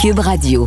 Cube 0.00 0.20
Radio. 0.20 0.66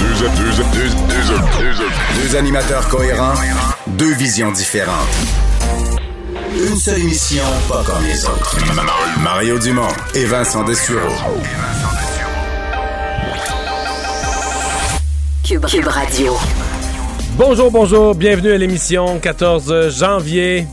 Deux, 0.00 0.28
deux, 0.28 0.64
deux, 0.74 1.74
deux, 1.76 1.84
deux 2.20 2.36
animateurs 2.36 2.88
cohérents, 2.88 3.34
deux 3.86 4.12
visions 4.14 4.50
différentes. 4.50 4.92
Une 6.52 6.74
seule 6.74 6.98
émission, 6.98 7.44
pas 7.68 7.84
comme 7.84 8.04
les 8.04 8.24
autres. 8.24 8.56
Mario 9.22 9.60
Dumont 9.60 9.86
et 10.16 10.24
Vincent 10.24 10.64
Dessureau. 10.64 11.14
Cube, 15.44 15.64
Cube 15.64 15.86
Radio. 15.86 16.36
Bonjour, 17.36 17.70
bonjour, 17.70 18.16
bienvenue 18.16 18.50
à 18.50 18.58
l'émission 18.58 19.20
14 19.20 19.96
janvier. 19.96 20.66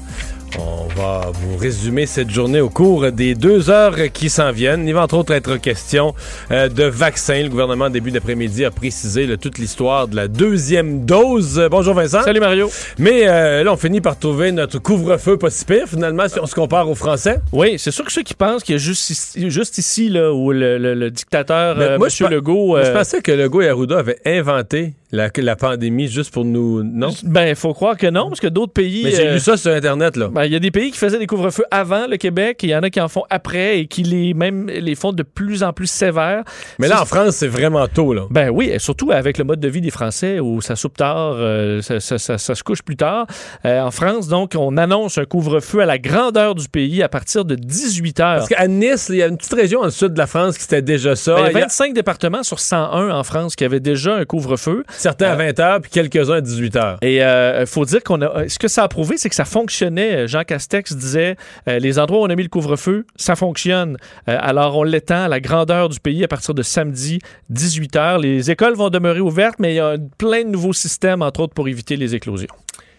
On 0.98 1.02
va 1.02 1.32
vous 1.34 1.58
résumer 1.58 2.06
cette 2.06 2.30
journée 2.30 2.62
au 2.62 2.70
cours 2.70 3.12
des 3.12 3.36
deux 3.36 3.70
heures 3.70 3.98
qui 4.14 4.30
s'en 4.30 4.52
viennent. 4.52 4.88
Il 4.88 4.94
va 4.94 5.04
entre 5.04 5.18
autres 5.18 5.34
être 5.34 5.58
question 5.58 6.14
euh, 6.52 6.70
de 6.70 6.84
vaccins. 6.86 7.42
Le 7.44 7.50
gouvernement, 7.50 7.90
début 7.90 8.12
d'après-midi, 8.12 8.64
a 8.64 8.72
précisé 8.72 9.26
là, 9.28 9.36
toute 9.36 9.58
l'histoire 9.58 10.08
de 10.08 10.16
la 10.16 10.28
deuxième 10.30 11.06
dose. 11.06 11.68
Bonjour 11.70 11.96
Vincent. 11.96 12.22
Salut 12.24 12.40
Mario. 12.40 12.70
Mais 12.98 13.28
euh, 13.28 13.64
là, 13.64 13.74
on 13.74 13.78
finit 13.78 14.00
par 14.00 14.18
trouver 14.18 14.52
notre 14.54 14.80
couvre-feu 14.80 15.38
pas 15.38 15.50
si 15.50 15.66
pire, 15.66 15.88
finalement, 15.88 16.30
si 16.30 16.40
on 16.40 16.46
se 16.46 16.56
compare 16.56 16.90
aux 16.90 16.96
Français. 16.96 17.40
Oui, 17.52 17.76
c'est 17.78 17.92
sûr 17.92 18.06
que 18.06 18.12
ceux 18.12 18.24
qui 18.24 18.34
pensent 18.34 18.64
qu'il 18.64 18.74
y 18.74 18.78
a 18.78 18.80
juste 18.80 19.10
ici, 19.10 19.50
juste 19.50 19.78
ici 19.78 20.08
là, 20.10 20.32
où 20.34 20.52
le, 20.54 20.78
le- 20.78 20.94
le 20.94 21.12
dictateur, 21.12 21.76
euh, 21.80 21.98
moi, 21.98 22.08
pe- 22.08 22.28
Legault... 22.30 22.78
Je 22.78 22.88
euh, 22.90 22.94
pensais 22.94 23.22
que 23.22 23.32
Legault 23.34 23.62
et 23.62 23.68
Arruda 23.70 23.98
avaient 24.00 24.20
inventé 24.26 24.94
la, 25.16 25.30
la 25.36 25.56
pandémie 25.56 26.08
juste 26.08 26.32
pour 26.34 26.46
nous... 26.46 26.84
Non? 26.84 27.10
Ben, 27.24 27.48
il 27.50 27.56
faut 27.56 27.74
croire 27.74 27.98
que 27.98 28.08
non, 28.08 28.28
parce 28.30 28.40
que 28.40 28.48
d'autres 28.48 28.74
pays... 28.74 29.02
Mais 29.04 29.12
j'ai 29.12 29.28
euh, 29.30 29.34
lu 29.34 29.40
ça 29.40 29.58
sur 29.58 29.72
Internet, 29.72 30.16
là. 30.18 30.28
ben, 30.28 30.46
Il 30.46 30.52
y 30.54 30.56
a 30.56 30.60
des 30.60 30.72
pays 30.72 30.92
qui 30.92 30.98
faisaient 30.98 31.18
des 31.20 31.28
couvre-feux 31.28 31.66
avant 31.72 32.08
le 32.08 32.18
Québec, 32.18 32.64
et 32.64 32.68
il 32.68 32.70
y 32.72 32.76
en 32.76 32.84
a 32.84 32.90
qui 32.90 33.02
en 33.02 33.08
font 33.08 33.24
après 33.30 33.80
et 33.80 33.88
qui 33.88 34.04
les 34.04 34.34
même 34.34 34.68
les 34.68 34.96
font 34.96 35.12
de 35.14 35.24
plus 35.24 35.64
en 35.64 35.74
plus 35.74 35.88
sévères. 35.88 36.44
Mais 36.80 36.88
là, 36.88 37.02
en 37.02 37.06
France, 37.06 37.36
c'est 37.38 37.48
vraiment 37.48 37.88
tôt, 37.88 38.14
là. 38.14 38.24
Ben 38.30 38.50
oui, 38.50 38.70
et 38.72 38.80
surtout 38.80 39.12
avec 39.12 39.38
le 39.38 39.44
mode 39.44 39.60
de 39.60 39.68
vie 39.68 39.82
des 39.82 39.92
Français 39.92 40.40
où 40.40 40.62
ça 40.62 40.76
soupe 40.76 40.98
tard, 40.98 41.34
euh, 41.38 41.82
ça, 41.82 42.00
ça- 42.00 42.18
ça- 42.18 42.38
ça 42.38 42.56
se 42.56 42.64
couche 42.64 42.82
plus 42.84 42.98
tard. 42.98 43.26
Euh, 43.66 43.82
en 43.82 43.92
France, 43.92 44.28
donc, 44.28 44.54
on 44.58 44.78
annonce 44.78 45.18
un 45.18 45.26
couvre-feu 45.26 45.80
à 45.82 45.86
la 45.86 45.98
grandeur 45.98 46.56
du 46.56 46.68
pays 46.68 47.02
à 47.04 47.10
partir 47.10 47.46
de 47.46 47.56
18 47.56 48.20
heures. 48.20 48.38
Parce 48.38 48.50
qu'à 48.50 48.68
Nice, 48.68 49.08
il 49.10 49.16
y 49.18 49.24
a 49.24 49.28
une 49.28 49.38
petite 49.38 49.54
région 49.54 49.82
en 49.82 49.90
sud 49.90 50.14
de 50.14 50.18
la 50.18 50.28
France 50.28 50.56
qui 50.58 50.64
c'était 50.64 50.82
déjà 50.82 51.16
ça. 51.16 51.36
Ben, 51.36 51.48
il 51.50 51.54
y 51.54 51.58
a 51.58 51.62
25 51.62 51.94
départements 51.94 52.44
sur 52.44 52.60
101 52.60 53.10
en 53.10 53.24
France 53.24 53.56
qui 53.56 53.64
avaient 53.64 53.80
déjà 53.80 54.16
un 54.16 54.26
couvre-feu. 54.26 54.84
Certains 55.06 55.28
à 55.28 55.36
20 55.36 55.60
h 55.60 55.82
puis 55.82 55.92
quelques-uns 55.92 56.38
à 56.38 56.42
18 56.42 56.76
h. 56.76 56.98
Et 57.02 57.18
il 57.18 57.68
faut 57.68 57.86
dire 57.86 58.04
qu'on 58.04 58.22
a. 58.22 58.48
Ce 58.50 58.60
que 58.60 58.68
ça 58.68 58.84
a 58.84 58.88
prouvé, 58.88 59.18
c'est 59.18 59.30
que 59.30 59.36
ça 59.36 59.46
fonctionnait. 59.46 60.28
Jean 60.28 60.44
Castex 60.44 60.96
disait 60.96 61.36
euh, 61.68 61.80
les 61.80 62.00
endroits 62.00 62.22
où 62.22 62.24
on 62.24 62.30
a 62.30 62.36
mis 62.36 62.44
le 62.44 62.50
couvre-feu, 62.50 63.06
ça 63.16 63.36
fonctionne. 63.36 63.98
Euh, 64.28 64.38
alors 64.40 64.78
on 64.78 64.84
l'étend 64.84 65.26
à 65.26 65.28
la 65.28 65.40
grandeur 65.40 65.90
du 65.90 66.00
pays 66.00 66.24
à 66.24 66.28
partir 66.28 66.54
de 66.54 66.64
samedi 66.64 67.20
18 67.50 67.96
h. 67.96 68.22
Les 68.22 68.52
écoles 68.52 68.76
vont 68.76 68.90
demeurer 68.90 69.20
ouvertes, 69.20 69.56
mais 69.60 69.74
il 69.74 69.78
y 69.78 69.80
a 69.80 69.96
plein 70.18 70.44
de 70.44 70.50
nouveaux 70.50 70.74
systèmes, 70.74 71.22
entre 71.22 71.42
autres 71.42 71.54
pour 71.54 71.68
éviter 71.68 71.96
les 71.96 72.16
éclosions. 72.16 72.54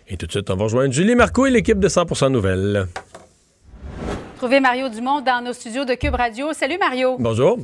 Et 0.09 0.17
tout 0.17 0.27
de 0.27 0.33
suite, 0.33 0.49
on 0.51 0.57
va 0.57 0.65
rejoindre 0.65 0.93
Julie 0.93 1.17
Marco 1.17 1.47
et 1.47 1.51
l'équipe 1.51 1.79
de 1.79 1.89
100% 1.89 2.31
Nouvelles. 2.31 2.87
Trouver 4.37 4.61
Mario 4.61 4.89
Dumont 4.89 5.21
dans 5.21 5.43
nos 5.43 5.53
studios 5.53 5.85
de 5.85 5.95
Cube 5.95 6.15
Radio. 6.15 6.53
Salut 6.53 6.79
Mario. 6.79 7.17
Bonjour. 7.19 7.59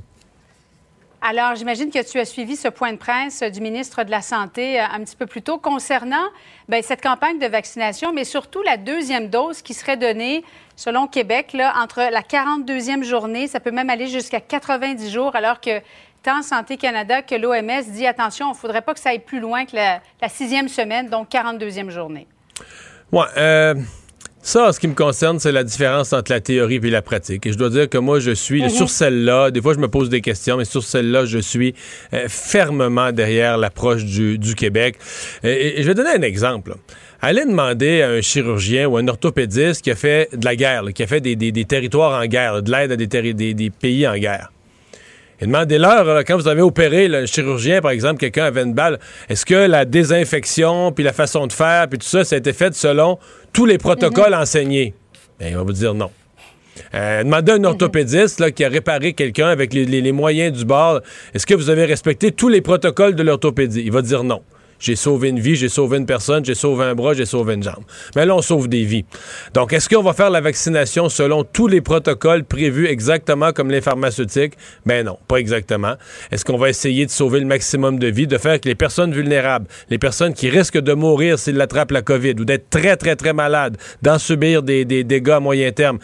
Alors, 1.25 1.55
j'imagine 1.55 1.89
que 1.89 2.03
tu 2.03 2.19
as 2.19 2.25
suivi 2.25 2.57
ce 2.57 2.67
point 2.67 2.93
de 2.93 2.99
presse 2.99 3.45
du 3.45 3.61
ministre 3.61 4.03
de 4.03 4.11
la 4.11 4.23
Santé 4.23 4.81
euh, 4.81 4.85
un 4.93 5.05
petit 5.05 5.15
peu 5.15 5.27
plus 5.27 5.41
tôt 5.41 5.57
concernant 5.57 6.25
ben, 6.69 6.83
cette 6.83 7.01
campagne 7.01 7.39
de 7.39 7.47
vaccination, 7.47 8.13
mais 8.13 8.25
surtout 8.25 8.61
la 8.63 8.77
deuxième 8.77 9.29
dose 9.29 9.63
qui 9.63 9.73
serait 9.73 9.97
donnée, 9.97 10.43
selon 10.75 11.07
Québec, 11.07 11.53
là, 11.53 11.75
entre 11.81 12.01
la 12.01 12.23
42e 12.23 13.05
journée, 13.05 13.47
ça 13.47 13.61
peut 13.61 13.71
même 13.71 13.89
aller 13.89 14.09
jusqu'à 14.09 14.41
90 14.41 15.13
jours, 15.13 15.37
alors 15.37 15.61
que 15.61 15.81
tant 16.25 16.43
Santé 16.43 16.77
Canada 16.77 17.23
que 17.23 17.37
l'OMS 17.37 17.85
dit 17.93 18.05
attention, 18.05 18.47
il 18.47 18.55
ne 18.55 18.57
faudrait 18.57 18.83
pas 18.83 18.93
que 18.93 19.01
ça 19.01 19.11
aille 19.11 19.21
plus 19.21 19.39
loin 19.39 19.65
que 19.65 19.77
la, 19.77 20.01
la 20.21 20.29
sixième 20.29 20.67
semaine, 20.67 21.09
donc 21.09 21.31
42e 21.31 21.91
journée. 21.91 22.27
Ouais, 23.13 23.27
euh, 23.37 23.75
ça, 24.45 24.73
ce 24.73 24.81
qui 24.81 24.89
me 24.89 24.95
concerne, 24.95 25.39
c'est 25.39 25.53
la 25.53 25.63
différence 25.63 26.13
entre 26.13 26.33
la 26.33 26.41
théorie 26.41 26.81
et 26.83 26.91
la 26.91 27.01
pratique. 27.01 27.47
Et 27.47 27.53
je 27.53 27.59
dois 27.59 27.71
dire 27.71 27.89
que 27.89 27.97
moi, 27.99 28.19
je 28.19 28.33
suis 28.33 28.69
sur 28.71 28.91
celle-là. 28.91 29.53
Des 29.53 29.63
fois, 29.63 29.73
je 29.73 29.79
me 29.79 29.87
pose 29.89 30.09
des 30.09 30.21
questions, 30.21 30.57
mais 30.57 30.65
sur 30.65 30.83
celle-là, 30.83 31.25
je 31.27 31.39
suis 31.39 31.75
euh, 32.13 32.27
fermement 32.29 33.13
derrière 33.13 33.57
l'approche 33.57 34.05
du, 34.05 34.39
du 34.39 34.55
Québec. 34.57 34.97
Et, 35.45 35.79
et 35.79 35.83
je 35.83 35.87
vais 35.89 35.95
donner 35.95 36.11
un 36.11 36.23
exemple. 36.23 36.75
Allez 37.21 37.45
demander 37.45 38.03
à 38.03 38.09
un 38.11 38.21
chirurgien 38.21 38.89
ou 38.89 38.97
un 38.97 39.07
orthopédiste 39.07 39.83
qui 39.83 39.93
a 39.93 39.95
fait 39.95 40.29
de 40.37 40.45
la 40.45 40.57
guerre, 40.57 40.83
là, 40.83 40.91
qui 40.93 41.05
a 41.05 41.07
fait 41.07 41.21
des, 41.21 41.37
des- 41.37 41.53
des 41.53 41.65
territoires 41.65 42.21
en 42.21 42.27
guerre, 42.27 42.55
là, 42.55 42.61
de 42.63 42.71
l'aide 42.73 42.91
à 42.91 42.97
des, 42.97 43.07
terri- 43.07 43.35
des- 43.35 43.55
des 43.55 43.71
pays 43.71 44.09
en 44.09 44.17
guerre. 44.17 44.51
Et 45.41 45.47
demandez-leur, 45.47 46.05
là, 46.05 46.23
quand 46.25 46.37
vous 46.37 46.47
avez 46.47 46.63
opéré 46.63 47.09
là, 47.09 47.19
un 47.19 47.27
chirurgien, 47.27 47.81
par 47.81 47.91
exemple, 47.93 48.19
quelqu'un 48.19 48.45
avait 48.45 48.63
une 48.63 48.75
balle, 48.75 48.99
est-ce 49.29 49.45
que 49.45 49.55
la 49.55 49.85
désinfection, 49.85 50.93
puis 50.93 51.03
la 51.05 51.13
façon 51.13 51.47
de 51.49 51.53
faire, 51.53 51.89
puis 51.89 51.99
tout 51.99 52.07
ça, 52.07 52.23
ça 52.25 52.37
a 52.37 52.39
été 52.39 52.53
fait 52.53 52.75
selon 52.75 53.19
tous 53.53 53.67
les 53.67 53.79
protocoles 53.79 54.35
enseignés? 54.35 54.95
Ben, 55.39 55.49
il 55.51 55.57
va 55.57 55.63
vous 55.63 55.73
dire 55.73 55.95
non. 55.95 56.11
Euh, 56.95 57.23
demandez 57.23 57.53
à 57.53 57.55
un 57.57 57.65
orthopédiste 57.65 58.41
là, 58.41 58.51
qui 58.51 58.65
a 58.65 58.69
réparé 58.69 59.13
quelqu'un 59.13 59.49
avec 59.49 59.75
les, 59.75 59.85
les- 59.85 60.01
les 60.01 60.13
moyens 60.13 60.57
du 60.57 60.65
bord, 60.65 61.01
est-ce 61.35 61.45
que 61.47 61.55
vous 61.55 61.69
avez 61.71 61.85
respecté 61.85 62.33
tous 62.33 62.49
les 62.49 62.61
protocoles 62.63 63.15
de 63.15 63.23
l'orthopédie? 63.23 63.83
Il 63.85 63.93
va 63.93 64.01
dire 64.03 64.25
non. 64.25 64.43
J'ai 64.83 64.97
sauvé 64.97 65.29
une 65.29 65.39
vie, 65.39 65.55
j'ai 65.55 65.69
sauvé 65.69 65.97
une 65.97 66.07
personne, 66.07 66.45
j'ai 66.45 66.57
sauvé 66.57 66.87
un 66.87 66.97
bras, 66.97 67.15
j'ai 67.15 67.25
sauvé 67.25 67.55
une 67.55 67.63
jambe. 67.63 67.85
Mais 68.17 68.27
là, 68.27 68.35
on 68.35 68.43
sauve 68.43 68.67
des 68.67 68.83
vies. 68.83 69.05
Donc, 69.55 69.73
est-ce 69.73 69.89
qu'on 69.89 70.03
va 70.03 70.13
faire 70.13 70.29
la 70.29 70.41
vaccination 70.41 71.09
selon 71.09 71.45
tous 71.45 71.69
les 71.69 71.81
protocoles 71.81 72.43
prévus 72.43 72.89
exactement 72.89 73.53
comme 73.53 73.71
les 73.71 73.81
pharmaceutiques? 73.81 74.55
Ben 74.85 75.07
non, 75.07 75.19
pas 75.29 75.37
exactement. 75.37 75.95
Est-ce 76.33 76.45
qu'on 76.45 76.59
va 76.59 76.69
essayer 76.69 77.07
de 77.07 77.13
sauver 77.13 77.39
le 77.39 77.47
maximum 77.47 78.01
de 78.01 78.09
vies, 78.09 78.27
de 78.27 78.39
faire 78.39 78.61
que 78.61 78.69
les 78.69 78.75
personnes 78.75 79.13
vulnérables, 79.13 79.69
les 79.89 79.99
personnes 79.99 80.35
qui 80.35 80.51
risquent 80.51 80.81
de 80.81 80.95
mourir 80.95 81.39
s'ils 81.39 81.61
attrapent 81.61 81.93
la 81.93 82.03
COVID 82.03 82.35
ou 82.41 82.45
d'être 82.45 82.69
très, 82.69 82.97
très, 82.97 83.15
très 83.15 83.33
malades, 83.33 83.77
d'en 84.03 84.19
subir 84.19 84.65
des, 84.65 84.85
des 84.85 85.05
dégâts 85.05 85.31
à 85.31 85.41
moyen 85.41 85.71
terme, 85.71 86.01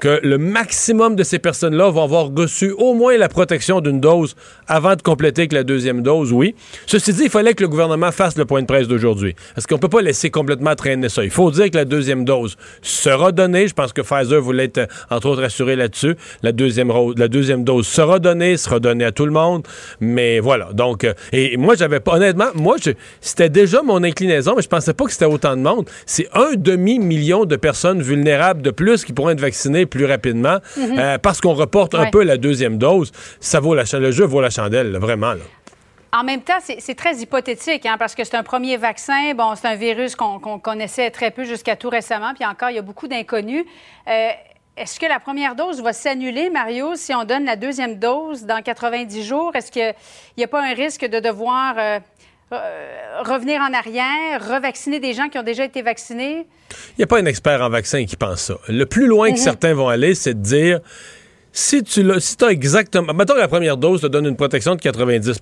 que 0.00 0.20
le 0.22 0.38
maximum 0.38 1.16
de 1.16 1.22
ces 1.22 1.38
personnes-là 1.38 1.90
vont 1.90 2.02
avoir 2.02 2.30
reçu 2.34 2.72
au 2.78 2.94
moins 2.94 3.18
la 3.18 3.28
protection 3.28 3.82
d'une 3.82 4.00
dose 4.00 4.36
avant 4.66 4.96
de 4.96 5.02
compléter 5.02 5.42
avec 5.42 5.52
la 5.52 5.64
deuxième 5.64 6.02
dose, 6.02 6.32
oui. 6.32 6.54
Ceci 6.86 7.12
dit, 7.12 7.24
il 7.24 7.30
fallait 7.30 7.52
que 7.52 7.62
le 7.62 7.68
gouvernement 7.68 8.10
fasse 8.10 8.21
le 8.36 8.44
point 8.44 8.62
de 8.62 8.66
presse 8.66 8.88
d'aujourd'hui? 8.88 9.34
Parce 9.54 9.66
qu'on 9.66 9.78
peut 9.78 9.88
pas 9.88 10.02
laisser 10.02 10.30
complètement 10.30 10.74
traîner 10.74 11.08
ça? 11.08 11.24
Il 11.24 11.30
faut 11.30 11.50
dire 11.50 11.70
que 11.70 11.76
la 11.76 11.84
deuxième 11.84 12.24
dose 12.24 12.56
sera 12.82 13.32
donnée. 13.32 13.68
Je 13.68 13.74
pense 13.74 13.92
que 13.92 14.02
Pfizer 14.02 14.40
voulait 14.40 14.64
être, 14.64 14.88
entre 15.10 15.28
autres, 15.28 15.42
assuré 15.42 15.76
là-dessus. 15.76 16.16
La 16.42 16.52
deuxième, 16.52 16.92
la 17.16 17.28
deuxième 17.28 17.64
dose 17.64 17.86
sera 17.86 18.18
donnée, 18.18 18.56
sera 18.56 18.80
donnée 18.80 19.04
à 19.04 19.12
tout 19.12 19.26
le 19.26 19.32
monde. 19.32 19.66
Mais 20.00 20.40
voilà. 20.40 20.70
Donc, 20.72 21.04
euh, 21.04 21.14
et 21.32 21.56
moi, 21.56 21.74
j'avais 21.74 22.00
pas, 22.00 22.16
honnêtement, 22.16 22.48
moi, 22.54 22.76
c'était 23.20 23.50
déjà 23.50 23.82
mon 23.82 24.02
inclinaison, 24.02 24.54
mais 24.56 24.62
je 24.62 24.68
pensais 24.68 24.94
pas 24.94 25.04
que 25.04 25.12
c'était 25.12 25.24
autant 25.24 25.56
de 25.56 25.62
monde. 25.62 25.88
C'est 26.06 26.28
un 26.34 26.52
demi-million 26.56 27.44
de 27.44 27.56
personnes 27.56 28.02
vulnérables 28.02 28.62
de 28.62 28.70
plus 28.70 29.04
qui 29.04 29.12
pourraient 29.12 29.34
être 29.34 29.40
vaccinées 29.40 29.86
plus 29.86 30.06
rapidement 30.06 30.58
euh, 30.78 31.18
parce 31.18 31.40
qu'on 31.40 31.54
reporte 31.54 31.94
un 31.94 32.10
peu 32.10 32.22
la 32.22 32.36
deuxième 32.36 32.78
dose. 32.78 33.12
Ça 33.40 33.60
vaut 33.60 33.74
la, 33.74 33.84
le 33.92 34.10
jeu 34.10 34.24
vaut 34.24 34.40
la 34.40 34.50
chandelle, 34.50 34.92
là, 34.92 34.98
vraiment. 34.98 35.32
Là. 35.32 35.61
En 36.14 36.24
même 36.24 36.42
temps, 36.42 36.58
c'est 36.60 36.94
très 36.94 37.16
hypothétique, 37.16 37.86
hein, 37.86 37.96
parce 37.98 38.14
que 38.14 38.22
c'est 38.22 38.36
un 38.36 38.42
premier 38.42 38.76
vaccin. 38.76 39.32
Bon, 39.34 39.54
c'est 39.54 39.66
un 39.66 39.76
virus 39.76 40.14
qu'on 40.14 40.58
connaissait 40.58 41.10
très 41.10 41.30
peu 41.30 41.44
jusqu'à 41.44 41.74
tout 41.74 41.88
récemment, 41.88 42.34
puis 42.34 42.44
encore, 42.44 42.68
il 42.68 42.76
y 42.76 42.78
a 42.78 42.82
beaucoup 42.82 43.08
d'inconnus. 43.08 43.64
Euh, 44.08 44.28
Est-ce 44.76 45.00
que 45.00 45.06
la 45.06 45.20
première 45.20 45.54
dose 45.54 45.82
va 45.82 45.94
s'annuler, 45.94 46.50
Mario, 46.50 46.96
si 46.96 47.14
on 47.14 47.24
donne 47.24 47.46
la 47.46 47.56
deuxième 47.56 47.98
dose 47.98 48.44
dans 48.44 48.60
90 48.62 49.24
jours? 49.24 49.56
Est-ce 49.56 49.72
qu'il 49.72 49.94
n'y 50.36 50.44
a 50.44 50.48
pas 50.48 50.62
un 50.62 50.74
risque 50.74 51.06
de 51.06 51.18
devoir 51.18 51.76
euh, 51.78 51.98
euh, 52.52 53.22
revenir 53.22 53.62
en 53.62 53.72
arrière, 53.72 54.46
revacciner 54.54 55.00
des 55.00 55.14
gens 55.14 55.30
qui 55.30 55.38
ont 55.38 55.42
déjà 55.42 55.64
été 55.64 55.80
vaccinés? 55.80 56.46
Il 56.90 56.98
n'y 56.98 57.04
a 57.04 57.06
pas 57.06 57.20
un 57.20 57.26
expert 57.26 57.62
en 57.62 57.70
vaccin 57.70 58.04
qui 58.04 58.16
pense 58.16 58.42
ça. 58.42 58.58
Le 58.68 58.84
plus 58.84 59.06
loin 59.06 59.32
que 59.32 59.38
certains 59.38 59.72
vont 59.72 59.88
aller, 59.88 60.14
c'est 60.14 60.34
de 60.34 60.42
dire 60.42 60.80
si 61.52 61.82
tu 61.82 62.04
si 62.20 62.36
as 62.44 62.48
exactement. 62.48 63.14
Mettons 63.14 63.32
que 63.32 63.38
la 63.38 63.48
première 63.48 63.78
dose 63.78 64.02
te 64.02 64.06
donne 64.08 64.26
une 64.26 64.36
protection 64.36 64.74
de 64.74 64.80
90 64.82 65.40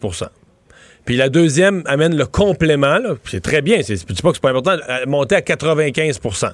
puis 1.05 1.17
la 1.17 1.29
deuxième 1.29 1.83
amène 1.87 2.17
le 2.17 2.27
complément, 2.27 2.99
c'est 3.25 3.43
très 3.43 3.63
bien, 3.63 3.81
c'est, 3.83 3.95
pas 4.23 4.31
que 4.31 4.35
c'est 4.35 4.41
pas 4.43 4.51
important, 4.51 4.77
monter 5.07 5.35
à 5.37 5.41
95% 5.41 6.51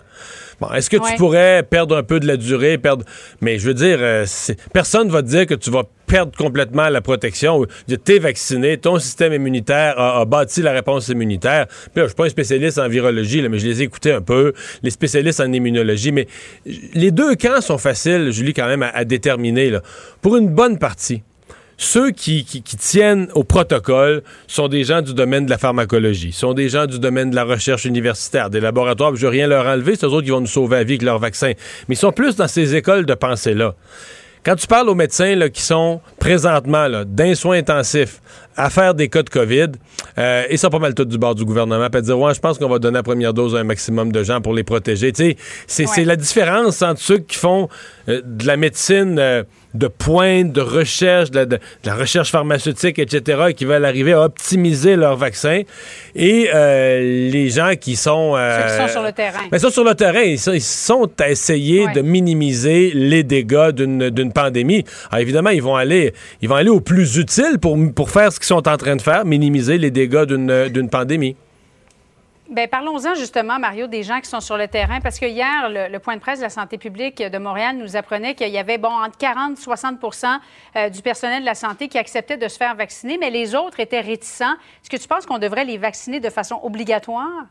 Bon, 0.59 0.71
est-ce 0.73 0.89
que 0.89 0.97
Ouais. 0.97 1.11
tu 1.11 1.17
pourrais 1.19 1.63
perdre 1.63 1.95
un 1.99 2.03
peu 2.03 2.19
de 2.19 2.27
la 2.27 2.39
durée, 2.39 2.79
perdre. 2.79 3.05
Mais 3.43 3.59
je 3.59 3.67
veux 3.67 3.75
dire, 3.75 3.99
euh, 4.01 4.25
personne 4.73 5.11
va 5.11 5.21
te 5.23 5.29
dire 5.29 5.45
que 5.45 5.53
tu 5.53 5.71
vas 5.71 5.83
perdre 6.07 6.33
complètement 6.35 6.89
la 6.89 7.03
protection. 7.03 7.67
Tu 7.87 8.15
es 8.15 8.19
vacciné, 8.19 8.79
ton 8.79 8.99
système 8.99 9.35
immunitaire 9.35 9.99
a, 10.01 10.21
a 10.23 10.25
bâti 10.25 10.63
la 10.63 10.73
réponse 10.73 11.09
immunitaire. 11.09 11.67
Puis 11.67 11.91
là, 11.97 12.03
je 12.05 12.07
suis 12.07 12.15
pas 12.15 12.25
un 12.25 12.31
spécialiste 12.31 12.79
en 12.79 12.89
virologie, 12.89 13.43
là, 13.43 13.51
mais 13.51 13.59
je 13.59 13.67
les 13.67 13.83
ai 13.83 13.85
écoutés 13.85 14.13
un 14.13 14.23
peu, 14.23 14.55
les 14.83 14.91
spécialistes 14.91 15.41
en 15.41 15.53
immunologie. 15.53 16.11
Mais 16.13 16.27
les 16.95 17.11
deux 17.11 17.35
camps 17.35 17.61
sont 17.61 17.77
faciles, 17.77 18.31
Julie, 18.33 18.55
quand 18.55 18.67
même, 18.67 18.83
à, 18.83 18.89
à 18.97 19.05
déterminer. 19.05 19.69
Là. 19.69 19.83
Pour 20.23 20.39
une 20.39 20.49
bonne 20.49 20.79
partie, 20.79 21.23
ceux 21.79 22.11
qui, 22.11 22.45
qui, 22.45 22.63
tiennent 22.63 23.29
au 23.35 23.45
protocole 23.45 24.23
sont 24.47 24.69
des 24.69 24.85
gens 24.85 25.03
du 25.03 25.13
domaine 25.13 25.45
de 25.45 25.51
la 25.51 25.59
pharmacologie, 25.59 26.33
sont 26.33 26.55
des 26.55 26.69
gens 26.69 26.87
du 26.87 26.99
domaine 26.99 27.31
de 27.31 27.37
la 27.37 27.45
recherche 27.45 27.85
universitaire, 27.85 28.49
des 28.49 28.61
laboratoires. 28.61 29.15
Je 29.15 29.23
veux 29.23 29.31
rien 29.31 29.47
leur 29.47 29.67
enlever, 29.67 29.95
c'est 29.97 30.07
eux 30.07 30.11
autres 30.11 30.25
qui 30.25 30.31
vont 30.31 30.41
nous 30.41 30.47
sauver 30.47 30.77
la 30.77 30.85
vie 30.85 30.95
avec 30.95 31.03
leur 31.03 31.19
vaccin. 31.19 31.53
Mais 31.89 31.95
ils 31.95 31.99
sont 31.99 32.13
plus 32.13 32.37
dans 32.37 32.49
ces 32.49 32.75
écoles 32.75 33.05
de 33.05 33.15
pensée-là. 33.15 33.75
Quand 34.47 34.55
tu 34.55 34.69
parles 34.69 34.89
aux 34.89 34.95
médecins 34.95 35.35
là, 35.35 35.49
qui 35.49 35.61
sont 35.61 36.01
présentement 36.21 36.87
d'un 37.05 37.35
soin 37.35 37.59
intensif 37.59 38.21
à 38.57 38.71
faire 38.71 38.95
des 38.95 39.09
cas 39.09 39.25
de 39.25 39.29
COVID, 39.29 39.73
euh, 40.19 40.45
ils 40.49 40.57
sont 40.57 40.71
pas 40.71 40.79
mal 40.79 40.95
tous 40.95 41.05
du 41.05 41.19
bord 41.19 41.35
du 41.35 41.45
gouvernement, 41.45 41.89
à 41.93 42.01
dire, 42.01 42.17
ouais, 42.17 42.33
je 42.33 42.39
pense 42.39 42.57
qu'on 42.57 42.69
va 42.69 42.79
donner 42.79 42.95
la 42.95 43.03
première 43.03 43.35
dose 43.35 43.57
à 43.57 43.59
un 43.59 43.65
maximum 43.65 44.13
de 44.13 44.23
gens 44.23 44.41
pour 44.41 44.55
les 44.55 44.63
protéger. 44.63 45.13
C'est 45.67 46.05
la 46.05 46.15
différence 46.15 46.81
entre 46.81 47.01
ceux 47.01 47.19
qui 47.19 47.37
font 47.37 47.69
euh, 48.09 48.23
de 48.25 48.47
la 48.47 48.57
médecine... 48.57 49.19
Euh, 49.19 49.43
de 49.77 49.89
pointe, 49.89 50.53
de 50.53 50.61
recherche, 50.61 51.31
de, 51.31 51.59
la 51.85 51.95
recherche 51.95 52.31
pharmaceutique, 52.31 52.99
etc., 52.99 53.53
qui 53.55 53.65
veulent 53.65 53.85
arriver 53.85 54.15
à 54.15 54.23
optimiser 54.23 54.97
leur 54.97 55.17
vaccin. 55.17 55.63
Et 56.15 56.49
euh, 56.55 57.31
les 57.31 57.51
gens 57.51 57.73
qui 57.79 57.95
sont... 57.95 58.35
Ceux 58.37 58.67
qui 58.67 58.83
sont 58.83 58.89
sur 58.89 59.03
le 59.03 59.13
terrain. 59.13 59.41
Mais 59.53 59.59
sont 59.59 59.71
sur 59.71 59.85
le 59.85 59.95
terrain. 59.95 60.23
Ils 60.23 60.39
sont, 60.39 61.11
à 61.21 61.29
essayer 61.29 61.87
de 61.95 62.01
minimiser 62.01 62.93
les 62.95 63.23
dégâts 63.23 63.71
d'une 63.71 64.33
pandémie. 64.33 64.85
Alors 65.11 65.21
évidemment, 65.21 65.51
ils 65.51 65.63
vont 65.63 65.77
aller, 65.77 66.15
ils 66.41 66.49
vont 66.49 66.55
aller 66.55 66.71
au 66.71 66.81
plus 66.81 67.19
utile 67.19 67.59
pour, 67.61 67.77
pour 67.95 68.11
faire 68.11 68.33
ce 68.33 68.39
qu'ils 68.39 68.47
sont 68.47 68.67
en 68.67 68.77
train 68.77 68.97
de 68.97 69.03
faire, 69.03 69.25
minimiser 69.25 69.79
les 69.79 69.91
dégâts 69.91 70.25
d'une 70.25 70.89
pandémie. 70.89 71.37
Bien, 72.49 72.69
parlons-en 72.69 73.17
justement, 73.17 73.59
Mario, 73.59 73.89
des 73.89 74.05
gens 74.05 74.21
qui 74.21 74.31
sont 74.31 74.39
sur 74.39 74.57
le 74.57 74.69
terrain, 74.69 75.01
parce 75.01 75.19
que 75.19 75.27
hier, 75.27 75.69
le, 75.69 75.99
point 75.99 76.15
de 76.15 76.21
presse 76.21 76.39
de 76.39 76.45
la 76.45 76.51
santé 76.51 76.79
publique 76.79 77.21
de 77.21 77.39
Montréal 77.39 77.77
nous 77.77 77.97
apprenait 77.97 78.37
qu'il 78.37 78.51
y 78.51 78.59
avait, 78.59 78.79
bon, 78.79 78.89
entre 78.91 79.19
40 79.19 79.59
et 79.59 79.61
60% 79.61 80.39
euh, 80.77 80.89
du 80.89 81.03
personnel 81.03 81.41
de 81.41 81.47
la 81.47 81.57
santé 81.57 81.89
qui 81.89 81.99
acceptait 81.99 82.37
de 82.37 82.47
se 82.47 82.57
faire 82.57 82.77
vacciner, 82.77 83.19
mais 83.19 83.31
les 83.31 83.57
autres 83.57 83.81
étaient 83.81 84.01
réticents. 84.01 84.55
Est-ce 84.81 84.91
que 84.91 84.97
tu 84.97 85.09
penses 85.09 85.27
qu'on 85.27 85.39
devrait 85.39 85.65
les 85.65 85.77
vacciner 85.77 86.21
de 86.21 86.31
façon 86.31 86.61
obligatoire? 86.63 87.47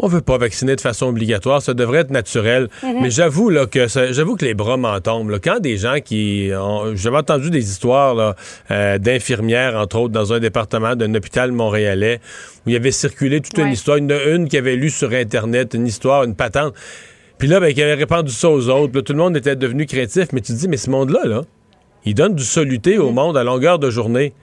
On 0.00 0.06
veut 0.06 0.20
pas 0.20 0.38
vacciner 0.38 0.76
de 0.76 0.80
façon 0.80 1.06
obligatoire, 1.06 1.60
ça 1.60 1.74
devrait 1.74 2.00
être 2.00 2.10
naturel. 2.10 2.68
Mhm. 2.82 3.02
Mais 3.02 3.10
j'avoue 3.10 3.50
là 3.50 3.66
que 3.66 3.86
j'avoue 3.88 4.36
que 4.36 4.44
les 4.44 4.54
bras 4.54 4.76
m'en 4.76 5.00
tombent. 5.00 5.38
Quand 5.42 5.58
des 5.58 5.76
gens 5.76 5.96
qui, 6.04 6.50
j'avais 6.94 7.16
entendu 7.16 7.50
des 7.50 7.68
histoires 7.68 8.34
euh, 8.70 8.98
d'infirmières 8.98 9.76
entre 9.76 9.98
autres 9.98 10.12
dans 10.12 10.32
un 10.32 10.38
département 10.38 10.94
d'un 10.94 11.14
hôpital 11.14 11.52
montréalais 11.52 12.20
où 12.64 12.70
il 12.70 12.74
y 12.74 12.76
avait 12.76 12.92
circulé 12.92 13.40
toute 13.40 13.58
une 13.58 13.72
histoire, 13.72 13.96
une, 13.96 14.12
une 14.12 14.48
qui 14.48 14.56
avait 14.56 14.76
lu 14.76 14.90
sur 14.90 15.12
internet 15.12 15.74
une 15.74 15.86
histoire, 15.86 16.24
une 16.24 16.34
patente. 16.34 16.74
Puis 17.38 17.46
là, 17.46 17.60
ben, 17.60 17.72
qui 17.72 17.82
avait 17.82 17.94
répandu 17.94 18.32
ça 18.32 18.50
aux 18.50 18.68
autres. 18.68 19.00
tout 19.00 19.12
le 19.12 19.18
monde 19.18 19.36
était 19.36 19.56
devenu 19.56 19.86
créatif. 19.86 20.28
Mais 20.32 20.40
tu 20.40 20.52
te 20.52 20.58
dis, 20.58 20.68
mais 20.68 20.76
ce 20.76 20.90
monde-là, 20.90 21.24
là, 21.24 21.42
il 22.04 22.14
donne 22.14 22.34
du 22.34 22.44
soluté 22.44 22.98
au 22.98 23.08
mhm. 23.08 23.14
monde 23.14 23.36
à 23.36 23.44
longueur 23.44 23.78
de 23.78 23.90
journée. 23.90 24.34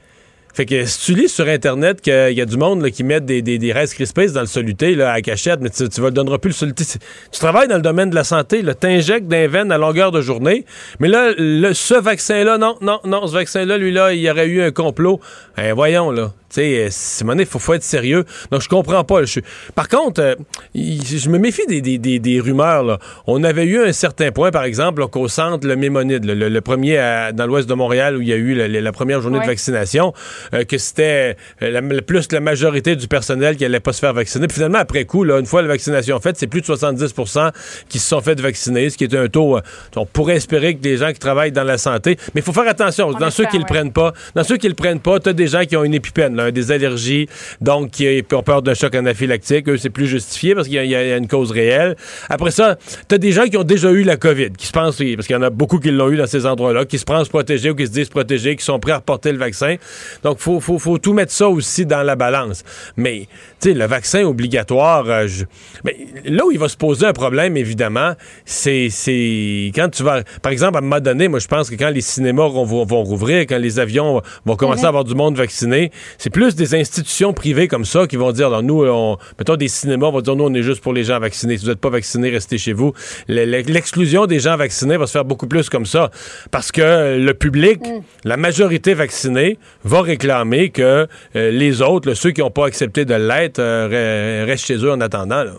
Fait 0.56 0.66
que 0.66 0.86
si 0.86 1.06
tu 1.06 1.20
lis 1.20 1.28
sur 1.28 1.50
Internet 1.50 2.00
qu'il 2.00 2.32
y 2.32 2.40
a 2.40 2.46
du 2.46 2.56
monde 2.56 2.90
qui 2.90 3.04
met 3.04 3.20
des, 3.20 3.42
des, 3.42 3.58
des 3.58 3.74
restes 3.74 3.96
crispés 3.96 4.28
dans 4.28 4.40
le 4.40 4.48
soluté 4.48 4.96
là, 4.96 5.12
à 5.12 5.22
cachette, 5.22 5.60
mais 5.60 5.70
tu, 5.70 5.90
tu 5.90 6.00
le 6.00 6.12
donneras 6.12 6.38
plus 6.38 6.52
le 6.52 6.54
soluté. 6.54 6.86
Tu 6.86 7.40
travailles 7.42 7.68
dans 7.68 7.76
le 7.76 7.82
domaine 7.82 8.10
de 8.10 8.16
la 8.16 8.24
santé, 8.24 8.64
t'injectes 8.80 9.28
des 9.28 9.48
veines 9.48 9.70
à 9.74 9.78
longueur 9.78 10.14
de 10.14 10.22
journée, 10.22 10.66
mais 11.02 11.10
là, 11.10 11.34
le, 11.38 11.74
ce 11.74 11.96
vaccin-là, 11.96 12.58
non, 12.58 12.78
non, 12.80 13.02
non, 13.04 13.28
ce 13.28 13.34
vaccin-là, 13.34 13.78
lui-là, 13.78 14.14
il 14.14 14.22
y 14.22 14.32
aurait 14.32 14.48
eu 14.48 14.62
un 14.62 14.72
complot. 14.72 15.20
Ben, 15.58 15.74
voyons, 15.74 16.10
là. 16.10 16.32
Tu 16.56 16.62
sais, 16.62 17.26
euh, 17.26 17.36
il 17.38 17.46
faut, 17.46 17.60
faut 17.60 17.74
être 17.74 17.84
sérieux. 17.84 18.24
Donc, 18.50 18.62
je 18.62 18.70
comprends 18.70 19.04
pas. 19.04 19.22
Par 19.76 19.90
contre, 19.90 20.22
euh, 20.22 20.36
je 20.74 21.30
me 21.30 21.38
méfie 21.38 21.66
des, 21.68 22.40
rumeurs. 22.40 22.84
Là. 22.84 23.00
On 23.28 23.44
avait 23.44 23.66
eu 23.66 23.84
un 23.84 23.92
certain 23.92 24.32
point, 24.32 24.52
par 24.52 24.64
exemple, 24.64 25.06
qu'au 25.08 25.28
centre, 25.28 25.68
le 25.68 25.76
Mémonide, 25.76 26.24
le, 26.24 26.62
premier 26.62 26.96
dans 27.34 27.46
l'ouest 27.46 27.68
de 27.68 27.74
Montréal 27.74 28.16
où 28.18 28.22
il 28.22 28.30
y 28.30 28.34
a 28.34 28.38
eu 28.38 28.54
la, 28.54 28.92
première 28.94 29.22
journée 29.22 29.40
de 29.40 29.46
vaccination, 29.46 30.14
euh, 30.54 30.64
que 30.64 30.78
c'était 30.78 31.36
plus 32.08 32.32
la 32.32 32.40
majorité 32.40 32.96
du 32.96 33.10
personnel 33.10 33.58
qui 33.58 33.66
allait 33.66 33.82
pas 33.82 33.92
se 33.92 34.00
faire 34.00 34.14
vacciner. 34.14 34.48
Puis 34.48 34.56
finalement, 34.56 34.80
après 34.80 35.04
coup, 35.04 35.26
là, 35.26 35.40
une 35.40 35.46
fois 35.46 35.62
la 35.62 35.68
vaccination 35.68 36.20
faite, 36.22 36.38
c'est 36.38 36.48
plus 36.48 36.62
de 36.62 36.68
70% 36.68 37.52
qui 37.90 38.00
se 38.00 38.08
sont 38.08 38.22
fait 38.22 38.40
vacciner, 38.40 38.90
ce 38.90 38.98
qui 38.98 39.04
est 39.04 39.16
un 39.16 39.28
taux. 39.28 39.60
on 39.98 40.06
pourrait 40.06 40.36
espérer 40.36 40.76
que 40.76 40.82
des 40.82 40.96
gens 40.96 41.12
qui 41.12 41.20
travaillent 41.20 41.52
dans 41.52 41.64
la 41.64 41.78
santé. 41.78 42.18
Mais 42.34 42.42
il 42.42 42.44
faut 42.44 42.54
faire 42.54 42.68
attention. 42.68 43.12
dans 43.12 43.30
ceux 43.30 43.46
qui 43.46 43.58
le 43.58 43.66
prennent 43.66 43.92
pas, 43.92 44.14
dans 44.36 44.44
ceux 44.46 44.58
qui 44.58 44.70
le 44.70 44.74
prennent 44.74 45.02
pas, 45.02 45.20
tu 45.20 45.30
as 45.30 45.34
des 45.34 45.48
gens 45.48 45.66
qui 45.66 45.76
ont 45.76 45.84
une 45.84 45.94
épipène 45.94 46.45
des 46.52 46.72
allergies, 46.72 47.28
donc 47.62 47.92
qui 47.92 48.24
ont 48.34 48.44
peur 48.44 48.62
d'un 48.62 48.74
choc 48.74 48.96
anaphylactique. 48.96 49.70
Eux, 49.70 49.78
c'est 49.78 49.90
plus 49.90 50.08
justifié 50.08 50.56
parce 50.56 50.68
qu'il 50.68 50.84
y, 50.86 50.96
a 50.96 51.18
une 51.18 51.28
cause 51.28 51.52
réelle. 51.52 51.96
Après 52.30 52.52
ça, 52.52 52.78
tu 53.08 53.16
as 53.16 53.18
des 53.18 53.32
gens 53.32 53.46
qui 53.46 53.58
ont 53.58 53.64
déjà 53.64 53.92
eu 53.92 54.04
la 54.04 54.18
COVID, 54.18 54.52
qui 54.52 54.68
se 54.68 54.72
pensent, 54.72 54.98
parce 54.98 55.28
qu'il 55.28 55.36
y 55.36 55.40
en 55.40 55.42
a 55.42 55.50
beaucoup 55.50 55.80
qui 55.80 55.92
l'ont 55.92 56.10
eu 56.10 56.18
dans 56.18 56.28
ces 56.28 56.46
endroits-là, 56.46 56.86
qui 56.86 56.98
se 56.98 57.06
pensent 57.06 57.30
protégés 57.30 57.70
ou 57.70 57.76
qui 57.76 57.86
se 57.86 57.92
disent 57.92 58.10
protégés, 58.10 58.56
qui 58.56 58.64
sont 58.64 58.80
prêts 58.80 58.92
à 58.92 58.98
reporter 58.98 59.32
le 59.32 59.38
vaccin. 59.38 59.76
Donc, 60.24 60.38
il 60.40 60.62
faut, 60.62 60.80
faut, 60.80 60.98
tout 60.98 61.14
mettre 61.14 61.32
ça 61.32 61.50
aussi 61.50 61.86
dans 61.86 62.04
la 62.04 62.16
balance. 62.16 62.64
Mais, 62.98 63.28
tu 63.62 63.70
sais, 63.70 63.74
le 63.74 63.86
vaccin 63.86 64.24
obligatoire, 64.24 65.06
euh, 65.08 65.28
mais 65.84 65.98
là 66.26 66.46
où 66.46 66.52
il 66.52 66.60
va 66.60 66.70
se 66.70 66.78
poser 66.78 67.06
un 67.06 67.14
problème, 67.14 67.58
évidemment, 67.58 68.14
c'est 68.46 68.90
quand 69.76 69.90
tu 69.90 70.04
vas... 70.04 70.24
Par 70.42 70.52
exemple, 70.52 70.76
à 70.76 70.80
un 70.80 70.82
moment 70.82 71.00
donné, 71.00 71.28
moi, 71.28 71.40
je 71.40 71.48
pense 71.48 71.70
que 71.70 71.76
quand 71.76 71.90
les 71.90 72.02
cinémas 72.02 72.48
vont, 72.48 72.66
vont 72.66 73.04
rouvrir, 73.04 73.42
quand 73.42 73.58
les 73.58 73.80
avions 73.80 74.22
vont 74.46 74.56
commencer 74.56 74.86
à 74.86 74.90
avoir 74.90 75.04
du 75.04 75.16
monde 75.16 75.36
vacciné, 75.36 75.92
c'est 76.26 76.32
plus 76.32 76.56
des 76.56 76.74
institutions 76.74 77.34
privées 77.34 77.68
comme 77.68 77.86
ça 77.86 78.08
qui 78.08 78.16
vont 78.16 78.32
dire, 78.32 78.48
alors 78.48 78.64
nous, 78.64 78.84
on, 78.84 79.16
mettons 79.38 79.58
des 79.58 79.68
cinémas, 79.68 80.10
vont 80.10 80.22
dire, 80.22 80.36
nous, 80.36 80.46
on 80.46 80.54
est 80.56 80.64
juste 80.64 80.82
pour 80.82 80.92
les 80.92 81.04
gens 81.04 81.20
vaccinés. 81.20 81.56
Si 81.56 81.66
vous 81.66 81.70
n'êtes 81.70 81.80
pas 81.80 81.92
vaccinés, 81.92 82.32
restez 82.32 82.58
chez 82.58 82.74
vous. 82.74 82.94
L'exclusion 83.28 84.26
des 84.26 84.40
gens 84.40 84.58
vaccinés 84.58 84.98
va 84.98 85.06
se 85.06 85.12
faire 85.12 85.24
beaucoup 85.24 85.46
plus 85.46 85.70
comme 85.70 85.86
ça. 85.86 86.10
Parce 86.50 86.72
que 86.72 87.16
le 87.20 87.34
public, 87.36 87.80
mm. 87.82 88.02
la 88.24 88.38
majorité 88.38 88.96
vaccinée, 88.96 89.60
va 89.84 90.02
réclamer 90.02 90.72
que 90.72 91.08
euh, 91.36 91.52
les 91.52 91.84
autres, 91.84 92.16
ceux 92.16 92.32
qui 92.32 92.42
n'ont 92.42 92.50
pas 92.50 92.66
accepté 92.66 93.06
de 93.06 93.14
l'être, 93.14 93.60
euh, 93.60 94.46
restent 94.48 94.66
chez 94.66 94.78
eux 94.78 94.92
en 94.92 95.02
attendant. 95.02 95.44
Là. 95.44 95.52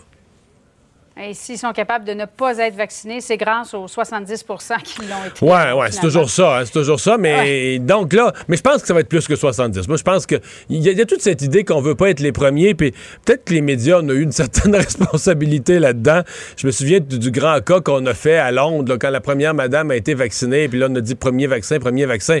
Et 1.19 1.33
s'ils 1.33 1.57
sont 1.57 1.73
capables 1.73 2.05
de 2.05 2.13
ne 2.13 2.25
pas 2.25 2.57
être 2.59 2.75
vaccinés, 2.75 3.21
c'est 3.21 3.37
grâce 3.37 3.73
aux 3.73 3.87
70 3.87 4.45
qui 4.83 5.01
l'ont 5.01 5.25
été. 5.25 5.39
Oui, 5.41 5.79
ouais, 5.79 5.91
c'est 5.91 6.01
toujours 6.01 6.29
ça. 6.29 6.59
Hein, 6.59 6.65
c'est 6.65 6.73
toujours 6.73 6.99
ça. 6.99 7.17
Mais 7.17 7.79
donc 7.79 8.13
là, 8.13 8.33
mais 8.47 8.55
je 8.55 8.61
pense 8.61 8.81
que 8.81 8.87
ça 8.87 8.93
va 8.93 8.99
être 8.99 9.09
plus 9.09 9.27
que 9.27 9.35
70. 9.35 9.87
Moi, 9.87 9.97
je 9.97 10.03
pense 10.03 10.27
qu'il 10.27 10.39
y, 10.69 10.77
y, 10.77 11.01
a 11.01 11.05
toute 11.05 11.21
cette 11.21 11.41
idée 11.41 11.63
qu'on 11.63 11.81
veut 11.81 11.95
pas 11.95 12.11
être 12.11 12.19
les 12.19 12.31
premiers. 12.31 12.75
Puis 12.75 12.91
peut-être 13.25 13.45
que 13.45 13.53
les 13.53 13.61
médias 13.61 13.99
ont 13.99 14.09
eu 14.09 14.21
une 14.21 14.31
certaine 14.43 14.75
responsabilité 14.75 15.79
là-dedans. 15.79 16.21
Je 16.55 16.67
me 16.67 16.71
souviens 16.71 16.99
du, 16.99 17.31
grand 17.31 17.61
cas 17.61 17.81
qu'on 17.81 18.05
a 18.05 18.13
fait 18.13 18.37
à 18.37 18.51
Londres, 18.51 18.97
quand 18.97 19.09
la 19.09 19.21
première 19.21 19.55
madame 19.55 19.89
a 19.89 19.95
été 19.95 20.13
vaccinée. 20.13 20.67
Puis 20.67 20.77
là, 20.77 20.87
on 20.89 20.95
a 20.95 21.01
dit 21.01 21.15
premier 21.15 21.47
vaccin, 21.47 21.79
premier 21.79 22.05
vaccin. 22.05 22.39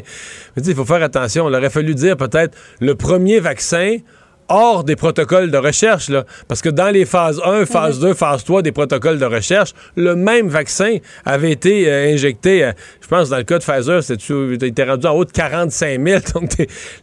Il 0.55 0.75
faut 0.75 0.85
faire 0.85 1.01
attention. 1.01 1.49
Il 1.49 1.55
aurait 1.55 1.71
fallu 1.71 1.95
dire 1.95 2.15
peut-être 2.15 2.55
le 2.79 2.93
premier 2.93 3.39
vaccin 3.39 3.97
hors 4.49 4.83
des 4.83 4.95
protocoles 4.95 5.51
de 5.51 5.57
recherche, 5.57 6.09
là, 6.09 6.25
parce 6.47 6.61
que 6.61 6.69
dans 6.69 6.89
les 6.89 7.05
phases 7.05 7.41
1, 7.43 7.65
phase 7.65 7.99
2, 7.99 8.13
phase 8.13 8.43
3 8.43 8.61
des 8.61 8.71
protocoles 8.71 9.19
de 9.19 9.25
recherche, 9.25 9.73
le 9.95 10.15
même 10.15 10.47
vaccin 10.47 10.97
avait 11.25 11.51
été 11.51 11.89
euh, 11.89 12.13
injecté, 12.13 12.63
euh, 12.63 12.71
je 13.01 13.07
pense 13.07 13.29
dans 13.29 13.37
le 13.37 13.43
cas 13.43 13.59
de 13.59 13.63
Pfizer, 13.63 14.03
c'était 14.03 14.83
rendu 14.83 15.07
en 15.07 15.11
haut 15.11 15.25
de 15.25 15.31
45 15.31 16.01
000. 16.05 16.21
Donc, 16.33 16.51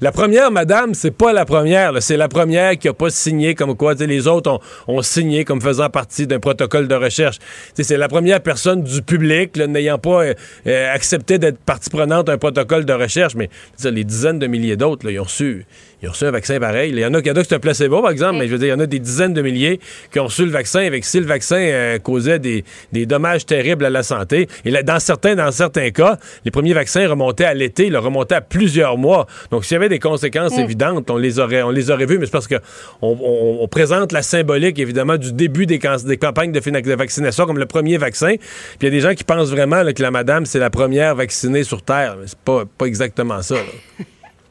la 0.01 0.13
première, 0.13 0.51
madame, 0.51 0.95
c'est 0.95 1.11
pas 1.11 1.33
la 1.33 1.45
première, 1.45 2.03
c'est 2.03 2.17
la 2.17 2.29
première 2.29 2.79
qui 2.79 2.89
a 2.89 2.93
pas 2.93 3.11
signé 3.11 3.55
comme 3.55 3.77
quoi 3.77 3.95
les 3.95 4.27
autres 4.27 4.61
ont, 4.87 5.03
signé 5.03 5.45
comme 5.45 5.61
faisant 5.61 5.91
partie 5.91 6.27
d'un 6.27 6.41
protocole 6.41 6.89
de 6.89 6.95
recherche. 6.95 7.39
C'est 7.75 7.97
la 7.97 8.09
première 8.09 8.41
personne 8.41 8.83
du 8.83 9.03
public 9.03 9.57
n'ayant 9.57 9.99
pas 9.99 10.25
euh, 10.67 10.95
accepté 10.95 11.39
d'être 11.39 11.59
partie 11.59 11.91
prenante 11.91 12.27
d'un 12.27 12.39
protocole 12.39 12.85
de 12.85 12.93
recherche, 12.93 13.35
mais 13.35 13.51
les 13.83 14.05
dizaines 14.05 14.39
de 14.39 14.47
milliers 14.47 14.77
d'autres, 14.77 15.11
ils 15.11 15.21
ont 15.21 15.27
su 15.27 15.67
ils 16.05 16.09
ont 16.09 16.13
reçu 16.13 16.25
un 16.25 16.31
vaccin 16.31 16.61
pareil. 16.61 16.91
Il 16.91 16.99
y 16.99 17.07
en 17.07 17.15
a, 17.15 17.23
qui 17.23 17.31
ont 17.31 17.35
c'est 17.35 17.55
un 17.55 17.59
placebo, 17.59 18.03
par 18.03 18.11
exemple, 18.11 18.37
mais 18.39 18.47
je 18.47 18.53
veux 18.53 18.59
dire, 18.59 18.69
il 18.69 18.71
y 18.71 18.75
en 18.75 18.81
a 18.81 18.87
des 18.87 18.99
dizaines 18.99 19.33
de 19.33 19.41
milliers 19.41 19.81
qui 20.13 20.21
ont 20.21 20.25
reçu 20.25 20.45
le 20.45 20.51
vaccin 20.51 20.81
avec 20.81 21.05
si 21.05 21.19
le 21.19 21.25
vaccin 21.25 21.57
euh, 21.57 21.99
causait 21.99 22.39
des, 22.39 22.65
dommages 23.07 23.47
terribles 23.47 23.85
à 23.87 23.91
la 23.91 24.03
santé. 24.03 24.49
Et 24.67 24.71
là, 24.71 24.83
dans 24.83 25.01
certains, 25.01 25.35
dans 25.35 25.51
certains 25.51 25.91
cas, 25.91 26.19
les 26.45 26.51
premiers 26.51 26.75
vaccins 26.75 27.09
remontaient 27.09 27.47
à 27.47 27.55
l'été, 27.55 27.87
ils 27.87 27.97
remontaient 27.97 28.35
à 28.35 28.41
plusieurs 28.43 28.99
mois. 28.99 29.27
Donc, 29.51 29.65
s'il 29.65 29.75
y 29.75 29.77
avait 29.77 29.89
des 29.89 29.99
conséquences 29.99 30.59
évidentes, 30.59 31.11
on 31.11 31.17
les 31.17 31.39
aurait, 31.39 31.63
on 31.63 31.71
les 31.71 31.91
aurait 31.91 32.07
vues, 32.07 32.19
mais 32.19 32.27
c'est 32.27 32.33
parce 32.33 32.49
que 32.49 32.57
on, 33.01 33.67
présente 33.69 34.13
la 34.13 34.23
symbolique, 34.23 34.79
évidemment, 34.79 35.17
du 35.17 35.33
début 35.33 35.67
des, 35.67 35.79
des 35.79 36.17
campagnes 36.19 36.53
de, 36.53 36.95
vaccination 36.95 37.47
comme 37.47 37.59
le 37.59 37.67
premier 37.67 37.97
vaccin. 37.97 38.35
Puis 38.37 38.79
il 38.83 38.85
y 38.85 38.89
a 38.89 38.91
des 38.91 39.01
gens 39.01 39.15
qui 39.15 39.25
pensent 39.25 39.51
vraiment 39.51 39.83
que 39.93 40.03
la 40.03 40.11
madame, 40.11 40.45
c'est 40.45 40.59
la 40.59 40.71
première 40.71 41.15
vaccinée 41.15 41.65
sur 41.65 41.83
Terre. 41.83 42.17
Mais 42.21 42.27
c'est 42.27 42.39
pas, 42.39 42.65
pas 42.67 42.87
exactement 42.87 43.41
ça. 43.41 43.57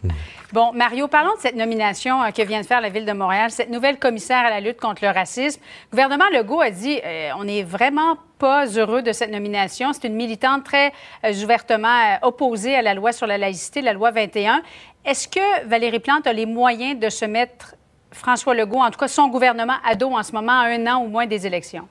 Bon, 0.54 0.72
Mario, 0.72 1.08
parlons 1.08 1.34
de 1.34 1.40
cette 1.40 1.56
nomination 1.56 2.22
euh, 2.22 2.30
que 2.30 2.44
vient 2.44 2.62
de 2.62 2.66
faire 2.68 2.80
la 2.80 2.90
Ville 2.90 3.08
de 3.08 3.12
Montréal, 3.12 3.50
cette 3.50 3.72
nouvelle 3.72 3.98
commissaire 3.98 4.46
à 4.46 4.52
la 4.52 4.60
lutte 4.60 4.80
contre 4.80 5.04
le 5.04 5.10
racisme. 5.10 5.60
Le 5.90 5.96
gouvernement 5.96 6.30
Legault 6.32 6.62
a 6.62 6.70
dit 6.70 7.00
euh, 7.04 7.32
on 7.40 7.46
n'est 7.46 7.64
vraiment 7.64 8.18
pas 8.38 8.68
heureux 8.68 9.02
de 9.02 9.12
cette 9.14 9.32
nomination. 9.32 9.94
C'est 9.94 10.06
une 10.06 10.14
militante 10.14 10.64
très 10.64 10.94
euh, 11.26 11.34
ouvertement 11.44 12.20
opposée 12.22 12.76
à 12.76 12.84
la 12.84 12.94
loi 12.94 13.14
sur 13.14 13.26
la 13.26 13.40
laïcité, 13.40 13.82
la 13.82 13.94
loi 13.94 14.12
21. 14.12 14.62
Est-ce 15.06 15.28
que 15.28 15.66
Valérie 15.66 16.00
Plante 16.00 16.28
a 16.28 16.34
les 16.34 16.46
moyens 16.46 17.00
de 17.00 17.10
se 17.10 17.26
mettre 17.26 17.74
François 18.12 18.54
Legault, 18.54 18.78
en 18.78 18.92
tout 18.92 19.00
cas 19.00 19.08
son 19.08 19.30
gouvernement, 19.30 19.78
à 19.84 19.96
dos 19.96 20.12
en 20.12 20.22
ce 20.22 20.34
moment, 20.34 20.60
à 20.60 20.66
un 20.66 20.86
an 20.86 21.04
ou 21.04 21.08
moins 21.08 21.26
des 21.26 21.48
élections? 21.48 21.88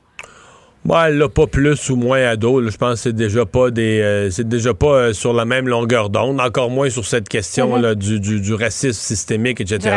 Moi, 0.84 1.08
elle 1.08 1.18
l'a 1.18 1.28
pas 1.28 1.46
plus 1.46 1.90
ou 1.90 1.96
moins 1.96 2.22
à 2.26 2.36
dos. 2.36 2.68
Je 2.68 2.76
pense 2.76 2.94
que 2.94 3.00
c'est 3.00 3.12
déjà 3.12 3.46
pas 3.46 3.70
des, 3.70 4.00
euh, 4.00 4.30
c'est 4.30 4.48
déjà 4.48 4.74
pas 4.74 4.86
euh, 4.86 5.12
sur 5.12 5.32
la 5.32 5.44
même 5.44 5.68
longueur 5.68 6.10
d'onde. 6.10 6.40
Encore 6.40 6.70
moins 6.70 6.90
sur 6.90 7.06
cette 7.06 7.28
question 7.28 7.76
là, 7.76 7.94
du, 7.94 8.18
du, 8.18 8.40
du, 8.40 8.54
racisme 8.54 9.00
systémique, 9.00 9.60
etc. 9.60 9.96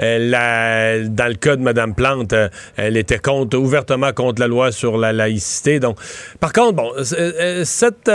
Euh, 0.00 1.04
dans 1.08 1.28
le 1.28 1.34
cas 1.34 1.56
de 1.56 1.62
Mme 1.62 1.94
Plante, 1.94 2.34
elle 2.76 2.96
était 2.96 3.18
contre, 3.18 3.56
ouvertement 3.56 4.12
contre 4.12 4.40
la 4.40 4.48
loi 4.48 4.72
sur 4.72 4.98
la 4.98 5.12
laïcité. 5.12 5.80
Donc, 5.80 5.98
par 6.38 6.52
contre, 6.52 6.74
bon, 6.74 6.92
cette 7.64 8.10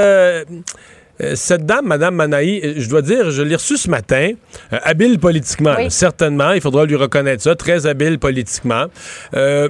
cette 1.33 1.65
dame, 1.65 1.87
Mme 1.87 2.15
Manaï, 2.15 2.75
je 2.77 2.89
dois 2.89 3.01
dire, 3.01 3.31
je 3.31 3.41
l'ai 3.41 3.55
reçue 3.55 3.77
ce 3.77 3.89
matin, 3.89 4.31
habile 4.71 5.19
politiquement, 5.19 5.75
certainement, 5.89 6.51
il 6.51 6.61
faudra 6.61 6.85
lui 6.85 6.95
reconnaître 6.95 7.41
ça, 7.41 7.55
très 7.55 7.87
habile 7.87 8.19
politiquement. 8.19 8.85
Euh, 9.33 9.69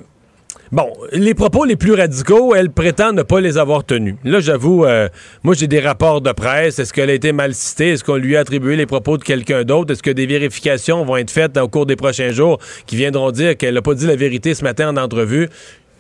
Bon, 0.72 0.92
les 1.12 1.36
propos 1.36 1.64
les 1.64 1.76
plus 1.76 1.94
radicaux, 1.94 2.56
elle 2.56 2.72
prétend 2.72 3.14
ne 3.14 3.22
pas 3.22 3.40
les 3.40 3.60
avoir 3.60 3.84
tenus. 3.84 4.16
Là, 4.24 4.40
j'avoue, 4.40 4.84
euh, 4.84 5.10
moi, 5.44 5.54
j'ai 5.54 5.68
des 5.68 5.80
rapports 5.80 6.22
de 6.22 6.32
presse. 6.32 6.80
Est-ce 6.80 6.92
qu'elle 6.92 7.12
a 7.12 7.14
été 7.14 7.32
mal 7.34 7.54
citée? 7.54 7.92
Est-ce 7.92 8.04
qu'on 8.04 8.16
lui 8.16 8.36
a 8.36 8.40
attribué 8.40 8.76
les 8.76 8.88
propos 8.88 9.20
de 9.20 9.24
quelqu'un 9.24 9.64
d'autre? 9.64 9.94
Est-ce 9.94 10.02
que 10.02 10.10
des 10.10 10.26
vérifications 10.26 11.06
vont 11.06 11.18
être 11.18 11.30
faites 11.30 11.56
au 11.58 11.68
cours 11.68 11.86
des 11.86 11.96
prochains 11.96 12.32
jours 12.32 12.58
qui 12.88 12.96
viendront 12.96 13.30
dire 13.30 13.56
qu'elle 13.56 13.76
n'a 13.76 13.84
pas 13.84 13.94
dit 13.94 14.08
la 14.08 14.16
vérité 14.16 14.56
ce 14.56 14.64
matin 14.64 14.90
en 14.90 14.98
entrevue? 14.98 15.50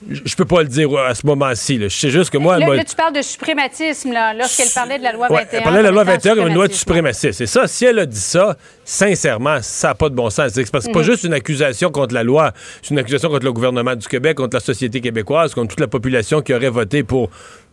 Je 0.07 0.35
peux 0.35 0.45
pas 0.45 0.61
le 0.61 0.67
dire 0.67 0.95
à 0.97 1.15
ce 1.15 1.25
moment-ci. 1.25 1.79
Je 1.81 1.87
sais 1.87 2.09
juste 2.09 2.29
que 2.29 2.37
moi. 2.37 2.59
Là, 2.59 2.83
tu 2.83 2.95
parles 2.95 3.13
de 3.13 3.21
suprématisme, 3.21 4.11
là, 4.11 4.33
lorsqu'elle 4.33 4.69
parlait 4.69 4.97
de 4.97 5.03
la 5.03 5.13
loi 5.13 5.27
21. 5.29 5.47
elle 5.51 5.63
parlait 5.63 5.79
de 5.79 5.83
la 5.83 5.91
loi 5.91 6.03
21 6.03 6.35
comme 6.35 6.47
une 6.47 6.53
loi 6.53 6.67
de 6.67 6.73
suprématisme. 6.73 7.31
C'est 7.31 7.47
ça. 7.47 7.67
Si 7.67 7.85
elle 7.85 7.99
a 7.99 8.05
dit 8.05 8.19
ça, 8.19 8.55
sincèrement, 8.83 9.59
ça 9.61 9.89
n'a 9.89 9.95
pas 9.95 10.09
de 10.09 10.15
bon 10.15 10.29
sens. 10.29 10.51
C'est 10.53 10.69
pas, 10.69 10.79
pas 10.81 10.99
mhm. 10.99 11.03
juste 11.03 11.23
une 11.23 11.33
accusation 11.33 11.91
contre 11.91 12.13
la 12.13 12.23
loi. 12.23 12.51
C'est 12.81 12.91
une 12.91 12.99
accusation 12.99 13.29
contre 13.29 13.45
le 13.45 13.53
gouvernement 13.53 13.95
du 13.95 14.07
Québec, 14.07 14.37
contre 14.37 14.55
la 14.55 14.61
société 14.61 15.01
québécoise, 15.01 15.53
contre 15.53 15.69
toute 15.69 15.79
la 15.79 15.87
population 15.87 16.41
qui 16.41 16.53
aurait 16.53 16.69
voté 16.69 17.03
pour 17.03 17.29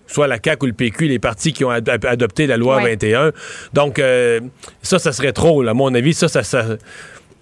soit 0.06 0.26
la 0.26 0.38
CAQ 0.42 0.64
ou 0.64 0.66
le 0.66 0.72
PQ, 0.72 1.08
les 1.08 1.18
partis 1.18 1.52
qui 1.52 1.64
ont 1.64 1.70
adopté 1.70 2.46
la 2.46 2.56
loi 2.56 2.80
21. 2.82 3.32
Donc, 3.72 3.98
euh, 3.98 4.40
ça, 4.82 4.98
ça 4.98 5.12
serait 5.12 5.32
trop, 5.32 5.66
à 5.66 5.74
mon 5.74 5.94
avis. 5.94 6.14
Ça, 6.14 6.28
ça, 6.28 6.42
ça 6.42 6.64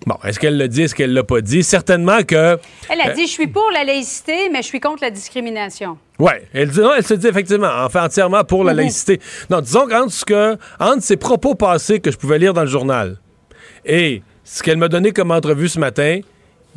Bon, 0.07 0.17
est-ce 0.25 0.41
qu'elle 0.41 0.57
l'a 0.57 0.69
dit, 0.69 0.83
est-ce 0.83 0.95
qu'elle 0.95 1.13
l'a 1.13 1.25
pas 1.25 1.41
dit? 1.41 1.63
Certainement 1.63 2.23
que. 2.23 2.59
Elle 2.89 3.01
a 3.01 3.13
dit, 3.13 3.27
je 3.27 3.33
suis 3.33 3.47
pour 3.47 3.71
la 3.73 3.85
laïcité, 3.85 4.49
mais 4.51 4.63
je 4.63 4.67
suis 4.67 4.81
contre 4.81 5.03
la 5.03 5.11
discrimination. 5.11 5.99
Oui, 6.19 6.33
elle 6.53 6.71
dit, 6.71 6.81
non, 6.81 6.93
elle 6.97 7.05
se 7.05 7.15
dit 7.15 7.27
effectivement, 7.27 7.71
enfin 7.79 8.05
entièrement 8.05 8.45
pour 8.45 8.65
la 8.65 8.73
mhm. 8.73 8.79
laïcité. 8.79 9.21
Non, 9.51 9.61
disons 9.61 9.87
qu'entre 9.87 10.13
ce 10.13 10.25
que, 10.25 10.57
entre 10.79 11.03
ses 11.03 11.17
propos 11.17 11.55
passés 11.55 12.01
que 12.01 12.11
je 12.11 12.17
pouvais 12.17 12.39
lire 12.39 12.55
dans 12.55 12.63
le 12.63 12.67
journal 12.67 13.19
et 13.85 14.23
ce 14.45 14.63
qu'elle 14.63 14.79
m'a 14.79 14.89
donné 14.89 15.13
comme 15.13 15.31
entrevue 15.31 15.69
ce 15.69 15.79
matin, 15.79 16.21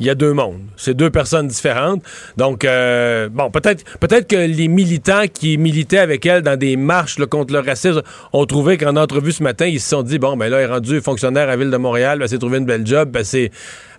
il 0.00 0.06
y 0.06 0.10
a 0.10 0.14
deux 0.14 0.32
mondes. 0.32 0.60
C'est 0.76 0.94
deux 0.94 1.10
personnes 1.10 1.46
différentes. 1.46 2.02
Donc, 2.36 2.64
euh, 2.64 3.28
bon, 3.28 3.50
peut-être 3.50 3.84
peut-être 3.98 4.28
que 4.28 4.36
les 4.36 4.68
militants 4.68 5.24
qui 5.32 5.56
militaient 5.58 5.98
avec 5.98 6.26
elle 6.26 6.42
dans 6.42 6.58
des 6.58 6.76
marches 6.76 7.16
contre 7.26 7.52
le 7.52 7.60
racisme 7.60 8.02
ont 8.32 8.46
trouvé 8.46 8.76
qu'en 8.76 8.96
entrevue 8.96 9.32
ce 9.32 9.42
matin, 9.42 9.66
ils 9.66 9.80
se 9.80 9.90
sont 9.90 10.02
dit, 10.02 10.18
bon, 10.18 10.36
ben 10.36 10.48
là, 10.48 10.58
elle 10.58 10.64
est 10.64 10.72
rendue 10.72 11.00
fonctionnaire 11.00 11.48
à 11.48 11.56
Ville 11.56 11.70
de 11.70 11.76
Montréal, 11.76 12.18
elle 12.22 12.28
s'est 12.28 12.38
trouvé 12.38 12.58
une 12.58 12.66
belle 12.66 12.86
job, 12.86 13.10
ben 13.10 13.24
c'est 13.24 13.50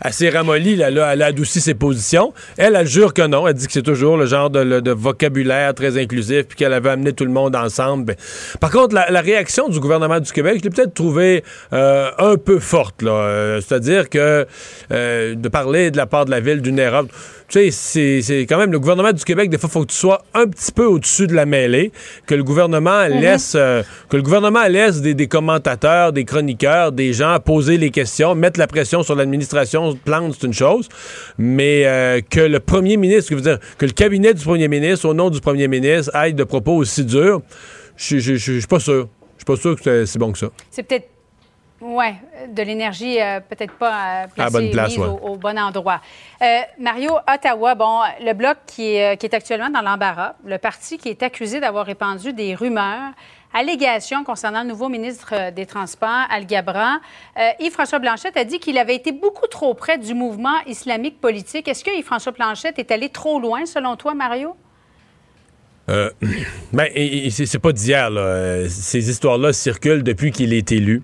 assez 0.01 0.29
ramolli, 0.29 0.75
là, 0.75 0.89
là, 0.89 1.13
elle 1.13 1.21
a 1.21 1.27
adouci 1.27 1.61
ses 1.61 1.73
positions. 1.73 2.33
Elle, 2.57 2.75
elle 2.75 2.87
jure 2.87 3.13
que 3.13 3.25
non. 3.25 3.47
Elle 3.47 3.53
dit 3.53 3.67
que 3.67 3.73
c'est 3.73 3.81
toujours 3.81 4.17
le 4.17 4.25
genre 4.25 4.49
de, 4.49 4.91
vocabulaire 4.91 5.73
très 5.73 6.01
inclusif, 6.01 6.47
puis 6.47 6.57
qu'elle 6.57 6.73
avait 6.73 6.89
amené 6.89 7.13
tout 7.13 7.25
le 7.25 7.31
monde 7.31 7.55
ensemble. 7.55 8.05
Ben, 8.05 8.15
par 8.59 8.71
contre, 8.71 8.95
la, 8.95 9.21
réaction 9.21 9.69
du 9.69 9.79
gouvernement 9.79 10.19
du 10.19 10.31
Québec, 10.31 10.57
je 10.59 10.63
l'ai 10.63 10.69
peut-être 10.69 10.93
trouvée 10.93 11.43
euh, 11.73 12.11
un 12.19 12.37
peu 12.37 12.59
forte. 12.59 13.01
Euh, 13.03 13.61
c'est-à-dire 13.61 14.09
que 14.09 14.45
euh, 14.91 15.35
de 15.35 15.49
parler 15.49 15.91
de 15.91 15.97
la 15.97 16.05
part 16.05 16.25
de 16.25 16.31
la 16.31 16.39
ville 16.39 16.61
d'une 16.61 16.79
erreur 16.79 17.05
tu 17.47 17.71
sais, 17.71 18.21
c'est 18.21 18.41
quand 18.47 18.57
même 18.57 18.71
le 18.71 18.79
gouvernement 18.79 19.13
du 19.13 19.23
Québec, 19.23 19.49
des 19.49 19.57
fois, 19.57 19.69
il 19.69 19.73
faut 19.73 19.81
que 19.81 19.91
tu 19.91 19.97
sois 19.97 20.23
un 20.33 20.47
petit 20.47 20.71
peu 20.71 20.85
au-dessus 20.85 21.27
de 21.27 21.33
la 21.33 21.45
mêlée, 21.45 21.91
que 22.25 22.35
le 22.35 22.43
gouvernement 22.43 23.05
mhm. 23.05 23.21
laisse, 23.21 23.53
euh, 23.55 23.83
que 24.09 24.17
le 24.17 24.23
gouvernement 24.23 24.67
laisse 24.67 25.01
des, 25.01 25.27
commentateurs, 25.27 26.11
des 26.11 26.25
chroniqueurs, 26.25 26.91
des 26.91 27.13
gens 27.13 27.39
poser 27.39 27.77
les 27.77 27.91
questions, 27.91 28.35
mettre 28.35 28.59
la 28.59 28.67
pression 28.67 29.03
sur 29.03 29.15
l'administration, 29.15 29.95
plante, 30.03 30.35
c'est 30.39 30.47
une 30.47 30.53
chose, 30.53 30.89
mais 31.37 31.85
euh, 31.85 32.21
que 32.27 32.41
le 32.41 32.59
premier 32.59 32.97
ministre, 32.97 33.35
que, 33.35 33.39
dire, 33.39 33.59
que 33.77 33.85
le 33.85 33.91
cabinet 33.91 34.33
du 34.33 34.43
premier 34.43 34.67
ministre, 34.67 35.07
au 35.07 35.13
nom 35.13 35.29
du 35.29 35.39
premier 35.39 35.67
ministre, 35.67 36.11
aille 36.13 36.33
de 36.33 36.43
propos 36.43 36.75
aussi 36.75 37.05
durs, 37.05 37.41
je 37.95 38.17
suis 38.37 38.61
pas 38.67 38.79
sûr. 38.79 39.07
Je 39.35 39.41
suis 39.41 39.45
pas 39.45 39.61
sûr 39.61 39.75
que 39.75 39.83
c'est 39.83 40.05
si 40.05 40.17
bon 40.17 40.31
que 40.31 40.37
ça. 40.37 40.47
C'est 40.71 40.83
peut-être 40.83 41.09
oui, 41.87 42.07
de 42.47 42.63
l'énergie 42.63 43.21
euh, 43.21 43.39
peut-être 43.39 43.73
pas 43.73 44.23
euh, 44.23 44.27
placée 44.71 44.99
au, 44.99 45.35
bon 45.35 45.57
endroit. 45.59 46.01
Euh, 46.41 46.61
Mario, 46.79 47.11
Ottawa, 47.31 47.75
bon, 47.75 47.99
le 48.21 48.33
bloc 48.33 48.57
qui 48.65 48.95
est, 48.95 49.17
qui 49.17 49.27
est 49.27 49.33
actuellement 49.35 49.69
dans 49.69 49.81
l'embarras, 49.81 50.33
le 50.43 50.57
parti 50.57 50.97
qui 50.97 51.09
est 51.09 51.21
accusé 51.21 51.59
d'avoir 51.59 51.85
répandu 51.85 52.33
des 52.33 52.55
rumeurs, 52.55 53.11
allégations 53.53 54.23
concernant 54.23 54.63
le 54.63 54.69
nouveau 54.69 54.89
ministre 54.89 55.51
des 55.51 55.65
Transports, 55.65 56.25
Al 56.29 56.45
Gabran. 56.45 56.97
Yves-François 57.59 57.99
Blanchette 57.99 58.35
a 58.35 58.43
dit 58.43 58.59
qu'il 58.59 58.77
avait 58.77 58.95
été 58.95 59.11
beaucoup 59.11 59.47
trop 59.47 59.73
près 59.73 59.97
du 59.97 60.13
mouvement 60.13 60.57
islamique 60.65 61.21
politique. 61.21 61.67
Est-ce 61.67 61.83
que 61.83 61.91
Yves-François 61.91 62.33
Blanchette 62.33 62.79
est 62.79 62.91
allé 62.91 63.09
trop 63.09 63.39
loin, 63.39 63.65
selon 63.65 63.95
toi, 63.95 64.13
Mario? 64.13 64.55
Euh, 65.89 66.09
ben, 66.73 66.89
c'est 67.29 67.59
pas 67.59 67.71
d'hier. 67.71 68.09
Là. 68.09 68.67
Ces 68.69 69.09
histoires-là 69.09 69.53
circulent 69.53 70.03
depuis 70.03 70.31
qu'il 70.31 70.53
est 70.53 70.71
élu. 70.71 71.03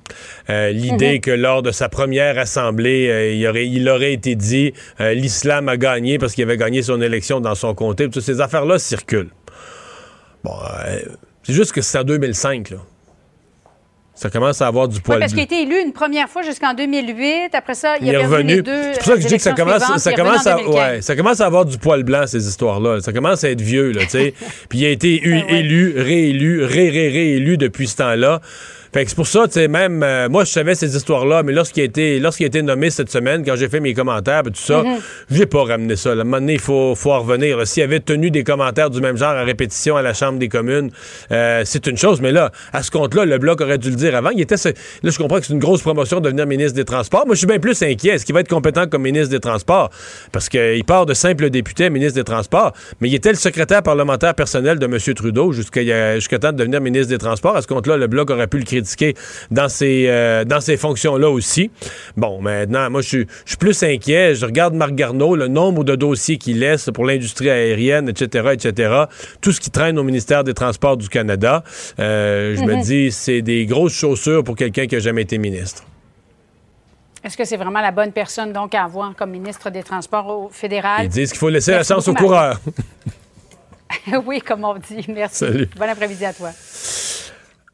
Euh, 0.50 0.72
l'idée 0.72 1.16
mhm. 1.16 1.22
que 1.22 1.32
lors 1.32 1.62
de 1.62 1.72
sa 1.72 1.90
première 1.90 2.38
assemblée, 2.38 3.10
euh, 3.10 3.34
il, 3.34 3.48
aurait, 3.48 3.68
il 3.68 3.88
aurait 3.90 4.14
été 4.14 4.36
dit 4.36 4.74
euh, 5.00 5.14
l'islam 5.14 5.70
a 5.70 5.78
gagné 5.78 6.18
parce 6.18 6.34
qu'il 6.34 6.44
avait 6.44 6.58
gagné 6.58 6.82
son 6.82 7.02
élection 7.02 7.40
dans 7.40 7.56
son 7.56 7.74
comté. 7.74 8.10
Toutes 8.10 8.24
ces 8.24 8.42
affaires-là 8.42 8.80
circulent. 8.80 9.32
Bon, 10.44 10.54
c'est 11.44 11.54
juste 11.54 11.72
que 11.72 11.82
c'est 11.82 12.00
en 12.00 12.04
2005. 12.04 12.72
Là. 12.72 12.78
Ça 14.22 14.30
commence 14.30 14.62
à 14.62 14.68
avoir 14.68 14.88
du 14.88 15.02
poil. 15.02 15.18
Oui, 15.18 15.20
parce 15.20 15.32
qu'il 15.32 15.40
a 15.40 15.46
été 15.46 15.64
élu 15.64 15.82
une 15.84 15.94
première 15.94 16.30
fois 16.30 16.44
jusqu'en 16.44 16.76
2008. 16.76 17.56
Après 17.56 17.74
ça, 17.74 17.96
il, 18.00 18.08
est 18.08 18.18
revenu. 18.18 18.62
Deux, 18.62 18.72
c'est 18.94 18.98
pour 19.00 19.06
ça 19.06 19.16
que 19.16 19.22
je 19.22 19.28
dis 19.28 19.38
que 19.38 19.42
ça 19.42 19.54
commence, 19.54 19.82
ça 19.98 20.14
commence, 20.14 20.46
à, 20.46 20.62
ouais, 20.62 21.02
ça 21.02 21.16
commence 21.16 21.42
à 21.42 21.48
avoir 21.48 21.66
du 21.66 21.80
poil 21.80 22.04
blanc, 22.04 22.28
ces 22.28 22.48
histoires-là. 22.48 23.00
Ça 23.02 23.14
commence 23.14 23.44
à 23.44 23.50
être 23.50 23.62
vieux, 23.62 23.90
là, 23.90 24.02
tu 24.02 24.10
sais. 24.10 24.36
Puis 24.70 24.78
il 24.78 24.86
a 24.86 24.90
été 24.90 25.20
ben 25.26 25.44
élu, 25.50 25.96
réélu, 25.98 26.64
ré-ré-réélu 26.64 27.58
depuis 27.58 27.88
ce 27.88 27.96
temps-là. 27.96 28.42
Fait 28.94 29.06
que 29.06 29.10
c'est 29.10 29.16
pour 29.16 29.28
ça, 29.28 29.48
tu 29.48 29.54
sais, 29.54 29.70
même 29.70 30.04
euh, 30.04 30.28
moi, 30.28 30.44
je 30.44 30.52
savais 30.52 30.76
ces 30.76 30.98
histoires-là, 30.98 31.44
mais 31.44 31.54
lorsqu'il 31.54 31.82
a 31.82 31.86
été, 31.86 32.20
lorsqu'il 32.20 32.44
a 32.44 32.48
été 32.48 32.62
nommé 32.62 32.90
cette 32.90 33.10
semaine, 33.10 33.42
quand 33.46 33.56
j'ai 33.56 33.70
fait 33.70 33.80
mes 33.80 33.94
commentaires, 33.94 34.44
tout 34.44 34.52
ça, 34.56 34.82
mm-hmm. 34.82 35.00
j'ai 35.32 35.46
pas 35.46 35.64
ramené 35.64 35.96
ça. 35.96 36.10
À 36.10 36.12
un 36.12 36.16
moment 36.18 36.40
donné, 36.40 36.54
il 36.54 36.60
faut, 36.60 36.94
faut 36.96 37.14
en 37.14 37.22
revenir. 37.22 37.66
S'il 37.66 37.84
avait 37.84 38.02
tenu 38.02 38.32
des 38.32 38.44
commentaires 38.44 38.90
du 38.90 39.00
même 39.00 39.16
genre 39.16 39.32
à 39.32 39.44
répétition 39.44 39.96
à 39.96 40.02
la 40.02 40.14
Chambre 40.14 40.40
des 40.40 40.50
communes, 40.50 40.92
euh, 41.32 41.62
c'est 41.64 41.88
une 41.88 41.98
chose. 41.98 42.20
Mais 42.20 42.34
là, 42.34 42.52
à 42.74 42.84
ce 42.84 42.92
compte-là, 42.92 43.24
le 43.24 43.38
Bloc 43.38 43.62
aurait 43.62 43.78
dû 43.78 43.92
le 43.92 43.96
dire 43.96 44.14
avant. 44.14 44.32
Il 44.32 44.42
était, 44.42 44.56
là, 44.56 44.72
je 45.10 45.18
comprends 45.18 45.40
que 45.40 45.46
c'est 45.46 45.54
une 45.54 45.60
grosse 45.60 45.82
promotion 45.82 46.20
de 46.20 46.26
devenir 46.26 46.46
ministre 46.46 46.74
des 46.74 46.86
Transports. 46.86 47.26
Moi, 47.26 47.36
je 47.36 47.40
suis 47.40 47.48
bien 47.48 47.60
plus 47.60 47.82
inquiet. 47.84 48.16
Est-ce 48.16 48.26
qu'il 48.26 48.36
va 48.36 48.42
être 48.42 48.50
compétent 48.50 48.88
comme 48.88 49.04
ministre 49.04 49.30
des 49.30 49.40
Transports? 49.40 49.90
Parce 50.34 50.50
qu'il 50.50 50.84
part 50.84 51.06
de 51.06 51.14
simple 51.14 51.50
député 51.50 51.90
ministre 51.90 52.16
des 52.16 52.26
Transports, 52.26 52.74
mais 53.00 53.08
il 53.08 53.16
était 53.16 53.30
le 53.30 53.36
secrétaire 53.36 53.84
parlementaire 53.84 54.36
personnel 54.36 54.80
de 54.80 54.86
M. 54.86 54.98
Trudeau 55.16 55.54
jusqu'à 55.54 56.16
jusqu'à 56.16 56.40
temps 56.40 56.52
de 56.52 56.58
devenir 56.58 56.82
ministre 56.82 57.08
des 57.08 57.18
Transports. 57.18 57.56
À 57.56 57.62
ce 57.62 57.68
compte-là, 57.68 57.96
le 57.96 58.08
Bloc 58.08 58.30
aurait 58.30 58.48
pu 58.48 58.58
le 58.58 58.66
critiquer 58.66 58.81
dans 59.52 59.70
ces, 59.70 60.06
euh, 60.08 60.46
dans 60.46 60.62
ces 60.62 60.78
fonctions-là 60.78 61.30
aussi. 61.30 61.72
Bon, 62.18 62.42
maintenant, 62.42 62.90
moi, 62.90 63.02
je 63.02 63.08
suis 63.08 63.28
plus 63.60 63.84
inquiet. 63.84 64.36
Je 64.36 64.46
regarde 64.46 64.74
Marc 64.74 64.94
Garneau, 64.94 65.36
le 65.36 65.48
nombre 65.48 65.84
de 65.84 65.96
dossiers 65.96 66.38
qu'il 66.38 66.60
laisse 66.60 66.90
pour 66.94 67.06
l'industrie 67.06 67.50
aérienne, 67.50 68.10
etc., 68.10 68.50
etc., 68.54 68.94
tout 69.42 69.52
ce 69.52 69.60
qui 69.60 69.72
traîne 69.72 69.98
au 70.00 70.04
ministère 70.04 70.44
des 70.44 70.54
Transports 70.54 70.98
du 70.98 71.10
Canada. 71.10 71.64
Euh, 72.00 72.56
je 72.56 72.62
me 72.64 72.76
mhm. 72.76 72.82
dis, 72.82 73.12
c'est 73.12 73.42
des 73.42 73.66
grosses 73.66 73.94
chaussures 73.94 74.44
pour 74.44 74.56
quelqu'un 74.56 74.88
qui 74.88 74.96
n'a 74.96 75.02
jamais 75.02 75.24
été 75.24 75.38
ministre. 75.38 75.84
Est-ce 77.24 77.38
que 77.38 77.46
c'est 77.46 77.58
vraiment 77.58 77.82
la 77.82 77.92
bonne 77.92 78.12
personne, 78.12 78.52
donc, 78.52 78.74
à 78.74 78.84
avoir 78.84 79.16
comme 79.16 79.30
ministre 79.30 79.70
des 79.70 79.84
Transports 79.84 80.28
au 80.28 80.50
fédéral? 80.50 81.06
Ils 81.06 81.10
disent 81.10 81.30
qu'il 81.32 81.40
faut 81.40 81.50
laisser 81.50 81.72
la 81.72 81.84
chance 81.84 82.08
aux 82.08 82.16
coureurs. 82.16 82.60
oui, 84.26 84.42
comme 84.42 84.64
on 84.64 84.76
dit. 84.76 85.06
Merci. 85.08 85.38
Salut. 85.38 85.70
Bon 85.78 85.88
après-midi 85.88 86.26
à 86.26 86.34
toi. 86.34 86.50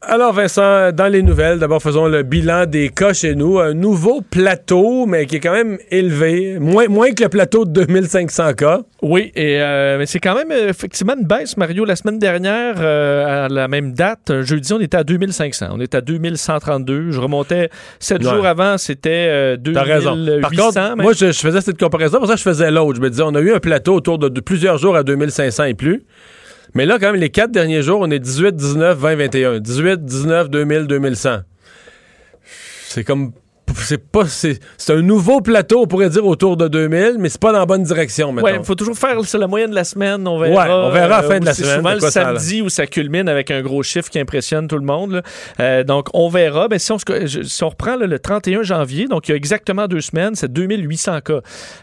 Alors 0.00 0.32
Vincent, 0.32 0.92
dans 0.92 1.08
les 1.08 1.22
nouvelles, 1.22 1.58
d'abord 1.58 1.82
faisons 1.82 2.06
le 2.06 2.22
bilan 2.22 2.66
des 2.66 2.88
cas 2.88 3.12
chez 3.12 3.34
nous. 3.34 3.58
Un 3.58 3.74
nouveau 3.74 4.20
plateau, 4.20 5.06
mais 5.06 5.26
qui 5.26 5.36
est 5.36 5.40
quand 5.40 5.52
même 5.52 5.76
élevé, 5.90 6.60
moins, 6.60 6.86
moins 6.86 7.10
que 7.10 7.24
le 7.24 7.28
plateau 7.28 7.64
de 7.64 7.84
2500 7.84 8.54
cas. 8.54 8.82
Oui, 9.02 9.32
et 9.34 9.60
euh, 9.60 9.98
mais 9.98 10.06
c'est 10.06 10.20
quand 10.20 10.36
même 10.36 10.52
effectivement 10.52 11.14
une 11.18 11.26
baisse, 11.26 11.56
Mario. 11.56 11.84
La 11.84 11.96
semaine 11.96 12.20
dernière, 12.20 12.76
euh, 12.78 13.46
à 13.46 13.48
la 13.48 13.66
même 13.66 13.92
date, 13.92 14.42
jeudi, 14.42 14.72
on 14.72 14.80
était 14.80 14.96
à 14.96 15.02
2500. 15.02 15.66
On 15.72 15.80
était 15.80 15.96
à 15.96 16.00
2132. 16.00 17.10
Je 17.10 17.18
remontais 17.18 17.68
sept 17.98 18.22
jours 18.22 18.46
avant, 18.46 18.78
c'était 18.78 19.56
2800. 19.56 19.80
Euh, 19.80 19.94
raison. 19.94 20.40
Par 20.40 20.50
contre, 20.52 20.96
moi, 20.96 21.12
je, 21.12 21.32
faisais 21.32 21.60
cette 21.60 21.78
comparaison, 21.78 22.18
pour 22.18 22.28
ça 22.28 22.36
je 22.36 22.42
faisais 22.42 22.70
l'autre. 22.70 22.94
Je 22.94 23.00
me 23.00 23.10
disais, 23.10 23.24
on 23.26 23.34
a 23.34 23.40
eu 23.40 23.52
un 23.52 23.60
plateau 23.60 23.94
autour 23.94 24.20
de 24.20 24.40
plusieurs 24.40 24.78
jours 24.78 24.94
à 24.94 25.02
2500 25.02 25.64
et 25.64 25.74
plus. 25.74 26.04
Mais 26.74 26.86
là, 26.86 26.98
quand 26.98 27.12
même, 27.12 27.20
les 27.20 27.30
quatre 27.30 27.50
derniers 27.50 27.82
jours, 27.82 28.00
on 28.00 28.10
est 28.10 28.18
18, 28.18 28.54
19, 28.54 28.98
20, 28.98 29.16
21. 29.16 29.60
18, 29.60 30.04
19, 30.04 30.50
2000, 30.50 30.86
2100. 30.86 31.40
C'est 32.88 33.04
comme 33.04 33.32
c'est 33.76 33.98
pas 34.10 34.26
c'est 34.26 34.58
un 34.88 35.02
nouveau 35.02 35.40
plateau, 35.40 35.82
on 35.82 35.86
pourrait 35.86 36.10
dire 36.10 36.26
autour 36.26 36.56
de 36.56 36.68
2000, 36.68 37.16
mais 37.18 37.28
c'est 37.28 37.40
pas 37.40 37.52
dans 37.52 37.58
la 37.60 37.66
bonne 37.66 37.82
direction 37.82 38.32
maintenant. 38.32 38.50
Ouais, 38.50 38.56
il 38.58 38.64
faut 38.64 38.74
toujours 38.74 38.96
faire 38.96 39.16
c'est 39.24 39.38
la 39.38 39.46
moyenne 39.46 39.70
de 39.70 39.74
la 39.74 39.84
semaine, 39.84 40.26
on 40.26 40.38
verra. 40.38 40.66
Ouais, 40.66 40.72
on 40.72 40.90
verra 40.90 41.16
à 41.18 41.22
la 41.22 41.28
fin 41.28 41.40
de 41.40 41.44
la 41.44 41.54
c'est 41.54 41.62
semaine. 41.62 41.76
souvent 41.76 41.90
de 41.90 41.94
le 41.94 42.00
quoi 42.00 42.10
ça 42.10 42.20
a 42.20 42.24
samedi 42.38 42.62
où 42.62 42.68
ça 42.68 42.86
culmine 42.86 43.28
avec 43.28 43.50
un 43.50 43.62
gros 43.62 43.82
chiffre 43.82 44.10
qui 44.10 44.18
impressionne 44.18 44.68
tout 44.68 44.76
le 44.78 44.84
monde. 44.84 45.22
Euh, 45.60 45.84
donc 45.84 46.08
on 46.14 46.28
verra. 46.28 46.68
Ben, 46.68 46.78
si, 46.78 46.92
on, 46.92 46.98
si 46.98 47.64
on 47.64 47.68
reprend 47.68 47.96
là, 47.96 48.06
le 48.06 48.18
31 48.18 48.62
janvier, 48.62 49.06
donc 49.06 49.28
il 49.28 49.32
y 49.32 49.34
a 49.34 49.36
exactement 49.36 49.86
deux 49.86 50.00
semaines, 50.00 50.34
c'est 50.34 50.52
2800 50.52 51.20
cas 51.20 51.40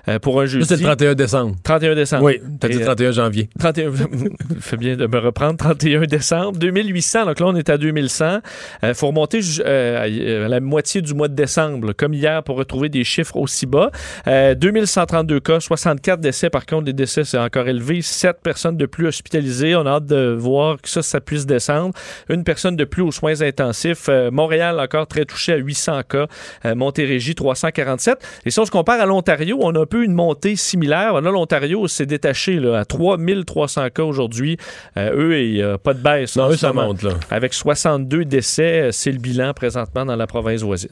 euh, 0.08 0.20
pour 0.20 0.42
un 0.42 0.46
jeudi. 0.46 0.66
C'est 0.66 0.78
le 0.78 0.84
31 0.84 1.16
décembre. 1.16 1.56
31 1.64 1.96
décembre. 1.96 2.24
Oui, 2.24 2.42
t'as 2.60 2.68
dit 2.68 2.78
Et, 2.78 2.82
euh, 2.82 2.86
31 2.86 3.12
janvier. 3.12 3.50
31, 3.60 3.92
fait 4.60 4.78
bien 4.78 4.96
de 4.96 5.08
me 5.08 5.20
reprendre, 5.20 5.58
31 5.58 6.02
décembre, 6.02 6.58
2800, 6.58 7.26
donc 7.26 7.40
là 7.40 7.46
on 7.48 7.56
est 7.56 7.70
à 7.70 7.78
2100. 7.78 8.40
Il 8.84 8.94
faut 8.94 9.08
remonter 9.08 9.40
euh, 9.60 10.46
à 10.46 10.48
la 10.48 10.60
moitié 10.60 11.02
du 11.02 11.14
mois 11.14 11.28
de 11.28 11.36
décembre, 11.36 11.75
comme 11.98 12.14
hier, 12.14 12.44
pour 12.44 12.58
retrouver 12.58 12.90
des 12.90 13.04
chiffres 13.04 13.36
aussi 13.38 13.66
bas. 13.66 13.92
Euh, 14.28 14.56
2132 14.56 15.40
cas, 15.40 15.60
64 15.60 16.20
décès, 16.20 16.50
par 16.50 16.66
contre, 16.66 16.86
les 16.86 16.94
décès 16.94 17.24
c'est 17.24 17.38
encore 17.38 17.68
élevé, 17.68 18.02
7 18.02 18.38
personnes 18.42 18.78
de 18.78 18.86
plus 18.86 19.08
hospitalisées. 19.08 19.76
On 19.76 19.86
a 19.86 19.92
hâte 19.92 20.06
de 20.06 20.36
voir 20.38 20.82
que 20.82 20.90
ça, 20.90 21.02
ça 21.02 21.22
puisse 21.22 21.46
descendre. 21.46 21.94
Une 22.30 22.44
personne 22.44 22.76
de 22.76 22.86
plus 22.86 23.02
aux 23.02 23.12
soins 23.12 23.42
intensifs. 23.42 24.08
Euh, 24.10 24.32
Montréal 24.32 24.80
encore 24.80 25.08
très 25.08 25.26
touché 25.26 25.54
à 25.54 25.58
800 25.58 26.02
cas. 26.10 26.28
Euh, 26.66 26.76
Montérégie 26.76 27.36
347. 27.36 28.18
Et 28.46 28.52
si 28.52 28.60
on 28.60 28.66
se 28.66 28.72
compare 28.72 29.00
à 29.00 29.06
l'Ontario, 29.06 29.58
on 29.62 29.74
a 29.76 29.82
un 29.82 29.86
peu 29.86 30.04
une 30.04 30.14
montée 30.14 30.56
similaire. 30.56 31.22
Là, 31.22 31.32
l'Ontario 31.32 31.88
s'est 31.88 32.06
détaché 32.06 32.60
là, 32.60 32.80
à 32.80 32.86
3300 32.86 33.90
cas 33.90 34.04
aujourd'hui. 34.04 34.58
Euh, 34.98 35.16
eux, 35.16 35.40
il 35.42 35.54
n'y 35.54 35.62
a 35.62 35.78
pas 35.78 35.94
de 35.94 36.00
baisse. 36.00 36.36
Non, 36.36 36.50
eux, 36.50 36.58
ça 36.58 36.74
monte, 36.74 37.04
là. 37.04 37.12
Avec 37.30 37.54
62 37.54 38.26
décès, 38.26 38.82
euh, 38.82 38.92
c'est 38.92 39.12
le 39.12 39.20
bilan 39.20 39.54
présentement 39.54 40.06
dans 40.06 40.16
la 40.16 40.28
province 40.28 40.62
voisine. 40.62 40.90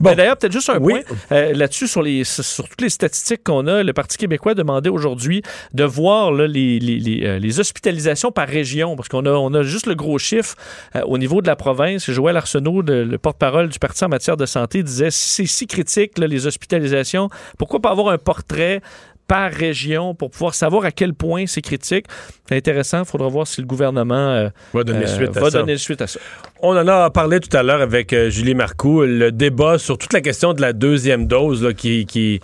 Bon. 0.00 0.14
D'ailleurs, 0.14 0.36
peut-être 0.38 0.52
juste 0.52 0.70
un 0.70 0.78
Oui. 0.78 0.94
point 0.94 1.16
euh, 1.32 1.52
là-dessus 1.52 1.86
sur, 1.86 2.02
les, 2.02 2.24
sur 2.24 2.68
toutes 2.68 2.80
les 2.80 2.88
statistiques 2.88 3.44
qu'on 3.44 3.66
a. 3.66 3.82
Le 3.82 3.92
Parti 3.92 4.16
québécois 4.16 4.54
demandait 4.54 4.88
aujourd'hui 4.88 5.42
de 5.74 5.84
voir 5.84 6.32
là, 6.32 6.46
les, 6.46 6.78
les, 6.78 6.98
les, 6.98 7.26
euh, 7.26 7.38
les 7.38 7.60
hospitalisations 7.60 8.32
par 8.32 8.48
région, 8.48 8.96
parce 8.96 9.08
qu'on 9.08 9.26
a, 9.26 9.30
on 9.30 9.52
a 9.52 9.62
juste 9.62 9.86
le 9.86 9.94
gros 9.94 10.18
chiffre 10.18 10.56
euh, 10.96 11.02
au 11.02 11.18
niveau 11.18 11.42
de 11.42 11.46
la 11.46 11.54
province. 11.56 12.10
Joël 12.10 12.36
Arsenault, 12.36 12.80
le, 12.82 13.04
le 13.04 13.18
porte-parole 13.18 13.68
du 13.68 13.78
parti 13.78 14.02
en 14.04 14.08
matière 14.08 14.36
de 14.36 14.46
santé, 14.46 14.82
disait 14.82 15.10
si 15.10 15.44
c'est 15.44 15.46
si 15.46 15.66
critique, 15.66 16.18
là, 16.18 16.26
les 16.26 16.46
hospitalisations, 16.46 17.28
pourquoi 17.58 17.80
pas 17.80 17.90
avoir 17.90 18.08
un 18.08 18.18
portrait 18.18 18.80
par 19.30 19.52
région 19.52 20.12
pour 20.12 20.32
pouvoir 20.32 20.56
savoir 20.56 20.84
à 20.84 20.90
quel 20.90 21.14
point 21.14 21.44
c'est 21.46 21.60
critique. 21.60 22.06
C'est 22.48 22.56
intéressant. 22.56 23.02
Il 23.02 23.04
faudra 23.04 23.28
voir 23.28 23.46
si 23.46 23.60
le 23.60 23.66
gouvernement 23.68 24.30
euh, 24.30 24.48
Va 24.74 24.82
donner 24.82 25.04
euh, 25.04 25.06
suite 25.06 25.36
à 25.36 25.40
va 25.40 25.50
ça. 25.52 25.58
donner 25.60 25.76
suite 25.76 26.02
à 26.02 26.08
ça. 26.08 26.18
On 26.60 26.76
en 26.76 26.88
a 26.88 27.10
parlé 27.10 27.38
tout 27.38 27.56
à 27.56 27.62
l'heure 27.62 27.80
avec 27.80 28.12
euh, 28.12 28.28
Julie 28.28 28.56
Marcoux, 28.56 29.02
le 29.02 29.30
débat 29.30 29.78
sur 29.78 29.98
toute 29.98 30.12
la 30.12 30.20
question 30.20 30.52
de 30.52 30.60
la 30.60 30.72
deuxième 30.72 31.28
dose 31.28 31.62
là, 31.62 31.72
qui, 31.72 32.06
qui 32.06 32.40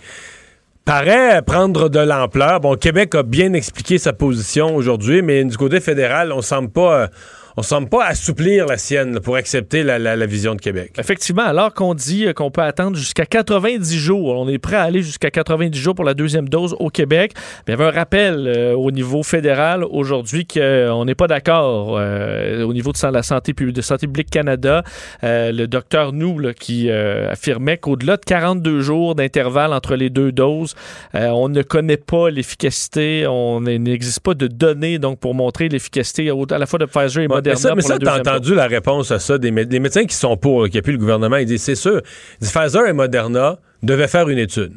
paraît 0.85 1.41
prendre 1.41 1.89
de 1.89 1.99
l'ampleur. 1.99 2.61
Bon, 2.61 2.77
Québec 2.77 3.15
a 3.15 3.23
bien 3.23 3.51
expliqué 3.51 3.97
sa 3.97 4.13
position 4.13 4.73
aujourd'hui, 4.73 5.21
mais 5.21 5.43
du 5.43 5.57
côté 5.57 5.81
fédéral, 5.81 6.31
on 6.31 6.41
semble 6.41 6.69
pas, 6.69 7.09
on 7.57 7.63
semble 7.63 7.89
pas 7.89 8.05
assouplir 8.05 8.67
la 8.67 8.77
sienne 8.77 9.15
là, 9.15 9.19
pour 9.19 9.35
accepter 9.35 9.81
la, 9.83 9.97
la- 9.97 10.15
la 10.15 10.25
vision 10.27 10.53
de 10.55 10.61
Québec. 10.61 10.91
Effectivement, 10.99 11.41
alors 11.43 11.73
qu'on 11.73 11.93
dit 11.95 12.27
euh, 12.27 12.33
qu'on 12.33 12.51
peut 12.51 12.61
attendre 12.61 12.95
jusqu'à 12.95 13.25
90 13.25 13.97
jours, 13.97 14.35
on 14.39 14.47
est 14.47 14.59
prêt 14.59 14.75
à 14.75 14.83
aller 14.83 15.01
jusqu'à 15.01 15.31
90 15.31 15.77
jours 15.79 15.95
pour 15.95 16.05
la 16.05 16.13
deuxième 16.13 16.47
dose 16.49 16.75
au 16.79 16.89
Québec. 16.89 17.31
Mais 17.67 17.73
il 17.73 17.79
y 17.79 17.81
avait 17.81 17.91
un 17.91 17.95
rappel 17.99 18.47
euh, 18.47 18.73
au 18.75 18.91
niveau 18.91 19.23
fédéral 19.23 19.83
aujourd'hui 19.83 20.45
qu'on 20.45 21.03
n'est 21.05 21.15
pas 21.15 21.27
d'accord 21.27 21.97
euh, 21.97 22.63
au 22.63 22.73
niveau 22.73 22.91
de 22.91 23.07
la 23.11 23.23
santé 23.23 23.53
publique, 23.53 23.75
de 23.75 23.81
Santé 23.81 24.05
publique 24.07 24.29
Canada. 24.29 24.83
Euh, 25.23 25.51
le 25.51 25.67
docteur 25.67 26.13
Nou 26.13 26.37
là, 26.39 26.53
qui 26.53 26.89
euh, 26.91 27.31
affirmait 27.31 27.77
qu'au-delà 27.77 28.17
de 28.17 28.25
42 28.25 28.81
jours 28.81 29.15
d'intervalle 29.15 29.73
entre 29.73 29.95
les 29.95 30.09
deux 30.09 30.31
doses, 30.31 30.75
euh, 31.15 31.27
on 31.29 31.49
ne 31.49 31.61
connaît 31.63 31.97
pas 31.97 32.29
l'efficacité, 32.29 33.25
on 33.27 33.61
n'existe 33.61 34.19
pas 34.19 34.33
de 34.33 34.47
données 34.47 34.99
donc 34.99 35.19
pour 35.19 35.33
montrer 35.33 35.69
l'efficacité 35.69 36.29
à 36.51 36.57
la 36.57 36.65
fois 36.65 36.79
de 36.79 36.85
Pfizer 36.85 37.23
et 37.23 37.27
Ouais, 37.27 37.41
Mais 37.51 37.55
ça, 37.55 37.69
mais 37.75 37.81
ça, 37.81 37.97
t'as 38.05 38.11
entendu 38.33 38.55
la 38.55 38.67
réponse 38.67 39.11
à 39.11 39.19
ça 39.19 39.37
des, 39.37 39.51
mé- 39.51 39.65
des 39.65 39.79
médecins 39.79 40.05
qui 40.05 40.15
sont 40.15 40.37
pour, 40.37 40.67
qui 40.69 40.77
appuient 40.77 40.91
le 40.93 40.97
gouvernement. 40.97 41.37
Ils 41.37 41.45
disent, 41.45 41.63
c'est 41.63 41.75
sûr, 41.75 42.01
ils 42.39 42.43
disent, 42.43 42.51
Pfizer 42.51 42.87
et 42.87 42.93
Moderna 42.93 43.59
devaient 43.83 44.07
faire 44.07 44.29
une 44.29 44.37
étude. 44.39 44.73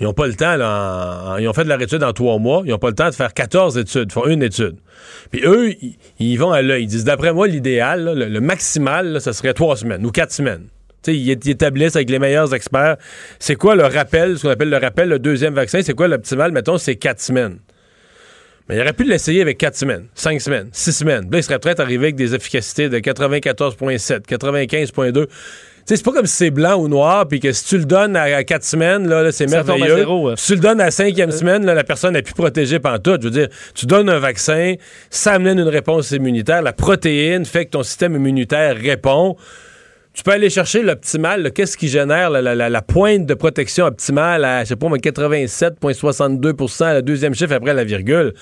Ils 0.00 0.04
n'ont 0.04 0.14
pas 0.14 0.26
le 0.26 0.34
temps, 0.34 0.56
là, 0.56 1.32
en- 1.34 1.36
ils 1.36 1.46
ont 1.48 1.52
fait 1.52 1.64
de 1.64 1.68
leur 1.68 1.80
étude 1.80 2.02
en 2.02 2.12
trois 2.12 2.38
mois, 2.38 2.62
ils 2.64 2.70
n'ont 2.70 2.78
pas 2.78 2.88
le 2.88 2.94
temps 2.94 3.08
de 3.10 3.14
faire 3.14 3.32
14 3.34 3.78
études, 3.78 4.08
ils 4.10 4.12
font 4.12 4.26
une 4.26 4.42
étude. 4.42 4.76
Puis 5.30 5.42
eux, 5.44 5.70
ils, 5.80 5.96
ils 6.18 6.36
vont 6.36 6.50
à 6.50 6.62
l'œil. 6.62 6.84
Ils 6.84 6.86
disent, 6.88 7.04
d'après 7.04 7.32
moi, 7.32 7.46
l'idéal, 7.46 8.12
le, 8.16 8.26
le 8.28 8.40
maximal, 8.40 9.08
là, 9.12 9.20
ce 9.20 9.32
serait 9.32 9.54
trois 9.54 9.76
semaines 9.76 10.04
ou 10.04 10.10
quatre 10.10 10.32
semaines. 10.32 10.64
Ils 11.08 11.30
établissent 11.30 11.96
avec 11.96 12.10
les 12.10 12.20
meilleurs 12.20 12.54
experts. 12.54 12.96
C'est 13.40 13.56
quoi 13.56 13.74
le 13.74 13.82
rappel, 13.84 14.38
ce 14.38 14.42
qu'on 14.42 14.50
appelle 14.50 14.70
le 14.70 14.76
rappel, 14.76 15.08
le 15.08 15.18
deuxième 15.18 15.52
vaccin, 15.54 15.80
c'est 15.82 15.94
quoi 15.94 16.06
l'optimal? 16.06 16.52
Mettons, 16.52 16.78
c'est 16.78 16.94
quatre 16.96 17.20
semaines. 17.20 17.58
Mais 18.68 18.76
il 18.76 18.80
aurait 18.80 18.92
pu 18.92 19.04
l'essayer 19.04 19.42
avec 19.42 19.58
4 19.58 19.76
semaines, 19.76 20.06
5 20.14 20.40
semaines, 20.40 20.68
6 20.72 20.92
semaines. 20.92 21.28
Là, 21.30 21.38
il 21.38 21.42
serait 21.42 21.58
peut-être 21.58 21.80
arrivé 21.80 22.06
avec 22.06 22.16
des 22.16 22.34
efficacités 22.34 22.88
de 22.88 22.98
94,7, 22.98 24.26
95,2. 24.26 25.12
Tu 25.22 25.28
sais, 25.84 25.96
c'est 25.96 26.04
pas 26.04 26.12
comme 26.12 26.26
si 26.26 26.36
c'est 26.36 26.50
blanc 26.50 26.76
ou 26.76 26.86
noir, 26.86 27.26
puis 27.26 27.40
que 27.40 27.50
si 27.50 27.64
tu 27.64 27.76
le 27.78 27.84
donnes 27.84 28.14
à 28.14 28.44
4 28.44 28.62
semaines, 28.62 29.08
là, 29.08 29.22
là, 29.24 29.32
c'est 29.32 29.46
merveilleux. 29.46 29.96
zéro, 29.96 30.28
ouais. 30.28 30.34
Si 30.36 30.46
tu 30.46 30.54
le 30.54 30.60
donnes 30.60 30.80
à 30.80 30.84
la 30.84 30.90
cinquième 30.92 31.32
semaine, 31.32 31.66
là, 31.66 31.74
la 31.74 31.82
personne 31.82 32.12
n'est 32.12 32.22
plus 32.22 32.34
protégée 32.34 32.78
pantoute. 32.78 33.22
Je 33.22 33.26
veux 33.26 33.32
dire, 33.32 33.48
tu 33.74 33.86
donnes 33.86 34.08
un 34.08 34.20
vaccin, 34.20 34.74
ça 35.10 35.32
amène 35.32 35.58
une 35.58 35.68
réponse 35.68 36.12
immunitaire. 36.12 36.62
La 36.62 36.72
protéine 36.72 37.44
fait 37.44 37.66
que 37.66 37.70
ton 37.70 37.82
système 37.82 38.14
immunitaire 38.14 38.76
répond. 38.76 39.36
Tu 40.14 40.22
peux 40.22 40.32
aller 40.32 40.50
chercher 40.50 40.82
l'optimal. 40.82 41.52
Qu'est-ce 41.52 41.76
qui 41.76 41.88
génère 41.88 42.28
la, 42.28 42.42
la- 42.42 42.54
la- 42.54 42.68
la 42.68 42.82
pointe 42.82 43.24
de 43.24 43.34
protection 43.34 43.86
optimale 43.86 44.44
à, 44.44 44.62
je 44.64 44.68
sais 44.68 44.76
pas, 44.76 44.88
moi, 44.88 44.98
87,62 44.98 46.82
à 46.84 46.92
la 46.94 47.02
deuxième 47.02 47.34
chiffre 47.34 47.52
après 47.54 47.72
la 47.74 47.84
virgule. 47.84 48.34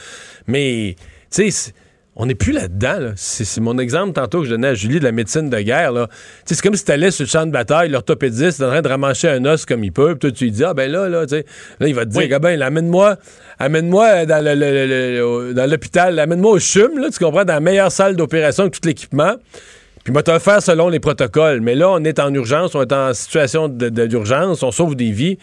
Mais, 0.49 0.97
tu 1.33 1.51
sais, 1.51 1.73
on 2.17 2.27
n'est 2.27 2.35
plus 2.35 2.53
là-dedans. 2.53 2.99
là. 2.99 3.13
C'est 3.15 3.61
mon 3.61 3.79
exemple 3.79 4.15
tantôt 4.15 4.41
que 4.41 4.47
je 4.47 4.51
donnais 4.51 4.67
à 4.69 4.75
Julie 4.75 4.99
de 4.99 5.05
la 5.05 5.13
médecine 5.13 5.49
de 5.49 5.61
guerre. 5.61 5.93
là. 5.93 6.09
Tu 6.09 6.15
sais, 6.47 6.55
C'est 6.57 6.63
comme 6.63 6.75
si 6.75 6.85
tu 6.85 6.91
allais 6.91 7.13
sur 7.13 7.23
le 7.25 7.29
champ 7.31 7.47
de 7.47 7.53
bataille, 7.53 7.89
l'orthopédiste 7.89 8.61
est 8.61 8.65
en 8.65 8.69
train 8.71 8.83
de 8.83 8.89
ramancher 8.89 9.29
un 9.29 9.45
os 9.45 9.65
comme 9.65 9.85
il 9.85 9.93
peut, 9.93 10.11
puis 10.17 10.19
toi 10.19 10.31
tu 10.33 10.45
lui 10.45 10.51
dis 10.51 10.65
Ah 10.65 10.75
ben 10.75 10.91
là, 10.91 11.09
là, 11.09 11.25
tu 11.25 11.37
sais, 11.37 11.45
là, 11.79 11.87
il 11.87 11.95
va 11.95 12.05
te 12.05 12.11
dire, 12.11 12.21
Oui. 12.23 12.29
Gabin, 12.29 12.57
là, 12.57 12.67
amène-moi, 12.67 13.17
amène-moi 13.61 14.27
dans 14.27 14.45
le- 14.45 14.55
le- 14.55 14.87
le- 14.87 15.15
le- 15.15 15.25
au- 15.25 15.53
dans 15.53 15.71
l'hôpital, 15.71 16.19
amène-moi 16.19 16.51
au 16.51 16.59
CHUM, 16.59 16.99
là, 16.99 17.09
tu 17.13 17.19
comprends, 17.25 17.45
dans 17.45 17.55
la 17.55 17.61
meilleure 17.61 17.93
salle 17.93 18.17
d'opération 18.17 18.65
avec 18.65 18.75
tout 18.75 18.87
l'équipement. 18.89 19.37
Puis 20.05 20.15
le 20.15 20.39
faire 20.39 20.63
selon 20.63 20.89
les 20.89 20.99
protocoles. 21.01 21.61
Mais 21.61 21.75
là, 21.75 21.91
on 21.91 22.03
est 22.05 22.19
en 22.21 22.33
urgence, 22.33 22.75
on 22.75 22.83
est 22.83 22.93
en 22.93 23.13
situation 23.13 23.69
de- 23.69 23.89
de- 23.91 24.07
d'urgence, 24.07 24.63
on 24.63 24.71
sauve 24.71 24.97
des 24.97 25.11
vies. 25.11 25.37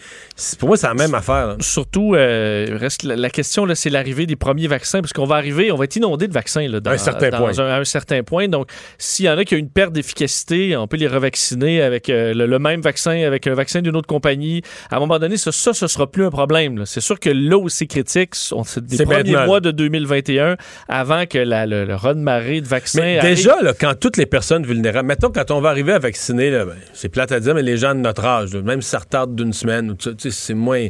Pour 0.58 0.68
moi, 0.68 0.76
c'est 0.76 0.88
la 0.88 0.94
même 0.94 1.14
affaire. 1.14 1.46
là. 1.46 1.56
surtout, 1.60 2.14
euh, 2.14 2.66
reste 2.72 3.02
la, 3.04 3.14
la 3.16 3.30
question, 3.30 3.66
c'est 3.74 3.90
l'arrivée 3.90 4.26
des 4.26 4.34
premiers 4.36 4.66
vaccins, 4.66 5.00
parce 5.00 5.12
qu'on 5.12 5.26
va 5.26 5.36
arriver, 5.36 5.70
on 5.70 5.76
va 5.76 5.84
être 5.84 5.94
inondé 5.96 6.26
de 6.26 6.32
vaccins 6.32 6.66
là, 6.68 6.80
dans, 6.80 6.90
un 6.90 6.98
certain 6.98 7.28
dans 7.30 7.38
point. 7.38 7.58
Un, 7.58 7.66
à 7.68 7.78
un 7.78 7.84
certain 7.84 8.22
point. 8.24 8.48
Donc, 8.48 8.68
s'il 8.98 9.26
y 9.26 9.30
en 9.30 9.38
a 9.38 9.44
qui 9.44 9.54
ont 9.54 9.58
une 9.58 9.70
perte 9.70 9.92
d'efficacité, 9.92 10.76
on 10.76 10.88
peut 10.88 10.96
les 10.96 11.06
revacciner 11.06 11.80
avec 11.82 12.08
euh, 12.08 12.34
le, 12.34 12.46
le 12.46 12.58
même 12.58 12.80
vaccin, 12.80 13.12
avec 13.26 13.46
un 13.46 13.54
vaccin 13.54 13.80
d'une 13.80 13.94
autre 13.96 14.08
compagnie. 14.08 14.62
À 14.90 14.96
un 14.96 15.00
moment 15.00 15.18
donné, 15.20 15.36
ça, 15.36 15.52
ça, 15.52 15.72
ce 15.72 15.86
sera 15.86 16.10
plus 16.10 16.24
un 16.24 16.30
problème. 16.30 16.84
C'est 16.84 17.00
sûr 17.00 17.20
que 17.20 17.30
là 17.30 17.56
où 17.58 17.68
c'est 17.68 17.86
critique, 17.86 18.34
on- 18.52 18.62
des 18.80 19.04
premiers 19.04 19.22
maintenant. 19.22 19.46
mois 19.46 19.60
de 19.60 19.70
2021, 19.70 20.56
avant 20.88 21.26
que 21.26 21.38
la, 21.38 21.66
le, 21.66 21.84
le 21.84 21.94
raz-de-marée 21.94 22.60
de 22.60 22.66
vaccins 22.66 23.02
Mais 23.02 23.18
arrive. 23.18 23.36
déjà, 23.36 23.60
là, 23.62 23.72
quand 23.78 23.94
toutes 23.98 24.16
les 24.16 24.26
personnes 24.26 24.47
vulnérables, 24.56 25.06
mettons 25.06 25.30
quand 25.30 25.50
on 25.50 25.60
va 25.60 25.70
arriver 25.70 25.92
à 25.92 25.98
vacciner, 25.98 26.50
là, 26.50 26.64
ben, 26.64 26.76
c'est 26.92 27.08
plate 27.08 27.32
à 27.32 27.40
dire, 27.40 27.54
mais 27.54 27.62
les 27.62 27.76
gens 27.76 27.94
de 27.94 28.00
notre 28.00 28.24
âge, 28.24 28.54
là, 28.54 28.62
même 28.62 28.82
si 28.82 28.90
ça 28.90 28.98
retarde 28.98 29.34
d'une 29.34 29.52
semaine, 29.52 29.94
c'est 30.18 30.54
moins. 30.54 30.88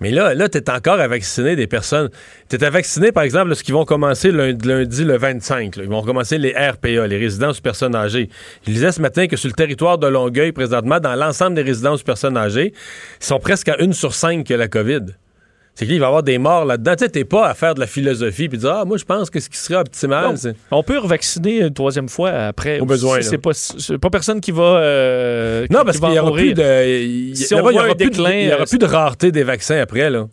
Mais 0.00 0.10
là, 0.10 0.34
là, 0.34 0.48
t'es 0.48 0.70
encore 0.70 0.98
à 0.98 1.06
vacciner 1.08 1.56
des 1.56 1.66
personnes. 1.66 2.08
T'es 2.48 2.64
à 2.64 2.70
vacciner, 2.70 3.12
par 3.12 3.22
exemple, 3.22 3.54
ce 3.54 3.62
qui 3.62 3.72
vont 3.72 3.84
commencer 3.84 4.32
lundi, 4.32 5.04
le 5.04 5.18
25. 5.18 5.76
là. 5.76 5.82
Ils 5.84 5.90
vont 5.90 6.02
commencer 6.02 6.38
les 6.38 6.52
RPA, 6.52 7.06
les 7.06 7.18
résidences 7.18 7.60
personnes 7.60 7.94
âgées. 7.94 8.30
Je 8.66 8.72
lisais 8.72 8.92
ce 8.92 9.02
matin 9.02 9.26
que 9.26 9.36
sur 9.36 9.48
le 9.48 9.54
territoire 9.54 9.98
de 9.98 10.06
Longueuil, 10.06 10.52
présentement, 10.52 11.00
dans 11.00 11.14
l'ensemble 11.14 11.54
des 11.54 11.62
résidences 11.62 12.02
personnes 12.02 12.38
âgées, 12.38 12.72
ils 13.20 13.24
sont 13.24 13.38
presque 13.38 13.68
à 13.68 13.78
une 13.82 13.92
sur 13.92 14.14
cinq 14.14 14.46
que 14.46 14.54
la 14.54 14.68
COVID. 14.68 15.04
C'est 15.74 15.86
qu'il 15.86 15.98
va 15.98 16.04
y 16.04 16.08
avoir 16.08 16.22
des 16.22 16.36
morts 16.36 16.64
là-dedans. 16.66 16.94
Tu 16.96 17.04
sais, 17.04 17.08
t'es 17.10 17.24
pas 17.24 17.48
à 17.48 17.54
faire 17.54 17.74
de 17.74 17.80
la 17.80 17.86
philosophie 17.86 18.48
puis 18.50 18.58
dire, 18.58 18.70
ah, 18.70 18.84
moi, 18.84 18.98
je 18.98 19.04
pense 19.04 19.30
que 19.30 19.40
ce 19.40 19.48
qui 19.48 19.56
serait 19.56 19.76
optimal, 19.76 20.36
c'est. 20.36 20.54
On 20.70 20.82
peut 20.82 20.98
revacciner 20.98 21.62
une 21.62 21.72
troisième 21.72 22.08
fois 22.08 22.30
après. 22.30 22.80
Au 22.80 22.84
besoin. 22.86 23.22
C'est 23.22 23.38
pas, 23.38 23.52
pas 24.00 24.10
personne 24.10 24.40
qui 24.40 24.50
va. 24.52 24.62
euh, 24.62 25.66
Non, 25.70 25.84
parce 25.84 25.98
qui 25.98 26.02
qu'il 26.04 26.12
n'y 26.12 26.18
en 26.18 26.26
aura 26.26 26.36
plus 26.36 26.52
de. 26.54 26.98
il- 27.30 27.36
Si 27.36 27.54
y 27.54 27.58
aura 27.58 27.70
un 27.70 27.94
plus 27.94 28.10
déclin, 28.10 28.30
Il 28.32 28.46
n'y 28.48 28.52
aura 28.52 28.62
euh, 28.62 28.66
plus 28.66 28.78
de 28.78 28.84
rareté 28.86 29.32
des 29.32 29.42
vaccins 29.44 29.80
après, 29.80 30.10
là. 30.10 30.26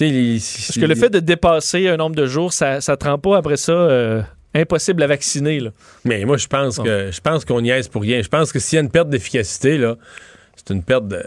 Il- 0.00 0.40
Parce 0.40 0.78
que 0.78 0.84
le 0.84 0.94
fait 0.94 1.10
de 1.10 1.20
dépasser 1.20 1.88
un 1.88 1.96
nombre 1.96 2.16
de 2.16 2.26
jours, 2.26 2.52
ça 2.52 2.76
ne 2.76 2.94
te 2.96 3.04
rend 3.04 3.18
pas 3.18 3.36
après 3.38 3.56
ça 3.56 3.72
euh, 3.72 4.20
impossible 4.54 5.02
à 5.02 5.06
vacciner. 5.06 5.60
Là. 5.60 5.70
Mais 6.04 6.24
moi, 6.24 6.36
je 6.38 6.46
pense 6.48 6.78
que 6.78 7.10
je 7.12 7.20
pense 7.20 7.44
qu'on 7.44 7.60
niaise 7.60 7.88
pour 7.88 8.02
rien. 8.02 8.20
Je 8.20 8.28
pense 8.28 8.52
que 8.52 8.58
s'il 8.58 8.76
y 8.76 8.80
a 8.80 8.82
une 8.82 8.90
perte 8.90 9.08
d'efficacité, 9.10 9.78
là, 9.78 9.96
c'est 10.56 10.74
une 10.74 10.82
perte 10.82 11.06
de 11.08 11.22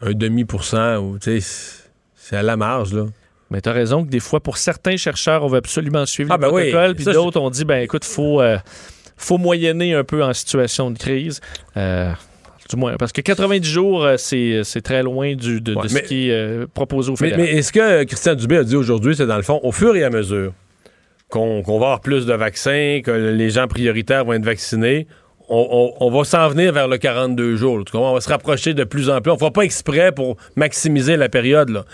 un 0.00 0.12
demi 0.12 0.44
pour 0.44 0.64
cent 0.64 0.96
ou 0.98 1.18
tu 1.18 1.40
sais, 1.40 1.83
c'est 2.24 2.36
à 2.36 2.42
la 2.42 2.56
marge, 2.56 2.94
là. 2.94 3.04
Mais 3.50 3.60
tu 3.60 3.68
as 3.68 3.72
raison 3.72 4.04
que 4.04 4.08
des 4.08 4.20
fois, 4.20 4.40
pour 4.40 4.56
certains 4.56 4.96
chercheurs, 4.96 5.44
on 5.44 5.48
veut 5.48 5.58
absolument 5.58 6.06
suivre 6.06 6.32
Ah, 6.32 6.36
le 6.36 6.40
ben 6.40 6.50
oui. 6.50 6.94
puis 6.94 7.04
d'autres, 7.04 7.38
on 7.38 7.50
dit, 7.50 7.66
ben 7.66 7.82
écoute, 7.82 8.04
faut, 8.04 8.40
euh, 8.40 8.56
faut 9.16 9.36
moyenner 9.36 9.92
un 9.94 10.04
peu 10.04 10.24
en 10.24 10.32
situation 10.32 10.90
de 10.90 10.98
crise. 10.98 11.40
Euh, 11.76 12.10
du 12.70 12.76
moins. 12.76 12.96
Parce 12.96 13.12
que 13.12 13.20
90 13.20 13.68
jours, 13.68 14.04
euh, 14.04 14.16
c'est 14.16 14.80
très 14.82 15.02
loin 15.02 15.34
du, 15.34 15.60
de, 15.60 15.76
ce 15.86 15.98
qui 15.98 16.30
est 16.30 16.32
euh, 16.32 16.66
proposé 16.72 17.12
au 17.12 17.16
fédéral. 17.16 17.42
mais 17.42 17.50
est-ce 17.52 17.72
que 17.72 18.04
Christian 18.04 18.34
Dubé 18.34 18.56
a 18.56 18.64
dit 18.64 18.76
aujourd'hui, 18.76 19.14
c'est 19.14 19.26
dans 19.26 19.36
le 19.36 19.42
fond, 19.42 19.60
au 19.62 19.72
fur 19.72 19.94
et 19.94 20.02
à 20.02 20.08
mesure 20.08 20.52
qu'on 21.28 21.62
qu'on 21.62 21.78
va 21.78 21.86
avoir 21.86 22.00
plus 22.00 22.24
de 22.24 22.32
vaccins, 22.32 23.00
que 23.04 23.10
les 23.10 23.50
gens 23.50 23.68
prioritaires 23.68 24.24
vont 24.24 24.32
être 24.32 24.44
vaccinés, 24.44 25.06
on, 25.48 25.92
on- 26.00 26.06
on 26.06 26.10
va 26.18 26.24
s'en 26.24 26.48
venir 26.48 26.72
vers 26.72 26.88
le 26.88 26.96
42 26.98 27.56
jours. 27.56 27.78
là. 27.78 27.84
On 27.94 28.14
va 28.14 28.20
se 28.20 28.28
rapprocher 28.28 28.74
de 28.74 28.84
plus 28.84 29.10
en 29.10 29.20
plus. 29.20 29.30
On 29.30 29.34
ne 29.34 29.38
fera 29.38 29.50
pas 29.50 29.62
exprès 29.62 30.12
pour 30.12 30.36
maximiser 30.56 31.16
la 31.16 31.28
période. 31.28 31.68
Là. 31.70 31.84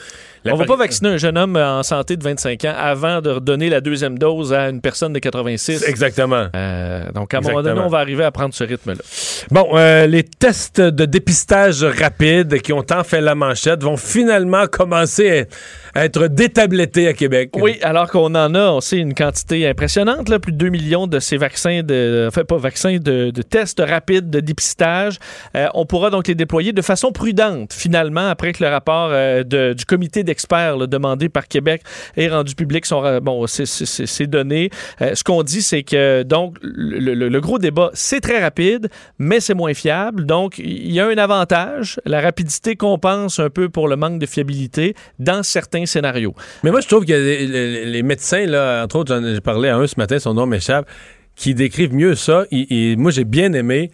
La 0.45 0.55
On 0.55 0.57
va 0.57 0.65
péri- 0.65 0.69
pas 0.69 0.77
vacciner 0.85 1.11
un 1.11 1.17
jeune 1.19 1.37
homme 1.37 1.57
en 1.57 1.83
santé 1.83 2.17
de 2.17 2.25
25 2.25 2.65
ans 2.65 2.73
avant 2.77 3.21
de 3.21 3.29
redonner 3.31 3.69
la 3.69 3.83
deuxième 3.83 4.19
dose 4.19 4.55
à 4.55 4.71
une 4.71 4.81
personne 4.81 5.13
de 5.13 5.19
86. 5.19 5.85
Exactement. 5.87 6.47
Euh, 6.57 7.11
donc, 7.13 7.35
à 7.35 7.39
un 7.39 7.41
moment 7.43 7.63
donné, 7.63 7.79
on 7.81 7.89
va 7.89 7.99
arriver 7.99 8.25
à 8.25 8.31
prendre 8.31 8.55
ce 8.55 8.65
rythme-là. 8.65 9.03
Bon, 9.51 9.69
euh, 9.75 10.07
les 10.07 10.23
tests 10.25 10.81
de 10.81 11.05
dépistage 11.05 11.85
rapide 11.85 12.63
qui 12.63 12.73
ont 12.73 12.83
tant 12.83 13.05
fait 13.05 13.21
la 13.21 13.35
manchette 13.35 13.83
vont 13.83 13.99
finalement 13.99 14.67
commencer 14.67 15.47
à 15.90 15.90
être 15.95 16.27
détablettés 16.29 17.09
à 17.09 17.13
Québec. 17.13 17.51
Oui, 17.57 17.79
alors 17.83 18.09
qu'on 18.11 18.35
en 18.35 18.55
a, 18.55 18.71
on 18.71 18.81
sait, 18.81 18.99
une 18.99 19.15
quantité 19.15 19.67
impressionnante, 19.69 20.29
là, 20.29 20.39
plus 20.39 20.53
de 20.53 20.59
2 20.59 20.69
millions 20.69 21.07
de 21.07 21.19
ces 21.19 21.37
vaccins, 21.37 21.83
de, 21.83 22.27
enfin 22.29 22.45
pas 22.45 22.57
vaccins, 22.59 22.97
de, 22.99 23.31
tests 23.43 23.83
rapides 23.87 24.31
de 24.31 24.41
dépistage. 24.41 25.19
Euh, 25.57 25.67
on 25.75 25.87
pourra 25.87 26.11
donc 26.11 26.29
les 26.29 26.35
déployer 26.35 26.73
de 26.73 26.83
façon 26.83 27.11
prudente, 27.13 27.73
finalement, 27.73 28.29
après 28.29 28.53
que 28.53 28.63
le 28.63 28.71
rapport 28.71 29.09
euh, 29.13 29.43
de- 29.43 29.73
du 29.73 29.85
comité 29.85 30.23
d'experts 30.23 30.77
là, 30.77 30.87
demandé 30.87 31.29
par 31.29 31.49
Québec 31.49 31.83
est 32.17 32.29
rendu 32.29 32.55
public. 32.55 32.87
Son, 32.87 33.19
bon, 33.21 33.47
c'est- 33.47 33.67
c'est 33.67 33.87
c'est- 33.87 34.07
c'est 34.07 34.27
donné. 34.27 34.71
Euh, 35.03 35.15
ce 35.15 35.25
qu'on 35.25 35.43
dit, 35.43 35.63
c'est 35.63 35.83
que, 35.83 36.23
donc, 36.23 36.57
le, 36.63 37.15
le- 37.15 37.29
le 37.29 37.41
gros 37.41 37.59
débat, 37.59 37.91
c'est 37.95 38.21
très 38.21 38.41
rapide, 38.41 38.89
mais 39.19 39.41
c'est 39.41 39.55
moins 39.55 39.75
fiable. 39.75 40.27
Donc, 40.27 40.59
il 40.59 40.93
y 40.93 41.01
a 41.01 41.07
un 41.07 41.19
avantage. 41.19 42.01
La 42.05 42.21
rapidité 42.21 42.77
compense 42.77 43.39
un 43.39 43.51
peu 43.51 43.69
pour 43.69 43.89
le 43.89 43.97
manque 43.97 44.19
de 44.19 44.27
fiabilité 44.27 44.95
dans 45.19 45.43
certains 45.43 45.80
scénarios. 45.87 46.35
Mais 46.63 46.71
moi, 46.71 46.81
je 46.81 46.89
trouve 46.89 47.05
que 47.05 47.13
les, 47.13 48.03
médecins, 48.03 48.47
là, 48.47 48.85
entre 48.85 48.97
autres, 48.97 49.21
j'ai 49.23 49.41
parlé 49.41 49.69
à 49.69 49.77
un 49.77 49.87
ce 49.87 49.95
matin, 49.97 50.19
son 50.19 50.35
nom 50.35 50.47
m'échappe, 50.47 50.89
qui 51.37 51.55
décrivent 51.55 51.95
mieux 51.95 52.15
ça. 52.15 52.45
Moi, 52.51 53.11
j'ai 53.11 53.25
bien 53.25 53.53
aimé. 53.53 53.91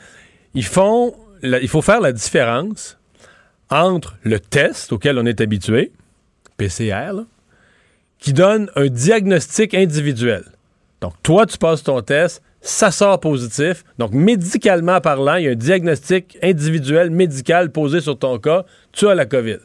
Ils 0.54 0.64
font. 0.64 1.14
il 1.42 1.68
faut 1.68 1.82
faire 1.82 2.00
la 2.00 2.12
différence 2.12 2.98
entre 3.70 4.16
le 4.22 4.40
test 4.40 4.92
auquel 4.92 5.18
on 5.18 5.26
est 5.26 5.40
habitué, 5.40 5.92
PCR, 6.56 7.12
qui 8.18 8.32
donne 8.32 8.70
un 8.76 8.86
diagnostic 8.86 9.74
individuel. 9.74 10.44
Donc, 11.00 11.14
toi, 11.22 11.46
tu 11.46 11.58
passes 11.58 11.82
ton 11.82 12.00
test, 12.00 12.42
ça 12.60 12.90
sort 12.90 13.20
positif. 13.20 13.84
Donc, 13.98 14.12
médicalement 14.12 15.00
parlant, 15.00 15.36
il 15.36 15.44
y 15.44 15.48
a 15.48 15.52
un 15.52 15.56
diagnostic 15.56 16.38
individuel, 16.42 17.10
médical 17.10 17.70
posé 17.70 18.00
sur 18.00 18.18
ton 18.18 18.38
cas, 18.38 18.64
tu 18.92 19.06
as 19.08 19.14
la 19.14 19.26
COVID. 19.26 19.58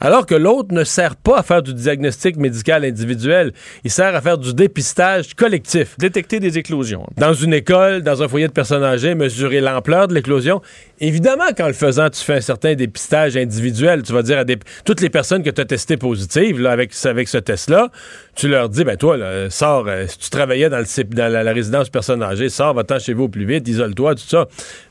Alors 0.00 0.26
que 0.26 0.34
l'autre 0.34 0.72
ne 0.72 0.84
sert 0.84 1.16
pas 1.16 1.38
à 1.38 1.42
faire 1.42 1.62
du 1.62 1.74
diagnostic 1.74 2.36
médical 2.36 2.84
individuel, 2.84 3.52
il 3.84 3.90
sert 3.90 4.14
à 4.14 4.20
faire 4.20 4.38
du 4.38 4.54
dépistage 4.54 5.34
collectif. 5.34 5.96
Détecter 5.98 6.40
des 6.40 6.58
éclosions. 6.58 7.06
Dans 7.16 7.34
une 7.34 7.52
école, 7.52 8.02
dans 8.02 8.22
un 8.22 8.28
foyer 8.28 8.46
de 8.48 8.52
personnes 8.52 8.84
âgées, 8.84 9.14
mesurer 9.14 9.60
l'ampleur 9.60 10.08
de 10.08 10.14
l'éclosion. 10.14 10.60
Évidemment, 11.00 11.52
qu'en 11.56 11.66
le 11.66 11.72
faisant, 11.72 12.10
tu 12.10 12.22
fais 12.22 12.34
un 12.34 12.40
certain 12.40 12.74
dépistage 12.74 13.36
individuel. 13.36 14.02
Tu 14.02 14.12
vas 14.12 14.22
dire 14.22 14.38
à 14.38 14.44
des- 14.44 14.58
toutes 14.84 15.00
les 15.00 15.10
personnes 15.10 15.42
que 15.42 15.50
tu 15.50 15.60
as 15.60 15.64
testées 15.64 15.96
positives 15.96 16.60
là, 16.60 16.70
avec, 16.72 16.92
avec 17.04 17.28
ce 17.28 17.38
test-là, 17.38 17.88
tu 18.34 18.48
leur 18.48 18.68
dis, 18.68 18.84
ben 18.84 18.96
toi, 18.96 19.16
là, 19.16 19.50
sors, 19.50 19.86
euh, 19.88 20.06
si 20.06 20.18
tu 20.18 20.30
travaillais 20.30 20.68
dans, 20.70 20.78
le, 20.78 20.84
CIP 20.84 21.14
dans 21.14 21.32
la, 21.32 21.42
la 21.42 21.52
résidence 21.52 21.88
personnes 21.90 22.22
âgées, 22.22 22.48
sors, 22.48 22.74
va-t'en 22.74 22.98
chez 22.98 23.12
vous 23.14 23.24
au 23.24 23.28
plus 23.28 23.44
vite, 23.46 23.66
isole-toi, 23.66 24.14
tout 24.14 24.26
ça. 24.26 24.46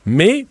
Mais 0.06 0.46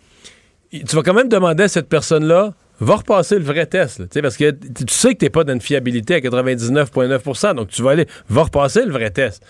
tu 0.71 0.95
vas 0.95 1.01
quand 1.03 1.13
même 1.13 1.29
demander 1.29 1.63
à 1.63 1.67
cette 1.67 1.89
personne-là, 1.89 2.53
va 2.79 2.95
repasser 2.95 3.39
le 3.39 3.43
vrai 3.43 3.65
test, 3.65 4.09
tu 4.09 4.21
parce 4.21 4.37
que 4.37 4.51
tu 4.51 4.93
sais 4.93 5.13
que 5.13 5.19
t'es 5.19 5.29
pas 5.29 5.43
dans 5.43 5.53
une 5.53 5.61
fiabilité 5.61 6.15
à 6.15 6.19
99,9% 6.19 7.55
donc 7.55 7.69
tu 7.69 7.81
vas 7.81 7.91
aller, 7.91 8.07
va 8.29 8.43
repasser 8.43 8.85
le 8.85 8.91
vrai 8.91 9.09
test. 9.09 9.43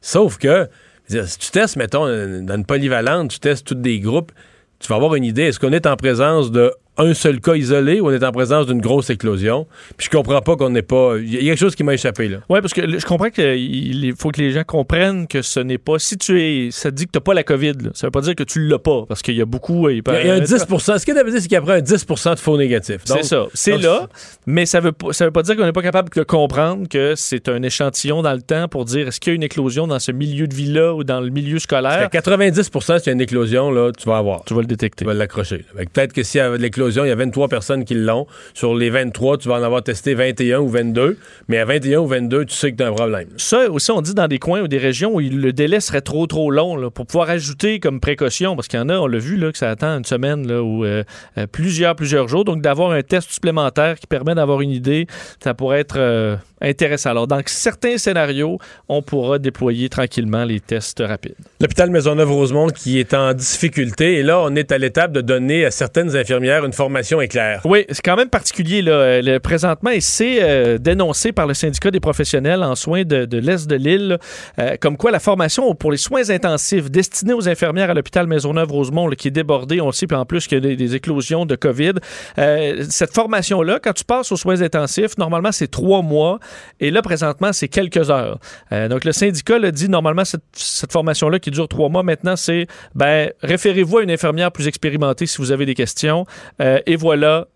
Sauf 0.00 0.36
que, 0.36 0.68
si 1.08 1.38
tu 1.38 1.50
testes, 1.50 1.76
mettons, 1.76 2.06
dans 2.42 2.56
une 2.56 2.66
polyvalente, 2.66 3.30
tu 3.30 3.38
testes 3.38 3.66
tous 3.66 3.74
des 3.74 4.00
groupes, 4.00 4.32
tu 4.80 4.88
vas 4.88 4.96
avoir 4.96 5.14
une 5.14 5.24
idée, 5.24 5.44
est-ce 5.44 5.58
qu'on 5.58 5.72
est 5.72 5.86
en 5.86 5.96
présence 5.96 6.50
de 6.50 6.72
un 6.96 7.14
seul 7.14 7.40
cas 7.40 7.54
isolé 7.54 8.00
ou 8.00 8.08
on 8.08 8.12
est 8.12 8.24
en 8.24 8.32
présence 8.32 8.66
d'une 8.66 8.80
grosse 8.80 9.10
éclosion? 9.10 9.66
Puis 9.96 10.08
je 10.10 10.16
comprends 10.16 10.40
pas 10.40 10.56
qu'on 10.56 10.70
n'est 10.70 10.82
pas... 10.82 11.16
Il 11.18 11.32
y 11.34 11.38
a 11.38 11.40
quelque 11.40 11.58
chose 11.58 11.74
qui 11.74 11.84
m'a 11.84 11.94
échappé, 11.94 12.28
là. 12.28 12.38
Oui, 12.48 12.60
parce 12.60 12.72
que 12.72 12.98
je 12.98 13.06
comprends 13.06 13.30
qu'il 13.30 14.14
faut 14.16 14.30
que 14.30 14.40
les 14.40 14.52
gens 14.52 14.64
comprennent 14.64 15.26
que 15.26 15.42
ce 15.42 15.60
n'est 15.60 15.78
pas. 15.78 15.98
Si 15.98 16.16
tu 16.16 16.40
es. 16.40 16.70
Ça 16.70 16.90
te 16.90 16.96
dit 16.96 17.06
que 17.06 17.12
tu 17.12 17.18
n'as 17.18 17.22
pas 17.22 17.34
la 17.34 17.42
COVID, 17.42 17.72
là. 17.72 17.90
ça 17.94 18.06
veut 18.06 18.10
pas 18.10 18.20
dire 18.20 18.34
que 18.34 18.42
tu 18.42 18.66
l'as 18.66 18.78
pas, 18.78 19.04
parce 19.06 19.22
qu'il 19.22 19.34
y 19.34 19.40
a 19.40 19.44
beaucoup. 19.44 19.88
Il, 19.88 20.02
a, 20.06 20.20
il 20.20 20.26
y 20.26 20.30
a 20.30 20.34
un 20.34 20.40
10 20.40 20.46
Ce 20.46 20.64
que 21.04 21.12
veut 21.12 21.30
dire, 21.30 21.40
c'est 21.40 21.48
qu'il 21.48 21.52
y 21.52 21.56
a 21.56 21.62
un 21.62 21.80
10% 21.80 22.34
de 22.34 22.38
faux 22.38 22.56
négatifs. 22.56 23.02
C'est 23.04 23.22
ça. 23.22 23.46
C'est 23.54 23.76
là, 23.76 24.08
mais 24.46 24.66
ça 24.66 24.80
veut 24.80 24.92
pas, 24.92 25.12
ça 25.12 25.24
veut 25.24 25.30
pas 25.30 25.42
dire 25.42 25.56
qu'on 25.56 25.64
n'est 25.64 25.72
pas 25.72 25.82
capable 25.82 26.10
de 26.10 26.22
comprendre 26.22 26.88
que 26.88 27.14
c'est 27.16 27.48
un 27.48 27.62
échantillon 27.62 28.22
dans 28.22 28.32
le 28.32 28.42
temps 28.42 28.68
pour 28.68 28.84
dire 28.84 29.08
est-ce 29.08 29.20
qu'il 29.20 29.32
y 29.32 29.34
a 29.34 29.36
une 29.36 29.42
éclosion 29.42 29.86
dans 29.86 29.98
ce 29.98 30.12
milieu 30.12 30.46
de 30.46 30.54
vie-là 30.54 30.94
ou 30.94 31.04
dans 31.04 31.20
le 31.20 31.30
milieu 31.30 31.58
scolaire? 31.58 31.92
À 31.92 32.08
90 32.08 32.62
s'il 32.62 33.06
y 33.06 33.08
a 33.08 33.12
une 33.12 33.20
éclosion, 33.20 33.70
là, 33.70 33.90
tu 33.92 34.08
vas 34.08 34.18
avoir. 34.18 34.44
Tu 34.44 34.54
vas 34.54 34.60
le 34.60 34.66
détecter. 34.66 35.04
Tu 35.04 35.08
vas 35.08 35.14
l'accrocher. 35.14 35.64
Peut-être 35.74 36.12
que 36.12 36.22
s'il 36.22 36.38
y 36.38 36.40
avait 36.40 36.58
de 36.58 36.62
il 36.88 37.08
y 37.08 37.10
a 37.10 37.14
23 37.14 37.48
personnes 37.48 37.84
qui 37.84 37.94
l'ont. 37.94 38.26
Sur 38.54 38.74
les 38.74 38.90
23, 38.90 39.38
tu 39.38 39.48
vas 39.48 39.56
en 39.56 39.62
avoir 39.62 39.82
testé 39.82 40.14
21 40.14 40.60
ou 40.60 40.68
22. 40.68 41.18
Mais 41.48 41.58
à 41.58 41.64
21 41.64 42.00
ou 42.00 42.06
22, 42.06 42.44
tu 42.46 42.54
sais 42.54 42.72
que 42.72 42.76
tu 42.76 42.82
as 42.82 42.88
un 42.88 42.92
problème. 42.92 43.28
Ça 43.36 43.70
aussi, 43.70 43.90
on 43.90 44.00
dit 44.00 44.14
dans 44.14 44.28
des 44.28 44.38
coins 44.38 44.62
ou 44.62 44.68
des 44.68 44.78
régions 44.78 45.14
où 45.14 45.20
le 45.20 45.52
délai 45.52 45.80
serait 45.80 46.00
trop, 46.00 46.26
trop 46.26 46.50
long 46.50 46.90
pour 46.90 47.06
pouvoir 47.06 47.30
ajouter 47.30 47.80
comme 47.80 48.00
précaution, 48.00 48.56
parce 48.56 48.68
qu'il 48.68 48.78
y 48.78 48.82
en 48.82 48.88
a, 48.88 48.98
on 48.98 49.06
l'a 49.06 49.18
vu, 49.18 49.38
que 49.52 49.58
ça 49.58 49.70
attend 49.70 49.98
une 49.98 50.04
semaine 50.04 50.50
ou 50.50 50.84
euh, 50.84 51.04
euh, 51.38 51.46
plusieurs, 51.46 51.96
plusieurs 51.96 52.28
jours. 52.28 52.44
Donc, 52.44 52.62
d'avoir 52.62 52.92
un 52.92 53.02
test 53.02 53.30
supplémentaire 53.30 53.98
qui 53.98 54.06
permet 54.06 54.34
d'avoir 54.34 54.60
une 54.60 54.70
idée, 54.70 55.06
ça 55.42 55.54
pourrait 55.54 55.80
être 55.80 55.96
euh, 55.98 56.36
intéressant. 56.64 57.10
Alors, 57.10 57.26
dans 57.26 57.40
certains 57.46 57.98
scénarios, 57.98 58.58
on 58.88 59.02
pourra 59.02 59.38
déployer 59.38 59.88
tranquillement 59.88 60.44
les 60.44 60.60
tests 60.60 61.02
rapides. 61.06 61.34
L'hôpital 61.60 61.90
Maisonneuve-Rosemont 61.90 62.68
qui 62.68 62.98
est 62.98 63.14
en 63.14 63.32
difficulté. 63.32 64.14
Et 64.14 64.22
là, 64.22 64.40
on 64.40 64.54
est 64.56 64.72
à 64.72 64.78
l'étape 64.78 65.12
de 65.12 65.20
donner 65.20 65.64
à 65.64 65.70
certaines 65.70 66.16
infirmières 66.16 66.64
une 66.64 66.72
formation 66.72 67.20
éclair. 67.20 67.60
Oui, 67.64 67.84
c'est 67.90 68.02
quand 68.04 68.16
même 68.16 68.28
particulier 68.28 68.82
là, 68.82 69.20
le- 69.20 69.38
présentement 69.38 69.90
et 69.90 70.00
c'est 70.00 70.38
euh, 70.42 70.78
dénoncé 70.78 71.32
par 71.32 71.46
le 71.46 71.54
syndicat 71.54 71.90
des 71.90 72.00
professionnels 72.00 72.62
en 72.62 72.74
soins 72.74 73.02
de, 73.04 73.38
l'Est 73.38 73.66
de 73.68 73.76
l'île, 73.76 74.18
euh, 74.58 74.76
comme 74.80 74.96
quoi 74.96 75.10
la 75.10 75.20
formation 75.20 75.74
pour 75.74 75.90
les 75.92 75.98
soins 75.98 76.30
intensifs 76.30 76.90
destinés 76.90 77.34
aux 77.34 77.48
infirmières 77.48 77.90
à 77.90 77.94
l'hôpital 77.94 78.26
Maisonneuve-Rosemont, 78.26 79.10
qui 79.10 79.28
est 79.28 79.30
débordé, 79.30 79.80
on 79.80 79.86
le 79.86 79.92
sait, 79.92 80.06
puis 80.06 80.16
en 80.16 80.24
plus 80.24 80.46
qu'il 80.46 80.56
y 80.56 80.58
a 80.58 80.60
des, 80.60 80.76
des 80.76 80.94
éclosions 80.94 81.46
de 81.46 81.56
COVID. 81.56 81.92
Euh, 82.38 82.84
cette 82.88 83.14
formation-là, 83.14 83.78
quand 83.82 83.92
tu 83.92 84.04
passes 84.04 84.32
aux 84.32 84.36
soins 84.36 84.62
intensifs, 84.62 85.16
normalement 85.18 85.52
c'est 85.52 85.70
trois 85.70 86.02
mois 86.02 86.38
et 86.80 86.90
là 86.90 87.02
présentement 87.02 87.52
c'est 87.52 87.68
quelques 87.68 88.10
heures. 88.10 88.38
Euh, 88.72 88.88
donc 88.88 89.04
le 89.04 89.12
syndicat 89.12 89.58
l'a 89.58 89.70
dit, 89.70 89.88
normalement 89.88 90.24
cette, 90.24 90.42
cette 90.52 90.92
formation-là 90.92 91.38
qui 91.38 91.50
dure 91.50 91.68
trois 91.68 91.88
mois, 91.88 92.02
maintenant 92.02 92.36
c'est, 92.36 92.66
ben, 92.94 93.30
référez-vous 93.42 93.98
à 93.98 94.02
une 94.02 94.10
infirmière 94.10 94.52
plus 94.52 94.68
expérimentée 94.68 95.26
si 95.26 95.38
vous 95.38 95.52
avez 95.52 95.66
des 95.66 95.74
questions. 95.74 96.26
Euh, 96.60 96.78
et 96.86 96.96
voilà, 96.96 97.46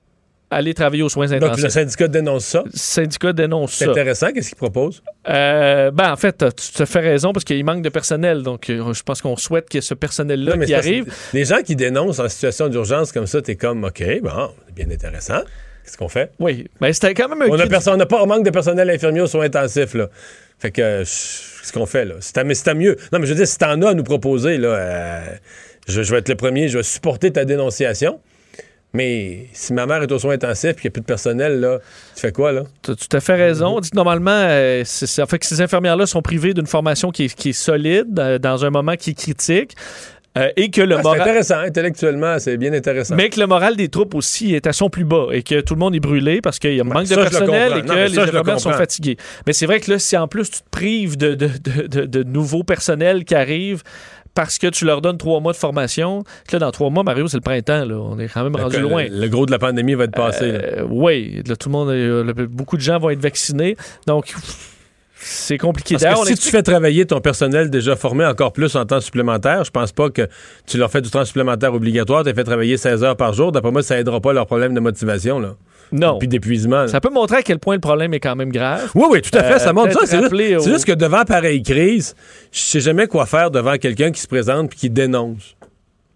allez 0.50 0.72
travailler 0.72 1.02
aux 1.02 1.08
soins 1.10 1.26
Donc, 1.26 1.40
le 1.40 1.46
intensifs. 1.46 1.68
syndicat 1.68 2.08
dénonce 2.08 2.44
ça? 2.44 2.62
Le 2.64 2.70
syndicat 2.72 3.32
dénonce 3.32 3.72
C'est 3.74 3.84
ça. 3.84 3.90
intéressant. 3.90 4.32
Qu'est-ce 4.32 4.48
qu'il 4.48 4.56
propose? 4.56 5.02
Euh, 5.28 5.90
ben, 5.90 6.12
en 6.12 6.16
fait, 6.16 6.38
tu 6.56 6.72
te 6.72 6.84
fais 6.86 7.00
raison 7.00 7.32
parce 7.32 7.44
qu'il 7.44 7.62
manque 7.64 7.82
de 7.82 7.88
personnel. 7.90 8.42
Donc, 8.42 8.70
euh, 8.70 8.92
je 8.94 9.02
pense 9.02 9.20
qu'on 9.20 9.36
souhaite 9.36 9.68
qu'il 9.68 9.78
y 9.78 9.80
ait 9.80 9.82
ce 9.82 9.94
personnel-là 9.94 10.56
qui 10.56 10.68
c'est 10.68 10.74
arrive. 10.74 11.12
Les 11.34 11.44
gens 11.44 11.60
qui 11.62 11.76
dénoncent 11.76 12.18
en 12.18 12.28
situation 12.28 12.68
d'urgence 12.68 13.12
comme 13.12 13.26
ça, 13.26 13.42
t'es 13.42 13.56
comme, 13.56 13.84
OK, 13.84 14.02
bon, 14.22 14.50
c'est 14.66 14.74
bien 14.74 14.90
intéressant. 14.94 15.40
Qu'est-ce 15.88 15.96
qu'on 15.96 16.10
fait? 16.10 16.30
Oui, 16.38 16.66
mais 16.82 16.92
c'était 16.92 17.14
quand 17.14 17.30
même 17.30 17.40
un 17.40 17.46
On 17.46 17.58
a 17.58 17.90
on 17.92 17.96
n'a 17.96 18.04
pas 18.04 18.22
on 18.22 18.26
manque 18.26 18.44
de 18.44 18.50
personnel 18.50 18.90
infirmier 18.90 19.22
aux 19.22 19.26
soins 19.26 19.46
intensifs, 19.46 19.94
là. 19.94 20.08
Fait 20.58 20.70
que, 20.70 20.82
euh, 20.82 20.98
qu'est-ce 20.98 21.72
qu'on 21.72 21.86
fait, 21.86 22.04
là? 22.04 22.16
C'est 22.20 22.36
à, 22.36 22.44
mais 22.44 22.52
c'est 22.52 22.68
à 22.68 22.74
mieux. 22.74 22.94
Non, 23.10 23.18
mais 23.18 23.24
je 23.24 23.30
veux 23.32 23.38
dire, 23.38 23.48
si 23.48 23.56
t'en 23.56 23.80
as 23.80 23.88
à 23.88 23.94
nous 23.94 24.04
proposer, 24.04 24.58
là, 24.58 24.68
euh, 24.68 25.20
je, 25.88 26.02
je 26.02 26.12
vais 26.12 26.18
être 26.18 26.28
le 26.28 26.34
premier, 26.34 26.68
je 26.68 26.76
vais 26.76 26.82
supporter 26.84 27.32
ta 27.32 27.46
dénonciation. 27.46 28.20
Mais 28.92 29.46
si 29.54 29.72
ma 29.72 29.86
mère 29.86 30.02
est 30.02 30.12
aux 30.12 30.18
soins 30.18 30.34
intensifs 30.34 30.72
et 30.72 30.74
qu'il 30.74 30.82
n'y 30.84 30.88
a 30.88 30.90
plus 30.92 31.00
de 31.00 31.06
personnel, 31.06 31.58
là, 31.58 31.78
tu 32.14 32.20
fais 32.20 32.32
quoi, 32.32 32.52
là? 32.52 32.64
Tu 32.82 32.90
as 32.90 32.94
tout 32.94 33.16
à 33.16 33.20
fait 33.20 33.36
raison. 33.36 33.80
Dit 33.80 33.88
normalement, 33.94 34.30
euh, 34.30 34.82
c'est, 34.84 35.06
c'est- 35.06 35.22
en 35.22 35.26
fait, 35.26 35.38
que 35.38 35.46
ces 35.46 35.62
infirmières-là 35.62 36.04
sont 36.04 36.20
privées 36.20 36.52
d'une 36.52 36.66
formation 36.66 37.10
qui 37.10 37.24
est, 37.24 37.34
qui 37.34 37.50
est 37.50 37.52
solide 37.54 38.18
euh, 38.18 38.38
dans 38.38 38.66
un 38.66 38.70
moment 38.70 38.96
qui 38.96 39.10
est 39.10 39.14
critique 39.18 39.74
euh, 40.38 40.48
et 40.56 40.70
que 40.70 40.80
le 40.80 40.94
Ah, 40.94 40.98
c'est 40.98 41.02
moral. 41.02 41.20
intéressant, 41.22 41.58
intellectuellement, 41.58 42.38
c'est 42.38 42.56
bien 42.56 42.72
intéressant. 42.72 43.14
Mais 43.16 43.28
que 43.30 43.40
le 43.40 43.46
moral 43.46 43.76
des 43.76 43.88
troupes 43.88 44.14
aussi 44.14 44.54
est 44.54 44.66
à 44.66 44.72
son 44.72 44.88
plus 44.90 45.04
bas 45.04 45.26
et 45.32 45.42
que 45.42 45.60
tout 45.60 45.74
le 45.74 45.80
monde 45.80 45.94
est 45.94 46.00
brûlé 46.00 46.40
parce 46.40 46.58
qu'il 46.58 46.74
y 46.74 46.80
a 46.80 46.84
manque 46.84 47.06
ça, 47.06 47.16
de 47.16 47.20
je 47.20 47.24
le 47.24 47.30
personnel 47.30 47.72
et 47.78 47.82
que 47.82 47.86
Non, 47.86 47.94
les 47.94 48.08
ça, 48.08 48.26
je 48.26 48.30
le 48.32 48.38
infirmières 48.38 48.60
sont 48.60 48.72
fatiguées. 48.72 49.16
Mais 49.46 49.52
c'est 49.52 49.66
vrai 49.66 49.80
que 49.80 49.90
là, 49.90 49.98
si 49.98 50.16
en 50.16 50.28
plus 50.28 50.50
tu 50.50 50.58
te 50.60 50.68
prives 50.70 51.16
de, 51.16 51.34
de, 51.34 51.48
de, 51.62 51.86
de- 51.86 52.06
de 52.06 52.22
nouveaux 52.22 52.62
personnels 52.64 53.24
qui 53.24 53.34
arrivent 53.34 53.82
parce 54.34 54.58
que 54.58 54.68
tu 54.68 54.84
leur 54.84 55.00
donnes 55.00 55.18
trois 55.18 55.40
mois 55.40 55.52
de 55.52 55.56
formation, 55.56 56.22
que 56.46 56.52
là, 56.54 56.60
dans 56.60 56.70
trois 56.70 56.90
mois, 56.90 57.02
Mario, 57.02 57.26
c'est 57.26 57.38
le 57.38 57.40
printemps. 57.40 57.84
Là. 57.84 57.96
On 57.96 58.18
est 58.20 58.28
quand 58.28 58.44
même 58.44 58.54
rendu 58.54 58.78
loin. 58.78 59.04
Le, 59.04 59.20
le 59.22 59.28
gros 59.28 59.46
de 59.46 59.50
la 59.50 59.58
pandémie 59.58 59.94
va 59.94 60.04
être 60.04 60.12
passé. 60.14 60.44
Euh, 60.44 60.84
oui, 60.88 61.42
tout 61.58 61.68
le 61.68 61.72
monde, 61.72 61.88
euh, 61.88 62.32
beaucoup 62.48 62.76
de 62.76 62.82
gens 62.82 62.98
vont 63.00 63.10
être 63.10 63.18
vaccinés. 63.20 63.76
Donc, 64.06 64.32
c'est 65.20 65.58
compliqué. 65.58 65.94
Parce 65.96 66.04
que 66.04 66.26
si 66.26 66.32
explique- 66.32 66.40
tu 66.40 66.50
fais 66.56 66.62
travailler 66.62 67.06
ton 67.06 67.20
personnel 67.20 67.70
déjà 67.70 67.96
formé 67.96 68.24
encore 68.24 68.52
plus 68.52 68.74
en 68.76 68.84
temps 68.86 69.00
supplémentaire, 69.00 69.64
je 69.64 69.70
pense 69.70 69.92
pas 69.92 70.10
que 70.10 70.28
tu 70.66 70.78
leur 70.78 70.90
fais 70.90 71.00
du 71.00 71.10
temps 71.10 71.24
supplémentaire 71.24 71.74
obligatoire, 71.74 72.22
tu 72.22 72.28
les 72.28 72.34
fais 72.34 72.44
travailler 72.44 72.76
16 72.76 73.02
heures 73.04 73.16
par 73.16 73.32
jour. 73.32 73.52
D'après 73.52 73.70
moi, 73.72 73.82
ça 73.82 73.98
aidera 73.98 74.20
pas 74.20 74.32
leur 74.32 74.46
problème 74.46 74.74
de 74.74 74.80
motivation, 74.80 75.38
là. 75.40 75.54
non. 75.90 76.18
Puis 76.18 76.28
d'épuisement. 76.28 76.86
Ça 76.88 77.00
peut 77.00 77.08
montrer 77.10 77.38
à 77.38 77.42
quel 77.42 77.58
point 77.58 77.74
le 77.74 77.80
problème 77.80 78.12
est 78.14 78.20
quand 78.20 78.36
même 78.36 78.52
grave. 78.52 78.90
Oui, 78.94 79.06
oui, 79.10 79.22
tout 79.22 79.36
à 79.38 79.42
fait. 79.42 79.54
Euh, 79.54 79.58
ça 79.58 79.72
montre 79.72 79.92
ça. 79.92 80.00
C'est 80.06 80.18
juste, 80.20 80.32
au- 80.32 80.70
juste 80.70 80.84
que 80.84 80.92
devant 80.92 81.24
pareille 81.24 81.62
crise, 81.62 82.14
je 82.52 82.60
sais 82.60 82.80
jamais 82.80 83.06
quoi 83.06 83.24
faire 83.26 83.50
devant 83.50 83.76
quelqu'un 83.78 84.10
qui 84.12 84.20
se 84.20 84.26
présente 84.28 84.68
puis 84.70 84.78
qui 84.78 84.90
dénonce. 84.90 85.56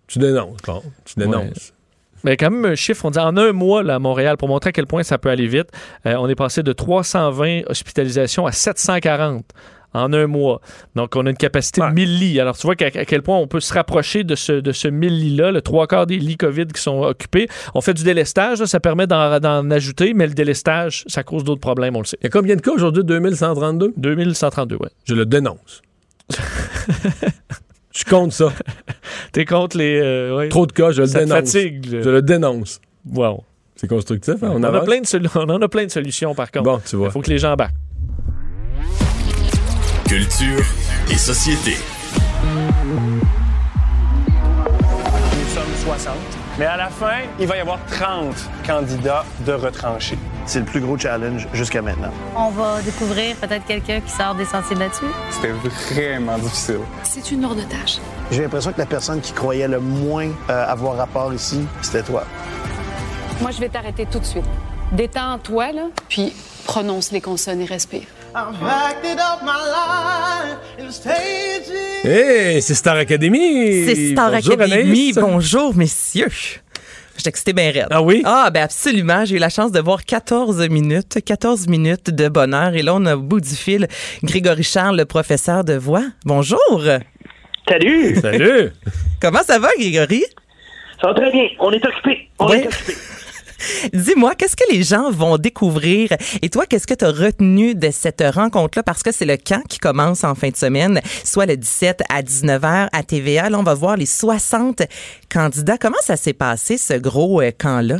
Tu 0.06 0.18
dénonces. 0.18 0.58
Bon, 0.66 0.82
tu 1.06 1.14
dénonces. 1.16 1.72
Mais 2.24 2.36
quand 2.36 2.50
même 2.50 2.64
un 2.64 2.74
chiffre, 2.74 3.04
on 3.04 3.10
dit 3.10 3.18
en 3.18 3.36
un 3.36 3.52
mois 3.52 3.82
là, 3.82 3.96
à 3.96 3.98
Montréal, 3.98 4.36
pour 4.36 4.48
montrer 4.48 4.68
à 4.68 4.72
quel 4.72 4.86
point 4.86 5.02
ça 5.02 5.18
peut 5.18 5.30
aller 5.30 5.46
vite, 5.46 5.68
euh, 6.06 6.14
on 6.18 6.28
est 6.28 6.34
passé 6.34 6.62
de 6.62 6.72
320 6.72 7.62
hospitalisations 7.66 8.46
à 8.46 8.52
740 8.52 9.44
en 9.94 10.10
un 10.14 10.26
mois. 10.26 10.62
Donc, 10.94 11.16
on 11.16 11.26
a 11.26 11.30
une 11.30 11.36
capacité 11.36 11.82
Ouais. 11.82 11.90
de 11.90 11.94
1000 11.94 12.18
lits. 12.18 12.40
Alors, 12.40 12.56
tu 12.56 12.66
vois 12.66 12.74
à 12.80 13.04
quel 13.04 13.20
point 13.22 13.36
on 13.36 13.46
peut 13.46 13.60
se 13.60 13.74
rapprocher 13.74 14.24
de 14.24 14.34
ce, 14.34 14.52
de 14.52 14.72
ce 14.72 14.88
1000 14.88 15.20
lits-là, 15.20 15.52
le 15.52 15.60
trois 15.60 15.86
quarts 15.86 16.06
des 16.06 16.16
lits 16.18 16.38
COVID 16.38 16.68
qui 16.68 16.80
sont 16.80 17.02
occupés. 17.02 17.46
On 17.74 17.82
fait 17.82 17.92
du 17.92 18.02
délestage, 18.02 18.60
là, 18.60 18.66
ça 18.66 18.80
permet 18.80 19.06
d'en 19.06 19.70
ajouter, 19.70 20.14
mais 20.14 20.26
le 20.26 20.32
délestage, 20.32 21.04
ça 21.08 21.22
cause 21.24 21.44
d'autres 21.44 21.60
problèmes, 21.60 21.94
on 21.94 22.00
le 22.00 22.06
sait. 22.06 22.16
Il 22.22 22.24
y 22.24 22.26
a 22.28 22.30
combien 22.30 22.56
de 22.56 22.62
cas 22.62 22.70
aujourd'hui? 22.72 23.04
2132? 23.04 23.92
2132, 23.98 24.76
ouais. 24.76 24.88
Je 25.04 25.14
le 25.14 25.26
dénonce. 25.26 25.82
je 27.94 28.04
compte 28.04 28.32
ça. 28.32 28.52
T'es 29.32 29.44
contre 29.44 29.76
les... 29.76 30.00
euh, 30.00 30.36
ouais. 30.36 30.48
Trop 30.48 30.66
de 30.66 30.72
cas, 30.72 30.90
je 30.92 31.02
le 31.02 31.06
Ça 31.08 31.20
dénonce. 31.20 31.52
fatigue. 31.52 31.86
Je 31.90 32.10
le 32.10 32.22
dénonce. 32.22 32.80
Wow. 33.10 33.44
C'est 33.76 33.88
constructif, 33.88 34.34
hein? 34.42 34.50
On, 34.54 34.60
On, 34.62 34.64
a 34.64 34.80
plein 34.80 35.00
de 35.00 35.38
on 35.38 35.50
en 35.50 35.60
a 35.60 35.68
plein 35.68 35.84
de 35.86 35.90
solutions, 35.90 36.34
par 36.34 36.50
contre. 36.50 36.64
Bon, 36.64 36.80
tu 36.84 36.96
vois. 36.96 37.08
Il 37.08 37.12
faut 37.12 37.20
que 37.20 37.30
les 37.30 37.38
gens 37.38 37.52
embarquent. 37.52 37.74
Culture 40.06 40.64
et 41.10 41.16
société. 41.16 41.72
Mais 46.62 46.68
à 46.68 46.76
la 46.76 46.90
fin, 46.90 47.22
il 47.40 47.48
va 47.48 47.56
y 47.56 47.58
avoir 47.58 47.84
30 47.86 48.36
candidats 48.64 49.24
de 49.44 49.52
retranchés. 49.52 50.16
C'est 50.46 50.60
le 50.60 50.64
plus 50.64 50.80
gros 50.80 50.96
challenge 50.96 51.48
jusqu'à 51.52 51.82
maintenant. 51.82 52.12
On 52.36 52.50
va 52.50 52.80
découvrir 52.82 53.34
peut-être 53.34 53.64
quelqu'un 53.64 54.00
qui 54.00 54.12
sort 54.12 54.36
des 54.36 54.44
sentiers 54.44 54.76
battus. 54.76 55.08
C'était 55.30 55.50
vraiment 55.50 56.38
difficile. 56.38 56.78
C'est 57.02 57.32
une 57.32 57.42
lourde 57.42 57.68
tâche. 57.68 57.98
J'ai 58.30 58.42
l'impression 58.42 58.72
que 58.72 58.78
la 58.78 58.86
personne 58.86 59.20
qui 59.20 59.32
croyait 59.32 59.66
le 59.66 59.80
moins 59.80 60.28
euh, 60.50 60.66
avoir 60.68 60.98
rapport 60.98 61.34
ici, 61.34 61.66
c'était 61.80 62.04
toi. 62.04 62.22
Moi, 63.40 63.50
je 63.50 63.58
vais 63.58 63.68
t'arrêter 63.68 64.06
tout 64.06 64.20
de 64.20 64.24
suite. 64.24 64.46
Détends-toi, 64.92 65.72
là, 65.72 65.86
puis 66.08 66.32
prononce 66.64 67.10
les 67.10 67.20
consonnes 67.20 67.60
et 67.60 67.64
respire. 67.64 68.06
Hey, 72.04 72.60
c'est 72.62 72.74
Star 72.74 72.96
Academy! 72.96 73.84
C'est 73.86 74.12
Star 74.12 74.30
Bonjour, 74.32 74.52
Academy. 74.54 74.82
Anaïs. 74.82 75.14
Bonjour, 75.16 75.74
messieurs. 75.76 76.28
J'ai 77.18 77.28
excité 77.28 77.52
bien 77.52 77.70
raide. 77.70 77.86
Ah 77.90 78.02
oui? 78.02 78.22
Ah, 78.24 78.50
ben 78.52 78.62
absolument. 78.62 79.24
J'ai 79.24 79.36
eu 79.36 79.38
la 79.38 79.50
chance 79.50 79.70
de 79.70 79.80
voir 79.80 80.04
14 80.04 80.66
minutes, 80.70 81.18
14 81.24 81.68
minutes 81.68 82.10
de 82.10 82.28
bonheur. 82.28 82.74
Et 82.74 82.82
là, 82.82 82.94
on 82.94 83.04
a 83.06 83.16
au 83.16 83.20
bout 83.20 83.40
du 83.40 83.54
fil 83.54 83.86
Grégory 84.22 84.62
Charles, 84.64 84.96
le 84.96 85.04
professeur 85.04 85.62
de 85.62 85.74
voix. 85.74 86.04
Bonjour. 86.24 86.82
Salut! 87.68 88.16
Salut! 88.20 88.70
Comment 89.20 89.42
ça 89.42 89.58
va, 89.58 89.68
Grégory? 89.78 90.24
Ça 91.00 91.08
va 91.08 91.14
très 91.14 91.30
bien. 91.30 91.48
On 91.60 91.70
est 91.70 91.84
occupé. 91.84 92.28
On 92.38 92.48
Ouais. 92.48 92.60
est 92.62 92.66
occupé. 92.66 92.94
Dis-moi, 93.92 94.34
qu'est-ce 94.34 94.56
que 94.56 94.70
les 94.72 94.82
gens 94.82 95.10
vont 95.10 95.38
découvrir? 95.38 96.10
Et 96.42 96.48
toi, 96.48 96.66
qu'est-ce 96.66 96.86
que 96.86 96.94
tu 96.94 97.04
as 97.04 97.10
retenu 97.10 97.74
de 97.74 97.90
cette 97.90 98.22
rencontre-là? 98.22 98.82
Parce 98.82 99.02
que 99.02 99.12
c'est 99.12 99.24
le 99.24 99.36
camp 99.36 99.62
qui 99.68 99.78
commence 99.78 100.24
en 100.24 100.34
fin 100.34 100.50
de 100.50 100.56
semaine, 100.56 101.00
soit 101.24 101.46
le 101.46 101.56
17 101.56 102.02
à 102.08 102.22
19h 102.22 102.88
à 102.92 103.02
TVA. 103.02 103.50
Là, 103.50 103.58
on 103.58 103.62
va 103.62 103.74
voir 103.74 103.96
les 103.96 104.06
60 104.06 104.82
candidats. 105.30 105.78
Comment 105.78 106.00
ça 106.00 106.16
s'est 106.16 106.32
passé, 106.32 106.78
ce 106.78 106.94
gros 106.94 107.40
euh, 107.40 107.50
camp-là? 107.50 107.96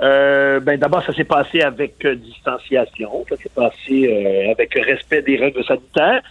Euh, 0.00 0.60
ben, 0.60 0.78
d'abord, 0.78 1.02
ça 1.04 1.12
s'est 1.12 1.24
passé 1.24 1.60
avec 1.60 2.04
euh, 2.04 2.14
distanciation. 2.14 3.24
Ça 3.28 3.36
s'est 3.36 3.50
passé 3.54 4.48
avec 4.50 4.74
respect 4.74 5.22
des 5.22 5.36
règles 5.36 5.64
sanitaires. 5.64 6.22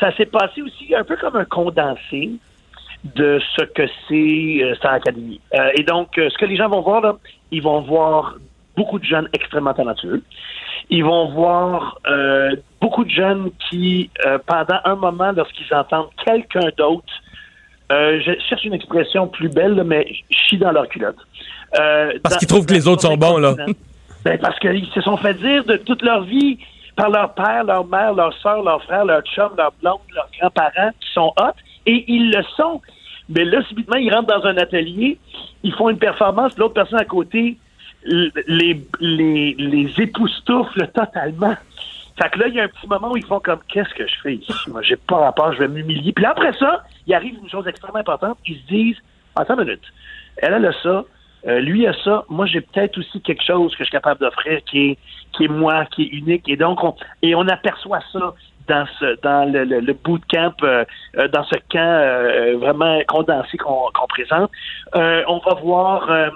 Ça 0.00 0.14
s'est 0.16 0.26
passé 0.26 0.62
aussi 0.62 0.94
un 0.94 1.04
peu 1.04 1.16
comme 1.16 1.36
un 1.36 1.44
condensé 1.44 2.32
de 3.04 3.40
ce 3.56 3.64
que 3.64 3.86
c'est 4.08 4.62
euh, 4.62 4.74
Star 4.76 4.94
Academy. 4.94 5.40
Euh, 5.54 5.70
et 5.74 5.82
donc, 5.82 6.16
euh, 6.18 6.30
ce 6.30 6.38
que 6.38 6.46
les 6.46 6.56
gens 6.56 6.68
vont 6.68 6.80
voir, 6.80 7.00
là, 7.02 7.16
ils 7.50 7.62
vont 7.62 7.82
voir 7.82 8.36
beaucoup 8.76 8.98
de 8.98 9.04
jeunes 9.04 9.28
extrêmement 9.32 9.74
talentueux. 9.74 10.22
Ils 10.90 11.04
vont 11.04 11.32
voir 11.32 11.98
euh, 12.08 12.56
beaucoup 12.80 13.04
de 13.04 13.10
jeunes 13.10 13.50
qui, 13.68 14.10
euh, 14.26 14.38
pendant 14.46 14.78
un 14.84 14.96
moment, 14.96 15.32
lorsqu'ils 15.32 15.72
entendent 15.74 16.10
quelqu'un 16.24 16.68
d'autre, 16.76 17.12
euh, 17.92 18.20
je 18.24 18.32
cherche 18.48 18.64
une 18.64 18.74
expression 18.74 19.26
plus 19.28 19.48
belle, 19.48 19.82
mais 19.84 20.06
chient 20.30 20.58
dans 20.58 20.72
leur 20.72 20.88
culotte. 20.88 21.16
Euh, 21.78 22.12
Parce 22.22 22.38
qu'ils 22.38 22.48
trouvent 22.48 22.66
que 22.66 22.74
les 22.74 22.88
autres 22.88 23.02
sont 23.02 23.16
bons, 23.16 23.38
là. 23.38 23.54
Ben, 24.24 24.38
parce 24.38 24.58
qu'ils 24.58 24.86
se 24.94 25.02
sont 25.02 25.18
fait 25.18 25.34
dire 25.34 25.64
de 25.64 25.76
toute 25.76 26.00
leur 26.00 26.22
vie 26.22 26.58
par 26.96 27.10
leur 27.10 27.34
père, 27.34 27.64
leur 27.64 27.84
mère, 27.84 28.14
leur 28.14 28.32
soeur, 28.34 28.62
leur 28.62 28.82
frère, 28.84 29.04
leur 29.04 29.22
chum, 29.22 29.50
leur 29.58 29.72
blonde, 29.82 29.98
leurs 30.14 30.28
grands-parents 30.38 30.90
qui 30.98 31.12
sont 31.12 31.32
hot, 31.38 31.52
et 31.86 32.04
ils 32.08 32.30
le 32.30 32.42
sont. 32.56 32.80
Mais 33.28 33.44
là, 33.44 33.62
subitement, 33.62 33.96
ils 33.96 34.12
rentrent 34.12 34.28
dans 34.28 34.46
un 34.46 34.56
atelier, 34.58 35.18
ils 35.62 35.72
font 35.72 35.88
une 35.88 35.98
performance, 35.98 36.56
l'autre 36.58 36.74
personne 36.74 37.00
à 37.00 37.04
côté 37.04 37.56
les, 38.04 38.32
les, 39.00 39.54
les 39.54 40.00
époustoufle 40.00 40.88
totalement. 40.88 41.56
Fait 42.20 42.30
que 42.30 42.38
là, 42.38 42.48
il 42.48 42.54
y 42.54 42.60
a 42.60 42.64
un 42.64 42.68
petit 42.68 42.86
moment 42.86 43.12
où 43.12 43.16
ils 43.16 43.24
font 43.24 43.40
comme 43.40 43.60
qu'est-ce 43.66 43.92
que 43.94 44.06
je 44.06 44.14
fais 44.22 44.34
ici? 44.34 44.52
Moi, 44.68 44.82
j'ai 44.82 44.96
pas 44.96 45.16
rapport, 45.16 45.52
je 45.52 45.58
vais 45.60 45.68
m'humilier. 45.68 46.12
Puis 46.12 46.24
après 46.24 46.52
ça, 46.52 46.84
il 47.06 47.14
arrive 47.14 47.34
une 47.42 47.48
chose 47.48 47.66
extrêmement 47.66 47.98
importante. 47.98 48.38
Ils 48.46 48.58
se 48.58 48.66
disent 48.66 48.96
Attends 49.36 49.58
une 49.58 49.64
minute. 49.64 49.82
Elle, 50.36 50.52
elle 50.54 50.66
a 50.66 50.72
ça, 50.82 51.04
euh, 51.46 51.60
lui 51.60 51.86
a 51.86 51.92
ça, 52.04 52.24
moi 52.28 52.46
j'ai 52.46 52.60
peut-être 52.60 52.98
aussi 52.98 53.20
quelque 53.20 53.44
chose 53.44 53.72
que 53.72 53.78
je 53.78 53.84
suis 53.84 53.92
capable 53.92 54.20
d'offrir 54.20 54.62
qui 54.64 54.90
est 54.90 54.98
qui 55.32 55.44
est 55.44 55.48
moi, 55.48 55.86
qui 55.86 56.04
est 56.04 56.06
unique. 56.06 56.48
Et 56.48 56.56
donc 56.56 56.82
on 56.82 56.94
et 57.22 57.34
on 57.34 57.46
aperçoit 57.48 58.00
ça 58.12 58.34
dans 58.68 58.86
ce 58.98 59.20
dans 59.22 59.50
le, 59.50 59.64
le, 59.64 59.80
le 59.80 59.92
bootcamp, 59.92 60.54
euh, 60.62 60.84
euh, 61.18 61.28
dans 61.28 61.44
ce 61.44 61.56
camp 61.70 61.78
euh, 61.78 62.56
vraiment 62.58 63.00
condensé 63.08 63.56
qu'on 63.58 63.90
présente. 64.08 64.50
Euh, 64.94 65.22
on 65.28 65.38
va 65.38 65.54
voir 65.54 66.10
euh, 66.10 66.30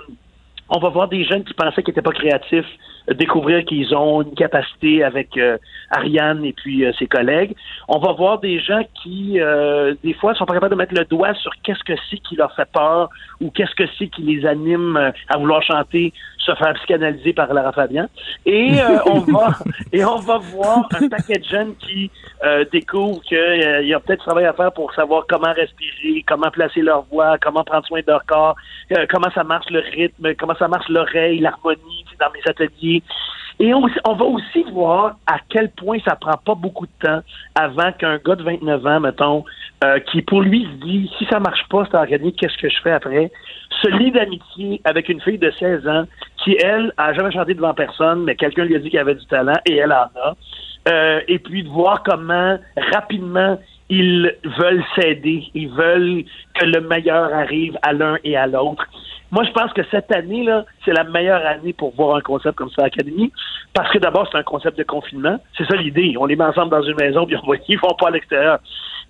on 0.71 0.79
va 0.79 0.88
voir 0.91 1.09
des 1.09 1.25
jeunes 1.25 1.45
qui 1.45 1.55
pensaient 1.55 1.83
qu'ils 1.83 1.93
n'étaient 1.93 2.03
pas 2.03 2.12
créatifs 2.12 2.67
euh, 2.67 2.69
découvrir 3.14 3.64
qu'ils 3.64 3.94
ont 3.94 4.23
une 4.23 4.35
capacité 4.35 5.03
avec 5.03 5.37
euh, 5.37 5.59
Ariane 5.90 6.44
et 6.44 6.53
puis 6.53 6.85
euh, 6.85 6.92
ses 6.99 7.07
collègues. 7.07 7.55
On 7.88 7.99
va 7.99 8.12
voir 8.12 8.38
des 8.38 8.61
gens 8.61 8.83
qui, 9.03 9.40
euh, 9.40 9.94
des 10.05 10.14
fois, 10.14 10.35
sont 10.35 10.47
pas 10.47 10.55
capables 10.55 10.75
de 10.75 10.79
mettre 10.79 10.94
le 10.94 11.05
doigt 11.05 11.35
sur 11.35 11.51
qu'est-ce 11.62 11.83
que 11.85 11.99
c'est 12.11 12.18
qui 12.18 12.37
leur 12.37 12.55
fait 12.55 12.68
peur 12.73 13.09
ou 13.40 13.51
qu'est-ce 13.51 13.75
que 13.75 13.88
c'est 13.99 14.09
qui 14.09 14.23
les 14.23 14.47
anime 14.47 14.97
euh, 14.97 15.11
à 15.29 15.38
vouloir 15.38 15.62
chanter, 15.62 16.12
se 16.38 16.55
faire 16.55 16.73
psychanalyser 16.75 17.33
par 17.33 17.53
Lara 17.53 17.73
Fabian. 17.73 18.09
Et 18.47 18.81
euh, 18.81 18.99
on 19.07 19.21
va 19.21 19.59
et 19.92 20.05
on 20.05 20.16
va 20.16 20.38
voir 20.38 20.88
un 21.01 21.09
paquet 21.09 21.38
de 21.38 21.44
jeunes 21.44 21.75
qui 21.77 22.11
euh, 22.44 22.64
découvrent 22.73 23.21
qu'il 23.23 23.87
y 23.87 23.94
a 23.94 24.01
peut-être 24.01 24.21
du 24.21 24.25
travail 24.25 24.47
à 24.47 24.53
faire 24.53 24.73
pour 24.73 24.92
savoir 24.94 25.25
comment 25.29 25.53
respirer, 25.53 26.25
comment 26.27 26.51
placer 26.51 26.83
leur 26.83 27.03
voix, 27.03 27.37
comment 27.38 27.64
prendre 27.64 27.87
soin 27.87 28.01
de 28.01 28.07
leur 28.07 28.25
corps, 28.27 28.57
euh, 28.92 29.07
comment 29.09 29.31
ça 29.35 29.44
marche 29.44 29.71
le 29.71 29.81
rythme, 29.81 30.35
comment 30.35 30.57
ça 30.59 30.68
marche 30.68 30.88
l'oreille, 30.88 31.38
l'harmonie 31.38 32.05
dans 32.21 32.31
mes 32.33 32.41
ateliers. 32.47 33.03
Et 33.61 33.75
on, 33.75 33.81
va 33.81 34.25
aussi 34.25 34.63
voir 34.73 35.17
à 35.27 35.39
quel 35.49 35.71
point 35.73 35.99
ça 36.07 36.15
prend 36.15 36.37
pas 36.37 36.55
beaucoup 36.55 36.87
de 36.87 36.93
temps 37.03 37.21
avant 37.57 37.91
qu'un 37.93 38.19
gars 38.19 38.37
de 38.37 38.45
29 38.45 38.87
ans, 38.87 39.01
mettons, 39.01 39.45
euh, 39.83 39.99
qui 39.99 40.23
pour 40.23 40.43
lui 40.43 40.65
se 40.65 40.87
dit 40.87 41.11
si 41.19 41.27
ça 41.27 41.41
marche 41.41 41.67
pas, 41.69 41.85
c'est 41.91 41.97
organisé, 41.97 42.33
qu'est-ce 42.33 42.57
que 42.57 42.69
je 42.69 42.81
fais 42.83 42.93
après, 42.93 43.33
se 43.83 43.89
lie 43.89 44.13
d'amitié 44.13 44.81
avec 44.85 45.09
une 45.09 45.21
fille 45.21 45.39
de 45.39 45.51
16 45.59 45.89
ans 45.89 46.05
qui, 46.45 46.57
elle, 46.63 46.93
a 46.99 47.13
jamais 47.15 47.33
chanté 47.33 47.55
devant 47.55 47.75
personne, 47.75 48.23
mais 48.25 48.37
quelqu'un 48.37 48.65
lui 48.65 48.77
a 48.77 48.79
dit 48.79 48.91
qu'elle 48.91 49.01
avait 49.01 49.17
du 49.17 49.27
talent 49.27 49.59
et 49.67 49.77
elle 49.77 49.93
en 49.93 50.07
a. 50.23 50.37
Euh, 50.89 51.21
et 51.27 51.41
puis 51.41 51.65
de 51.65 51.69
voir 51.69 52.05
comment 52.05 52.59
rapidement 52.93 53.59
ils 53.88 54.35
veulent 54.44 54.85
s'aider, 54.94 55.44
ils 55.55 55.70
veulent 55.70 56.24
que 56.55 56.64
le 56.64 56.81
meilleur 56.81 57.33
arrive 57.33 57.79
à 57.83 57.92
l'un 57.92 58.18
et 58.24 58.37
à 58.37 58.46
l'autre. 58.46 58.87
Moi, 59.31 59.44
je 59.44 59.51
pense 59.51 59.72
que 59.72 59.83
cette 59.90 60.11
année, 60.12 60.42
là, 60.42 60.64
c'est 60.85 60.92
la 60.92 61.05
meilleure 61.05 61.44
année 61.44 61.72
pour 61.72 61.94
voir 61.94 62.16
un 62.16 62.20
concept 62.20 62.57
comme 62.57 62.70
ça 62.70 62.83
à 62.83 62.85
l'Académie, 62.85 63.31
parce 63.74 63.90
que 63.90 63.98
d'abord, 63.98 64.27
c'est 64.31 64.38
un 64.38 64.42
concept 64.42 64.79
de 64.79 64.85
confinement. 64.85 65.38
C'est 65.57 65.66
ça 65.66 65.77
l'idée. 65.77 66.14
On 66.18 66.24
les 66.24 66.37
met 66.37 66.44
ensemble 66.44 66.70
dans 66.70 66.83
une 66.83 66.96
maison, 66.96 67.27
puis 67.27 67.37
on 67.37 67.55
ils 67.68 67.79
vont 67.79 67.94
pas 67.98 68.09
à 68.09 68.11
l'extérieur. 68.11 68.59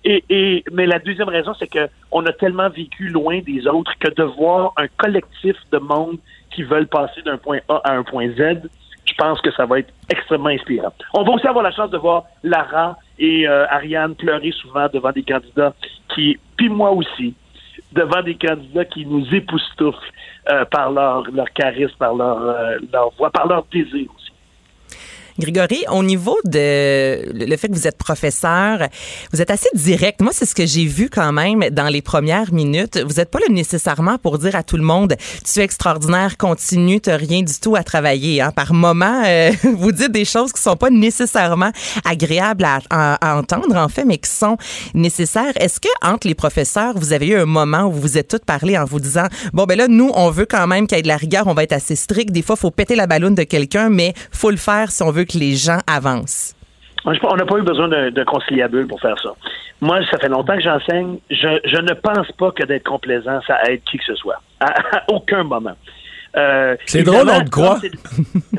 Et, 0.03 0.23
et, 0.29 0.63
mais 0.71 0.85
la 0.85 0.99
deuxième 0.99 1.29
raison, 1.29 1.53
c'est 1.57 1.67
que 1.67 1.89
on 2.11 2.25
a 2.25 2.31
tellement 2.33 2.69
vécu 2.69 3.09
loin 3.09 3.39
des 3.39 3.67
autres 3.67 3.91
que 3.99 4.09
de 4.09 4.23
voir 4.23 4.73
un 4.77 4.87
collectif 4.97 5.55
de 5.71 5.77
monde 5.77 6.17
qui 6.51 6.63
veulent 6.63 6.87
passer 6.87 7.21
d'un 7.21 7.37
point 7.37 7.59
A 7.67 7.81
à 7.83 7.93
un 7.93 8.03
point 8.03 8.29
Z, 8.29 8.61
je 9.05 9.13
pense 9.17 9.41
que 9.41 9.51
ça 9.51 9.65
va 9.65 9.79
être 9.79 9.91
extrêmement 10.09 10.49
inspirant. 10.49 10.93
On 11.13 11.23
va 11.23 11.31
aussi 11.33 11.47
avoir 11.47 11.63
la 11.63 11.71
chance 11.71 11.89
de 11.89 11.97
voir 11.97 12.25
Lara 12.43 12.97
et 13.19 13.47
euh, 13.47 13.67
Ariane 13.67 14.15
pleurer 14.15 14.51
souvent 14.51 14.87
devant 14.91 15.11
des 15.11 15.23
candidats 15.23 15.73
qui, 16.15 16.39
puis 16.57 16.69
moi 16.69 16.91
aussi, 16.91 17.35
devant 17.91 18.21
des 18.23 18.35
candidats 18.35 18.85
qui 18.85 19.05
nous 19.05 19.25
époustouflent 19.33 20.11
euh, 20.51 20.65
par 20.65 20.91
leur, 20.91 21.29
leur 21.31 21.51
charisme, 21.53 21.95
par 21.97 22.15
leur, 22.15 22.41
euh, 22.41 22.77
leur 22.91 23.11
voix, 23.17 23.29
par 23.29 23.47
leur 23.47 23.65
désir 23.71 24.09
aussi. 24.15 24.31
Grégory, 25.39 25.83
au 25.91 26.03
niveau 26.03 26.37
de 26.45 27.31
le 27.33 27.57
fait 27.57 27.67
que 27.67 27.73
vous 27.73 27.87
êtes 27.87 27.97
professeur, 27.97 28.87
vous 29.33 29.41
êtes 29.41 29.51
assez 29.51 29.69
direct. 29.73 30.21
Moi, 30.21 30.31
c'est 30.33 30.45
ce 30.45 30.55
que 30.55 30.65
j'ai 30.65 30.85
vu 30.85 31.09
quand 31.09 31.31
même 31.31 31.69
dans 31.71 31.87
les 31.87 32.01
premières 32.01 32.53
minutes. 32.53 32.99
Vous 33.07 33.15
n'êtes 33.15 33.31
pas 33.31 33.39
là 33.39 33.47
nécessairement 33.49 34.17
pour 34.17 34.37
dire 34.37 34.55
à 34.55 34.63
tout 34.63 34.77
le 34.77 34.83
monde 34.83 35.15
tu 35.43 35.59
es 35.59 35.63
extraordinaire, 35.63 36.37
continue, 36.37 36.99
tu 37.01 37.09
rien 37.09 37.41
du 37.41 37.59
tout 37.59 37.75
à 37.75 37.83
travailler. 37.83 38.41
Hein. 38.41 38.51
Par 38.51 38.73
moment, 38.73 39.23
euh, 39.25 39.51
vous 39.63 39.91
dites 39.91 40.11
des 40.11 40.25
choses 40.25 40.51
qui 40.53 40.61
sont 40.61 40.75
pas 40.75 40.89
nécessairement 40.89 41.71
agréables 42.05 42.65
à, 42.65 42.79
à, 42.89 43.37
entendre, 43.37 43.75
en 43.75 43.89
fait, 43.89 44.05
mais 44.05 44.17
qui 44.17 44.29
sont 44.29 44.57
nécessaires. 44.93 45.51
Est-ce 45.55 45.79
que 45.79 45.89
entre 46.01 46.27
les 46.27 46.35
professeurs, 46.35 46.93
vous 46.97 47.13
avez 47.13 47.27
eu 47.27 47.35
un 47.35 47.45
moment 47.45 47.83
où 47.83 47.91
vous 47.91 48.01
vous 48.01 48.17
êtes 48.17 48.27
toutes 48.27 48.45
parlé 48.45 48.77
en 48.77 48.85
vous 48.85 48.99
disant 48.99 49.27
bon 49.53 49.65
ben 49.65 49.77
là, 49.77 49.87
nous, 49.87 50.11
on 50.15 50.29
veut 50.29 50.45
quand 50.45 50.65
même 50.67 50.87
qu'il 50.87 50.97
y 50.97 50.99
ait 50.99 51.03
de 51.03 51.07
la 51.07 51.17
rigueur, 51.17 51.47
on 51.47 51.53
va 51.53 51.63
être 51.63 51.73
assez 51.73 51.95
strict. 51.95 52.31
Des 52.31 52.41
fois, 52.41 52.55
faut 52.55 52.71
péter 52.71 52.95
la 52.95 53.07
ballonne 53.07 53.35
de 53.35 53.43
quelqu'un, 53.43 53.89
mais 53.89 54.13
faut 54.31 54.51
le 54.51 54.57
faire 54.57 54.91
si 54.91 55.03
on 55.03 55.11
veut 55.11 55.25
que 55.31 55.37
les 55.37 55.55
gens 55.55 55.79
avancent. 55.87 56.55
On 57.05 57.35
n'a 57.35 57.45
pas 57.45 57.57
eu 57.57 57.61
besoin 57.61 57.87
de, 57.87 58.09
de 58.09 58.23
conciliabule 58.23 58.87
pour 58.87 58.99
faire 58.99 59.17
ça. 59.21 59.29
Moi, 59.81 59.99
ça 60.11 60.17
fait 60.17 60.27
longtemps 60.27 60.55
que 60.55 60.61
j'enseigne. 60.61 61.17
Je, 61.29 61.59
je, 61.63 61.81
ne 61.81 61.93
pense 61.93 62.29
pas 62.33 62.51
que 62.51 62.63
d'être 62.65 62.83
complaisant, 62.83 63.39
ça 63.47 63.57
aide 63.69 63.81
qui 63.89 63.97
que 63.97 64.03
ce 64.05 64.15
soit. 64.15 64.41
À, 64.59 64.73
aucun 65.07 65.43
moment. 65.43 65.75
Euh, 66.37 66.75
c'est 66.85 67.03
drôle, 67.03 67.29
on 67.29 67.43
te 67.43 67.49
croit. 67.49 67.79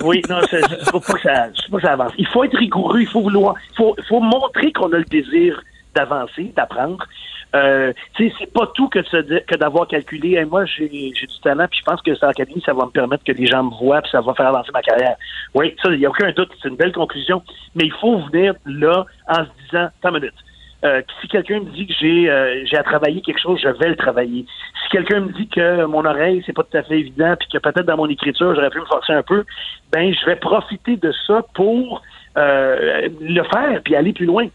Oui, 0.02 0.22
non, 0.28 0.40
je 0.50 0.56
ne 0.56 0.90
pas, 0.90 1.00
que 1.00 1.20
ça, 1.20 1.48
pas 1.70 1.76
que 1.76 1.82
ça 1.82 1.92
avance. 1.92 2.12
Il 2.18 2.26
faut 2.26 2.42
être 2.42 2.56
rigoureux, 2.56 3.00
il 3.00 3.06
faut 3.06 3.20
vouloir, 3.20 3.54
il 3.72 3.76
faut, 3.76 3.94
faut 4.08 4.20
montrer 4.20 4.72
qu'on 4.72 4.92
a 4.92 4.98
le 4.98 5.04
désir 5.04 5.62
d'avancer, 5.94 6.52
d'apprendre. 6.56 7.06
Euh, 7.54 7.92
c'est 8.16 8.52
pas 8.52 8.70
tout 8.74 8.88
que, 8.88 9.00
que 9.00 9.56
d'avoir 9.56 9.88
calculé. 9.88 10.32
Et 10.32 10.44
moi, 10.44 10.64
j'ai, 10.66 10.88
du 10.88 11.40
talent, 11.42 11.66
puis 11.68 11.80
je 11.80 11.84
pense 11.84 12.00
que 12.02 12.14
cette 12.14 12.24
académie, 12.24 12.62
ça 12.64 12.72
va 12.72 12.86
me 12.86 12.90
permettre 12.90 13.24
que 13.24 13.32
les 13.32 13.46
gens 13.46 13.64
me 13.64 13.76
voient, 13.76 14.02
puis 14.02 14.10
ça 14.10 14.20
va 14.20 14.34
faire 14.34 14.48
avancer 14.48 14.70
ma 14.72 14.82
carrière. 14.82 15.16
Oui, 15.54 15.74
ça, 15.82 15.90
il 15.90 15.98
n'y 15.98 16.06
a 16.06 16.10
aucun 16.10 16.30
doute. 16.32 16.50
C'est 16.62 16.68
une 16.68 16.76
belle 16.76 16.92
conclusion. 16.92 17.42
Mais 17.74 17.84
il 17.84 17.92
faut 17.92 18.18
venir 18.18 18.54
là 18.66 19.04
en 19.28 19.44
se 19.44 19.50
disant, 19.64 19.88
tant 20.00 20.12
minute. 20.12 20.34
Euh, 20.82 21.02
si 21.20 21.28
quelqu'un 21.28 21.60
me 21.60 21.70
dit 21.70 21.86
que 21.86 21.92
j'ai 22.00 22.30
euh, 22.30 22.64
j'ai 22.64 22.78
à 22.78 22.82
travailler 22.82 23.20
quelque 23.20 23.40
chose, 23.40 23.60
je 23.62 23.68
vais 23.68 23.90
le 23.90 23.96
travailler. 23.96 24.46
Si 24.82 24.88
quelqu'un 24.88 25.20
me 25.20 25.32
dit 25.32 25.46
que 25.46 25.84
mon 25.84 26.06
oreille 26.06 26.42
c'est 26.46 26.54
pas 26.54 26.62
tout 26.62 26.76
à 26.76 26.82
fait 26.82 27.00
évident, 27.00 27.34
puis 27.38 27.48
que 27.52 27.58
peut-être 27.58 27.84
dans 27.84 27.98
mon 27.98 28.08
écriture 28.08 28.54
j'aurais 28.54 28.70
pu 28.70 28.80
me 28.80 28.86
forcer 28.86 29.12
un 29.12 29.22
peu, 29.22 29.44
ben 29.92 30.14
je 30.14 30.24
vais 30.24 30.36
profiter 30.36 30.96
de 30.96 31.12
ça 31.26 31.44
pour 31.54 32.00
euh, 32.38 33.08
le 33.20 33.42
faire 33.44 33.82
puis 33.84 33.94
aller 33.94 34.14
plus 34.14 34.24
loin. 34.24 34.46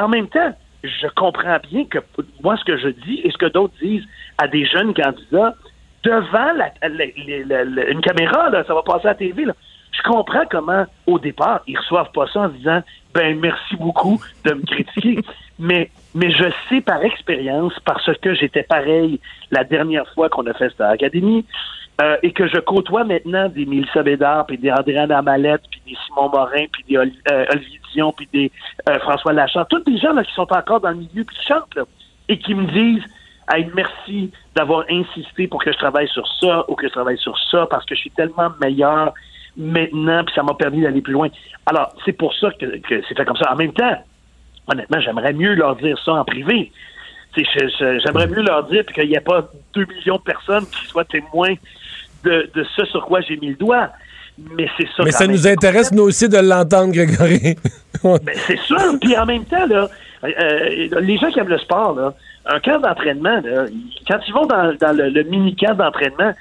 en 0.00 0.08
même 0.08 0.28
temps, 0.28 0.52
je 0.82 1.06
comprends 1.14 1.58
bien 1.70 1.84
que 1.84 1.98
moi, 2.42 2.56
ce 2.56 2.64
que 2.64 2.76
je 2.76 2.88
dis 2.88 3.20
et 3.24 3.30
ce 3.30 3.38
que 3.38 3.46
d'autres 3.46 3.74
disent 3.82 4.06
à 4.38 4.48
des 4.48 4.64
jeunes 4.64 4.94
candidats, 4.94 5.54
devant 6.02 6.52
la, 6.52 6.72
une 7.90 8.00
caméra, 8.00 8.50
là, 8.50 8.64
ça 8.66 8.74
va 8.74 8.82
passer 8.82 9.06
à 9.06 9.10
la 9.10 9.14
TV, 9.14 9.44
là, 9.44 9.54
je 9.92 10.02
comprends 10.02 10.44
comment, 10.50 10.86
au 11.06 11.18
départ, 11.18 11.60
ils 11.66 11.76
reçoivent 11.76 12.12
pas 12.12 12.26
ça 12.32 12.40
en 12.40 12.48
disant 12.48 12.82
ben 13.12 13.38
merci 13.38 13.76
beaucoup 13.76 14.20
de 14.44 14.54
me 14.54 14.62
critiquer. 14.62 15.18
mais, 15.58 15.90
mais 16.14 16.30
je 16.30 16.44
sais 16.68 16.80
par 16.80 17.02
expérience, 17.02 17.74
parce 17.84 18.16
que 18.18 18.34
j'étais 18.34 18.62
pareil 18.62 19.20
la 19.50 19.64
dernière 19.64 20.08
fois 20.14 20.28
qu'on 20.28 20.46
a 20.46 20.54
fait 20.54 20.70
cette 20.70 20.80
académie, 20.80 21.44
euh, 22.00 22.16
et 22.22 22.32
que 22.32 22.48
je 22.48 22.58
côtoie 22.58 23.04
maintenant 23.04 23.48
des 23.48 23.66
Mélissa 23.66 24.02
Bédard, 24.02 24.46
puis 24.46 24.56
des 24.56 24.70
Andréane 24.70 25.10
Amalette, 25.10 25.62
puis 25.70 25.82
des 25.86 25.96
Simon 26.06 26.30
Morin, 26.30 26.64
puis 26.72 26.84
des 26.88 26.96
euh, 26.96 27.44
Olivier 27.52 27.80
Dion, 27.92 28.12
puis 28.12 28.28
des 28.32 28.50
euh, 28.88 28.98
François 29.00 29.32
Lachant, 29.32 29.64
tous 29.66 29.80
des 29.80 29.98
gens 29.98 30.12
là, 30.12 30.24
qui 30.24 30.32
sont 30.32 30.50
encore 30.52 30.80
dans 30.80 30.90
le 30.90 30.96
milieu, 30.96 31.24
puis 31.24 31.36
qui 31.36 31.46
chantent, 31.46 31.74
là, 31.74 31.82
et 32.28 32.38
qui 32.38 32.54
me 32.54 32.66
disent 32.66 33.04
hey, 33.52 33.68
merci 33.74 34.30
d'avoir 34.54 34.84
insisté 34.88 35.48
pour 35.48 35.62
que 35.62 35.72
je 35.72 35.78
travaille 35.78 36.08
sur 36.08 36.26
ça 36.40 36.64
ou 36.68 36.74
que 36.74 36.86
je 36.86 36.92
travaille 36.92 37.18
sur 37.18 37.36
ça, 37.50 37.66
parce 37.68 37.84
que 37.84 37.94
je 37.94 38.00
suis 38.00 38.10
tellement 38.10 38.50
meilleur 38.62 39.12
maintenant, 39.56 40.24
puis 40.24 40.34
ça 40.34 40.42
m'a 40.42 40.54
permis 40.54 40.82
d'aller 40.82 41.02
plus 41.02 41.12
loin. 41.12 41.28
Alors, 41.66 41.92
c'est 42.04 42.12
pour 42.12 42.32
ça 42.34 42.50
que, 42.52 42.78
que 42.78 43.02
c'est 43.08 43.16
fait 43.16 43.24
comme 43.24 43.36
ça. 43.36 43.52
En 43.52 43.56
même 43.56 43.72
temps, 43.72 44.02
honnêtement, 44.68 45.00
j'aimerais 45.00 45.32
mieux 45.32 45.54
leur 45.54 45.76
dire 45.76 45.98
ça 46.04 46.14
en 46.14 46.24
privé. 46.24 46.70
J'aimerais 47.36 48.26
mieux 48.26 48.42
leur 48.42 48.64
dire 48.64 48.86
qu'il 48.86 49.08
n'y 49.08 49.16
a 49.16 49.20
pas 49.20 49.44
deux 49.74 49.86
millions 49.86 50.16
de 50.16 50.22
personnes 50.22 50.64
qui 50.66 50.86
soient 50.86 51.04
témoins 51.04 51.54
de, 52.24 52.50
de 52.54 52.66
ce 52.76 52.84
sur 52.86 53.04
quoi 53.06 53.20
j'ai 53.20 53.36
mis 53.36 53.50
le 53.50 53.56
doigt. 53.56 53.90
Mais 54.56 54.68
c'est 54.76 54.86
ça. 54.96 55.02
Mais 55.04 55.10
ça 55.10 55.26
nous 55.26 55.46
intéresse, 55.46 55.92
nous 55.92 56.04
aussi, 56.04 56.28
de 56.28 56.38
l'entendre, 56.38 56.92
Grégory. 56.92 57.56
ben, 58.02 58.34
c'est 58.46 58.58
sûr. 58.60 58.98
Puis 59.00 59.16
en 59.16 59.26
même 59.26 59.44
temps, 59.44 59.66
là, 59.66 59.88
euh, 60.24 61.00
les 61.00 61.18
gens 61.18 61.30
qui 61.30 61.40
aiment 61.40 61.48
le 61.48 61.58
sport, 61.58 61.94
là, 61.94 62.14
un 62.46 62.60
camp 62.60 62.80
d'entraînement, 62.80 63.40
quand 64.08 64.18
ils 64.26 64.32
vont 64.32 64.46
dans, 64.46 64.74
dans 64.80 64.96
le, 64.96 65.22
mini-camp 65.24 65.74
d'entraînement, 65.74 66.32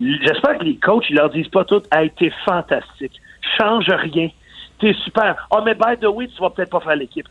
j'espère 0.00 0.58
que 0.58 0.64
les 0.64 0.76
coachs, 0.76 1.04
ils 1.08 1.16
leur 1.16 1.30
disent 1.30 1.48
pas 1.48 1.64
tout 1.64 1.82
a 1.90 2.04
été 2.04 2.32
fantastique. 2.44 3.20
Change 3.58 3.88
rien. 3.88 4.28
T'es 4.80 4.94
super. 5.04 5.48
Oh, 5.50 5.60
mais 5.64 5.74
by 5.74 5.96
the 6.00 6.06
way, 6.06 6.28
tu 6.28 6.40
vas 6.40 6.50
peut-être 6.50 6.70
pas 6.70 6.80
faire 6.80 6.96
l'équipe. 6.96 7.26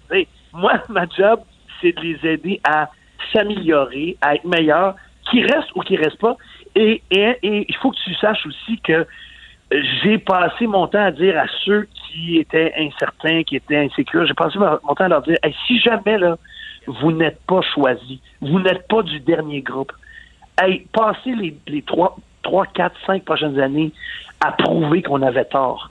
moi, 0.54 0.74
ma 0.90 1.06
job, 1.06 1.42
c'est 1.82 1.92
de 1.92 2.02
les 2.02 2.30
aider 2.32 2.62
à 2.64 2.90
s'améliorer, 3.32 4.18
à 4.22 4.36
être 4.36 4.46
meilleurs, 4.46 4.96
qu'ils 5.30 5.46
restent 5.46 5.72
ou 5.76 5.82
qu'ils 5.82 6.02
restent 6.02 6.20
pas. 6.20 6.36
Et, 6.76 7.02
il 7.12 7.76
faut 7.82 7.92
que 7.92 7.98
tu 8.04 8.14
saches 8.16 8.46
aussi 8.46 8.80
que 8.82 9.08
j'ai 9.72 10.18
passé 10.18 10.68
mon 10.68 10.88
temps 10.88 11.06
à 11.06 11.12
dire 11.12 11.38
à 11.40 11.46
ceux 11.64 11.88
qui 11.94 12.38
étaient 12.38 12.74
incertains, 12.78 13.44
qui 13.44 13.56
étaient 13.56 13.78
insécures, 13.78 14.26
j'ai 14.26 14.34
passé 14.34 14.60
mon 14.60 14.94
temps 14.94 15.06
à 15.06 15.08
leur 15.08 15.22
dire 15.22 15.38
si 15.66 15.80
jamais 15.80 16.18
là, 16.18 16.38
vous 16.88 17.12
n'êtes 17.12 17.40
pas 17.48 17.62
choisi, 17.62 18.22
vous 18.42 18.60
n'êtes 18.60 18.88
pas 18.88 19.02
du 19.02 19.20
dernier 19.20 19.62
groupe, 19.62 19.92
hey, 20.62 20.86
passez 20.94 21.34
les, 21.34 21.58
les 21.68 21.82
3, 21.82 22.18
3, 22.44 22.66
4, 22.68 22.96
5 23.08 23.24
prochaines 23.24 23.60
années 23.60 23.92
à 24.46 24.52
prouver 24.52 25.02
qu'on 25.02 25.22
avait 25.22 25.46
tort. 25.46 25.90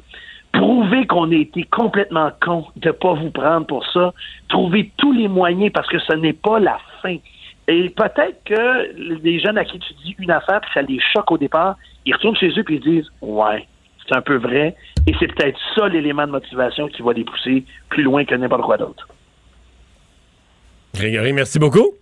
Prouver 0.53 1.07
qu'on 1.07 1.31
a 1.33 1.35
été 1.35 1.64
complètement 1.64 2.31
con 2.40 2.66
de 2.77 2.88
ne 2.88 2.92
pas 2.92 3.14
vous 3.14 3.31
prendre 3.31 3.66
pour 3.66 3.85
ça. 3.87 4.14
Trouver 4.49 4.92
tous 4.97 5.12
les 5.12 5.27
moyens 5.27 5.73
parce 5.73 5.88
que 5.88 5.99
ce 5.99 6.14
n'est 6.14 6.33
pas 6.33 6.61
la 6.61 6.79
fin. 7.03 7.16
Et 7.66 7.88
peut-être 7.90 8.44
que 8.44 8.92
les 9.22 9.40
jeunes 9.40 9.57
à 9.57 9.64
qui 9.64 9.79
tu 9.79 9.94
dis 9.94 10.14
une 10.18 10.31
affaire, 10.31 10.61
puis 10.61 10.70
ça 10.74 10.83
les 10.83 10.98
choque 11.12 11.31
au 11.31 11.38
départ, 11.38 11.77
ils 12.05 12.14
retournent 12.14 12.37
chez 12.37 12.50
eux 12.59 12.62
puis 12.62 12.77
ils 12.77 12.81
disent 12.81 13.11
Ouais, 13.22 13.66
c'est 14.07 14.14
un 14.14 14.20
peu 14.22 14.37
vrai. 14.37 14.77
Et 15.07 15.14
c'est 15.18 15.33
peut-être 15.35 15.59
ça 15.74 15.88
l'élément 15.88 16.27
de 16.27 16.33
motivation 16.33 16.88
qui 16.88 17.03
va 17.03 17.12
les 17.12 17.24
pousser 17.24 17.64
plus 17.88 18.03
loin 18.03 18.24
que 18.24 18.35
n'importe 18.35 18.62
quoi 18.62 18.77
d'autre. 18.77 19.09
Grégory, 20.94 21.33
merci 21.33 21.59
beaucoup. 21.59 21.94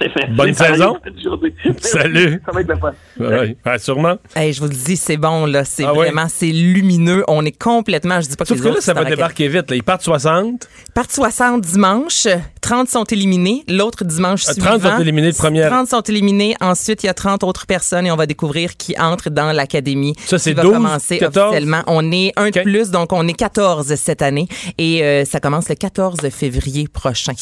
Bonne 0.30 0.54
saison. 0.54 0.98
Salut. 1.80 2.42
Ça 2.44 2.52
va 2.52 3.74
être 3.74 3.82
sûrement. 3.82 4.16
je 4.36 4.58
vous 4.60 4.66
le 4.66 4.74
dis, 4.74 4.96
c'est 4.96 5.16
bon, 5.16 5.46
là. 5.46 5.64
C'est 5.64 5.84
ah 5.84 5.92
vraiment, 5.92 6.26
c'est 6.28 6.50
lumineux. 6.50 7.24
On 7.28 7.44
est 7.44 7.56
complètement, 7.56 8.20
je 8.20 8.28
dis 8.28 8.36
pas 8.36 8.44
que 8.44 8.48
Sauf 8.48 8.60
que 8.60 8.68
là, 8.68 8.80
ça 8.80 8.94
va 8.94 9.04
débarquer 9.04 9.48
vite. 9.48 9.70
Là. 9.70 9.76
Ils 9.76 9.82
partent 9.82 10.02
60. 10.02 10.68
Ils 10.88 10.92
partent 10.92 11.10
60 11.10 11.60
dimanche. 11.60 12.26
30 12.60 12.88
sont 12.88 13.04
éliminés. 13.04 13.64
L'autre 13.68 14.04
dimanche 14.04 14.44
30 14.44 14.54
suivant. 14.54 14.78
30 14.78 14.82
sont 14.82 15.00
éliminés 15.00 15.32
de 15.32 15.36
première. 15.36 15.70
30 15.70 15.88
sont 15.88 16.02
éliminés. 16.02 16.54
Ensuite, 16.60 17.02
il 17.02 17.06
y 17.06 17.10
a 17.10 17.14
30 17.14 17.44
autres 17.44 17.66
personnes 17.66 18.06
et 18.06 18.10
on 18.10 18.16
va 18.16 18.26
découvrir 18.26 18.76
qui 18.76 18.94
entrent 18.98 19.30
dans 19.30 19.52
l'académie. 19.52 20.14
Ça, 20.26 20.38
c'est 20.38 20.54
12, 20.54 20.72
commencer 20.72 21.18
14. 21.18 21.48
officiellement. 21.48 21.82
On 21.86 22.10
est 22.12 22.32
un 22.36 22.50
de 22.50 22.60
plus, 22.60 22.90
donc 22.90 23.12
on 23.12 23.26
est 23.28 23.34
14 23.34 23.94
cette 23.94 24.22
année. 24.22 24.48
Et 24.78 25.02
euh, 25.04 25.24
ça 25.24 25.40
commence 25.40 25.68
le 25.68 25.74
14 25.74 26.28
février 26.30 26.88
prochain. 26.88 27.32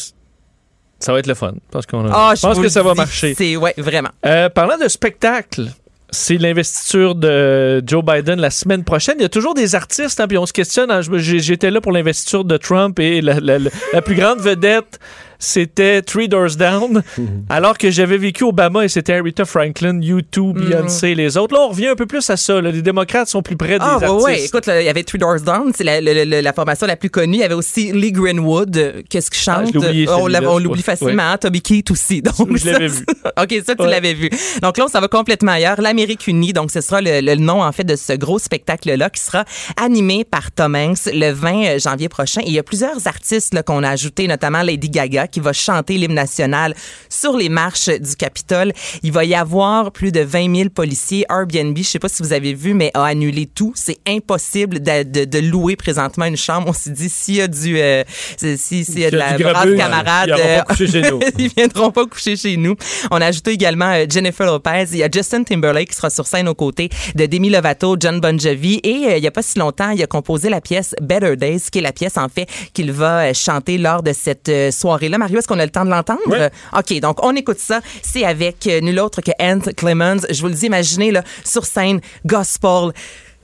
Ça 1.03 1.11
va 1.11 1.19
être 1.19 1.27
le 1.27 1.33
fun. 1.33 1.53
Parce 1.69 1.85
qu'on 1.85 2.05
ah, 2.09 2.33
je 2.35 2.41
pense 2.41 2.59
que 2.59 2.69
ça 2.69 2.81
va 2.81 2.93
marcher. 2.93 3.33
C'est 3.37 3.57
ouais, 3.57 3.73
vraiment. 3.77 4.11
Euh, 4.25 4.47
parlant 4.47 4.77
de 4.77 4.87
spectacle, 4.87 5.69
c'est 6.11 6.37
l'investiture 6.37 7.13
de 7.15 7.83
Joe 7.85 8.03
Biden 8.05 8.39
la 8.39 8.49
semaine 8.49 8.85
prochaine. 8.85 9.15
Il 9.19 9.23
y 9.23 9.25
a 9.25 9.29
toujours 9.29 9.53
des 9.53 9.75
artistes, 9.75 10.21
hein, 10.21 10.27
puis 10.27 10.37
on 10.37 10.45
se 10.45 10.53
questionne. 10.53 10.91
Hein, 10.91 11.01
j'étais 11.17 11.71
là 11.71 11.81
pour 11.81 11.91
l'investiture 11.91 12.45
de 12.45 12.55
Trump 12.55 12.99
et 12.99 13.19
la 13.21 14.01
plus 14.01 14.15
grande 14.15 14.39
vedette 14.39 14.99
c'était 15.43 16.01
Three 16.01 16.29
Doors 16.29 16.55
Down, 16.55 17.03
alors 17.49 17.77
que 17.77 17.91
j'avais 17.91 18.17
vécu 18.17 18.43
Obama 18.43 18.85
et 18.85 18.87
c'était 18.87 19.13
Aretha 19.13 19.45
Franklin, 19.45 19.99
U2, 19.99 20.53
Beyoncé, 20.53 21.13
mm. 21.13 21.17
les 21.17 21.37
autres. 21.37 21.53
Là, 21.53 21.61
on 21.63 21.69
revient 21.69 21.87
un 21.87 21.95
peu 21.95 22.05
plus 22.05 22.27
à 22.29 22.37
ça. 22.37 22.61
Les 22.61 22.81
démocrates 22.81 23.27
sont 23.27 23.41
plus 23.41 23.57
près 23.57 23.77
des 23.79 23.85
ah, 23.85 23.99
artistes. 24.01 24.25
Oui, 24.25 24.33
écoute, 24.45 24.63
il 24.67 24.85
y 24.85 24.89
avait 24.89 25.03
Three 25.03 25.19
Doors 25.19 25.41
Down, 25.41 25.71
c'est 25.75 25.83
la, 25.83 26.53
formation 26.53 26.87
la 26.87 26.95
plus 26.95 27.09
connue. 27.09 27.37
Il 27.37 27.41
y 27.41 27.43
avait 27.43 27.53
aussi 27.53 27.91
Lee 27.91 28.11
Greenwood, 28.11 28.77
euh, 28.77 29.01
qu'est-ce 29.09 29.29
qu'il 29.29 29.41
chante? 29.41 29.69
Ah, 30.07 30.17
on 30.17 30.59
l'oublie 30.59 30.81
facilement. 30.81 31.37
Toby 31.37 31.61
Keith 31.61 31.91
aussi. 31.91 32.21
Donc, 32.21 32.55
je 32.55 32.71
l'avais 32.71 32.87
vu. 32.87 33.05
OK, 33.41 33.63
ça, 33.65 33.75
tu 33.75 33.85
l'avais 33.85 34.13
vu. 34.13 34.29
Donc 34.61 34.77
là, 34.77 34.85
ça 34.89 35.01
va 35.01 35.07
complètement 35.07 35.51
ailleurs. 35.51 35.81
L'Amérique 35.81 36.27
unie, 36.27 36.53
donc 36.53 36.71
ce 36.71 36.79
sera 36.81 37.01
le, 37.01 37.35
nom, 37.35 37.61
en 37.61 37.71
fait, 37.71 37.83
de 37.83 37.95
ce 37.95 38.13
gros 38.13 38.39
spectacle-là 38.39 39.09
qui 39.09 39.21
sera 39.21 39.43
animé 39.75 40.23
par 40.23 40.51
Tom 40.51 40.75
Hanks 40.75 41.05
le 41.13 41.31
20 41.31 41.65
euh, 41.65 41.79
janvier 41.79 42.07
prochain. 42.07 42.41
Et 42.41 42.47
il 42.47 42.53
y 42.53 42.59
a 42.59 42.63
plusieurs 42.63 43.07
artistes 43.07 43.61
qu'on 43.63 43.83
a 43.83 43.89
ajoutés, 43.89 44.27
notamment 44.27 44.61
Lady 44.61 44.89
Gaga, 44.89 45.27
qui 45.33 45.39
va 45.41 45.51
chanter 45.51 45.97
l'hymne 45.97 46.13
national 46.13 46.73
sur 47.09 47.35
les 47.35 47.49
marches 47.49 47.89
du 47.89 48.15
Capitole. 48.15 48.71
Il 49.01 49.11
va 49.11 49.25
y 49.25 49.35
avoir 49.35 49.91
plus 49.91 50.11
de 50.13 50.21
20 50.21 50.55
000 50.55 50.69
policiers. 50.69 51.25
Airbnb, 51.29 51.75
je 51.77 51.83
sais 51.83 51.99
pas 51.99 52.07
si 52.07 52.23
vous 52.23 52.31
avez 52.31 52.53
vu, 52.53 52.73
mais 52.73 52.91
a 52.93 53.03
annulé 53.03 53.47
tout. 53.47 53.73
C'est 53.75 53.97
impossible 54.07 54.81
de, 54.81 55.03
de, 55.03 55.25
de 55.25 55.39
louer 55.39 55.75
présentement 55.75 56.25
une 56.25 56.37
chambre. 56.37 56.67
On 56.69 56.73
s'est 56.73 56.91
dit, 56.91 57.09
s'il 57.09 57.35
y 57.35 57.41
a 57.41 57.47
du, 57.47 57.79
euh, 57.79 58.03
si- 58.37 58.85
s'il 58.85 58.99
y 58.99 59.05
a 59.05 59.11
de 59.11 59.17
la 59.17 59.37
brave 59.53 59.75
camarade, 59.77 60.29
ils 60.29 60.35
viendront 60.35 60.63
pas 60.67 60.75
chez 60.85 61.01
nous. 61.11 61.19
ils 61.39 61.49
viendront 61.49 61.91
pas 61.91 62.05
coucher 62.05 62.35
chez 62.37 62.55
nous. 62.57 62.75
On 63.11 63.17
a 63.19 63.25
ajouté 63.25 63.51
également 63.51 63.91
euh, 63.93 64.05
Jennifer 64.09 64.45
Lopez. 64.45 64.85
Il 64.91 64.97
y 64.97 65.03
a 65.03 65.09
Justin 65.11 65.43
Timberlake 65.43 65.89
qui 65.89 65.95
sera 65.95 66.09
sur 66.09 66.27
scène 66.27 66.47
aux 66.47 66.53
côtés 66.55 66.89
de 67.15 67.25
Demi 67.25 67.49
Lovato, 67.49 67.95
John 67.99 68.19
Bon 68.21 68.39
Jovi. 68.39 68.79
Et 68.83 69.05
euh, 69.07 69.17
il 69.17 69.23
y 69.23 69.27
a 69.27 69.31
pas 69.31 69.41
si 69.41 69.57
longtemps, 69.57 69.89
il 69.89 70.01
a 70.03 70.07
composé 70.07 70.49
la 70.49 70.61
pièce 70.61 70.93
Better 71.01 71.35
Days, 71.35 71.61
qui 71.71 71.79
est 71.79 71.81
la 71.81 71.91
pièce, 71.91 72.17
en 72.17 72.29
fait, 72.29 72.47
qu'il 72.73 72.91
va 72.91 73.21
euh, 73.29 73.33
chanter 73.33 73.77
lors 73.77 74.03
de 74.03 74.13
cette 74.13 74.49
euh, 74.49 74.71
soirée-là. 74.71 75.17
Mario, 75.23 75.39
est-ce 75.39 75.47
qu'on 75.47 75.59
a 75.59 75.65
le 75.65 75.71
temps 75.71 75.85
de 75.85 75.89
l'entendre? 75.89 76.19
Oui. 76.27 76.37
Euh, 76.37 76.49
OK, 76.77 76.99
donc 76.99 77.23
on 77.23 77.33
écoute 77.33 77.59
ça. 77.59 77.79
C'est 78.01 78.25
avec 78.25 78.67
euh, 78.67 78.81
nul 78.81 78.99
autre 78.99 79.21
que 79.21 79.31
Anne 79.39 79.61
Clemens. 79.61 80.25
Je 80.29 80.41
vous 80.41 80.49
le 80.49 80.53
dis, 80.53 80.65
imaginez, 80.65 81.11
là, 81.11 81.23
sur 81.45 81.65
scène, 81.65 82.01
gospel. 82.25 82.91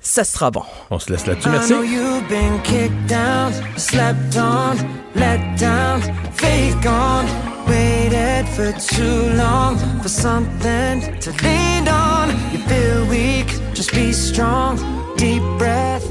Ce 0.01 0.25
sera 0.25 0.51
bon. 0.51 0.63
On 0.91 0.99
se 0.99 1.09
laisse 1.09 1.25
là-dessus. 1.25 1.47
Merci. 1.47 1.73
you've 1.73 2.27
been 2.27 2.61
kicked 2.63 3.07
down, 3.07 3.53
slept 3.77 4.35
on, 4.35 4.75
let 5.15 5.39
down, 5.57 6.01
faith 6.33 6.75
gone. 6.83 7.25
Waited 7.67 8.45
for 8.49 8.73
too 8.73 9.29
long 9.37 9.77
for 10.01 10.09
something 10.09 11.01
to 11.21 11.31
lean 11.43 11.87
on. 11.87 12.29
You 12.51 12.59
feel 12.67 13.05
weak, 13.09 13.47
just 13.73 13.93
be 13.93 14.11
strong. 14.11 14.77
Deep 15.15 15.43
breath. 15.57 16.03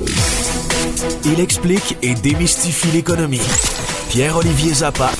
Il 1.25 1.41
explique 1.41 1.97
et 2.03 2.15
démystifie 2.15 2.89
l'économie. 2.93 3.41
Pierre-Olivier 4.11 4.73
Zappa, 4.73 5.11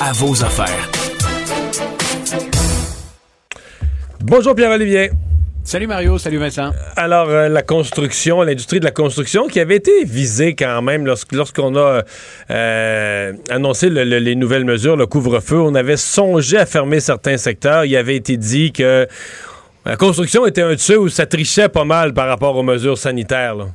à 0.00 0.12
vos 0.12 0.42
affaires. 0.44 0.90
Bonjour 4.20 4.54
Pierre-Olivier. 4.54 5.10
Salut 5.64 5.86
Mario, 5.86 6.18
salut 6.18 6.36
Vincent. 6.38 6.72
Alors, 6.96 7.28
euh, 7.30 7.48
la 7.48 7.62
construction, 7.62 8.42
l'industrie 8.42 8.80
de 8.80 8.84
la 8.84 8.90
construction 8.90 9.46
qui 9.48 9.60
avait 9.60 9.76
été 9.76 10.04
visée 10.04 10.54
quand 10.54 10.82
même 10.82 11.06
lorsque- 11.06 11.32
lorsqu'on 11.32 11.74
a 11.76 12.02
euh, 12.50 13.32
annoncé 13.48 13.88
le- 13.88 14.04
le- 14.04 14.18
les 14.18 14.34
nouvelles 14.34 14.64
mesures, 14.66 14.96
le 14.96 15.06
couvre-feu, 15.06 15.58
on 15.58 15.74
avait 15.74 15.96
songé 15.96 16.58
à 16.58 16.66
fermer 16.66 17.00
certains 17.00 17.38
secteurs. 17.38 17.86
Il 17.86 17.96
avait 17.96 18.16
été 18.16 18.36
dit 18.36 18.72
que 18.72 19.06
la 19.86 19.96
construction 19.96 20.44
était 20.46 20.62
un 20.62 20.72
de 20.72 20.76
ceux 20.78 20.98
où 20.98 21.08
ça 21.08 21.24
trichait 21.26 21.68
pas 21.70 21.84
mal 21.84 22.12
par 22.12 22.28
rapport 22.28 22.56
aux 22.56 22.62
mesures 22.62 22.98
sanitaires. 22.98 23.54
là. 23.54 23.66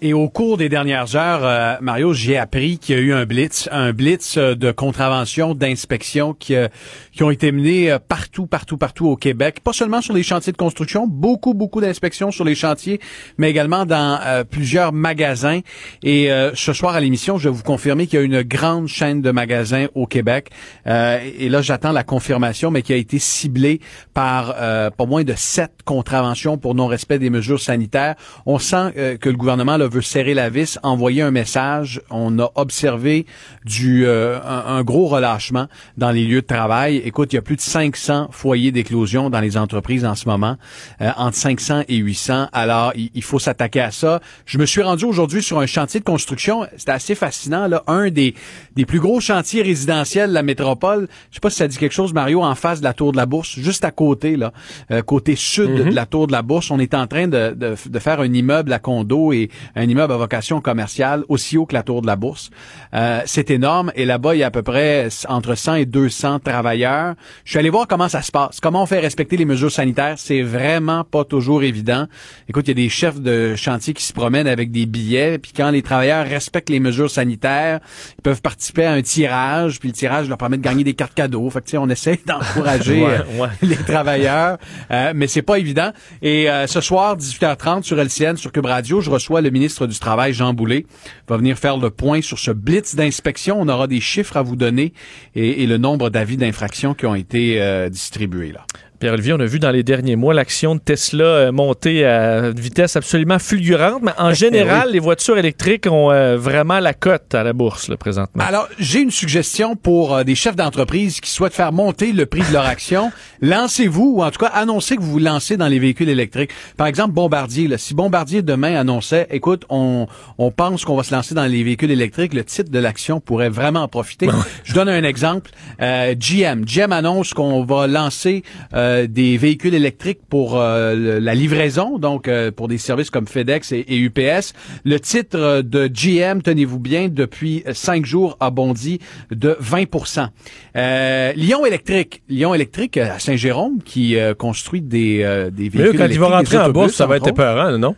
Et 0.00 0.12
au 0.12 0.28
cours 0.28 0.58
des 0.58 0.68
dernières 0.68 1.16
heures, 1.16 1.40
euh, 1.42 1.74
Mario, 1.80 2.12
j'ai 2.12 2.36
appris 2.36 2.78
qu'il 2.78 2.94
y 2.94 2.98
a 2.98 3.02
eu 3.02 3.12
un 3.12 3.24
blitz, 3.26 3.68
un 3.72 3.92
blitz 3.92 4.36
euh, 4.36 4.54
de 4.54 4.70
contravention, 4.70 5.54
d'inspection 5.54 6.34
qui, 6.34 6.54
euh, 6.54 6.68
qui 7.12 7.24
ont 7.24 7.30
été 7.30 7.50
menés 7.50 7.90
euh, 7.90 7.98
partout, 7.98 8.46
partout, 8.46 8.76
partout 8.76 9.08
au 9.08 9.16
Québec. 9.16 9.58
Pas 9.64 9.72
seulement 9.72 10.00
sur 10.00 10.14
les 10.14 10.22
chantiers 10.22 10.52
de 10.52 10.56
construction, 10.56 11.08
beaucoup, 11.08 11.52
beaucoup 11.52 11.80
d'inspections 11.80 12.30
sur 12.30 12.44
les 12.44 12.54
chantiers, 12.54 13.00
mais 13.38 13.50
également 13.50 13.86
dans 13.86 14.20
euh, 14.24 14.44
plusieurs 14.44 14.92
magasins. 14.92 15.60
Et 16.04 16.30
ce 16.54 16.72
soir 16.72 16.94
à 16.94 17.00
l'émission, 17.00 17.38
je 17.38 17.48
vais 17.48 17.54
vous 17.54 17.62
confirmer 17.62 18.06
qu'il 18.06 18.18
y 18.18 18.22
a 18.22 18.24
une 18.24 18.42
grande 18.42 18.86
chaîne 18.86 19.20
de 19.20 19.30
magasins 19.30 19.86
au 19.94 20.06
Québec. 20.06 20.50
Et 20.86 21.48
là, 21.48 21.62
j'attends 21.62 21.92
la 21.92 22.04
confirmation, 22.04 22.70
mais 22.70 22.82
qui 22.82 22.92
a 22.92 22.96
été 22.96 23.18
ciblée 23.18 23.80
par 24.14 24.54
pas 24.54 25.06
moins 25.06 25.24
de 25.24 25.34
sept 25.34 25.72
contraventions 25.84 26.58
pour 26.58 26.74
non-respect 26.74 27.18
des 27.18 27.30
mesures 27.30 27.60
sanitaires. 27.60 28.14
On 28.46 28.58
sent 28.58 29.18
que 29.20 29.28
le 29.28 29.36
gouvernement 29.36 29.76
veut 29.88 30.02
serrer 30.02 30.34
la 30.34 30.50
vis, 30.50 30.78
envoyer 30.82 31.22
un 31.22 31.30
message. 31.30 32.00
On 32.10 32.38
a 32.38 32.50
observé 32.54 33.26
du 33.64 34.06
euh, 34.06 34.38
un, 34.42 34.76
un 34.76 34.82
gros 34.82 35.06
relâchement 35.06 35.66
dans 35.96 36.10
les 36.10 36.24
lieux 36.24 36.42
de 36.42 36.46
travail. 36.46 36.96
Écoute, 36.98 37.32
il 37.32 37.36
y 37.36 37.38
a 37.38 37.42
plus 37.42 37.56
de 37.56 37.60
500 37.60 38.28
foyers 38.30 38.72
d'éclosion 38.72 39.30
dans 39.30 39.40
les 39.40 39.56
entreprises 39.56 40.04
en 40.04 40.14
ce 40.14 40.28
moment, 40.28 40.56
euh, 41.00 41.10
entre 41.16 41.36
500 41.36 41.82
et 41.88 41.96
800. 41.96 42.48
Alors, 42.52 42.92
il, 42.94 43.10
il 43.14 43.22
faut 43.22 43.38
s'attaquer 43.38 43.80
à 43.80 43.90
ça. 43.90 44.20
Je 44.46 44.58
me 44.58 44.66
suis 44.66 44.82
rendu 44.82 45.04
aujourd'hui 45.04 45.42
sur 45.42 45.58
un 45.58 45.66
chantier 45.66 46.00
de 46.00 46.04
construction. 46.04 46.66
C'était 46.76 46.92
assez 46.92 47.14
fascinant. 47.14 47.66
Là, 47.66 47.82
un 47.86 48.10
des 48.10 48.34
des 48.76 48.86
plus 48.86 49.00
gros 49.00 49.20
chantiers 49.20 49.62
résidentiels 49.62 50.28
de 50.30 50.34
la 50.34 50.42
métropole. 50.42 51.08
Je 51.30 51.34
sais 51.36 51.40
pas 51.40 51.50
si 51.50 51.56
ça 51.56 51.66
dit 51.68 51.76
quelque 51.78 51.92
chose, 51.94 52.12
Mario, 52.12 52.42
en 52.42 52.54
face 52.54 52.78
de 52.80 52.84
la 52.84 52.92
tour 52.94 53.12
de 53.12 53.16
la 53.16 53.26
Bourse, 53.26 53.58
juste 53.58 53.84
à 53.84 53.90
côté 53.90 54.36
là, 54.36 54.52
euh, 54.90 55.02
côté 55.02 55.34
sud 55.36 55.68
Mhm. 55.70 55.90
de 55.90 55.94
la 55.94 56.06
tour 56.06 56.26
de 56.26 56.32
la 56.32 56.42
Bourse. 56.42 56.70
On 56.70 56.78
est 56.78 56.94
en 56.94 57.06
train 57.06 57.26
de, 57.28 57.54
de, 57.56 57.74
de 57.88 57.98
faire 57.98 58.20
un 58.20 58.32
immeuble 58.32 58.72
à 58.72 58.78
condo 58.78 59.32
et 59.32 59.50
un 59.78 59.88
immeuble 59.88 60.12
à 60.12 60.16
vocation 60.16 60.60
commerciale 60.60 61.24
aussi 61.28 61.56
haut 61.56 61.66
que 61.66 61.74
la 61.74 61.82
tour 61.82 62.02
de 62.02 62.06
la 62.06 62.16
Bourse. 62.16 62.50
Euh, 62.94 63.20
c'est 63.26 63.50
énorme 63.50 63.92
et 63.94 64.04
là-bas 64.04 64.34
il 64.34 64.38
y 64.38 64.42
a 64.42 64.48
à 64.48 64.50
peu 64.50 64.62
près 64.62 65.08
entre 65.28 65.54
100 65.54 65.74
et 65.74 65.86
200 65.86 66.40
travailleurs. 66.40 67.14
Je 67.44 67.50
suis 67.50 67.58
allé 67.58 67.70
voir 67.70 67.86
comment 67.86 68.08
ça 68.08 68.22
se 68.22 68.32
passe, 68.32 68.60
comment 68.60 68.82
on 68.82 68.86
fait 68.86 68.98
respecter 68.98 69.36
les 69.36 69.44
mesures 69.44 69.70
sanitaires. 69.70 70.14
C'est 70.16 70.42
vraiment 70.42 71.04
pas 71.04 71.24
toujours 71.24 71.62
évident. 71.62 72.06
Écoute, 72.48 72.66
il 72.66 72.70
y 72.70 72.72
a 72.72 72.74
des 72.74 72.88
chefs 72.88 73.20
de 73.20 73.54
chantier 73.56 73.94
qui 73.94 74.02
se 74.02 74.12
promènent 74.12 74.48
avec 74.48 74.70
des 74.70 74.86
billets, 74.86 75.38
puis 75.38 75.52
quand 75.56 75.70
les 75.70 75.82
travailleurs 75.82 76.26
respectent 76.26 76.70
les 76.70 76.80
mesures 76.80 77.10
sanitaires, 77.10 77.80
ils 78.18 78.22
peuvent 78.22 78.42
participer 78.42 78.84
à 78.84 78.92
un 78.92 79.02
tirage, 79.02 79.78
puis 79.78 79.88
le 79.88 79.94
tirage 79.94 80.28
leur 80.28 80.38
permet 80.38 80.56
de 80.56 80.62
gagner 80.62 80.84
des 80.84 80.94
cartes 80.94 81.14
cadeaux. 81.14 81.48
Fait 81.50 81.60
que, 81.60 81.66
tu 81.66 81.70
sais, 81.72 81.78
on 81.78 81.88
essaie 81.88 82.18
d'encourager 82.26 83.04
Ouais, 83.04 83.18
euh, 83.18 83.40
ouais. 83.42 83.48
les 83.62 83.76
travailleurs, 83.76 84.58
euh, 84.90 85.12
mais 85.14 85.26
c'est 85.26 85.42
pas 85.42 85.58
évident. 85.58 85.92
Et 86.22 86.50
euh, 86.50 86.66
ce 86.66 86.80
soir, 86.80 87.16
18h30 87.16 87.82
sur 87.82 87.98
LCN, 87.98 88.36
sur 88.36 88.52
Cube 88.52 88.66
Radio, 88.66 89.00
je 89.00 89.10
reçois 89.10 89.40
le 89.40 89.50
ministre 89.50 89.67
du 89.68 89.98
Travail, 89.98 90.32
Jean 90.32 90.54
Boulet, 90.54 90.86
va 91.28 91.36
venir 91.36 91.58
faire 91.58 91.76
le 91.76 91.90
point 91.90 92.22
sur 92.22 92.38
ce 92.38 92.50
blitz 92.50 92.94
d'inspection. 92.94 93.60
On 93.60 93.68
aura 93.68 93.86
des 93.86 94.00
chiffres 94.00 94.36
à 94.36 94.42
vous 94.42 94.56
donner 94.56 94.92
et, 95.34 95.62
et 95.62 95.66
le 95.66 95.78
nombre 95.78 96.10
d'avis 96.10 96.36
d'infraction 96.36 96.94
qui 96.94 97.06
ont 97.06 97.14
été 97.14 97.60
euh, 97.60 97.88
distribués 97.88 98.52
là. 98.52 98.64
Pierre-Olivier, 98.98 99.32
on 99.32 99.40
a 99.40 99.44
vu 99.44 99.60
dans 99.60 99.70
les 99.70 99.84
derniers 99.84 100.16
mois 100.16 100.34
l'action 100.34 100.74
de 100.74 100.80
Tesla 100.80 101.24
euh, 101.24 101.52
monter 101.52 102.04
à 102.04 102.48
une 102.48 102.58
vitesse 102.58 102.96
absolument 102.96 103.38
fulgurante, 103.38 104.02
mais 104.02 104.10
en 104.18 104.34
général, 104.34 104.90
les 104.90 104.98
voitures 104.98 105.38
électriques 105.38 105.86
ont 105.88 106.10
euh, 106.10 106.36
vraiment 106.36 106.80
la 106.80 106.94
cote 106.94 107.32
à 107.32 107.44
la 107.44 107.52
bourse 107.52 107.88
là, 107.88 107.96
présentement. 107.96 108.42
Alors, 108.44 108.68
j'ai 108.80 109.00
une 109.00 109.12
suggestion 109.12 109.76
pour 109.76 110.14
euh, 110.14 110.24
des 110.24 110.34
chefs 110.34 110.56
d'entreprise 110.56 111.20
qui 111.20 111.30
souhaitent 111.30 111.54
faire 111.54 111.72
monter 111.72 112.12
le 112.12 112.26
prix 112.26 112.42
de 112.42 112.52
leur 112.52 112.66
action. 112.66 113.12
Lancez-vous, 113.40 114.14
ou 114.16 114.22
en 114.24 114.30
tout 114.32 114.40
cas, 114.40 114.50
annoncez 114.52 114.96
que 114.96 115.02
vous 115.02 115.12
vous 115.12 115.18
lancez 115.20 115.56
dans 115.56 115.68
les 115.68 115.78
véhicules 115.78 116.08
électriques. 116.08 116.50
Par 116.76 116.88
exemple, 116.88 117.14
Bombardier. 117.14 117.68
Là, 117.68 117.78
si 117.78 117.94
Bombardier 117.94 118.42
demain 118.42 118.74
annonçait, 118.74 119.28
écoute, 119.30 119.64
on, 119.68 120.08
on 120.38 120.50
pense 120.50 120.84
qu'on 120.84 120.96
va 120.96 121.04
se 121.04 121.14
lancer 121.14 121.36
dans 121.36 121.46
les 121.46 121.62
véhicules 121.62 121.92
électriques, 121.92 122.34
le 122.34 122.42
titre 122.42 122.72
de 122.72 122.78
l'action 122.80 123.20
pourrait 123.20 123.48
vraiment 123.48 123.82
en 123.82 123.88
profiter. 123.88 124.28
Je 124.64 124.74
donne 124.74 124.88
un 124.88 125.04
exemple. 125.04 125.52
Euh, 125.80 126.14
GM. 126.18 126.64
GM 126.64 126.90
annonce 126.90 127.32
qu'on 127.32 127.64
va 127.64 127.86
lancer 127.86 128.42
euh, 128.74 128.87
des 129.06 129.36
véhicules 129.36 129.74
électriques 129.74 130.20
pour 130.28 130.58
euh, 130.60 131.20
la 131.20 131.34
livraison, 131.34 131.98
donc 131.98 132.28
euh, 132.28 132.50
pour 132.50 132.68
des 132.68 132.78
services 132.78 133.10
comme 133.10 133.26
FedEx 133.26 133.72
et, 133.72 133.84
et 133.88 133.98
UPS. 133.98 134.52
Le 134.84 134.98
titre 134.98 135.38
euh, 135.38 135.62
de 135.62 135.88
GM, 135.88 136.42
tenez-vous 136.42 136.78
bien, 136.78 137.08
depuis 137.08 137.62
euh, 137.66 137.74
cinq 137.74 138.04
jours 138.06 138.36
a 138.40 138.50
bondi 138.50 139.00
de 139.30 139.56
20% 139.62 140.28
euh, 140.76 141.32
Lyon 141.32 141.66
électrique. 141.66 142.22
Lyon 142.28 142.54
électrique 142.54 142.96
euh, 142.96 143.14
à 143.14 143.18
Saint-Jérôme 143.18 143.82
qui 143.84 144.16
euh, 144.16 144.34
construit 144.34 144.80
des, 144.80 145.22
euh, 145.22 145.50
des 145.50 145.64
Mais 145.64 145.68
véhicules 145.68 145.98
là, 145.98 146.06
quand 146.06 146.12
il 146.12 146.20
va 146.20 146.26
électriques, 146.26 146.58
rentrer 146.58 146.58
en 146.58 146.70
bourse, 146.72 146.94
ça 146.94 147.06
va 147.06 147.16
être 147.16 147.28
épeurant, 147.28 147.76
non? 147.78 147.94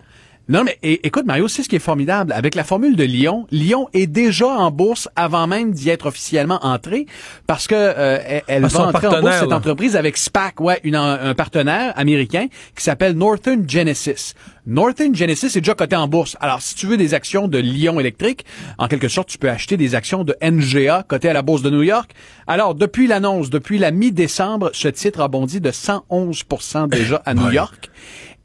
Non, 0.49 0.65
mais 0.65 0.79
écoute, 0.83 1.27
Mario, 1.27 1.47
c'est 1.47 1.63
ce 1.63 1.69
qui 1.69 1.77
est 1.77 1.79
formidable. 1.79 2.33
Avec 2.33 2.57
la 2.57 2.65
formule 2.65 2.97
de 2.97 3.05
Lyon, 3.05 3.47
Lyon 3.53 3.89
est 3.93 4.09
déjà 4.09 4.49
en 4.49 4.73
bourse 4.73 5.09
avant 5.15 5.47
même 5.47 5.71
d'y 5.71 5.91
être 5.91 6.07
officiellement 6.07 6.59
entré 6.67 7.07
parce 7.47 7.69
que 7.69 7.75
euh, 7.77 8.19
elle, 8.27 8.43
elle 8.49 8.65
Ah, 8.65 8.69
va 8.69 8.87
entrer 8.89 9.07
en 9.07 9.21
bourse, 9.21 9.39
cette 9.39 9.51
là. 9.51 9.57
entreprise, 9.57 9.95
avec 9.95 10.17
SPAC, 10.17 10.61
ouais, 10.61 10.81
une, 10.83 10.97
un 10.97 11.35
partenaire 11.35 11.93
américain 11.97 12.47
qui 12.77 12.83
s'appelle 12.83 13.13
Northern 13.13 13.63
Genesis. 13.69 14.35
Northern 14.67 15.15
Genesis 15.15 15.57
est 15.57 15.61
déjà 15.61 15.75
coté 15.75 15.95
en 15.95 16.09
bourse. 16.09 16.37
Alors, 16.41 16.61
si 16.63 16.75
tu 16.75 16.87
veux 16.87 16.97
des 16.97 17.15
actions 17.15 17.47
de 17.47 17.59
Lyon 17.59 18.01
électrique, 18.01 18.45
en 18.77 18.89
quelque 18.89 19.09
sorte, 19.09 19.29
tu 19.29 19.39
peux 19.39 19.49
acheter 19.51 19.77
des 19.77 19.95
actions 19.95 20.25
de 20.25 20.35
NGA 20.43 21.05
cotées 21.07 21.29
à 21.29 21.33
la 21.33 21.43
bourse 21.43 21.63
de 21.63 21.71
New 21.71 21.83
York. 21.85 22.11
Alors, 22.49 22.75
depuis 22.75 23.07
l'annonce, 23.07 23.51
depuis 23.51 23.79
la 23.79 23.93
mi-décembre, 23.93 24.71
ce 24.73 24.89
titre 24.89 25.21
a 25.21 25.29
bondi 25.29 25.61
de 25.61 25.71
111% 25.71 26.89
déjà 26.89 27.23
à 27.25 27.35
New 27.35 27.51
York. 27.53 27.89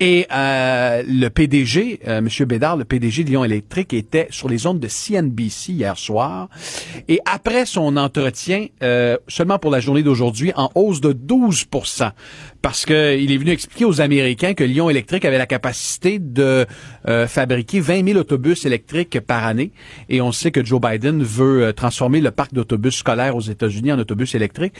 Et 0.01 0.27
euh, 0.29 1.03
le 1.07 1.29
PDG, 1.29 2.01
euh, 2.05 2.17
M. 2.17 2.27
Bédard, 2.45 2.75
le 2.75 2.83
PDG 2.83 3.23
de 3.23 3.29
Lyon 3.29 3.45
Électrique, 3.45 3.93
était 3.93 4.27
sur 4.29 4.49
les 4.49 4.67
ondes 4.67 4.79
de 4.79 4.89
CNBC 4.89 5.71
hier 5.71 5.97
soir. 5.97 6.49
Et 7.07 7.21
après 7.25 7.65
son 7.65 7.95
entretien, 7.95 8.67
euh, 8.83 9.15
seulement 9.29 9.57
pour 9.57 9.71
la 9.71 9.79
journée 9.79 10.03
d'aujourd'hui, 10.03 10.51
en 10.55 10.69
hausse 10.75 10.99
de 10.99 11.13
12% 11.13 12.11
parce 12.61 12.83
que 12.83 13.15
il 13.15 13.31
est 13.31 13.37
venu 13.37 13.51
expliquer 13.51 13.85
aux 13.85 14.01
Américains 14.01 14.55
que 14.55 14.63
Lyon 14.63 14.89
Électrique 14.89 15.23
avait 15.23 15.37
la 15.37 15.45
capacité 15.45 16.17
de 16.17 16.65
fabriquer 17.27 17.79
20 17.79 18.07
000 18.07 18.19
autobus 18.19 18.65
électriques 18.65 19.19
par 19.19 19.45
année. 19.45 19.71
Et 20.09 20.19
on 20.19 20.31
sait 20.31 20.49
que 20.49 20.65
Joe 20.65 20.81
Biden 20.81 21.21
veut 21.21 21.73
transformer 21.73 22.21
le 22.21 22.31
parc 22.31 22.55
d'autobus 22.55 22.95
scolaires 22.95 23.35
aux 23.35 23.41
États-Unis 23.41 23.91
en 23.91 23.99
autobus 23.99 24.33
électriques. 24.33 24.73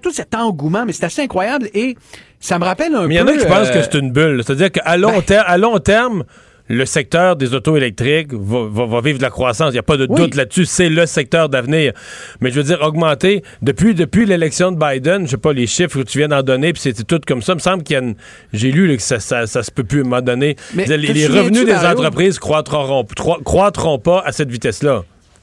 Tout 0.00 0.12
cet 0.12 0.36
engouement, 0.36 0.86
mais 0.86 0.92
c'est 0.92 1.04
assez 1.04 1.22
incroyable. 1.22 1.68
Et 1.74 1.96
ça 2.42 2.58
me 2.58 2.64
rappelle 2.64 2.94
un 2.94 3.06
Mais 3.06 3.14
il 3.14 3.18
y 3.18 3.20
en 3.20 3.24
peu... 3.24 3.32
a 3.32 3.36
qui 3.38 3.46
pensent 3.46 3.68
euh, 3.68 3.72
que 3.72 3.82
c'est 3.82 3.94
une 3.98 4.12
bulle. 4.12 4.42
C'est-à-dire 4.44 4.70
qu'à 4.70 4.96
long, 4.98 5.20
ter- 5.22 5.44
à 5.48 5.56
long 5.56 5.78
terme, 5.78 6.24
le 6.68 6.84
secteur 6.86 7.36
des 7.36 7.54
autos 7.54 7.76
électriques 7.76 8.32
va, 8.32 8.66
va- 8.70 8.86
va 8.86 9.00
vivre 9.00 9.18
de 9.18 9.22
la 9.22 9.30
croissance. 9.30 9.70
Il 9.70 9.74
n'y 9.74 9.78
a 9.78 9.82
pas 9.82 9.96
de 9.96 10.06
Oui. 10.08 10.16
doute 10.20 10.34
là-dessus. 10.36 10.64
C'est 10.64 10.88
le 10.88 11.06
secteur 11.06 11.48
d'avenir. 11.48 11.92
Mais 12.40 12.50
je 12.50 12.56
veux 12.56 12.62
dire, 12.62 12.80
augmenter, 12.82 13.42
depuis, 13.62 13.94
depuis 13.94 14.26
l'élection 14.26 14.72
de 14.72 14.78
Biden, 14.78 15.26
je 15.26 15.32
sais 15.32 15.36
pas 15.36 15.52
les 15.52 15.66
chiffres 15.66 15.98
que 16.02 16.06
tu 16.08 16.18
viens 16.18 16.28
d'en 16.28 16.42
donner, 16.42 16.72
puis 16.72 16.80
c'était 16.82 17.02
tout 17.04 17.20
comme 17.26 17.42
ça. 17.42 17.52
Il 17.52 17.56
me 17.56 17.60
semble 17.60 17.82
qu'il 17.82 17.94
y 17.94 17.98
a 17.98 18.02
une... 18.02 18.14
J'ai 18.52 18.70
lu 18.70 18.86
là, 18.86 18.96
que 18.96 19.02
ça, 19.02 19.18
ça, 19.20 19.46
ça 19.46 19.62
se 19.62 19.70
peut 19.70 19.84
plus 19.84 19.98
à 19.98 20.02
un 20.02 20.04
moment 20.04 20.22
donné. 20.22 20.56
Mais 20.74 20.86
les 20.86 21.26
revenus 21.26 21.64
des 21.66 21.74
entreprises 21.74 22.38
croîtront, 22.38 23.04
croîtront 23.44 23.98
pas 23.98 24.22
à 24.24 24.32
cette 24.32 24.50
vitesse-là. 24.50 25.02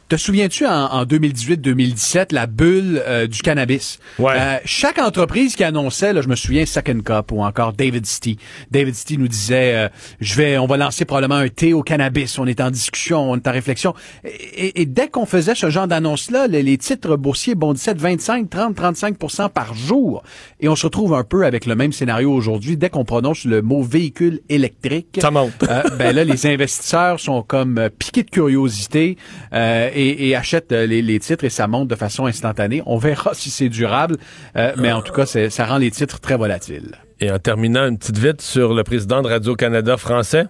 Te 0.10 0.16
souviens-tu 0.18 0.66
en, 0.66 0.72
en 0.88 1.06
2018-2017 1.06 2.34
la 2.34 2.48
bulle 2.48 3.00
euh, 3.06 3.28
du 3.28 3.44
cannabis? 3.44 4.00
Euh, 4.36 4.58
Chaque 4.66 4.98
entreprise 4.98 5.56
qui 5.56 5.64
annonçait, 5.64 6.14
là, 6.14 6.22
je 6.22 6.28
me 6.28 6.36
souviens 6.36 6.66
Second 6.66 7.00
Cup 7.02 7.32
ou 7.32 7.44
encore 7.44 7.74
David 7.74 8.08
Stee. 8.08 8.38
David 8.72 8.96
Stee 8.96 9.20
nous 9.20 9.28
disait, 9.28 9.76
euh, 9.76 9.90
je 10.20 10.34
vais, 10.34 10.58
on 10.58 10.66
va 10.66 10.78
lancer 10.78 11.06
probablement 11.06 11.36
un 11.40 11.50
thé 11.50 11.74
au 11.74 11.84
cannabis. 11.84 12.40
On 12.40 12.48
est 12.48 12.60
en 12.60 12.72
discussion, 12.72 13.30
on 13.30 13.36
est 13.36 13.48
en 13.48 13.52
réflexion. 13.52 13.94
Et, 14.24 14.30
et- 14.30 14.82
et 14.82 14.86
dès 14.88 15.10
qu'on 15.10 15.28
faisait 15.28 15.54
ce 15.54 15.70
genre 15.70 15.88
d'annonce-là, 15.88 16.48
les, 16.48 16.64
les 16.64 16.78
titres 16.80 17.16
boursiers 17.16 17.54
bondissaient 17.54 17.94
de 17.94 18.00
25, 18.00 18.50
30, 18.50 18.76
35% 18.76 19.50
par 19.50 19.76
jour. 19.76 20.24
Et 20.60 20.68
on 20.70 20.76
se 20.76 20.88
retrouve 20.88 21.14
un 21.14 21.24
peu 21.24 21.46
avec 21.46 21.68
le 21.68 21.76
même 21.76 21.92
scénario 21.94 22.32
aujourd'hui. 22.32 22.78
Dès 22.78 22.90
qu'on 22.90 23.06
prononce 23.06 23.46
le 23.46 23.62
mot 23.62 23.84
véhicule 23.84 24.40
électrique, 24.50 25.20
ça 25.22 25.30
monte. 25.30 25.52
euh, 25.70 25.84
ben 26.00 26.16
là, 26.16 26.24
les 26.24 26.48
investisseurs 26.48 27.20
sont 27.20 27.44
comme 27.44 27.78
euh, 27.78 27.90
piqués 27.90 28.24
de 28.24 28.30
curiosité 28.32 29.16
euh, 29.54 29.90
et, 30.00 30.36
achètent 30.36 30.72
euh, 30.72 30.86
les, 30.86 31.20
titres 31.20 31.44
et 31.44 31.50
ça 31.50 31.68
monte 31.68 31.88
de 31.88 31.96
façon 31.96 32.26
instantanée. 32.26 32.82
On 32.86 32.98
verra 32.98 33.34
si 33.34 33.50
c'est 33.50 33.70
durable, 33.70 34.18
euh, 34.56 34.74
mais 34.78 34.92
en 34.92 35.02
tout 35.02 35.14
cas, 35.14 35.26
ça 35.26 35.66
rend 35.66 35.78
les 35.78 35.92
titres 35.92 36.20
très 36.20 36.38
volatiles. 36.38 36.96
Et 37.20 37.32
en 37.32 37.40
terminant, 37.40 37.88
une 37.88 37.98
petite 37.98 38.18
vite 38.18 38.42
sur 38.42 38.74
le 38.74 38.84
président 38.84 39.22
de 39.22 39.28
Radio-Canada 39.28 39.98
français. 39.98 40.46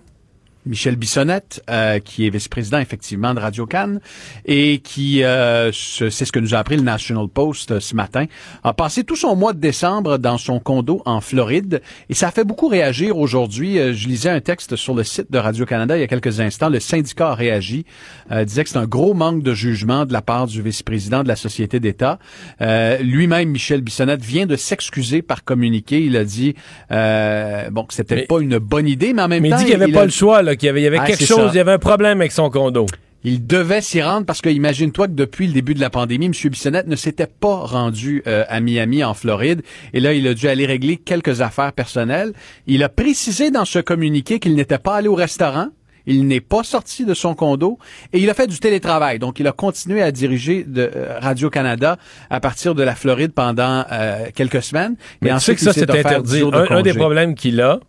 Michel 0.69 0.95
Bissonnette, 0.95 1.61
euh, 1.69 1.99
qui 1.99 2.25
est 2.25 2.29
vice-président 2.29 2.79
effectivement 2.79 3.33
de 3.33 3.39
Radio 3.39 3.65
Cannes 3.65 3.99
et 4.45 4.79
qui, 4.79 5.23
euh, 5.23 5.71
ce- 5.73 6.09
c'est 6.09 6.23
ce 6.25 6.31
que 6.31 6.39
nous 6.39 6.55
a 6.55 6.59
appris 6.59 6.77
le 6.77 6.83
National 6.83 7.27
Post 7.27 7.71
euh, 7.71 7.79
ce 7.79 7.95
matin, 7.95 8.25
a 8.63 8.73
passé 8.73 9.03
tout 9.03 9.15
son 9.17 9.35
mois 9.35 9.51
de 9.53 9.59
décembre 9.59 10.17
dans 10.17 10.37
son 10.37 10.59
condo 10.59 11.01
en 11.05 11.19
Floride 11.21 11.81
et 12.09 12.13
ça 12.13 12.27
a 12.27 12.31
fait 12.31 12.43
beaucoup 12.45 12.67
réagir 12.67 13.17
aujourd'hui. 13.17 13.79
Euh, 13.79 13.93
je 13.93 14.07
lisais 14.07 14.29
un 14.29 14.39
texte 14.41 14.75
sur 14.75 14.93
le 14.93 15.03
site 15.03 15.31
de 15.31 15.37
Radio 15.39 15.65
Canada 15.65 15.97
il 15.97 16.01
y 16.01 16.03
a 16.03 16.07
quelques 16.07 16.39
instants. 16.39 16.69
Le 16.69 16.79
syndicat 16.79 17.31
a 17.31 17.35
réagi, 17.35 17.83
euh, 18.31 18.45
disait 18.45 18.63
que 18.63 18.69
c'est 18.69 18.77
un 18.77 18.85
gros 18.85 19.13
manque 19.15 19.41
de 19.43 19.53
jugement 19.53 20.05
de 20.05 20.13
la 20.13 20.21
part 20.21 20.45
du 20.47 20.61
vice-président 20.61 21.23
de 21.23 21.27
la 21.27 21.35
société 21.35 21.79
d'État. 21.79 22.19
Euh, 22.61 22.99
Lui-même, 22.99 23.49
Michel 23.49 23.81
Bissonnette, 23.81 24.21
vient 24.23 24.45
de 24.45 24.55
s'excuser 24.55 25.23
par 25.23 25.43
communiqué. 25.43 26.03
Il 26.03 26.15
a 26.15 26.23
dit 26.23 26.53
euh, 26.91 27.69
bon 27.71 27.83
que 27.85 27.93
c'était 27.93 28.23
pas 28.23 28.39
une 28.39 28.57
bonne 28.59 28.87
idée, 28.87 29.13
mais 29.13 29.21
en 29.23 29.27
même 29.27 29.41
Mais 29.41 29.49
il 29.49 29.51
temps, 29.51 29.57
dit 29.57 29.65
qu'il 29.65 29.75
n'y 29.77 29.81
avait 29.81 29.91
il 29.91 29.93
pas 29.93 30.01
a- 30.01 30.05
le 30.05 30.11
choix, 30.11 30.41
là, 30.41 30.55
qu'il 30.59 30.67
y 30.67 30.69
avait, 30.69 30.81
il 30.81 30.83
y 30.83 30.87
avait 30.87 30.99
Ah, 31.01 31.05
quelque 31.07 31.25
chose, 31.25 31.37
ça. 31.37 31.49
il 31.53 31.57
y 31.57 31.59
avait 31.59 31.71
un 31.71 31.79
problème 31.79 32.19
avec 32.19 32.31
son 32.31 32.49
condo. 32.51 32.85
Il 33.25 33.45
devait 33.45 33.81
s'y 33.81 34.01
rendre 34.01 34.25
parce 34.25 34.39
que 34.39 34.47
imagine-toi 34.49 35.07
que 35.07 35.11
depuis 35.13 35.47
le 35.47 35.51
début 35.53 35.73
de 35.73 35.81
la 35.81 35.89
pandémie, 35.89 36.27
M. 36.27 36.31
Bissonnette 36.45 36.87
ne 36.87 36.95
s'était 36.95 37.27
pas 37.27 37.55
rendu 37.65 38.23
euh, 38.27 38.45
à 38.47 38.61
Miami, 38.61 39.03
en 39.03 39.13
Floride. 39.13 39.61
Et 39.93 39.99
là, 39.99 40.13
il 40.13 40.25
a 40.25 40.33
dû 40.33 40.47
aller 40.47 40.65
régler 40.65 40.95
quelques 40.95 41.41
affaires 41.41 41.73
personnelles. 41.73 42.31
Il 42.65 42.81
a 42.81 42.87
précisé 42.87 43.51
dans 43.51 43.65
ce 43.65 43.79
communiqué 43.79 44.39
qu'il 44.39 44.55
n'était 44.55 44.77
pas 44.77 44.95
allé 44.95 45.09
au 45.09 45.15
restaurant. 45.15 45.67
Il 46.05 46.27
n'est 46.27 46.39
pas 46.39 46.63
sorti 46.63 47.05
de 47.05 47.13
son 47.13 47.35
condo 47.35 47.77
et 48.13 48.19
il 48.19 48.29
a 48.29 48.33
fait 48.33 48.47
du 48.47 48.57
télétravail. 48.57 49.19
Donc, 49.19 49.39
il 49.41 49.47
a 49.47 49.51
continué 49.51 50.01
à 50.01 50.11
diriger 50.13 50.63
de 50.63 50.89
euh, 50.95 51.19
Radio-Canada 51.19 51.97
à 52.29 52.39
partir 52.39 52.73
de 52.73 52.83
la 52.83 52.95
Floride 52.95 53.33
pendant 53.33 53.83
euh, 53.91 54.27
quelques 54.33 54.63
semaines. 54.63 54.95
Mais 55.21 55.29
et 55.29 55.33
tu 55.33 55.39
sais 55.41 55.55
que 55.55 55.61
ça, 55.61 55.73
c'est 55.73 55.89
interdit. 55.91 56.31
10 56.35 56.39
jours 56.39 56.51
de 56.51 56.57
Un, 56.57 56.77
un 56.77 56.81
des 56.83 56.93
problèmes 56.93 57.35
qu'il 57.35 57.59
a, 57.59 57.81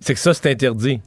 c'est 0.00 0.14
que 0.14 0.18
ça, 0.20 0.32
c'est 0.32 0.50
interdit. 0.50 1.00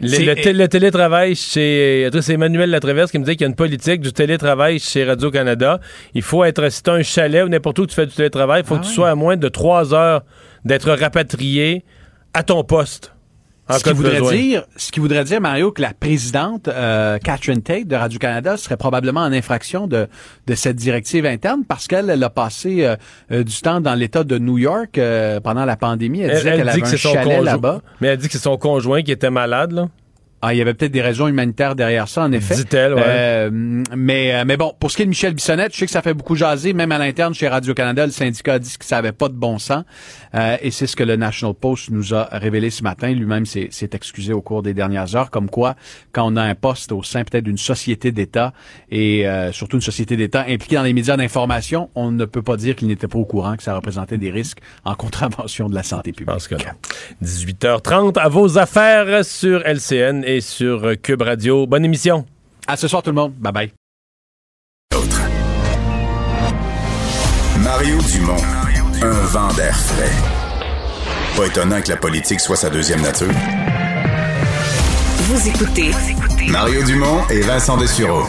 Le, 0.00 0.66
télétravail 0.66 1.34
chez. 1.34 2.08
C'est 2.20 2.32
Emmanuel 2.32 2.70
Latraverse 2.70 3.10
qui 3.10 3.18
me 3.18 3.24
disait 3.24 3.36
qu'il 3.36 3.44
y 3.44 3.48
a 3.48 3.48
une 3.48 3.54
politique 3.54 4.00
du 4.00 4.12
télétravail 4.12 4.78
chez 4.78 5.04
Radio-Canada. 5.04 5.80
Il 6.14 6.22
faut 6.22 6.44
être. 6.44 6.68
Si 6.70 6.82
tu 6.82 6.90
un 6.90 7.02
chalet 7.02 7.44
ou 7.44 7.48
n'importe 7.48 7.78
où 7.80 7.86
tu 7.86 7.94
fais 7.94 8.06
du 8.06 8.12
télétravail, 8.12 8.62
il 8.62 8.66
faut 8.66 8.76
Ah 8.76 8.78
que 8.78 8.86
tu 8.86 8.92
sois 8.92 9.10
à 9.10 9.14
moins 9.14 9.36
de 9.36 9.48
trois 9.48 9.92
heures 9.92 10.22
d'être 10.64 10.90
rapatrié 10.90 11.84
à 12.32 12.42
ton 12.42 12.64
poste. 12.64 13.12
En 13.70 13.78
ce 13.78 13.84
qui 13.84 13.92
voudrait 13.92 14.18
besoin. 14.18 14.32
dire, 14.34 14.64
ce 14.76 14.92
qui 14.92 15.00
voudrait 15.00 15.24
dire, 15.24 15.40
Mario, 15.40 15.72
que 15.72 15.82
la 15.82 15.92
présidente 15.94 16.68
euh, 16.68 17.18
Catherine 17.18 17.62
Tate 17.62 17.86
de 17.86 17.96
Radio-Canada 17.96 18.56
serait 18.56 18.76
probablement 18.76 19.20
en 19.20 19.32
infraction 19.32 19.86
de, 19.86 20.08
de 20.46 20.54
cette 20.54 20.76
directive 20.76 21.26
interne 21.26 21.64
parce 21.66 21.86
qu'elle 21.86 22.10
elle 22.10 22.22
a 22.24 22.30
passé 22.30 22.84
euh, 22.84 22.96
euh, 23.32 23.44
du 23.44 23.60
temps 23.60 23.80
dans 23.80 23.94
l'État 23.94 24.24
de 24.24 24.38
New 24.38 24.58
York 24.58 24.98
euh, 24.98 25.40
pendant 25.40 25.64
la 25.64 25.76
pandémie. 25.76 26.20
Elle, 26.20 26.30
Elle, 26.30 26.36
disait 26.36 26.48
elle 26.50 26.56
qu'elle 26.56 26.64
dit 26.64 26.70
avait 26.70 26.80
que 26.82 26.86
un 26.86 26.96
chalet 26.96 27.24
conjoint. 27.24 27.44
là-bas. 27.44 27.80
Mais 28.00 28.08
elle 28.08 28.18
dit 28.18 28.26
que 28.26 28.32
c'est 28.32 28.38
son 28.38 28.56
conjoint 28.56 29.02
qui 29.02 29.12
était 29.12 29.30
malade, 29.30 29.72
là. 29.72 29.88
Ah, 30.42 30.54
il 30.54 30.56
y 30.56 30.62
avait 30.62 30.72
peut-être 30.72 30.92
des 30.92 31.02
raisons 31.02 31.28
humanitaires 31.28 31.74
derrière 31.74 32.08
ça, 32.08 32.22
en 32.22 32.32
effet. 32.32 32.54
Dit-elle, 32.54 32.94
ouais. 32.94 33.02
Euh, 33.04 33.50
mais, 33.52 34.34
euh, 34.34 34.44
mais 34.46 34.56
bon, 34.56 34.72
pour 34.80 34.90
ce 34.90 34.96
qui 34.96 35.02
est 35.02 35.04
de 35.04 35.10
Michel 35.10 35.34
Bissonnette, 35.34 35.74
je 35.74 35.80
sais 35.80 35.84
que 35.84 35.92
ça 35.92 36.00
fait 36.00 36.14
beaucoup 36.14 36.34
jaser, 36.34 36.72
même 36.72 36.92
à 36.92 36.98
l'interne 36.98 37.34
chez 37.34 37.46
Radio-Canada, 37.46 38.06
le 38.06 38.12
syndicat 38.12 38.54
a 38.54 38.58
dit 38.58 38.74
que 38.78 38.86
ça 38.86 38.96
avait 38.96 39.12
pas 39.12 39.28
de 39.28 39.34
bon 39.34 39.58
sens. 39.58 39.84
Euh, 40.34 40.56
et 40.60 40.70
c'est 40.70 40.86
ce 40.86 40.96
que 40.96 41.04
le 41.04 41.16
National 41.16 41.54
Post 41.54 41.90
nous 41.90 42.14
a 42.14 42.24
révélé 42.32 42.70
ce 42.70 42.82
matin. 42.82 43.12
Lui-même 43.12 43.46
s'est 43.46 43.70
excusé 43.92 44.32
au 44.32 44.40
cours 44.40 44.62
des 44.62 44.74
dernières 44.74 45.16
heures, 45.16 45.30
comme 45.30 45.50
quoi, 45.50 45.76
quand 46.12 46.30
on 46.32 46.36
a 46.36 46.42
un 46.42 46.54
poste 46.54 46.92
au 46.92 47.02
sein 47.02 47.24
peut-être 47.24 47.44
d'une 47.44 47.58
société 47.58 48.12
d'État, 48.12 48.52
et 48.90 49.26
euh, 49.26 49.52
surtout 49.52 49.76
une 49.76 49.82
société 49.82 50.16
d'État 50.16 50.42
impliquée 50.42 50.76
dans 50.76 50.82
les 50.82 50.92
médias 50.92 51.16
d'information, 51.16 51.90
on 51.94 52.10
ne 52.10 52.24
peut 52.24 52.42
pas 52.42 52.56
dire 52.56 52.76
qu'il 52.76 52.88
n'était 52.88 53.08
pas 53.08 53.18
au 53.18 53.24
courant 53.24 53.56
que 53.56 53.62
ça 53.62 53.74
représentait 53.74 54.18
des 54.18 54.30
risques 54.30 54.60
en 54.84 54.94
contravention 54.94 55.68
de 55.68 55.74
la 55.74 55.82
santé 55.82 56.12
publique. 56.12 56.30
18h30 57.22 58.18
à 58.18 58.28
vos 58.28 58.58
affaires 58.58 59.24
sur 59.24 59.62
LCN 59.66 60.22
et 60.24 60.40
sur 60.40 60.92
Cube 61.02 61.22
Radio. 61.22 61.66
Bonne 61.66 61.84
émission. 61.84 62.24
À 62.66 62.76
ce 62.76 62.86
soir 62.88 63.02
tout 63.02 63.10
le 63.10 63.16
monde. 63.16 63.32
Bye 63.38 63.52
bye. 63.52 63.72
Mario 67.62 67.98
Dumont, 68.12 68.36
un 69.02 69.10
vent 69.26 69.52
d'air 69.54 69.74
frais. 69.76 70.10
Pas 71.36 71.46
étonnant 71.46 71.80
que 71.80 71.88
la 71.88 71.96
politique 71.96 72.40
soit 72.40 72.56
sa 72.56 72.70
deuxième 72.70 73.00
nature. 73.02 73.28
Vous 75.18 75.48
écoutez 75.48 75.90
Mario 76.50 76.82
Dumont 76.84 77.22
et 77.30 77.40
Vincent 77.40 77.76
Dessureau. 77.76 78.24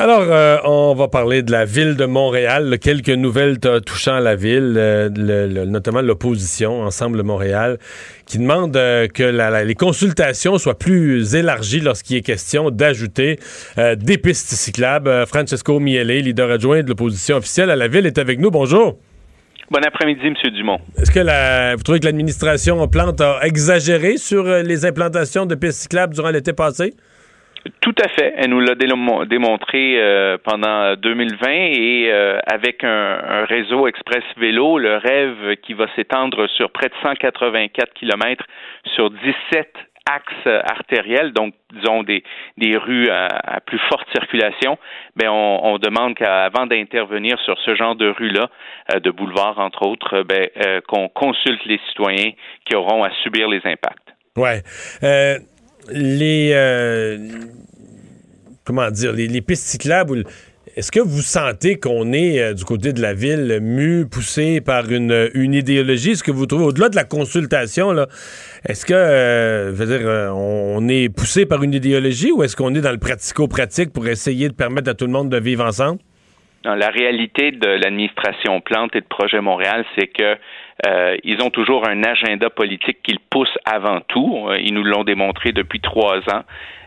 Alors, 0.00 0.22
euh, 0.22 0.58
on 0.64 0.94
va 0.94 1.08
parler 1.08 1.42
de 1.42 1.50
la 1.50 1.64
ville 1.64 1.96
de 1.96 2.04
Montréal. 2.04 2.78
Quelques 2.80 3.08
nouvelles 3.10 3.58
touchant 3.84 4.20
la 4.20 4.36
ville, 4.36 4.74
euh, 4.76 5.08
le- 5.14 5.48
le- 5.52 5.64
notamment 5.64 6.00
l'opposition, 6.02 6.82
Ensemble 6.82 7.24
Montréal, 7.24 7.78
qui 8.24 8.38
demande 8.38 8.76
euh, 8.76 9.08
que 9.08 9.24
la- 9.24 9.50
la- 9.50 9.64
les 9.64 9.74
consultations 9.74 10.56
soient 10.58 10.78
plus 10.78 11.34
élargies 11.34 11.80
lorsqu'il 11.80 12.16
est 12.16 12.22
question 12.22 12.70
d'ajouter 12.70 13.40
euh, 13.76 13.96
des 13.96 14.18
pistes 14.18 14.50
cyclables. 14.52 15.26
Francesco 15.26 15.80
Miele, 15.80 16.22
leader 16.22 16.48
adjoint 16.52 16.82
de 16.84 16.88
l'opposition 16.88 17.36
officielle 17.36 17.70
à 17.70 17.76
la 17.76 17.88
ville, 17.88 18.06
est 18.06 18.18
avec 18.18 18.38
nous. 18.38 18.52
Bonjour. 18.52 18.98
Bon 19.70 19.80
après-midi, 19.86 20.26
M. 20.26 20.34
Dumont. 20.52 20.78
Est-ce 20.96 21.10
que 21.10 21.20
la, 21.20 21.76
vous 21.76 21.82
trouvez 21.82 22.00
que 22.00 22.06
l'administration 22.06 22.86
Plante 22.88 23.20
a 23.20 23.40
exagéré 23.44 24.16
sur 24.16 24.46
euh, 24.46 24.62
les 24.62 24.86
implantations 24.86 25.44
de 25.44 25.54
pistes 25.54 25.82
cyclables 25.82 26.14
durant 26.14 26.30
l'été 26.30 26.52
passé? 26.54 26.94
Tout 27.82 27.94
à 28.02 28.08
fait. 28.08 28.32
Elle 28.38 28.50
nous 28.50 28.60
l'a 28.60 28.74
démo- 28.74 29.26
démontré 29.26 30.00
euh, 30.00 30.38
pendant 30.42 30.94
2020 30.96 31.48
et 31.50 32.08
euh, 32.10 32.38
avec 32.46 32.82
un, 32.82 33.18
un 33.28 33.44
réseau 33.44 33.86
express 33.86 34.22
vélo, 34.38 34.78
le 34.78 34.96
rêve 34.96 35.56
qui 35.62 35.74
va 35.74 35.86
s'étendre 35.96 36.48
sur 36.56 36.70
près 36.70 36.86
de 36.88 36.94
184 37.02 37.92
kilomètres 37.92 38.44
sur 38.94 39.10
17 39.10 39.68
axes 40.08 40.62
artériels, 40.64 41.32
donc 41.32 41.54
disons 41.72 42.02
des, 42.02 42.22
des 42.56 42.76
rues 42.76 43.08
à, 43.10 43.60
plus 43.66 43.80
forte 43.90 44.08
circulation, 44.12 44.78
ben 45.16 45.28
on, 45.28 45.78
demande 45.78 46.14
qu'avant 46.14 46.66
d'intervenir 46.66 47.38
sur 47.44 47.58
ce 47.64 47.74
genre 47.74 47.94
de 47.94 48.08
rue-là, 48.08 48.48
euh, 48.94 49.00
de 49.00 49.10
boulevard 49.10 49.58
entre 49.58 49.86
autres, 49.86 50.22
ben, 50.22 50.48
euh, 50.66 50.80
qu'on 50.88 51.08
consulte 51.08 51.64
les 51.66 51.78
citoyens 51.88 52.32
qui 52.64 52.74
auront 52.74 53.04
à 53.04 53.10
subir 53.22 53.48
les 53.48 53.60
impacts. 53.64 54.08
Ouais. 54.36 54.62
Euh, 55.02 55.38
les. 55.90 56.52
euh, 56.54 57.16
comment 58.64 58.90
dire? 58.90 59.12
Les, 59.12 59.42
pistes 59.42 59.66
cyclables. 59.66 60.18
ou 60.18 60.22
Est-ce 60.78 60.92
que 60.92 61.00
vous 61.00 61.22
sentez 61.22 61.74
qu'on 61.74 62.12
est 62.12 62.38
euh, 62.38 62.54
du 62.54 62.64
côté 62.64 62.92
de 62.92 63.02
la 63.02 63.12
ville 63.12 63.58
mu, 63.60 64.06
poussé 64.08 64.60
par 64.60 64.88
une, 64.92 65.28
une 65.34 65.52
idéologie? 65.52 66.12
Est-ce 66.12 66.22
que 66.22 66.30
vous 66.30 66.46
trouvez, 66.46 66.66
au-delà 66.66 66.88
de 66.88 66.94
la 66.94 67.02
consultation, 67.02 67.90
est-ce 68.64 68.86
que, 68.86 68.94
euh, 68.94 69.72
euh, 69.76 70.88
est 70.88 71.08
poussé 71.08 71.46
par 71.46 71.64
une 71.64 71.74
idéologie 71.74 72.30
ou 72.30 72.44
est-ce 72.44 72.54
qu'on 72.54 72.76
est 72.76 72.80
dans 72.80 72.92
le 72.92 72.98
pratico-pratique 72.98 73.92
pour 73.92 74.06
essayer 74.06 74.48
de 74.48 74.54
permettre 74.54 74.88
à 74.88 74.94
tout 74.94 75.06
le 75.06 75.10
monde 75.10 75.30
de 75.30 75.40
vivre 75.40 75.64
ensemble? 75.64 75.98
La 76.62 76.90
réalité 76.90 77.50
de 77.50 77.66
l'administration 77.66 78.60
Plante 78.60 78.94
et 78.94 79.00
de 79.00 79.06
Projet 79.06 79.40
Montréal, 79.40 79.84
c'est 79.98 80.06
que 80.06 80.36
ils 81.24 81.42
ont 81.42 81.50
toujours 81.50 81.88
un 81.88 82.04
agenda 82.04 82.50
politique 82.50 82.98
qu'ils 83.02 83.18
poussent 83.18 83.58
avant 83.64 84.00
tout. 84.06 84.46
Ils 84.60 84.74
nous 84.74 84.84
l'ont 84.84 85.02
démontré 85.02 85.50
depuis 85.50 85.80
trois 85.80 86.18
ans. 86.32 86.44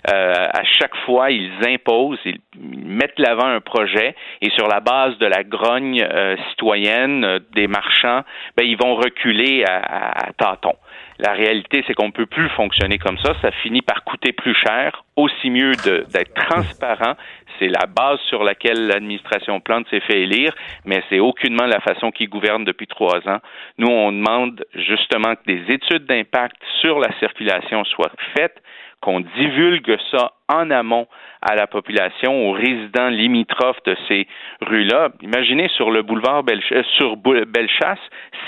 Euh, 0.10 0.34
à 0.52 0.64
chaque 0.64 0.96
fois, 1.06 1.30
ils 1.30 1.52
imposent, 1.68 2.20
ils 2.26 2.40
mettent 2.56 3.20
l'avant 3.20 3.46
un 3.46 3.62
projet 3.62 4.16
et 4.42 4.50
sur 4.52 4.68
la 4.68 4.80
base 4.80 5.18
de 5.20 5.28
la 5.28 5.44
grogne 5.44 6.02
euh, 6.02 6.36
citoyenne 6.50 7.24
euh, 7.24 7.40
des 7.54 7.68
marchands, 7.68 8.22
ben, 8.58 8.64
ils 8.66 8.78
vont 8.78 8.96
reculer 8.96 9.64
à, 9.64 9.78
à- 9.78 10.28
à 10.30 10.34
tâtons. 10.34 10.76
La 11.20 11.34
réalité, 11.34 11.84
c'est 11.86 11.94
qu'on 11.94 12.10
peut 12.10 12.26
plus 12.26 12.50
fonctionner 12.50 12.98
comme 12.98 13.20
ça. 13.20 13.34
Ça 13.44 13.52
finit 13.52 13.84
par 13.84 14.04
coûter 14.04 14.32
plus 14.32 14.56
cher. 14.56 15.04
Aussi 15.16 15.52
mieux 15.52 15.74
d'être 15.76 16.34
transparent. 16.34 17.14
C'est 17.60 17.68
la 17.68 17.86
base 17.86 18.20
sur 18.22 18.44
laquelle 18.44 18.88
l'administration 18.88 19.60
Plante 19.60 19.86
s'est 19.92 20.00
fait 20.00 20.22
élire, 20.22 20.52
mais 20.84 21.04
c'est 21.10 21.20
aucunement 21.20 21.68
la 21.68 21.80
façon 21.80 22.10
qu'il 22.10 22.28
gouverne 22.28 22.66
depuis 22.66 22.88
trois 22.88 23.20
ans. 23.30 23.38
Nous, 23.78 23.88
on 23.88 24.12
demande 24.12 24.66
justement 24.74 25.36
que 25.36 25.44
des 25.46 25.72
études 25.72 26.06
d'impact 26.08 26.56
sur 26.80 26.98
la 26.98 27.10
circulation 27.20 27.84
soient 27.84 28.12
faites 28.36 28.58
qu'on 29.02 29.20
divulgue 29.20 29.98
ça 30.12 30.34
en 30.48 30.70
amont 30.70 31.08
à 31.42 31.56
la 31.56 31.66
population, 31.66 32.50
aux 32.50 32.52
résidents 32.52 33.10
limitrophes 33.10 33.84
de 33.86 33.96
ces 34.08 34.28
rues-là. 34.62 35.10
Imaginez 35.22 35.70
sur 35.76 35.90
le 35.90 36.04
boulevard 36.04 36.44
Bellechasse, 36.44 36.86
sur 36.98 37.18
Bellechasse, 37.18 38.00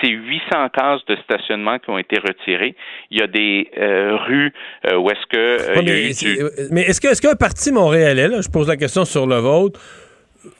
c'est 0.01 0.09
800 0.09 0.69
cases 0.69 1.03
de 1.07 1.15
stationnement 1.23 1.79
qui 1.79 1.89
ont 1.89 1.97
été 1.97 2.19
retirées. 2.19 2.75
Il 3.09 3.19
y 3.19 3.23
a 3.23 3.27
des 3.27 3.71
euh, 3.77 4.15
rues 4.17 4.53
euh, 4.87 4.97
où 4.97 5.09
est-ce 5.09 5.25
que 5.27 5.37
euh, 5.37 6.49
mais, 6.71 6.81
est-ce 6.81 7.21
qu'un 7.21 7.35
parti 7.35 7.71
montréalais, 7.71 8.27
là, 8.27 8.41
je 8.41 8.49
pose 8.49 8.67
la 8.67 8.77
question 8.77 9.05
sur 9.05 9.25
le 9.25 9.37
vôtre, 9.37 9.79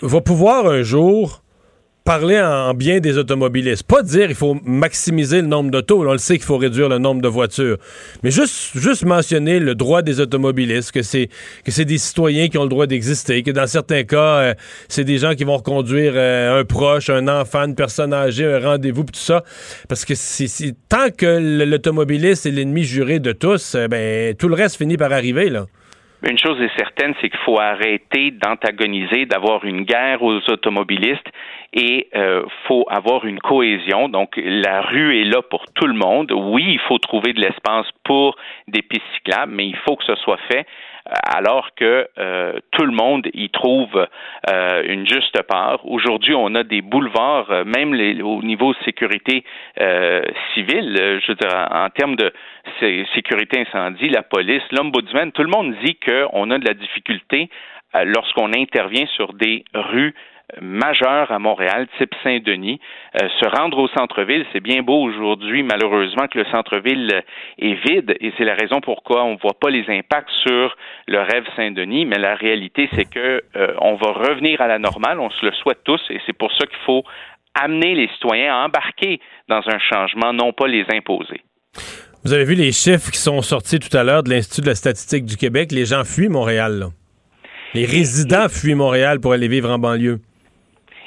va 0.01 0.21
pouvoir 0.21 0.65
un 0.67 0.81
jour 0.81 1.43
parler 2.05 2.39
en 2.39 2.73
bien 2.73 2.99
des 2.99 3.17
automobilistes. 3.17 3.87
Pas 3.87 4.01
dire 4.01 4.29
il 4.29 4.35
faut 4.35 4.57
maximiser 4.65 5.41
le 5.41 5.47
nombre 5.47 5.71
d'autos. 5.71 6.05
On 6.05 6.11
le 6.11 6.17
sait 6.17 6.35
qu'il 6.35 6.45
faut 6.45 6.57
réduire 6.57 6.89
le 6.89 6.97
nombre 6.97 7.21
de 7.21 7.27
voitures. 7.27 7.77
Mais 8.23 8.31
juste, 8.31 8.77
juste 8.77 9.05
mentionner 9.05 9.59
le 9.59 9.75
droit 9.75 10.01
des 10.01 10.19
automobilistes, 10.19 10.91
que 10.91 11.01
c'est, 11.01 11.29
des 11.85 11.97
citoyens 11.97 12.49
qui 12.49 12.57
ont 12.57 12.63
le 12.63 12.69
droit 12.69 12.87
d'exister, 12.87 13.41
que 13.43 13.51
dans 13.51 13.67
certains 13.67 14.03
cas, 14.03 14.17
euh, 14.17 14.53
c'est 14.89 15.05
des 15.05 15.17
gens 15.17 15.33
qui 15.33 15.43
vont 15.43 15.57
reconduire 15.57 16.13
euh, 16.15 16.59
un 16.59 16.65
proche, 16.65 17.09
un 17.09 17.27
enfant, 17.27 17.65
une 17.65 17.75
personne 17.75 18.13
âgée, 18.13 18.45
un 18.45 18.59
rendez-vous, 18.59 19.03
tout 19.03 19.13
ça. 19.13 19.43
Parce 19.87 20.05
que 20.05 20.13
c'est, 20.15 20.73
tant 20.89 21.09
que 21.09 21.63
l'automobiliste 21.65 22.45
est 22.45 22.51
l'ennemi 22.51 22.83
juré 22.83 23.19
de 23.19 23.31
tous, 23.31 23.75
euh, 23.75 23.87
ben, 23.87 24.35
tout 24.35 24.49
le 24.49 24.55
reste 24.55 24.77
finit 24.77 24.97
par 24.97 25.11
arriver, 25.13 25.49
là. 25.49 25.65
Une 26.25 26.37
chose 26.37 26.57
est 26.61 26.71
certaine, 26.77 27.13
c'est 27.19 27.29
qu'il 27.29 27.39
faut 27.43 27.59
arrêter 27.59 28.31
d'antagoniser, 28.31 29.25
d'avoir 29.25 29.65
une 29.65 29.81
guerre 29.83 30.23
aux 30.23 30.39
automobilistes 30.47 31.27
et 31.73 32.07
euh, 32.15 32.45
faut 32.67 32.85
avoir 32.89 33.25
une 33.25 33.39
cohésion. 33.39 34.09
Donc 34.09 34.33
la 34.37 34.81
rue 34.81 35.19
est 35.21 35.25
là 35.25 35.41
pour 35.41 35.65
tout 35.73 35.87
le 35.87 35.93
monde. 35.93 36.31
Oui, 36.31 36.63
il 36.67 36.79
faut 36.79 36.97
trouver 36.97 37.33
de 37.33 37.41
l'espace 37.41 37.87
pour 38.03 38.35
des 38.67 38.81
pistes 38.81 39.05
cyclables, 39.15 39.53
mais 39.53 39.67
il 39.67 39.77
faut 39.77 39.95
que 39.95 40.05
ce 40.05 40.15
soit 40.15 40.39
fait 40.51 40.65
alors 41.05 41.75
que 41.75 42.07
euh, 42.17 42.53
tout 42.71 42.85
le 42.85 42.91
monde 42.91 43.27
y 43.33 43.49
trouve 43.49 44.07
euh, 44.49 44.83
une 44.85 45.07
juste 45.07 45.41
part. 45.43 45.85
Aujourd'hui, 45.85 46.33
on 46.33 46.55
a 46.55 46.63
des 46.63 46.81
boulevards, 46.81 47.51
euh, 47.51 47.63
même 47.65 47.93
au 48.23 48.41
niveau 48.41 48.73
sécurité 48.85 49.43
civile, 50.53 51.19
je 51.21 51.27
veux 51.27 51.35
dire, 51.35 51.67
en, 51.71 51.89
termes 51.89 52.15
de 52.15 52.31
sécurité 53.13 53.61
incendie, 53.61 54.09
la 54.09 54.23
police, 54.23 54.61
l'ombudsman, 54.71 55.31
tout 55.31 55.43
le 55.43 55.49
monde 55.49 55.75
dit 55.83 55.95
qu'on 55.95 56.51
a 56.51 56.57
de 56.57 56.65
la 56.65 56.73
difficulté 56.73 57.49
lorsqu'on 58.05 58.53
intervient 58.53 59.05
sur 59.07 59.33
des 59.33 59.65
rues 59.73 60.13
majeur 60.61 61.31
à 61.31 61.39
Montréal, 61.39 61.87
type 61.97 62.13
Saint-Denis. 62.23 62.79
Euh, 63.21 63.27
se 63.39 63.47
rendre 63.57 63.77
au 63.79 63.87
centre-ville, 63.89 64.45
c'est 64.53 64.59
bien 64.59 64.81
beau 64.81 65.01
aujourd'hui, 65.01 65.63
malheureusement, 65.63 66.27
que 66.27 66.39
le 66.39 66.45
centre-ville 66.45 67.23
est 67.59 67.73
vide 67.87 68.15
et 68.19 68.33
c'est 68.37 68.43
la 68.43 68.53
raison 68.53 68.81
pourquoi 68.81 69.23
on 69.23 69.33
ne 69.33 69.39
voit 69.39 69.57
pas 69.59 69.69
les 69.69 69.85
impacts 69.89 70.31
sur 70.45 70.75
le 71.07 71.19
rêve 71.19 71.45
Saint-Denis, 71.55 72.05
mais 72.05 72.19
la 72.19 72.35
réalité, 72.35 72.89
c'est 72.95 73.09
que 73.09 73.43
euh, 73.55 73.73
on 73.79 73.95
va 73.95 74.11
revenir 74.11 74.61
à 74.61 74.67
la 74.67 74.79
normale, 74.79 75.19
on 75.19 75.29
se 75.29 75.45
le 75.45 75.51
souhaite 75.53 75.83
tous 75.83 76.01
et 76.09 76.19
c'est 76.25 76.37
pour 76.37 76.51
ça 76.53 76.65
qu'il 76.65 76.79
faut 76.85 77.03
amener 77.59 77.95
les 77.95 78.07
citoyens 78.09 78.55
à 78.55 78.65
embarquer 78.65 79.19
dans 79.47 79.61
un 79.67 79.79
changement, 79.79 80.33
non 80.33 80.53
pas 80.53 80.67
les 80.67 80.85
imposer. 80.93 81.41
Vous 82.23 82.33
avez 82.33 82.45
vu 82.45 82.55
les 82.55 82.71
chiffres 82.71 83.11
qui 83.11 83.19
sont 83.19 83.41
sortis 83.41 83.79
tout 83.79 83.95
à 83.95 84.03
l'heure 84.03 84.23
de 84.23 84.29
l'Institut 84.29 84.61
de 84.61 84.67
la 84.67 84.75
statistique 84.75 85.25
du 85.25 85.35
Québec? 85.35 85.71
Les 85.71 85.85
gens 85.85 86.03
fuient 86.05 86.29
Montréal. 86.29 86.85
Les 87.73 87.85
résidents 87.85 88.47
fuient 88.49 88.75
Montréal 88.75 89.19
pour 89.19 89.33
aller 89.33 89.47
vivre 89.47 89.69
en 89.69 89.77
banlieue. 89.77 90.19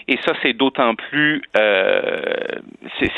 Et 0.09 0.19
ça, 0.25 0.35
c'est 0.43 0.53
d'autant 0.53 0.95
plus 0.95 1.43
euh, 1.59 2.17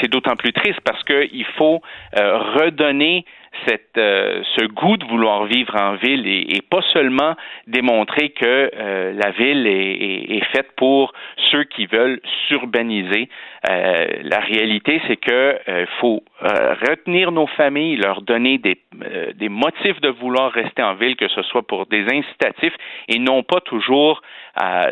c'est 0.00 0.08
d'autant 0.08 0.36
plus 0.36 0.52
triste 0.52 0.80
parce 0.84 1.02
qu'il 1.04 1.44
faut 1.56 1.82
euh, 2.16 2.38
redonner 2.38 3.24
cette, 3.66 3.96
euh, 3.96 4.42
ce 4.56 4.66
goût 4.66 4.96
de 4.96 5.04
vouloir 5.06 5.44
vivre 5.44 5.74
en 5.76 5.94
ville 5.94 6.26
et, 6.26 6.62
pas 6.70 6.82
seulement 6.92 7.34
démontrer 7.66 8.30
que 8.30 8.70
euh, 8.74 9.12
la 9.14 9.30
ville 9.30 9.66
est, 9.66 10.36
est, 10.36 10.44
faite 10.52 10.68
pour 10.76 11.12
ceux 11.50 11.64
qui 11.64 11.86
veulent 11.86 12.20
s'urbaniser. 12.46 13.28
Euh, 13.70 14.06
la 14.22 14.40
réalité, 14.40 15.00
c'est 15.06 15.16
que 15.16 15.58
faut 16.00 16.22
retenir 16.40 17.32
nos 17.32 17.46
familles, 17.46 17.96
leur 17.96 18.22
donner 18.22 18.58
des, 18.58 18.78
des 19.34 19.48
motifs 19.48 20.00
de 20.00 20.10
vouloir 20.10 20.52
rester 20.52 20.82
en 20.82 20.94
ville, 20.94 21.16
que 21.16 21.28
ce 21.28 21.42
soit 21.42 21.66
pour 21.66 21.86
des 21.86 22.04
incitatifs 22.04 22.74
et 23.08 23.18
non 23.18 23.42
pas 23.42 23.60
toujours 23.60 24.22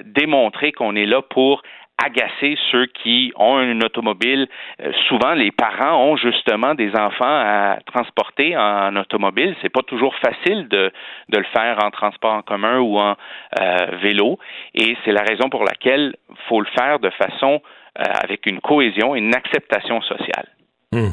démontrer 0.04 0.72
qu'on 0.72 0.96
est 0.96 1.06
là 1.06 1.22
pour 1.22 1.62
agacer 1.98 2.56
ceux 2.70 2.86
qui 2.86 3.32
ont 3.36 3.60
une 3.60 3.84
automobile. 3.84 4.48
Euh, 4.80 4.92
souvent, 5.08 5.32
les 5.32 5.50
parents 5.50 6.04
ont 6.04 6.16
justement 6.16 6.74
des 6.74 6.90
enfants 6.94 7.24
à 7.24 7.78
transporter 7.86 8.56
en, 8.56 8.94
automobile. 8.96 9.54
C'est 9.62 9.72
pas 9.72 9.82
toujours 9.82 10.14
facile 10.16 10.68
de, 10.68 10.92
le 11.32 11.44
faire 11.54 11.78
en 11.82 11.90
transport 11.90 12.34
en 12.34 12.42
commun 12.42 12.78
ou 12.80 12.98
en 12.98 13.16
euh, 13.60 13.86
vélo. 14.02 14.38
Et 14.74 14.96
c'est 15.04 15.12
la 15.12 15.22
raison 15.22 15.48
pour 15.48 15.64
laquelle 15.64 16.16
faut 16.48 16.60
le 16.60 16.68
faire 16.78 16.98
de 16.98 17.10
façon 17.10 17.62
euh, 17.98 18.02
avec 18.22 18.46
une 18.46 18.60
cohésion 18.60 19.14
et 19.14 19.18
une 19.18 19.34
acceptation 19.34 20.00
sociale. 20.02 20.48
Hmm. 20.92 21.10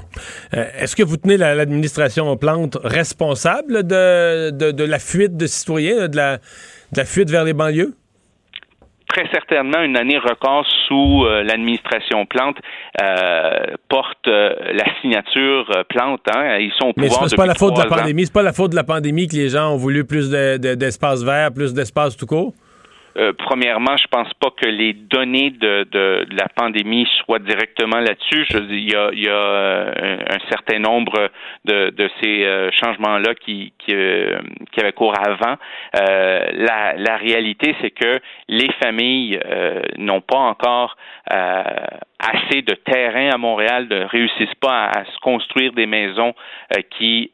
Est-ce 0.52 0.96
que 0.96 1.04
vous 1.04 1.18
tenez 1.18 1.36
l'administration 1.36 2.38
Plante 2.38 2.78
responsable 2.84 3.88
de, 3.88 4.84
la 4.84 5.00
fuite 5.00 5.36
de 5.36 5.48
citoyens, 5.48 6.08
la, 6.14 6.38
de 6.38 6.98
la 6.98 7.06
fuite 7.06 7.30
vers 7.30 7.44
les 7.44 7.54
banlieues? 7.54 7.96
Très 9.14 9.30
certainement 9.32 9.82
une 9.82 9.96
année 9.98 10.18
record 10.18 10.66
sous 10.88 11.24
euh, 11.24 11.44
l'administration 11.44 12.26
Plante 12.26 12.58
euh, 13.02 13.76
porte 13.90 14.28
euh, 14.28 14.54
la 14.74 14.86
signature 15.02 15.66
Plante. 15.90 16.22
Hein. 16.36 16.58
Ils 16.58 16.74
sont 16.80 16.90
au 16.90 16.94
pouvoir 16.94 17.22
Mais 17.22 17.30
c'est 17.30 17.36
pas 17.36 17.46
la 17.46 17.56
faute 17.56 17.76
de 17.76 17.82
la 17.82 17.88
pandémie. 17.88 18.26
C'est 18.26 18.34
pas 18.34 18.44
la 18.44 18.54
faute 18.54 18.72
de 18.72 18.76
la 18.76 18.84
pandémie 18.84 19.28
que 19.28 19.36
les 19.36 19.50
gens 19.50 19.74
ont 19.74 19.78
voulu 19.78 20.06
plus 20.06 20.30
d'espace 20.30 21.24
vert, 21.24 21.52
plus 21.54 21.74
d'espace 21.74 22.18
tout 22.18 22.26
court? 22.26 22.54
Euh, 23.16 23.32
premièrement, 23.38 23.96
je 23.98 24.08
pense 24.08 24.34
pas 24.36 24.50
que 24.50 24.68
les 24.68 24.94
données 24.94 25.52
de, 25.52 25.86
de, 25.92 26.26
la 26.32 26.48
pandémie 26.56 27.08
soient 27.20 27.40
directement 27.40 28.00
là-dessus. 28.00 28.46
Il 28.70 28.92
y 28.92 28.96
a, 28.96 29.10
il 29.14 29.24
y 29.24 29.30
a 29.30 29.32
euh, 29.32 30.18
un, 30.30 30.50
certain 30.50 30.80
nombre 30.80 31.30
de, 31.66 31.92
de 31.92 32.10
ces 32.22 32.44
euh, 32.44 32.72
changements-là 32.72 33.36
qui, 33.36 33.74
qui, 33.80 33.94
qui, 34.72 34.80
avaient 34.80 34.94
cours 34.94 35.14
avant. 35.18 35.58
la, 35.94 36.94
la, 36.98 37.18
réalité, 37.18 37.76
c'est 37.82 37.92
que 37.92 38.20
les 38.48 38.72
familles 38.82 39.40
n'ont 39.98 40.22
pas 40.22 40.38
encore 40.38 40.96
assez 41.30 42.62
de 42.62 42.74
terrain 42.74 43.30
à 43.32 43.38
Montréal, 43.38 43.88
ne 43.90 44.06
réussissent 44.06 44.60
pas 44.60 44.86
à, 44.86 45.00
à 45.00 45.06
se 45.06 45.18
construire 45.22 45.74
des 45.74 45.86
maisons 45.86 46.34
qui 46.98 47.32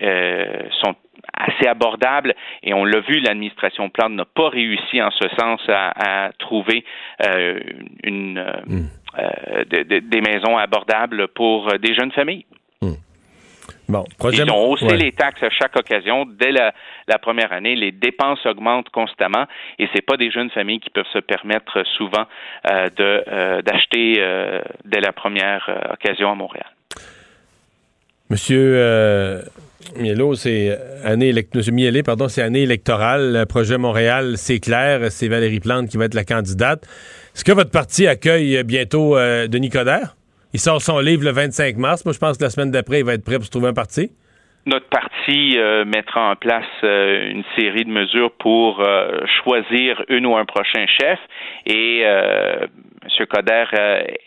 sont 0.82 0.96
assez 1.34 1.68
abordable 1.68 2.34
et 2.64 2.74
on 2.74 2.86
l'a 2.86 3.00
vu, 3.00 3.20
l'administration 3.20 3.90
Plante 3.90 4.14
n'a 4.14 4.26
pas 4.26 4.50
réussi 4.50 5.02
en 5.02 5.12
ce 5.12 5.28
sens 5.40 5.62
à, 5.68 6.32
trouver 6.40 6.84
euh, 7.26 7.60
une, 8.04 8.38
euh, 8.38 8.54
hmm. 8.66 8.88
euh, 9.20 9.64
des 10.02 10.22
maisons 10.22 10.58
abordables 10.58 11.28
pour 11.30 11.78
des 11.78 11.94
jeunes 11.94 12.12
familles. 12.12 12.46
Hmm. 12.82 12.94
Bon, 13.88 14.06
Ils 14.32 14.52
ont 14.52 14.70
haussé 14.70 14.96
les 14.98 15.12
taxes 15.12 15.42
à 15.42 15.50
chaque 15.50 15.76
occasion. 15.76 16.26
Dès 16.26 16.52
la, 16.52 16.74
première 17.20 17.52
année, 17.52 17.76
les 17.76 17.92
dépenses 17.92 18.46
augmentent 18.46 18.90
constamment 18.90 19.46
et 19.80 19.88
c'est 19.94 20.06
pas 20.06 20.16
des 20.16 20.30
jeunes 20.30 20.52
familles 20.52 20.80
qui 20.80 20.92
peuvent 20.92 21.10
se 21.12 21.20
permettre 21.20 21.84
souvent 21.98 22.26
d'acheter 22.64 24.24
dès 24.86 25.02
la 25.02 25.12
première 25.12 25.68
occasion 25.92 26.32
à 26.32 26.36
Montréal. 26.36 26.68
Monsieur 28.30 29.42
Mielo, 29.98 30.36
c'est 30.36 30.78
année 31.04 31.30
Monsieur 31.30 32.04
pardon, 32.04 32.28
c'est 32.28 32.42
année 32.42 32.62
électorale. 32.62 33.34
Le 33.34 33.46
projet 33.46 33.78
Montréal, 33.78 34.34
c'est 34.36 34.60
clair, 34.60 35.12
c'est 35.12 35.28
Valérie 35.28 35.60
Plante 35.60 35.90
qui 35.90 35.98
va 35.98 36.06
être 36.06 36.14
la 36.14 36.24
candidate. 36.24 36.84
Est-ce 37.36 37.44
que 37.44 37.52
votre 37.52 37.72
parti 37.72 38.08
accueille 38.08 38.64
bientôt 38.64 39.18
euh, 39.18 39.48
Denis 39.48 39.70
Coderre? 39.70 40.16
Il 40.54 40.60
sort 40.60 40.82
son 40.82 41.00
livre 41.00 41.24
le 41.24 41.32
25 41.32 41.78
mars. 41.78 42.06
Moi, 42.06 42.14
je 42.14 42.20
pense 42.20 42.38
que 42.38 42.44
la 42.44 42.50
semaine 42.50 42.72
d'après, 42.72 43.00
il 43.00 43.06
va 43.06 43.14
être 43.14 43.24
prêt 43.24 43.36
pour 43.36 43.46
se 43.46 43.52
trouver 43.52 43.70
un 43.70 43.74
parti. 43.74 44.12
Notre 44.66 44.88
parti 44.90 45.58
euh, 45.58 45.86
mettra 45.86 46.32
en 46.32 46.36
place 46.36 46.66
euh, 46.84 47.30
une 47.32 47.44
série 47.58 47.86
de 47.86 47.92
mesures 47.92 48.32
pour 48.40 48.84
choisir 49.44 50.04
une 50.10 50.26
ou 50.26 50.36
un 50.36 50.46
prochain 50.46 50.86
chef 50.88 51.20
et 51.66 52.04
M. 53.20 53.26
Coder 53.26 53.66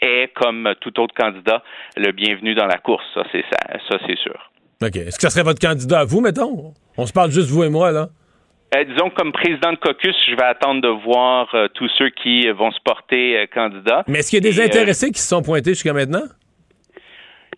est, 0.00 0.32
comme 0.34 0.74
tout 0.80 0.98
autre 1.00 1.14
candidat, 1.14 1.62
le 1.96 2.12
bienvenu 2.12 2.54
dans 2.54 2.66
la 2.66 2.78
course. 2.78 3.04
Ça, 3.14 3.22
c'est 3.32 3.44
ça, 3.50 3.78
ça 3.88 3.98
c'est 4.06 4.18
sûr. 4.18 4.50
OK. 4.82 4.96
Est-ce 4.96 5.16
que 5.16 5.22
ça 5.22 5.30
serait 5.30 5.44
votre 5.44 5.60
candidat 5.60 6.00
à 6.00 6.04
vous, 6.04 6.20
mettons? 6.20 6.74
On 6.96 7.06
se 7.06 7.12
parle 7.12 7.30
juste 7.30 7.50
vous 7.50 7.64
et 7.64 7.70
moi, 7.70 7.92
là. 7.92 8.08
Euh, 8.74 8.84
disons 8.84 9.10
comme 9.10 9.32
président 9.32 9.70
de 9.72 9.76
caucus, 9.76 10.16
je 10.28 10.34
vais 10.34 10.44
attendre 10.44 10.80
de 10.80 10.88
voir 10.88 11.54
euh, 11.54 11.68
tous 11.74 11.90
ceux 11.98 12.08
qui 12.08 12.48
vont 12.48 12.70
se 12.72 12.80
porter 12.82 13.38
euh, 13.38 13.46
candidats. 13.46 14.02
Mais 14.08 14.20
est-ce 14.20 14.30
qu'il 14.30 14.42
y 14.42 14.48
a 14.48 14.50
des 14.50 14.60
intéressés 14.62 15.10
qui 15.10 15.20
se 15.20 15.28
sont 15.28 15.42
pointés 15.42 15.70
jusqu'à 15.70 15.92
maintenant? 15.92 16.24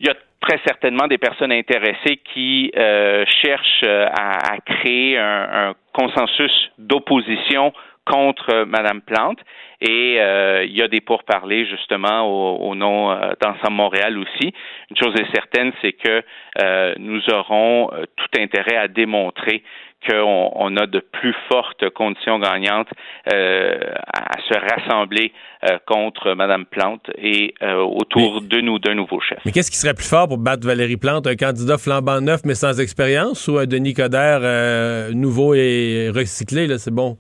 Il 0.01 0.09
y 0.09 0.11
a 0.11 0.15
très 0.41 0.59
certainement 0.67 1.07
des 1.07 1.19
personnes 1.19 1.53
intéressées 1.53 2.21
qui 2.35 2.73
euh, 2.77 3.25
cherchent 3.43 3.85
euh, 3.85 4.07
à, 4.07 4.55
à 4.55 4.59
créer 4.59 5.17
un, 5.17 5.69
un 5.69 5.75
consensus 5.93 6.53
d'opposition 6.79 7.73
contre 8.05 8.51
euh, 8.53 8.65
Madame 8.67 9.01
Plante 9.01 9.39
et 9.87 10.17
euh, 10.19 10.65
il 10.65 10.77
y 10.77 10.83
a 10.83 10.89
des 10.89 11.01
pourparlers 11.01 11.67
justement 11.67 12.23
au, 12.23 12.71
au 12.71 12.75
nom 12.75 13.11
euh, 13.11 13.33
d'Ensemble 13.41 13.77
Montréal 13.77 14.19
aussi. 14.19 14.53
Une 14.91 14.97
chose 14.97 15.15
est 15.21 15.31
certaine, 15.35 15.73
c'est 15.83 15.93
que 15.93 16.23
euh, 16.63 16.95
nous 16.99 17.21
aurons 17.31 17.91
tout 18.17 18.41
intérêt 18.41 18.77
à 18.77 18.89
démontrer 18.89 19.63
qu'on 20.09 20.53
on 20.55 20.77
a 20.77 20.87
de 20.87 21.01
plus 21.01 21.35
fortes 21.51 21.89
conditions 21.91 22.39
gagnantes 22.39 22.89
euh, 23.33 23.79
à, 24.13 24.39
se 24.49 24.59
rassembler 24.59 25.33
euh, 25.65 25.79
contre 25.87 26.35
Madame 26.35 26.67
Plante 26.67 27.11
et 27.17 27.55
euh, 27.63 27.77
autour 27.77 28.43
de 28.43 28.61
nous 28.61 28.79
d'un 28.79 28.95
nouveau 28.95 29.21
chef. 29.21 29.39
Mais 29.45 29.53
qu'est-ce 29.53 29.71
qui 29.71 29.79
serait 29.79 29.95
plus 29.95 30.09
fort 30.09 30.29
pour 30.29 30.39
battre 30.39 30.67
Valérie 30.67 30.97
Plante? 30.97 31.27
Un 31.27 31.37
candidat 31.37 31.79
flambant 31.79 32.21
neuf 32.21 32.43
mais 32.45 32.55
sans 32.55 32.81
expérience 32.81 33.49
ou 33.49 33.59
un 33.59 33.67
Denis 33.67 33.95
Coderre 33.95 35.11
nouveau 35.15 35.55
et 35.55 36.11
recyclé? 36.15 36.67
Là, 36.67 36.79
c'est 36.79 36.95
bon? 36.95 37.17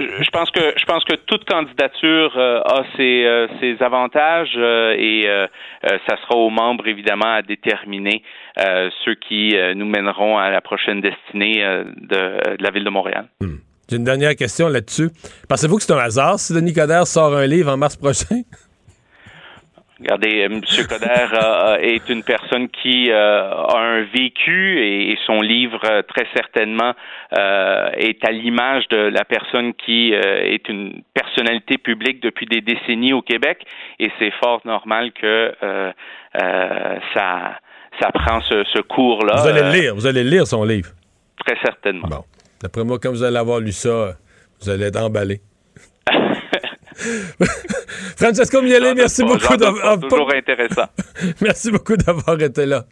Je 0.00 0.30
pense 0.30 0.50
que 0.52 0.60
je 0.76 0.84
pense 0.84 1.04
que 1.04 1.14
toute 1.26 1.44
candidature 1.44 2.32
euh, 2.36 2.60
a 2.60 2.84
ses, 2.96 3.24
euh, 3.24 3.76
avantages 3.80 4.54
euh, 4.56 4.94
et 4.96 5.26
ça 6.08 6.16
sera 6.22 6.36
aux 6.36 6.50
membres 6.50 6.86
évidemment 6.86 7.34
à 7.34 7.42
déterminer 7.42 8.22
ceux 9.04 9.14
qui 9.14 9.56
nous 9.74 9.86
mèneront 9.86 10.38
à 10.38 10.50
la 10.50 10.60
prochaine 10.60 11.00
destinée 11.00 11.62
de, 11.62 12.62
la 12.62 12.70
ville 12.70 12.84
de 12.84 12.90
Montréal. 12.90 13.28
J'ai 13.88 13.96
une 13.96 14.04
dernière 14.04 14.36
question 14.36 14.68
là-dessus. 14.68 15.10
Pensez-vous 15.48 15.76
que 15.76 15.82
c'est 15.82 15.92
un 15.92 15.98
hasard 15.98 16.38
si 16.38 16.52
Denis 16.52 16.74
Coderre 16.74 17.06
sort 17.06 17.34
un 17.34 17.46
livre 17.46 17.72
en 17.72 17.76
mars 17.76 17.96
prochain? 17.96 18.42
Regardez, 20.00 20.42
euh, 20.42 20.46
M. 20.46 20.60
Coder 20.88 21.26
euh, 21.32 21.76
est 21.78 22.08
une 22.08 22.22
personne 22.22 22.68
qui 22.68 23.10
euh, 23.10 23.50
a 23.50 23.78
un 23.78 24.02
vécu 24.04 24.78
et, 24.80 25.10
et 25.12 25.18
son 25.26 25.40
livre 25.40 25.80
euh, 25.84 26.02
très 26.02 26.26
certainement 26.34 26.94
euh, 27.36 27.90
est 27.96 28.24
à 28.24 28.30
l'image 28.30 28.86
de 28.88 28.96
la 28.96 29.24
personne 29.24 29.74
qui 29.74 30.14
euh, 30.14 30.42
est 30.44 30.68
une 30.68 31.02
personnalité 31.14 31.78
publique 31.78 32.22
depuis 32.22 32.46
des 32.46 32.60
décennies 32.60 33.12
au 33.12 33.22
Québec 33.22 33.64
et 33.98 34.10
c'est 34.18 34.32
fort 34.40 34.60
normal 34.64 35.12
que 35.12 35.52
euh, 35.62 35.92
euh, 36.42 36.96
ça 37.14 37.58
ça 38.00 38.10
prend 38.12 38.40
ce, 38.42 38.62
ce 38.72 38.80
cours-là. 38.80 39.34
vous 39.42 39.48
allez 39.48 39.62
euh, 39.62 39.72
le 39.72 39.80
lire, 39.80 39.94
vous 39.96 40.06
allez 40.06 40.22
le 40.22 40.30
lire 40.30 40.46
son 40.46 40.62
livre. 40.62 40.90
Très 41.44 41.56
certainement. 41.64 42.06
Bon. 42.08 42.24
D'après 42.62 42.84
moi, 42.84 42.98
quand 43.00 43.10
vous 43.10 43.24
allez 43.24 43.36
avoir 43.36 43.58
lu 43.58 43.72
ça, 43.72 44.14
vous 44.60 44.70
allez 44.70 44.84
être 44.86 45.00
emballé. 45.02 45.40
Francesco 48.16 48.62
Miele, 48.62 48.94
merci 48.96 49.22
J'en 49.22 49.28
beaucoup 49.28 49.38
doute 49.40 49.48
pas, 49.48 49.56
d'avoir. 49.56 49.98
toujours 50.00 50.32
intéressant. 50.34 50.86
merci 51.40 51.70
beaucoup 51.70 51.96
d'avoir 51.96 52.40
été 52.40 52.66
là. 52.66 52.84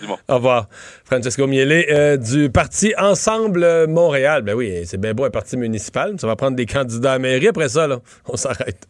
Dumont. 0.00 0.18
Au 0.28 0.34
revoir. 0.36 0.68
Francesco 1.04 1.46
Miele 1.48 1.84
euh, 1.90 2.16
du 2.16 2.48
parti 2.48 2.94
Ensemble 2.96 3.86
Montréal. 3.88 4.42
Ben 4.42 4.54
oui, 4.54 4.82
c'est 4.86 4.98
bien 5.00 5.14
beau 5.14 5.24
un 5.24 5.30
parti 5.30 5.56
municipal. 5.56 6.14
Ça 6.20 6.28
va 6.28 6.36
prendre 6.36 6.56
des 6.56 6.66
candidats 6.66 7.14
à 7.14 7.18
mairie 7.18 7.48
après 7.48 7.68
ça, 7.68 7.88
là. 7.88 7.98
On 8.28 8.36
s'arrête. 8.36 8.86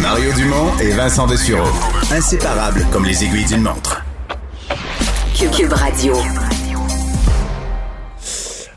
Mario 0.00 0.32
Dumont 0.34 0.78
et 0.80 0.90
Vincent 0.90 1.26
Dessureau. 1.26 1.68
Inséparables 2.12 2.84
comme 2.92 3.04
les 3.04 3.24
aiguilles 3.24 3.46
d'une 3.46 3.62
montre. 3.62 4.04
Cube 5.56 5.72
Radio. 5.72 6.14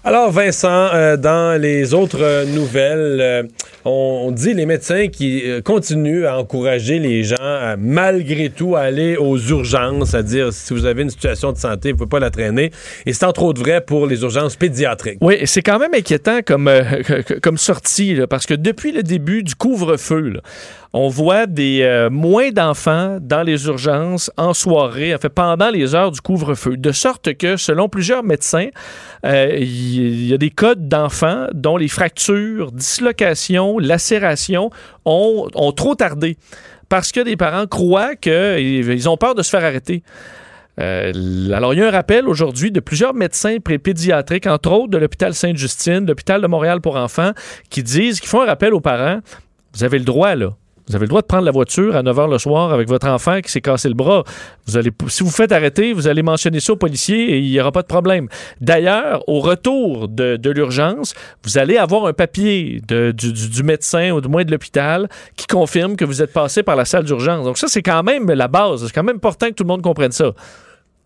Alors, 0.07 0.29
Vincent, 0.29 0.93
euh, 0.93 1.17
dans 1.17 1.59
les 1.59 1.95
autres 1.95 2.21
euh, 2.21 2.45
nouvelles, 2.45 3.17
euh, 3.19 3.43
on, 3.85 4.31
dit 4.31 4.53
les 4.53 4.67
médecins 4.67 5.07
qui 5.07 5.43
continuent 5.63 6.27
à 6.27 6.37
encourager 6.37 6.99
les 6.99 7.23
gens, 7.23 7.35
à, 7.39 7.75
malgré 7.75 8.51
tout, 8.51 8.75
à 8.75 8.81
aller 8.81 9.17
aux 9.17 9.39
urgences, 9.39 10.11
c'est-à-dire 10.11 10.53
si 10.53 10.75
vous 10.75 10.85
avez 10.85 11.01
une 11.01 11.09
situation 11.09 11.51
de 11.51 11.57
santé, 11.57 11.89
vous 11.89 11.95
ne 11.95 11.97
pouvez 11.97 12.09
pas 12.09 12.19
la 12.19 12.29
traîner. 12.29 12.69
Et 13.07 13.13
c'est 13.13 13.25
entre 13.25 13.41
autres 13.41 13.61
vrai 13.61 13.81
pour 13.81 14.05
les 14.05 14.21
urgences 14.21 14.55
pédiatriques. 14.55 15.17
Oui, 15.21 15.39
c'est 15.45 15.63
quand 15.63 15.79
même 15.79 15.95
inquiétant 15.95 16.41
comme, 16.45 16.69
comme 17.41 17.57
sortie, 17.57 18.19
parce 18.29 18.45
que 18.45 18.53
depuis 18.53 18.91
le 18.91 19.01
début 19.01 19.41
du 19.41 19.55
couvre-feu, 19.55 20.33
on 20.97 21.09
voit 21.09 21.45
des 21.45 21.81
euh, 21.81 22.09
moins 22.09 22.51
d'enfants 22.51 23.17
dans 23.21 23.43
les 23.43 23.65
urgences 23.65 24.31
en 24.37 24.53
soirée, 24.53 25.13
en 25.13 25.17
fait 25.17 25.27
pendant 25.27 25.69
les 25.69 25.93
heures 25.93 26.09
du 26.09 26.21
couvre-feu, 26.21 26.77
de 26.77 26.91
sorte 26.93 27.33
que 27.33 27.57
selon 27.57 27.89
plusieurs 27.89 28.23
médecins, 28.23 28.69
euh, 29.25 29.57
il 29.59 30.25
y, 30.25 30.33
a 30.33 30.37
des 30.37 30.51
codes 30.51 30.87
d'enfants 30.87 31.47
dont 31.53 31.75
les 31.75 31.89
fractures, 31.89 32.71
dislocations, 32.71 33.77
lacérations 33.77 34.69
ont, 35.03 35.49
ont 35.53 35.71
trop 35.73 35.95
tardé 35.95 36.37
parce 36.87 37.11
que 37.11 37.19
des 37.19 37.35
parents 37.35 37.67
croient 37.67 38.15
qu'ils 38.15 39.09
ont 39.09 39.17
peur 39.17 39.35
de 39.35 39.43
se 39.43 39.49
faire 39.49 39.65
arrêter. 39.65 40.01
Euh, 40.79 41.11
alors, 41.51 41.73
il 41.73 41.81
y 41.81 41.83
a 41.83 41.87
un 41.89 41.91
rappel 41.91 42.25
aujourd'hui 42.25 42.71
de 42.71 42.79
plusieurs 42.79 43.13
médecins 43.13 43.57
pédiatriques, 43.59 44.47
entre 44.47 44.71
autres 44.71 44.91
de 44.91 44.97
l'hôpital 44.97 45.33
Sainte-Justine, 45.33 46.05
l'hôpital 46.05 46.41
de 46.41 46.47
Montréal 46.47 46.79
pour 46.79 46.95
enfants, 46.95 47.31
qui 47.69 47.83
disent, 47.83 48.21
qui 48.21 48.27
font 48.27 48.43
un 48.43 48.45
rappel 48.45 48.73
aux 48.73 48.81
parents, 48.81 49.19
vous 49.73 49.83
avez 49.83 49.99
le 49.99 50.05
droit, 50.05 50.35
là. 50.35 50.51
Vous 50.87 50.95
avez 50.95 51.05
le 51.05 51.09
droit 51.09 51.21
de 51.21 51.25
prendre 51.25 51.45
la 51.45 51.51
voiture 51.51 51.95
à 51.95 52.03
9 52.03 52.15
h 52.15 52.29
le 52.29 52.37
soir 52.37 52.71
avec 52.71 52.87
votre 52.87 53.07
enfant 53.07 53.41
qui 53.41 53.51
s'est 53.51 53.61
cassé 53.61 53.87
le 53.87 53.95
bras. 53.95 54.23
Si 54.67 55.23
vous 55.23 55.31
faites 55.31 55.51
arrêter, 55.51 55.93
vous 55.93 56.07
allez 56.07 56.21
mentionner 56.21 56.59
ça 56.59 56.73
aux 56.73 56.75
policiers 56.75 57.31
et 57.31 57.39
il 57.39 57.49
n'y 57.49 57.59
aura 57.59 57.71
pas 57.71 57.81
de 57.81 57.87
problème. 57.87 58.27
D'ailleurs, 58.61 59.27
au 59.27 59.39
retour 59.39 60.07
de, 60.07 60.49
l'urgence, 60.51 61.15
vous 61.43 61.57
allez 61.57 61.77
avoir 61.77 62.05
un 62.05 62.13
papier 62.13 62.81
du- 62.87 63.13
du 63.13 63.63
médecin 63.63 64.11
ou 64.11 64.21
du 64.21 64.27
moins 64.27 64.43
de 64.43 64.51
l'hôpital 64.51 65.09
qui 65.35 65.47
confirme 65.47 65.95
que 65.95 66.05
vous 66.05 66.21
êtes 66.21 66.31
passé 66.31 66.61
par 66.61 66.75
la 66.75 66.85
salle 66.85 67.03
d'urgence. 67.03 67.45
Donc 67.45 67.57
ça, 67.57 67.67
c'est 67.67 67.81
quand 67.81 68.03
même 68.03 68.29
la 68.31 68.47
base. 68.47 68.85
C'est 68.85 68.93
quand 68.93 69.03
même 69.03 69.15
important 69.17 69.47
que 69.47 69.53
tout 69.53 69.63
le 69.63 69.69
monde 69.69 69.81
comprenne 69.81 70.11
ça. 70.11 70.33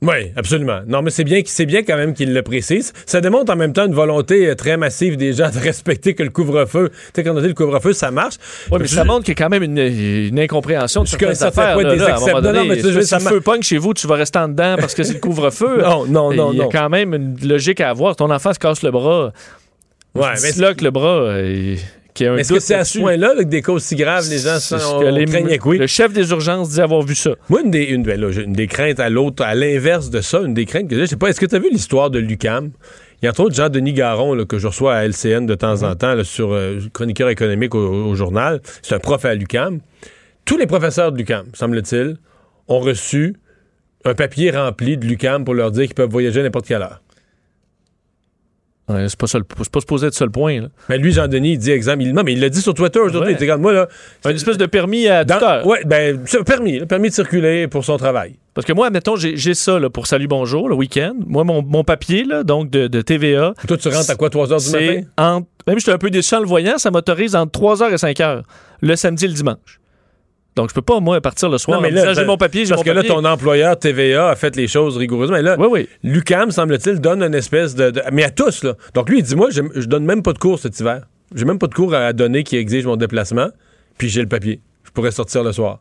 Oui, 0.01 0.31
absolument. 0.37 0.79
Non, 0.87 1.01
mais 1.01 1.09
c'est 1.11 1.25
bien, 1.25 1.41
c'est 1.45 1.65
bien 1.65 1.83
quand 1.83 1.97
même 1.97 2.13
qu'il 2.13 2.33
le 2.33 2.41
précise. 2.41 2.93
Ça 3.05 3.19
démontre 3.19 3.51
en 3.51 3.57
même 3.57 3.73
temps 3.73 3.85
une 3.85 3.93
volonté 3.93 4.47
euh, 4.47 4.55
très 4.55 4.77
massive 4.77 5.17
des 5.17 5.33
gens 5.33 5.49
de 5.49 5.59
respecter 5.61 6.13
que 6.15 6.23
le 6.23 6.29
couvre-feu, 6.29 6.89
tu 6.89 6.95
sais, 7.15 7.23
quand 7.23 7.35
on 7.35 7.41
dit 7.41 7.49
le 7.49 7.53
couvre-feu, 7.53 7.91
ça 7.91 8.09
marche. 8.09 8.35
Oui, 8.71 8.77
mais 8.79 8.87
ça 8.87 9.03
montre 9.03 9.25
qu'il 9.25 9.33
y 9.37 9.41
a 9.41 9.43
quand 9.43 9.49
même 9.49 9.63
une, 9.63 9.77
une 9.77 10.39
incompréhension 10.39 11.03
de 11.03 11.09
que 11.09 11.33
ça 11.33 11.51
fait 11.51 11.61
là, 11.75 11.75
des 11.95 11.97
là, 11.97 12.15
à 12.15 12.37
un 12.37 12.41
non, 12.41 12.65
mais 12.65 12.77
tu 12.77 12.83
sais, 12.83 12.89
si 12.91 12.95
le 12.95 13.01
ça 13.03 13.19
feu 13.19 13.41
pogne 13.41 13.61
chez 13.61 13.77
vous, 13.77 13.93
tu 13.93 14.07
vas 14.07 14.15
rester 14.15 14.39
en 14.39 14.47
dedans 14.47 14.75
parce 14.79 14.95
que 14.95 15.03
c'est 15.03 15.15
le 15.15 15.19
couvre-feu. 15.19 15.81
Non, 15.89 16.05
non, 16.05 16.33
non, 16.33 16.53
Il 16.53 16.59
y 16.59 16.61
a 16.61 16.63
non. 16.63 16.69
quand 16.69 16.89
même 16.89 17.13
une 17.13 17.35
logique 17.45 17.81
à 17.81 17.89
avoir. 17.89 18.15
Ton 18.15 18.29
enfant 18.31 18.53
se 18.53 18.59
casse 18.59 18.83
le 18.83 18.91
bras. 18.91 19.33
Ouais, 20.15 20.33
Tu 20.37 20.41
mais 20.43 20.51
disloques 20.51 20.81
le 20.81 20.91
bras. 20.91 21.19
euh, 21.23 21.75
Est-ce 22.37 22.53
que 22.53 22.59
c'est 22.59 22.75
à 22.75 22.83
ce 22.83 22.99
point-là 22.99 23.33
là, 23.33 23.43
que 23.43 23.49
des 23.49 23.61
causes 23.61 23.83
si 23.83 23.95
graves, 23.95 24.27
les 24.29 24.39
gens 24.39 24.59
sont, 24.59 24.77
ce 24.77 24.99
que 24.99 25.05
les- 25.05 25.25
oui? 25.65 25.77
Le 25.77 25.87
chef 25.87 26.11
des 26.13 26.29
urgences 26.31 26.69
dit 26.71 26.81
avoir 26.81 27.01
vu 27.01 27.15
ça. 27.15 27.31
Moi, 27.49 27.61
une 27.63 27.71
des, 27.71 27.83
une, 27.85 28.03
ben 28.03 28.19
là, 28.19 28.29
une 28.31 28.53
des 28.53 28.67
craintes 28.67 28.99
à 28.99 29.09
l'autre, 29.09 29.43
à 29.43 29.55
l'inverse 29.55 30.09
de 30.09 30.21
ça, 30.21 30.39
une 30.41 30.53
des 30.53 30.65
craintes 30.65 30.87
que 30.89 30.95
j'ai, 30.95 31.01
je 31.01 31.05
sais 31.07 31.15
pas, 31.17 31.27
est-ce 31.29 31.39
que 31.39 31.45
tu 31.45 31.55
as 31.55 31.59
vu 31.59 31.69
l'histoire 31.71 32.09
de 32.09 32.19
Lucam? 32.19 32.71
Il 33.21 33.25
y 33.25 33.27
a 33.27 33.31
entre 33.31 33.41
autres 33.41 33.55
Jean-Denis 33.55 33.93
Garon 33.93 34.33
là, 34.33 34.45
que 34.45 34.57
je 34.59 34.67
reçois 34.67 34.95
à 34.95 35.03
LCN 35.05 35.45
de 35.45 35.55
temps 35.55 35.83
en 35.83 35.95
temps 35.95 36.13
là, 36.15 36.23
sur 36.23 36.53
euh, 36.53 36.79
chroniqueur 36.93 37.29
économique 37.29 37.75
au, 37.75 37.79
au 38.07 38.15
journal. 38.15 38.61
C'est 38.81 38.95
un 38.95 38.99
prof 38.99 39.25
à 39.25 39.33
Lucam. 39.35 39.79
Tous 40.45 40.57
les 40.57 40.67
professeurs 40.67 41.11
de 41.11 41.17
Lucam, 41.17 41.45
semble-t-il, 41.53 42.15
ont 42.69 42.79
reçu 42.79 43.35
un 44.05 44.13
papier 44.15 44.51
rempli 44.51 44.97
de 44.97 45.05
Lucam 45.05 45.43
pour 45.43 45.53
leur 45.53 45.71
dire 45.71 45.85
qu'ils 45.85 45.95
peuvent 45.95 46.09
voyager 46.09 46.39
à 46.39 46.43
n'importe 46.43 46.65
quelle 46.67 46.81
heure. 46.81 47.01
Ouais, 48.89 49.05
c'est 49.07 49.17
pas, 49.19 49.27
ça 49.27 49.39
pas 49.39 49.79
supposé 49.79 50.07
être 50.07 50.13
ça 50.15 50.25
le 50.25 50.31
point. 50.31 50.61
là. 50.61 50.67
Mais 50.89 50.97
lui, 50.97 51.11
Jean-Denis, 51.11 51.53
il 51.53 51.57
dit 51.59 51.69
exemple, 51.71 52.01
il, 52.01 52.11
non, 52.13 52.23
mais 52.23 52.33
il 52.33 52.39
l'a 52.41 52.49
dit 52.49 52.59
sur 52.61 52.73
Twitter 52.73 52.99
aujourd'hui. 52.99 53.29
Ouais. 53.29 53.35
Il 53.35 53.37
dit, 53.37 53.43
regarde, 53.43 53.61
moi, 53.61 53.71
là. 53.71 53.87
Un 54.25 54.31
espèce 54.31 54.57
de 54.57 54.65
permis 54.65 55.07
à 55.07 55.23
toute 55.23 55.41
heure. 55.43 55.65
Ouais, 55.67 55.83
ben, 55.85 56.19
permis, 56.45 56.79
permis 56.87 57.09
de 57.09 57.13
circuler 57.13 57.67
pour 57.67 57.85
son 57.85 57.97
travail. 57.97 58.35
Parce 58.55 58.65
que 58.65 58.73
moi, 58.73 58.87
admettons, 58.87 59.15
j'ai 59.15 59.53
ça 59.53 59.77
là, 59.79 59.89
pour 59.89 60.07
Salut 60.07 60.27
Bonjour 60.27 60.67
le 60.67 60.75
week-end. 60.75 61.13
Moi, 61.27 61.43
mon, 61.43 61.61
mon 61.61 61.83
papier, 61.83 62.23
là, 62.23 62.43
donc 62.43 62.69
de, 62.71 62.87
de 62.87 63.01
TVA. 63.01 63.53
Toi, 63.67 63.77
tu 63.77 63.87
rentres 63.89 64.09
à 64.09 64.15
quoi, 64.15 64.29
3 64.29 64.51
heures 64.53 64.59
du 64.59 64.69
matin? 64.71 65.01
entre- 65.17 65.47
Même 65.67 65.77
si 65.79 65.85
j'étais 65.85 65.93
un 65.93 65.97
peu 65.99 66.09
déçu 66.09 66.33
en 66.35 66.39
le 66.39 66.47
voyant, 66.47 66.77
ça 66.77 66.89
m'autorise 66.91 67.35
entre 67.35 67.57
3h 67.59 67.91
et 67.91 67.95
5h, 67.95 68.41
le 68.81 68.95
samedi 68.95 69.25
et 69.25 69.27
le 69.27 69.33
dimanche. 69.35 69.78
Donc, 70.59 70.69
je 70.69 70.73
peux 70.75 70.81
pas, 70.81 70.99
moi, 70.99 71.21
partir 71.21 71.47
le 71.47 71.57
soir 71.57 71.77
Non, 71.77 71.81
mais 71.81 71.89
là, 71.89 72.09
j'ai 72.09 72.15
ça- 72.15 72.25
mon 72.25 72.35
papier, 72.35 72.65
Parce 72.67 72.79
mon 72.79 72.83
que 72.83 72.89
là, 72.91 73.01
ton 73.01 73.23
employeur 73.23 73.79
TVA 73.79 74.27
a 74.29 74.35
fait 74.35 74.57
les 74.57 74.67
choses 74.67 74.97
rigoureusement. 74.97 75.37
Mais 75.37 75.41
là, 75.41 75.55
Oui, 75.57 75.67
oui. 75.71 75.89
l'UCAM, 76.03 76.51
semble-t-il, 76.51 76.99
donne 76.99 77.23
une 77.23 77.33
espèce 77.33 77.75
de, 77.75 77.91
de- 77.91 78.01
Mais 78.11 78.25
à 78.25 78.29
tous, 78.29 78.65
là. 78.65 78.73
Donc 78.93 79.09
lui, 79.09 79.19
il 79.19 79.23
dit 79.23 79.37
Moi, 79.37 79.49
je, 79.51 79.61
je 79.73 79.85
donne 79.87 80.03
même 80.03 80.21
pas 80.21 80.33
de 80.33 80.37
cours 80.37 80.59
cet 80.59 80.77
hiver. 80.81 81.03
J'ai 81.33 81.45
même 81.45 81.59
pas 81.59 81.67
de 81.67 81.73
cours 81.73 81.93
à 81.93 82.11
donner 82.11 82.43
qui 82.43 82.57
exige 82.57 82.85
mon 82.85 82.97
déplacement. 82.97 83.47
Puis 83.97 84.09
j'ai 84.09 84.21
le 84.21 84.27
papier. 84.27 84.59
Je 84.83 84.91
pourrais 84.91 85.11
sortir 85.11 85.43
le 85.43 85.53
soir. 85.53 85.79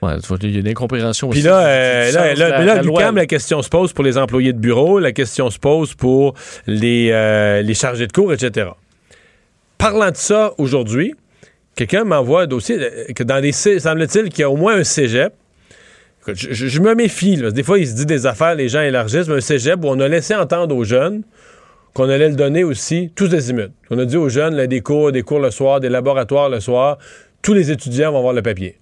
Ouais, 0.00 0.12
il 0.42 0.54
y 0.54 0.56
a 0.58 0.60
une 0.60 0.68
incompréhension 0.68 1.28
Puis 1.30 1.40
aussi. 1.40 1.48
là, 1.48 1.58
euh, 1.66 2.04
là, 2.04 2.12
sens 2.12 2.14
là, 2.14 2.34
de 2.34 2.40
la- 2.52 2.58
mais 2.60 2.64
là, 2.66 2.74
la 2.76 2.82
loi, 2.82 3.00
l'UQAM, 3.00 3.14
là. 3.16 3.22
la 3.22 3.26
question 3.26 3.60
se 3.62 3.68
pose 3.68 3.92
pour 3.92 4.04
les 4.04 4.16
employés 4.16 4.52
de 4.52 4.58
bureau, 4.58 5.00
la 5.00 5.10
question 5.10 5.50
se 5.50 5.58
pose 5.58 5.94
pour 5.94 6.34
les, 6.68 7.10
euh, 7.10 7.62
les 7.62 7.74
chargés 7.74 8.06
de 8.06 8.12
cours, 8.12 8.32
etc. 8.32 8.68
Parlant 9.76 10.10
de 10.10 10.16
ça 10.16 10.52
aujourd'hui, 10.58 11.14
quelqu'un 11.78 12.02
m'envoie 12.02 12.42
un 12.42 12.46
dossier 12.46 12.76
que 13.14 13.22
dans 13.22 13.40
les 13.40 13.52
semble-t-il 13.52 14.30
qu'il 14.30 14.40
y 14.40 14.42
a 14.42 14.50
au 14.50 14.56
moins 14.56 14.76
un 14.76 14.84
cégep. 14.84 15.32
Je, 16.26 16.80
me 16.80 16.94
méfie, 16.94 17.36
des 17.36 17.62
fois, 17.62 17.78
il 17.78 17.86
se 17.86 17.94
dit 17.94 18.04
des 18.04 18.26
affaires, 18.26 18.56
les 18.56 18.68
gens 18.68 18.80
élargissent, 18.80 19.28
mais 19.28 19.36
un 19.36 19.40
cégep 19.40 19.82
où 19.82 19.88
on 19.88 20.00
a 20.00 20.08
laissé 20.08 20.34
entendre 20.34 20.76
aux 20.76 20.84
jeunes 20.84 21.22
qu'on 21.94 22.08
allait 22.08 22.28
le 22.28 22.34
donner 22.34 22.64
aussi, 22.64 23.12
tous 23.14 23.32
azimuts. 23.32 23.70
On 23.90 23.98
a 23.98 24.04
dit 24.04 24.16
aux 24.16 24.28
jeunes, 24.28 24.56
là, 24.56 24.66
des 24.66 24.80
cours, 24.80 25.12
des 25.12 25.22
cours 25.22 25.38
le 25.38 25.50
soir, 25.50 25.80
des 25.80 25.88
laboratoires 25.88 26.50
le 26.50 26.60
soir, 26.60 26.98
tous 27.42 27.54
les 27.54 27.70
étudiants 27.70 28.10
vont 28.10 28.18
avoir 28.18 28.34
le 28.34 28.42
papier. 28.42 28.78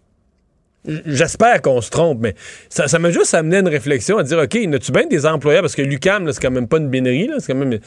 J'espère 1.07 1.63
qu'on 1.63 1.81
se 1.81 1.91
trompe, 1.91 2.19
mais 2.21 2.35
ça, 2.69 2.89
ça 2.89 2.99
m'a 2.99 3.11
juste 3.11 3.35
amené 3.35 3.57
à 3.57 3.61
une 3.61 3.69
réflexion 3.69 4.19
à 4.19 4.23
dire, 4.23 4.39
OK, 4.39 4.55
n'as-tu 4.67 4.93
bien 4.93 5.07
des 5.07 5.27
employeurs? 5.27 5.63
Parce 5.63 5.75
que 5.75 5.83
l'UCAM, 5.83 6.31
c'est 6.33 6.41
quand 6.41 6.51
même 6.51 6.69
pas 6.69 6.79
une 6.79 6.89
binerie, 6.89 7.27
là, 7.29 7.35
c'est 7.39 7.53
quand 7.53 7.59
même 7.59 7.79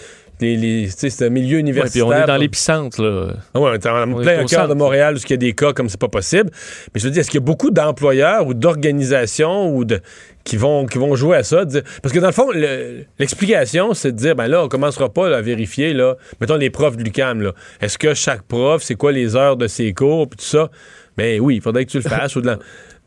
les, 0.42 0.88
c'est 0.90 1.26
un 1.26 1.30
milieu 1.30 1.58
Ouais, 1.58 1.64
puis 1.64 1.72
universitaire. 1.72 2.08
on 2.08 2.14
est 2.14 2.26
dans 2.26 2.38
l'épicentre, 2.38 3.02
là. 3.02 3.34
ah 3.54 3.60
ouais, 3.60 3.72
on 3.72 3.74
est 3.74 3.86
en 3.86 4.14
On 4.14 4.20
est 4.20 4.24
plein 4.24 4.40
au 4.40 4.44
au 4.44 4.48
cœur 4.48 4.68
de 4.70 4.74
Montréal 4.74 5.16
où 5.16 5.18
il 5.18 5.30
y 5.30 5.34
a 5.34 5.38
des 5.38 5.52
cas 5.54 5.74
comme 5.74 5.90
c'est 5.90 6.00
pas 6.00 6.08
possible. 6.08 6.50
Mais 6.94 7.00
je 7.02 7.06
veux 7.06 7.12
dire, 7.12 7.20
est-ce 7.22 7.30
qu'il 7.30 7.42
y 7.42 7.44
a 7.44 7.46
beaucoup 7.46 7.72
d'employeurs 7.72 8.48
ou 8.48 8.54
d'organisations 8.54 9.76
ou 9.76 9.84
de 9.86 10.00
qui 10.46 10.56
vont 10.58 10.86
qui 10.86 10.98
vont 10.98 11.16
jouer 11.16 11.38
à 11.38 11.44
ça? 11.44 11.66
Dire- 11.66 11.84
parce 12.02 12.14
que 12.14 12.20
dans 12.20 12.28
le 12.28 12.34
fond 12.34 12.50
le- 12.54 13.04
l'explication 13.20 13.94
c'est 13.94 14.14
de 14.14 14.18
dire 14.18 14.36
ben 14.36 14.48
là 14.48 14.64
on 14.64 14.68
commencera 14.70 15.10
pas 15.14 15.30
là, 15.30 15.38
à 15.38 15.42
vérifier 15.42 15.94
là 15.94 16.16
mettons 16.40 16.56
les 16.56 16.70
profs 16.70 16.96
de 16.98 17.04
l'UCAM 17.04 17.42
là 17.42 17.52
est-ce 17.82 17.98
que 17.98 18.14
chaque 18.14 18.44
prof 18.44 18.82
c'est 18.82 18.96
quoi 18.96 19.12
les 19.12 19.36
heures 19.36 19.58
de 19.58 19.68
ses 19.68 19.94
cours 19.94 20.28
puis 20.30 20.38
tout 20.38 20.46
ça? 20.46 20.72
Mais 21.18 21.40
oui 21.40 21.58
il 21.58 21.62
faudrait 21.62 21.86
que 21.86 21.92
tu 21.92 21.98
le 21.98 22.04
fasses 22.04 22.36
ou 22.38 22.42
de 22.42 22.48
la- 22.48 22.60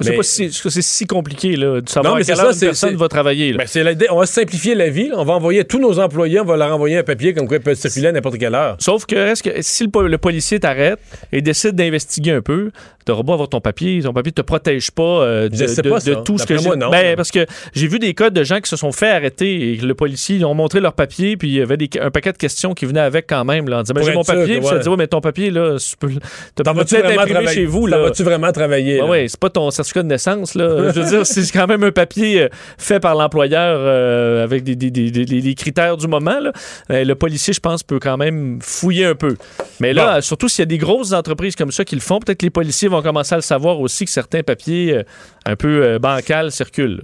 C'est 0.03 0.11
mais- 0.11 0.17
pas 0.17 0.23
si, 0.23 0.53
c'est 0.53 0.83
si 0.83 1.07
compliqué 1.07 1.57
là, 1.57 1.81
de 1.81 1.89
savoir 1.89 2.13
Non, 2.13 2.19
mais 2.19 2.23
à 2.23 2.35
quelle 2.35 2.45
heure 2.45 2.55
ça, 2.55 2.67
une 2.67 2.71
personne 2.71 2.97
va 2.97 3.09
travailler. 3.09 3.53
Ben, 3.53 3.67
c'est 3.67 4.11
on 4.11 4.19
va 4.19 4.27
simplifier 4.27 4.75
la 4.75 4.89
vie 4.89 5.09
là. 5.09 5.15
on 5.19 5.25
va 5.25 5.35
envoyer 5.35 5.65
tous 5.65 5.79
nos 5.79 5.99
employés 5.99 6.41
on 6.41 6.45
va 6.45 6.57
leur 6.57 6.75
envoyer 6.75 6.99
un 6.99 7.03
papier 7.03 7.35
comme 7.35 7.47
quoi 7.47 7.57
ils 7.59 7.63
peuvent 7.63 7.79
se 7.79 7.89
filer 7.89 8.09
à 8.09 8.13
n'importe 8.13 8.39
quelle 8.39 8.55
heure 8.55 8.77
Sauf 8.79 9.07
que, 9.07 9.17
est-ce 9.17 9.43
que 9.43 9.51
si 9.61 9.85
le 9.85 10.19
policier 10.19 10.61
t'arrête 10.61 10.99
et 11.33 11.41
décide 11.41 11.73
d'investiguer 11.73 12.33
un 12.33 12.43
peu, 12.43 12.71
t'auras 13.05 13.23
beau 13.23 13.33
avoir 13.33 13.49
ton 13.49 13.61
papier, 13.61 14.01
ton 14.03 14.13
papier 14.13 14.33
te 14.33 14.43
protège 14.43 14.91
pas 14.91 15.03
euh, 15.03 15.49
de, 15.49 15.89
pas, 15.89 15.99
de 16.01 16.15
tout 16.25 16.39
ce 16.39 16.47
que 16.47 16.57
j'ai. 16.59 16.71
Ben, 16.91 17.17
parce 17.17 17.31
que 17.31 17.47
j'ai 17.75 17.87
vu 17.87 17.99
des 17.99 18.15
cas 18.15 18.31
de 18.31 18.43
gens 18.45 18.61
qui 18.61 18.69
se 18.69 18.77
sont 18.77 18.93
fait 18.93 19.11
arrêter 19.11 19.73
et 19.73 19.77
que 19.79 19.87
le 19.87 19.95
policier, 19.95 20.37
ils 20.37 20.45
ont 20.45 20.55
montré 20.55 20.81
leur 20.81 20.93
papier, 20.95 21.37
puis 21.37 21.49
il 21.49 21.55
y 21.55 21.61
avait 21.61 21.77
des- 21.77 21.91
un 22.01 22.11
paquet 22.11 22.33
de 22.33 22.39
questions 22.39 22.75
qui 22.75 22.85
venaient 22.87 23.01
avec 23.01 23.27
quand 23.29 23.45
même. 23.45 23.69
Là, 23.69 23.79
en 23.79 23.83
disant, 23.83 23.95
ben, 23.95 24.05
j'ai 24.05 24.15
mon 24.15 24.25
papier, 24.25 24.59
puis 24.59 24.67
ça 24.67 24.79
dit, 24.79 24.89
ouais, 24.89 24.97
mais 24.97 25.07
ton 25.07 25.21
papier, 25.21 25.51
là, 25.51 25.77
tu 25.79 25.97
peux, 25.97 26.09
peut-être 26.57 27.05
vraiment 27.07 27.21
imprimé 27.23 27.31
travailler? 27.41 27.49
chez 27.55 27.65
vous. 27.67 27.87
Là. 27.87 27.99
vas-tu 27.99 28.23
vraiment 28.23 28.53
travailler 28.53 28.99
là? 28.99 29.07
ouais, 29.07 29.27
c'est 29.29 29.39
pas 29.41 29.51
ton 29.51 29.71
certificat 29.71 30.03
de 30.03 30.09
naissance. 30.09 30.55
Là. 30.55 30.93
Je 30.95 31.01
veux 31.01 31.09
dire, 31.09 31.27
c'est 31.27 31.51
quand 31.53 31.67
même 31.67 31.83
un 31.85 31.93
papier 31.93 32.43
euh, 32.43 32.49
fait 32.79 33.01
par 33.01 33.15
l'employeur 33.15 33.79
euh, 33.81 34.45
avec 34.45 34.65
des, 34.65 34.77
des- 34.77 34.91
des- 34.91 35.55
critères 35.55 35.97
du 35.97 36.07
moment. 36.09 36.39
Là. 36.41 36.53
Euh, 36.91 37.05
le 37.05 37.15
policier, 37.15 37.53
je 37.53 37.61
pense, 37.61 37.83
peut 37.83 37.99
quand 38.01 38.17
même 38.17 38.59
fouiller 38.63 39.07
un 39.07 39.15
peu. 39.15 39.37
Mais 39.81 39.93
là, 39.93 40.15
Bon. 40.17 40.21
surtout 40.21 40.49
s'il 40.49 40.61
y 40.61 40.63
a 40.63 40.67
des 40.67 40.79
grosses 40.79 41.13
entreprises 41.13 41.57
comme 41.57 41.71
ça 41.73 41.85
qui 41.85 41.95
le 41.95 42.01
font, 42.01 42.19
peut-être 42.21 42.39
que 42.39 42.47
les 42.47 42.51
policiers 42.51 42.89
vont 42.93 43.03
commencer 43.03 43.35
à 43.35 43.39
le 43.39 43.43
savoir 43.43 43.81
aussi 43.81 44.05
que 44.05 44.11
certains 44.11 44.43
papiers 44.43 44.95
euh, 44.95 45.03
un 45.45 45.57
peu 45.57 45.85
euh, 45.85 45.99
bancals 45.99 46.53
circulent. 46.53 47.03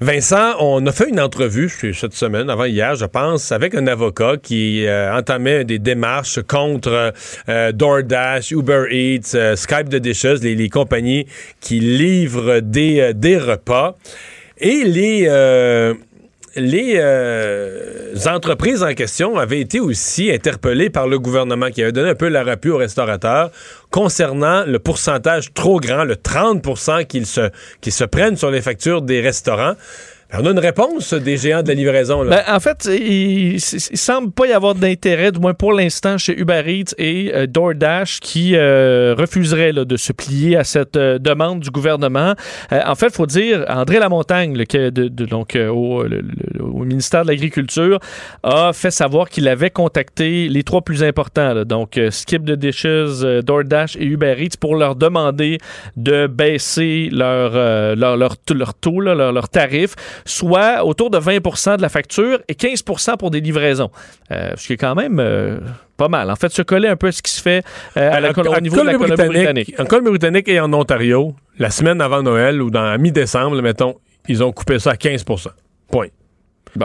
Vincent, 0.00 0.54
on 0.60 0.84
a 0.86 0.92
fait 0.92 1.08
une 1.08 1.20
entrevue 1.20 1.68
cette 1.68 2.14
semaine, 2.14 2.50
avant 2.50 2.64
hier, 2.64 2.94
je 2.96 3.04
pense, 3.04 3.52
avec 3.52 3.74
un 3.74 3.86
avocat 3.86 4.36
qui 4.42 4.86
euh, 4.86 5.14
entamait 5.14 5.64
des 5.64 5.78
démarches 5.78 6.40
contre 6.42 7.12
DoorDash, 7.46 8.50
Uber 8.50 8.86
Eats, 8.90 9.56
Skype 9.56 9.88
the 9.88 9.96
Dishes, 9.96 10.42
les, 10.42 10.54
les 10.56 10.68
compagnies 10.68 11.26
qui 11.60 11.80
livrent 11.80 12.60
des, 12.60 13.12
des 13.14 13.38
repas. 13.38 13.96
Et 14.58 14.84
les, 14.84 15.28
les 16.56 16.94
euh, 16.96 18.14
entreprises 18.26 18.82
en 18.82 18.94
question 18.94 19.38
avaient 19.38 19.60
été 19.60 19.80
aussi 19.80 20.30
interpellées 20.30 20.90
par 20.90 21.08
le 21.08 21.18
gouvernement 21.18 21.70
qui 21.70 21.82
avait 21.82 21.92
donné 21.92 22.10
un 22.10 22.14
peu 22.14 22.28
la 22.28 22.44
rappui 22.44 22.70
aux 22.70 22.76
restaurateurs 22.76 23.50
concernant 23.90 24.64
le 24.64 24.78
pourcentage 24.78 25.52
trop 25.54 25.80
grand, 25.80 26.04
le 26.04 26.16
30 26.16 27.06
qu'ils 27.08 27.26
se, 27.26 27.50
qu'ils 27.80 27.92
se 27.92 28.04
prennent 28.04 28.36
sur 28.36 28.50
les 28.50 28.60
factures 28.60 29.02
des 29.02 29.20
restaurants. 29.20 29.74
On 30.34 30.46
a 30.46 30.50
une 30.50 30.58
réponse 30.58 31.12
des 31.12 31.36
géants 31.36 31.62
de 31.62 31.68
la 31.68 31.74
livraison. 31.74 32.22
Là. 32.22 32.42
Ben, 32.46 32.54
en 32.56 32.58
fait, 32.60 32.88
il, 32.90 33.54
il 33.56 33.60
semble 33.60 34.32
pas 34.32 34.46
y 34.46 34.52
avoir 34.52 34.74
d'intérêt, 34.74 35.30
du 35.30 35.38
moins 35.38 35.52
pour 35.52 35.74
l'instant, 35.74 36.16
chez 36.16 36.38
Uber 36.40 36.62
Eats 36.66 36.94
et 36.96 37.32
euh, 37.34 37.46
DoorDash 37.46 38.20
qui 38.20 38.56
euh, 38.56 39.14
refuseraient 39.18 39.72
là, 39.72 39.84
de 39.84 39.96
se 39.98 40.12
plier 40.12 40.56
à 40.56 40.64
cette 40.64 40.96
euh, 40.96 41.18
demande 41.18 41.60
du 41.60 41.70
gouvernement. 41.70 42.34
Euh, 42.72 42.80
en 42.86 42.94
fait, 42.94 43.08
il 43.08 43.12
faut 43.14 43.26
dire, 43.26 43.64
André 43.68 43.98
Lamontagne, 43.98 44.56
le, 44.56 44.64
de, 44.90 45.08
de- 45.08 45.24
donc, 45.26 45.54
au, 45.56 46.02
le- 46.04 46.22
le- 46.22 46.64
au 46.64 46.84
ministère 46.84 47.24
de 47.24 47.28
l'Agriculture, 47.28 47.98
a 48.42 48.72
fait 48.72 48.90
savoir 48.90 49.28
qu'il 49.28 49.46
avait 49.48 49.70
contacté 49.70 50.48
les 50.48 50.62
trois 50.62 50.80
plus 50.80 51.02
importants, 51.04 51.52
là, 51.52 51.64
donc 51.66 52.00
Skip 52.10 52.44
the 52.46 52.52
Dishes, 52.52 53.22
DoorDash 53.44 53.96
et 53.96 54.04
Uber 54.06 54.36
Eats, 54.38 54.56
pour 54.58 54.76
leur 54.76 54.96
demander 54.96 55.58
de 55.96 56.26
baisser 56.26 57.10
leur, 57.12 57.52
leur, 57.96 58.16
leur, 58.16 58.36
leur 58.54 58.74
taux, 58.74 59.00
leur, 59.00 59.32
leur 59.32 59.48
tarif, 59.50 59.94
soit 60.24 60.84
autour 60.84 61.10
de 61.10 61.18
20% 61.18 61.76
de 61.76 61.82
la 61.82 61.88
facture 61.88 62.40
et 62.48 62.54
15% 62.54 63.16
pour 63.16 63.30
des 63.30 63.40
livraisons. 63.40 63.90
Euh, 64.30 64.52
ce 64.56 64.66
qui 64.66 64.72
est 64.74 64.76
quand 64.76 64.94
même 64.94 65.18
euh, 65.20 65.58
pas 65.96 66.08
mal. 66.08 66.30
En 66.30 66.36
fait, 66.36 66.50
se 66.52 66.62
coller 66.62 66.88
un 66.88 66.96
peu 66.96 67.08
à 67.08 67.12
ce 67.12 67.22
qui 67.22 67.30
se 67.32 67.40
fait 67.42 67.64
euh, 67.96 68.10
à 68.12 68.20
la- 68.20 68.30
au 68.30 68.60
niveau 68.60 68.76
de 68.80 68.86
la 68.86 68.92
Colombie-Britannique-. 68.94 69.74
En 69.78 69.84
Colombie-Britannique 69.84 70.48
et 70.48 70.60
en 70.60 70.72
Ontario, 70.72 71.34
la 71.58 71.70
semaine 71.70 72.00
avant 72.00 72.22
Noël 72.22 72.60
ou 72.62 72.70
dans 72.70 72.98
mi-décembre, 73.00 73.60
mettons, 73.62 73.96
ils 74.28 74.42
ont 74.42 74.52
coupé 74.52 74.78
ça 74.78 74.90
à 74.92 74.94
15% 74.94 75.48
Point. 75.90 76.06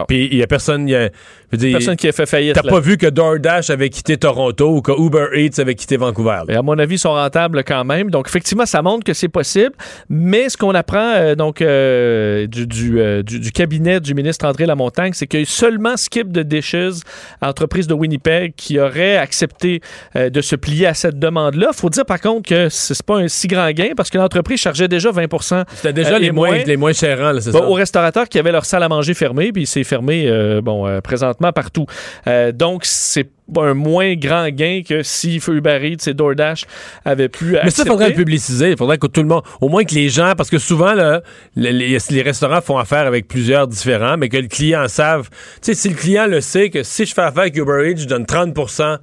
Puis 0.08 0.28
il 0.32 0.38
y 0.38 0.44
a 0.44 0.48
personne, 0.48 0.88
y 0.90 0.96
a, 0.96 1.10
dire, 1.54 1.78
Personne 1.78 1.96
qui 1.96 2.08
a 2.08 2.12
fait 2.12 2.26
faillite. 2.26 2.56
T'as 2.56 2.70
pas 2.70 2.80
vu 2.80 2.98
que 2.98 3.08
DoorDash 3.08 3.70
avait 3.70 3.90
quitté 3.90 4.18
Toronto 4.18 4.70
ou 4.76 4.82
que 4.82 4.92
Uber 4.92 5.28
Eats 5.36 5.62
avait 5.62 5.76
quitté 5.76 5.96
Vancouver. 5.98 6.42
là. 6.48 6.54
Et 6.54 6.56
à 6.56 6.62
mon 6.62 6.78
avis, 6.78 6.96
ils 6.96 7.00
sont 7.00 7.14
rentables 7.14 7.64
quand 7.64 7.86
même. 7.86 8.10
Donc, 8.12 8.28
effectivement, 8.28 8.66
ça 8.66 8.82
montre 8.82 9.04
que 9.06 9.14
c'est 9.14 9.30
possible. 9.30 9.72
Mais 10.10 10.50
ce 10.50 10.58
qu'on 10.58 10.74
apprend 10.76 11.14
euh, 11.16 11.36
donc 11.36 11.62
euh, 11.62 12.48
du, 12.48 12.68
du, 12.68 13.00
euh, 13.00 13.24
du- 13.24 13.40
du 13.40 13.52
cabinet 13.52 14.00
du 14.00 14.14
ministre 14.14 14.46
André 14.46 14.66
Lamontagne, 14.66 15.14
c'est 15.14 15.28
qu'il 15.28 15.40
y 15.42 15.44
a 15.44 15.46
seulement 15.46 15.96
Skip 15.96 16.32
de 16.32 16.44
Dishes, 16.44 17.02
entreprise 17.42 17.88
de 17.88 17.94
Winnipeg, 17.94 18.54
qui 18.58 18.80
aurait 18.80 19.18
accepté 19.18 19.82
de 20.16 20.42
se 20.42 20.56
plier 20.56 20.88
à 20.88 20.94
cette 20.94 21.20
demande-là. 21.20 21.70
faut 21.74 21.90
dire 21.90 22.06
par 22.06 22.20
contre 22.20 22.50
que 22.50 22.70
c'est 22.70 23.02
pas 23.04 23.18
un 23.18 23.28
si 23.28 23.48
grand 23.48 23.70
gain 23.72 23.90
parce 23.96 24.10
que 24.10 24.18
l'entreprise 24.18 24.60
chargeait 24.60 24.88
déjà 24.88 25.12
20% 25.12 25.64
C'était 25.76 25.94
déjà 25.94 26.18
les, 26.20 26.28
et 26.28 26.32
moins, 26.32 26.58
les 26.58 26.78
moins 26.78 26.94
chérants, 26.94 27.32
là, 27.32 27.42
c'est 27.42 27.52
Bon, 27.52 27.60
ça? 27.60 27.66
aux 27.70 27.74
restaurateurs 27.74 28.28
qui 28.30 28.40
avaient 28.40 28.52
leur 28.52 28.66
salle 28.66 28.84
à 28.84 28.90
manger 28.90 29.14
fermée, 29.14 29.52
puis 29.52 29.66
c'est 29.66 29.84
fermé, 29.84 30.30
bon, 30.64 30.88
euh, 30.88 31.02
présentement 31.38 31.54
partout. 31.54 31.86
Euh, 32.28 32.52
donc, 32.52 32.82
c'est 32.86 33.30
un 33.58 33.74
moins 33.74 34.16
grand 34.16 34.50
gain 34.50 34.82
que 34.88 35.04
si 35.04 35.42
Uber 35.48 35.80
Eats 35.84 36.10
et 36.10 36.14
DoorDash 36.14 36.66
avaient 37.06 37.30
pu 37.30 37.56
Mais 37.64 37.70
ça, 37.70 37.84
il 37.86 37.88
faudrait 37.90 38.10
le 38.10 38.16
publiciser. 38.16 38.72
Il 38.72 38.78
faudrait 38.78 38.98
que 38.98 39.08
tout 39.08 39.22
le 39.22 39.28
monde, 39.28 39.44
au 39.62 39.70
moins 39.70 39.84
que 39.86 39.96
les 39.96 40.10
gens, 40.10 40.34
parce 40.36 40.50
que 40.50 40.58
souvent, 40.58 40.94
là, 40.94 41.22
les, 41.56 41.98
restaurants 42.22 42.62
font 42.62 42.78
affaire 42.78 43.08
avec 43.08 43.28
plusieurs 43.28 43.68
différents, 43.68 44.18
mais 44.18 44.28
que 44.30 44.38
le 44.38 44.48
client 44.48 44.88
savent. 44.88 45.30
Tu 45.30 45.38
sais, 45.62 45.74
si 45.76 45.90
le 45.90 45.96
client 45.96 46.28
le 46.28 46.42
sait 46.42 46.70
que 46.70 46.84
si 46.84 47.06
je 47.06 47.14
fais 47.14 47.22
affaire 47.22 47.44
avec 47.44 47.56
Uber 47.56 47.90
Eats, 47.90 47.98
je 48.02 48.06
donne 48.08 48.26
30% 48.26 48.98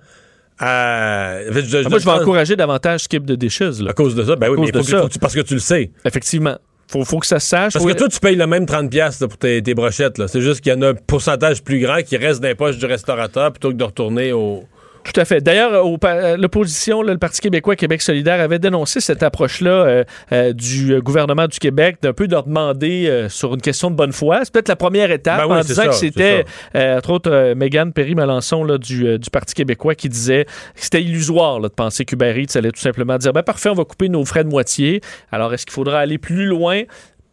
à. 0.58 1.36
en 1.48 1.52
fait, 1.52 1.62
je- 1.62 1.66
je 1.68 1.76
Ah, 1.78 1.88
moi, 1.88 1.98
je 1.98 2.04
vais 2.04 2.10
30 2.10 2.20
encourager 2.22 2.56
davantage 2.56 3.00
Skip 3.04 3.24
de 3.24 3.34
Dishes. 3.34 3.80
Là. 3.80 3.90
À 3.90 3.92
cause 3.94 4.14
de 4.14 4.22
ça, 4.24 4.36
ben 4.36 4.50
oui, 4.50 4.58
mais 4.60 4.66
faut 4.66 4.72
de 4.72 4.78
que- 4.78 4.84
ça. 4.90 5.00
faut 5.00 5.08
que 5.08 5.12
tu- 5.12 5.18
parce 5.18 5.34
que 5.34 5.40
tu 5.40 5.54
le 5.54 5.60
sais. 5.60 5.90
Effectivement. 6.04 6.56
Faut, 6.88 7.04
faut 7.04 7.18
que 7.18 7.26
ça 7.26 7.40
se 7.40 7.48
sache. 7.48 7.72
Parce 7.72 7.84
que 7.84 7.92
toi, 7.92 8.08
tu 8.08 8.20
payes 8.20 8.36
le 8.36 8.46
même 8.46 8.64
30$ 8.64 8.88
piastres, 8.88 9.22
là, 9.22 9.28
pour 9.28 9.38
tes, 9.38 9.62
tes 9.62 9.74
brochettes. 9.74 10.18
là. 10.18 10.28
C'est 10.28 10.40
juste 10.40 10.60
qu'il 10.60 10.72
y 10.72 10.76
en 10.76 10.82
a 10.82 10.90
un 10.90 10.94
pourcentage 10.94 11.62
plus 11.62 11.80
grand 11.80 12.02
qui 12.02 12.16
reste 12.16 12.40
dans 12.40 12.48
les 12.48 12.54
poches 12.54 12.78
du 12.78 12.86
restaurateur 12.86 13.52
plutôt 13.52 13.70
que 13.70 13.76
de 13.76 13.84
retourner 13.84 14.32
au. 14.32 14.64
Tout 15.04 15.20
à 15.20 15.24
fait. 15.24 15.40
D'ailleurs, 15.42 15.98
pa- 15.98 16.14
euh, 16.14 16.36
l'opposition, 16.36 17.02
le 17.02 17.18
Parti 17.18 17.40
québécois, 17.40 17.76
Québec 17.76 18.00
solidaire, 18.02 18.40
avait 18.40 18.58
dénoncé 18.58 19.00
cette 19.00 19.22
approche-là 19.22 19.70
euh, 19.70 20.04
euh, 20.32 20.52
du 20.52 20.94
euh, 20.94 21.00
gouvernement 21.00 21.46
du 21.46 21.58
Québec 21.58 21.98
d'un 22.02 22.12
peu 22.14 22.26
de 22.26 22.32
leur 22.32 22.44
demander 22.44 23.06
euh, 23.06 23.28
sur 23.28 23.54
une 23.54 23.60
question 23.60 23.90
de 23.90 23.96
bonne 23.96 24.12
foi. 24.12 24.40
C'est 24.44 24.52
peut-être 24.52 24.68
la 24.68 24.76
première 24.76 25.10
étape 25.10 25.38
Ben 25.38 25.46
oui, 25.46 25.58
en 25.58 25.60
disant 25.60 25.82
ça, 25.82 25.88
que 25.88 25.94
c'était, 25.94 26.44
euh, 26.74 26.96
entre 26.98 27.10
autres, 27.10 27.30
euh, 27.30 27.54
Mégane 27.54 27.92
Perry-Melançon 27.92 28.64
du, 28.78 29.06
euh, 29.06 29.18
du 29.18 29.30
Parti 29.30 29.54
québécois 29.54 29.94
qui 29.94 30.08
disait 30.08 30.44
que 30.46 30.50
c'était 30.76 31.02
illusoire 31.02 31.60
là, 31.60 31.68
de 31.68 31.74
penser 31.74 32.04
qu'Uber 32.04 32.34
Eats 32.40 32.56
allait 32.58 32.70
tout 32.72 32.80
simplement 32.80 33.18
dire 33.18 33.32
ben 33.32 33.42
parfait, 33.42 33.68
on 33.68 33.74
va 33.74 33.84
couper 33.84 34.08
nos 34.08 34.24
frais 34.24 34.44
de 34.44 34.48
moitié. 34.48 35.00
Alors, 35.30 35.52
est-ce 35.52 35.66
qu'il 35.66 35.74
faudra 35.74 35.98
aller 35.98 36.18
plus 36.18 36.46
loin? 36.46 36.82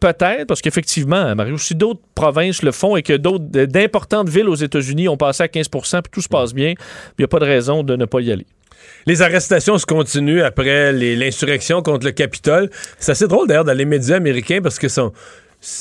Peut-être, 0.02 0.48
parce 0.48 0.60
qu'effectivement, 0.60 1.32
Mario, 1.36 1.56
si 1.58 1.76
d'autres 1.76 2.00
provinces 2.16 2.64
le 2.64 2.72
font 2.72 2.96
et 2.96 3.04
que 3.04 3.12
d'autres 3.12 3.44
d'importantes 3.44 4.28
villes 4.28 4.48
aux 4.48 4.56
États-Unis 4.56 5.06
ont 5.06 5.16
passé 5.16 5.44
à 5.44 5.46
15% 5.46 6.02
puis 6.02 6.10
tout 6.10 6.20
se 6.20 6.28
passe 6.28 6.52
bien, 6.52 6.70
il 6.70 7.20
n'y 7.20 7.24
a 7.24 7.28
pas 7.28 7.38
de 7.38 7.44
raison 7.44 7.84
de 7.84 7.94
ne 7.94 8.04
pas 8.04 8.18
y 8.20 8.32
aller. 8.32 8.44
Les 9.06 9.22
arrestations 9.22 9.78
se 9.78 9.86
continuent 9.86 10.42
après 10.42 10.92
l'insurrection 10.92 11.82
contre 11.82 12.04
le 12.04 12.10
Capitole. 12.10 12.68
C'est 12.98 13.12
assez 13.12 13.28
drôle 13.28 13.46
d'ailleurs 13.46 13.64
dans 13.64 13.76
les 13.76 13.84
médias 13.84 14.16
américains 14.16 14.60
parce 14.60 14.80
que 14.80 14.88
sont, 14.88 15.12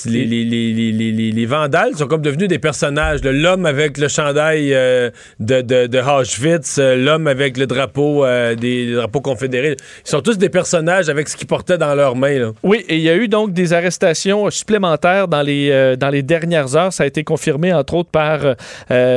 les, 0.06 0.26
les, 0.26 0.44
les, 0.46 0.74
les, 0.74 0.92
les- 0.92 1.12
les- 1.12 1.32
les 1.32 1.46
vandales 1.48 1.96
sont 1.96 2.06
comme 2.08 2.22
devenus 2.22 2.48
des 2.48 2.60
personnages. 2.60 3.22
L'homme 3.24 3.66
avec 3.66 3.98
le 3.98 4.08
chandail 4.08 4.74
euh, 4.74 5.10
de, 5.40 5.62
de, 5.62 5.88
de 5.88 5.98
Auschwitz, 6.00 6.78
euh, 6.78 6.96
l'homme 6.96 7.26
avec 7.26 7.58
le 7.58 7.66
drapeau 7.66 8.24
euh, 8.24 8.54
des 8.54 8.94
drapeaux 8.94 9.22
confédérés. 9.22 9.78
Ils 10.06 10.10
sont 10.10 10.22
tous 10.22 10.38
des 10.38 10.50
personnages 10.50 11.10
avec 11.10 11.28
ce 11.30 11.36
qu'ils 11.36 11.48
portaient 11.48 11.80
dans 11.80 11.96
leurs 11.96 12.16
mains. 12.16 12.38
là. 12.38 12.52
Oui, 12.62 12.86
et 12.90 12.96
il 12.98 13.02
y 13.02 13.10
a 13.10 13.16
eu 13.16 13.28
donc 13.28 13.54
des 13.54 13.74
arrestations 13.74 14.50
supplémentaires 14.52 15.28
dans 15.28 15.42
les, 15.42 15.70
euh, 15.72 15.96
dans 15.96 16.10
les 16.10 16.22
dernières 16.22 16.76
heures. 16.76 16.94
Ça 16.94 17.04
a 17.04 17.08
été 17.08 17.24
confirmé, 17.24 17.74
entre 17.74 17.96
autres, 17.96 18.12
par 18.12 18.40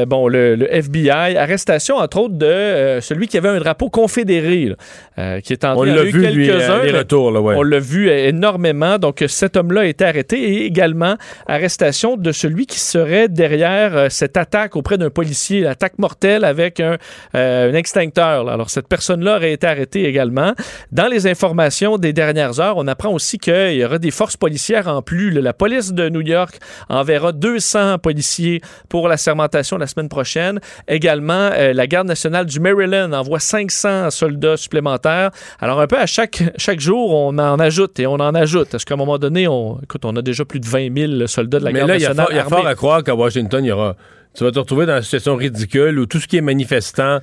bon, 0.07 0.29
le, 0.29 0.55
le 0.57 0.75
FBI. 0.75 1.37
Arrestation, 1.37 1.97
entre 1.97 2.19
autres, 2.21 2.35
de 2.39 3.01
celui 3.03 3.29
qui 3.29 3.37
avait 3.37 3.49
un 3.51 3.59
drapeau 3.59 3.91
confédéré, 3.91 4.73
là, 5.17 5.41
qui 5.43 5.53
est 5.53 5.65
On 5.65 5.69
en 5.77 5.83
l'a 5.85 6.05
vu, 6.05 6.27
lui, 6.33 6.47
quelques-uns, 6.47 6.81
retours. 6.99 7.31
Là, 7.33 7.41
ouais. 7.41 7.55
On 7.57 7.63
l'a 7.63 7.79
vu 7.79 8.09
énormément. 8.09 8.99
Donc, 8.99 9.23
cet 9.29 9.57
homme-là 9.59 9.83
a 9.83 9.87
été 9.87 10.05
arrêté 10.05 10.43
et 10.43 10.54
également 10.63 11.17
arrestation 11.47 12.17
de 12.17 12.33
celui 12.33 12.67
qui 12.67 12.79
serait 12.79 13.29
derrière 13.29 13.97
euh, 13.97 14.09
cette 14.09 14.37
attaque 14.37 14.77
auprès 14.77 14.99
d'un 14.99 15.11
policier, 15.11 15.61
l'attaque 15.61 15.99
mortelle 15.99 16.45
avec 16.45 16.81
un, 16.81 16.97
euh, 17.35 17.73
extincteur. 17.73 18.49
Alors, 18.49 18.71
cette 18.71 18.89
personne-là 18.89 19.37
aurait 19.37 19.53
été 19.53 19.67
arrêtée 19.67 20.05
également. 20.07 20.55
Dans 20.93 21.07
les 21.07 21.27
informations 21.27 21.99
des 21.99 22.13
dernières 22.13 22.61
heures, 22.61 22.77
on 22.77 22.87
apprend 22.87 23.11
aussi 23.11 23.39
qu'il 23.39 23.75
y 23.75 23.85
aura 23.85 23.99
des 23.99 24.11
forces 24.11 24.37
policières 24.37 24.89
en 24.89 25.03
plus. 25.03 25.31
La 25.31 25.53
police 25.53 25.93
de 25.93 26.09
New 26.09 26.21
York 26.21 26.59
enverra 26.89 27.33
200 27.33 27.99
policiers 27.99 28.61
pour 28.89 29.09
la 29.09 29.17
sermentation 29.17 29.79
la 29.79 29.87
semaine 29.87 30.09
prochaine. 30.09 30.61
Également, 30.89 31.51
euh, 31.53 31.73
la 31.73 31.87
garde 31.87 32.07
nationale 32.07 32.47
du 32.47 32.61
Maryland 32.61 33.13
envoie 33.13 33.41
500 33.41 34.11
soldats 34.11 34.57
supplémentaires. 34.57 35.31
Alors, 35.61 35.81
un 35.81 35.87
peu 35.87 35.99
à 35.99 36.07
chaque, 36.07 36.43
chaque 36.57 36.81
jour, 36.81 37.13
on 37.15 37.39
en 37.39 37.59
ajoute 37.59 37.99
et 38.01 38.07
on 38.07 38.15
en 38.15 38.35
ajoute. 38.35 38.75
Est-ce 38.75 38.87
qu'à 38.87 38.95
un 38.95 38.99
moment 38.99 39.19
donné, 39.19 39.49
on, 39.49 39.79
écoute, 39.83 40.05
on 40.05 40.17
a 40.17 40.23
déjà 40.23 40.44
plus 40.45 40.61
de 40.61 40.67
20 40.67 41.17
000 41.19 41.27
soldats 41.27 41.59
de 41.59 41.65
la 41.65 41.73
Mais 41.73 41.79
garde 41.81 41.91
là, 41.91 41.97
il 41.97 42.03
y 42.03 42.07
a 42.07 42.27
il 42.31 42.37
y 42.37 42.41
fort 42.41 42.67
à 42.67 42.75
croire 42.75 43.03
qu'à 43.03 43.15
Washington, 43.15 43.65
il 43.65 43.69
y 43.69 43.73
aura. 43.73 43.97
Tu 44.35 44.43
vas 44.43 44.51
te 44.51 44.59
retrouver 44.59 44.87
dans 44.87 44.97
une 44.97 45.03
situation 45.03 45.37
ridicule 45.37 45.99
où 45.99 46.07
tout 46.07 46.19
ce 46.19 46.27
qui 46.27 46.37
est 46.37 46.43
manifestant 46.43 47.21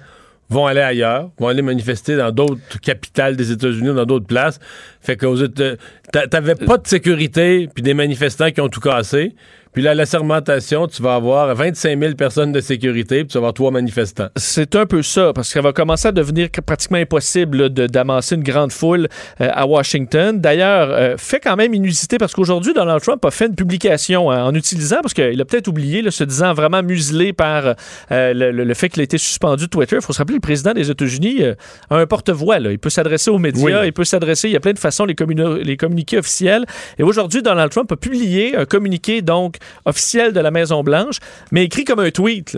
vont 0.49 0.65
aller 0.65 0.82
ailleurs, 0.82 1.30
vont 1.39 1.47
aller 1.47 1.61
manifester 1.61 2.17
dans 2.17 2.32
d'autres 2.32 2.80
capitales 2.82 3.38
des 3.38 3.51
États-Unis 3.51 3.89
ou 3.89 3.93
dans 3.93 4.05
d'autres 4.05 4.26
places. 4.28 4.59
Fait 4.99 5.15
que 5.15 5.47
t'avais 6.11 6.55
pas 6.55 6.78
de 6.78 6.88
sécurité, 6.88 7.69
puis 7.74 7.82
des 7.82 7.93
manifestants 7.93 8.51
qui 8.51 8.59
ont 8.59 8.67
tout 8.67 8.82
cassé. 8.82 9.34
Puis 9.74 9.82
là, 9.84 9.93
la 9.95 10.05
sermentation, 10.05 10.88
tu 10.88 11.01
vas 11.01 11.15
avoir 11.15 11.55
25 11.55 11.97
000 11.99 12.15
personnes 12.15 12.51
de 12.51 12.59
sécurité, 12.59 13.19
puis 13.19 13.28
tu 13.28 13.34
vas 13.34 13.39
avoir 13.39 13.53
trois 13.53 13.72
manifestants. 13.72 14.28
C'est 14.36 14.76
un 14.76 14.86
peu 14.86 15.01
ça, 15.01 15.32
parce 15.34 15.47
que 15.47 15.53
ça 15.53 15.61
va 15.61 15.72
commencer 15.72 16.09
à 16.09 16.11
devenir 16.11 16.49
pratiquement 16.65 16.97
impossible 16.97 17.69
d'amasser 17.69 18.36
une 18.36 18.43
grande 18.43 18.72
foule 18.72 19.07
euh, 19.39 19.49
à 19.53 19.65
Washington. 19.65 20.39
D'ailleurs, 20.41 20.89
euh, 20.91 21.15
fait 21.17 21.39
quand 21.39 21.55
même 21.55 21.74
inusité, 21.74 22.17
parce 22.17 22.34
qu'aujourd'hui, 22.34 22.74
Donald 22.74 23.01
Trump 23.01 23.24
a 23.24 23.32
fait 23.32 23.45
une 23.47 23.55
publication 23.55 24.30
hein, 24.30 24.43
en 24.43 24.53
utilisant, 24.55 24.97
parce 25.01 25.13
qu'il 25.13 25.39
a 25.39 25.45
peut-être 25.45 25.67
oublié, 25.69 26.01
là, 26.01 26.11
se 26.11 26.24
disant 26.24 26.53
vraiment 26.53 26.84
muselé 26.84 27.32
par 27.32 27.76
euh, 28.11 28.34
le, 28.34 28.51
le- 28.51 28.63
le 28.65 28.74
fait 28.74 28.89
qu'il 28.89 28.99
a 28.99 29.03
été 29.03 29.17
suspendu 29.17 29.65
de 29.65 29.69
Twitter. 29.69 29.95
Il 29.95 30.01
faut 30.01 30.13
se 30.13 30.17
rappeler, 30.17 30.36
le 30.36 30.41
président 30.41 30.74
des 30.74 30.91
États-Unis 30.91 31.43
euh, 31.43 31.53
a 31.89 31.95
un 31.97 32.05
porte-voix. 32.05 32.59
là. 32.59 32.72
Il 32.72 32.80
peut 32.80 32.89
s'adresser 32.89 33.32
aux 33.32 33.38
médias, 33.39 33.82
Oui. 33.82 33.88
il 33.88 33.93
peut 33.93 34.03
s'adresser, 34.03 34.49
il 34.49 34.51
y 34.53 34.57
a 34.57 34.59
plein 34.59 34.74
de 34.74 34.80
façons, 34.80 35.05
les, 35.05 35.15
communi- 35.15 35.63
les 35.63 35.78
communiqués 35.78 36.17
officiels. 36.17 36.65
Et 36.99 37.03
aujourd'hui, 37.03 37.41
Donald 37.41 37.72
Trump 37.72 37.91
a 37.91 37.95
publié 37.95 38.55
un 38.57 38.65
communiqué, 38.65 39.22
donc, 39.22 39.55
officiel 39.86 40.34
de 40.34 40.39
la 40.39 40.51
Maison-Blanche, 40.51 41.18
mais 41.51 41.66
écrit 41.66 41.84
comme 41.84 41.99
un 41.99 42.12
tweet. 42.12 42.57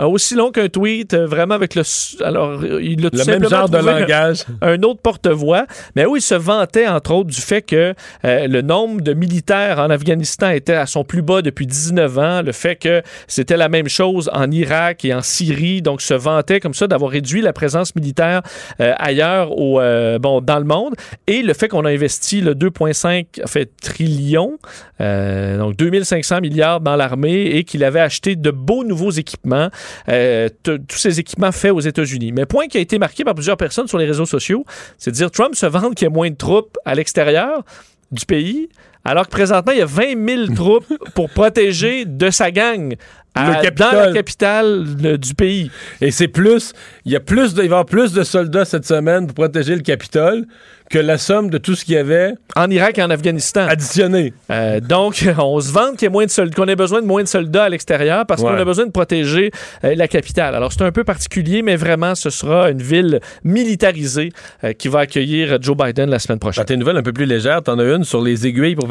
Euh, 0.00 0.06
aussi 0.06 0.34
long 0.34 0.50
qu'un 0.50 0.68
tweet, 0.68 1.14
euh, 1.14 1.24
vraiment 1.26 1.54
avec 1.54 1.76
le. 1.76 1.82
Alors, 2.24 2.60
euh, 2.62 2.82
il 2.82 3.06
a 3.06 3.10
tout 3.10 3.16
Le 3.18 3.24
même 3.26 3.48
genre 3.48 3.68
de 3.68 3.78
un- 3.78 3.82
langage. 3.82 4.44
Un, 4.60 4.82
autre 4.82 5.00
porte-voix, 5.00 5.66
mais 5.94 6.04
où 6.04 6.16
il 6.16 6.22
se 6.22 6.34
vantait, 6.34 6.88
entre 6.88 7.12
autres, 7.12 7.30
du 7.30 7.40
fait 7.40 7.62
que 7.62 7.94
euh, 8.24 8.46
le 8.48 8.62
nombre 8.62 9.00
de 9.02 9.12
militaires 9.14 9.78
en 9.78 9.90
Afghanistan 9.90 10.50
était 10.50 10.74
à 10.74 10.86
son 10.86 11.04
plus 11.04 11.22
bas 11.22 11.42
depuis 11.42 11.66
19 11.66 12.18
ans, 12.18 12.42
le 12.42 12.50
fait 12.50 12.74
que 12.74 13.02
c'était 13.28 13.56
la 13.56 13.68
même 13.68 13.88
chose 13.88 14.28
en 14.32 14.50
Irak 14.50 15.04
et 15.04 15.14
en 15.14 15.22
Syrie, 15.22 15.80
donc 15.80 16.02
se 16.02 16.14
vantait 16.14 16.58
comme 16.58 16.74
ça 16.74 16.88
d'avoir 16.88 17.12
réduit 17.12 17.40
la 17.40 17.52
présence 17.52 17.94
militaire 17.94 18.42
euh, 18.80 18.94
ailleurs 18.98 19.56
au, 19.56 19.80
euh, 19.80 20.18
bon, 20.18 20.40
dans 20.40 20.58
le 20.58 20.64
monde, 20.64 20.94
et 21.28 21.42
le 21.42 21.54
fait 21.54 21.68
qu'on 21.68 21.84
a 21.84 21.90
investi 21.90 22.40
le 22.40 22.54
2,5 22.54 23.26
en 23.44 23.46
fait, 23.46 23.70
trillions, 23.80 24.58
euh, 25.00 25.58
donc 25.58 25.76
2500 25.76 26.40
milliards 26.40 26.80
dans 26.80 26.96
l'armée, 26.96 27.42
et 27.56 27.62
qu'il 27.64 27.84
avait 27.84 28.00
acheté 28.00 28.34
de 28.34 28.50
beaux 28.50 28.82
nouveaux 28.82 29.12
équipements. 29.12 29.68
Euh, 30.08 30.48
tous 30.64 30.96
ces 30.96 31.20
équipements 31.20 31.52
faits 31.52 31.72
aux 31.72 31.80
États-Unis. 31.80 32.32
Mais 32.32 32.46
point 32.46 32.66
qui 32.66 32.78
a 32.78 32.80
été 32.80 32.98
marqué 32.98 33.24
par 33.24 33.34
plusieurs 33.34 33.56
personnes 33.56 33.88
sur 33.88 33.98
les 33.98 34.06
réseaux 34.06 34.26
sociaux, 34.26 34.64
c'est 34.98 35.10
de 35.10 35.16
dire 35.16 35.30
Trump 35.30 35.54
se 35.54 35.66
vante 35.66 35.94
qu'il 35.94 36.06
y 36.06 36.10
a 36.10 36.14
moins 36.14 36.30
de 36.30 36.36
troupes 36.36 36.76
à 36.84 36.94
l'extérieur 36.94 37.64
du 38.12 38.26
pays, 38.26 38.68
alors 39.04 39.26
que 39.26 39.30
présentement, 39.30 39.72
il 39.72 39.78
y 39.78 39.82
a 39.82 39.86
20 39.86 40.28
000 40.46 40.46
troupes 40.54 40.92
pour 41.14 41.30
protéger 41.30 42.04
de 42.04 42.30
sa 42.30 42.50
gang 42.50 42.94
à- 43.34 43.62
Le 43.62 43.70
dans 43.70 43.92
la 43.92 44.12
capitale 44.12 45.18
du 45.18 45.34
pays. 45.34 45.70
Et 46.00 46.10
c'est 46.10 46.28
plus, 46.28 46.72
il 47.04 47.12
y 47.12 47.16
a 47.16 47.20
plus 47.20 47.54
de, 47.54 47.62
il 47.62 47.68
va 47.68 47.76
y 47.76 47.78
avoir 47.78 47.86
plus 47.86 48.12
de 48.12 48.22
soldats 48.22 48.64
cette 48.64 48.86
semaine 48.86 49.26
pour 49.26 49.34
protéger 49.34 49.74
le 49.74 49.82
Capitole 49.82 50.46
que 50.90 50.98
la 50.98 51.18
somme 51.18 51.50
de 51.50 51.58
tout 51.58 51.74
ce 51.74 51.84
qu'il 51.84 51.94
y 51.94 51.98
avait 51.98 52.34
en 52.54 52.70
Irak 52.70 52.98
et 52.98 53.02
en 53.02 53.10
Afghanistan. 53.10 53.66
Additionné. 53.66 54.32
Euh, 54.50 54.80
donc, 54.80 55.24
on 55.38 55.58
se 55.58 55.72
vante 55.72 55.96
qu'il 55.96 56.02
y 56.02 56.06
ait 56.06 56.12
moins 56.12 56.26
de 56.26 56.30
soldats, 56.30 56.54
qu'on 56.54 56.68
ait 56.68 56.76
besoin 56.76 57.00
de 57.00 57.06
moins 57.06 57.22
de 57.22 57.28
soldats 57.28 57.64
à 57.64 57.68
l'extérieur 57.68 58.26
parce 58.26 58.42
qu'on 58.42 58.54
a 58.54 58.64
besoin 58.64 58.86
de 58.86 58.90
protéger 58.92 59.50
euh, 59.82 59.94
la 59.96 60.06
capitale. 60.06 60.54
Alors, 60.54 60.72
c'est 60.72 60.82
un 60.82 60.92
peu 60.92 61.02
particulier, 61.02 61.62
mais 61.62 61.76
vraiment, 61.76 62.14
ce 62.14 62.30
sera 62.30 62.70
une 62.70 62.82
ville 62.82 63.20
militarisée 63.42 64.30
euh, 64.62 64.72
qui 64.74 64.88
va 64.88 65.00
accueillir 65.00 65.58
Joe 65.60 65.76
Biden 65.76 66.10
la 66.10 66.18
semaine 66.18 66.38
prochaine. 66.38 66.62
Dans 66.62 66.66
tes 66.66 66.76
nouvelles 66.76 66.98
un 66.98 67.02
peu 67.02 67.12
plus 67.12 67.26
légères, 67.26 67.62
t'en 67.62 67.78
as 67.78 67.84
une 67.84 68.04
sur 68.04 68.20
les 68.22 68.46
aiguilles 68.46 68.76
pour 68.76 68.86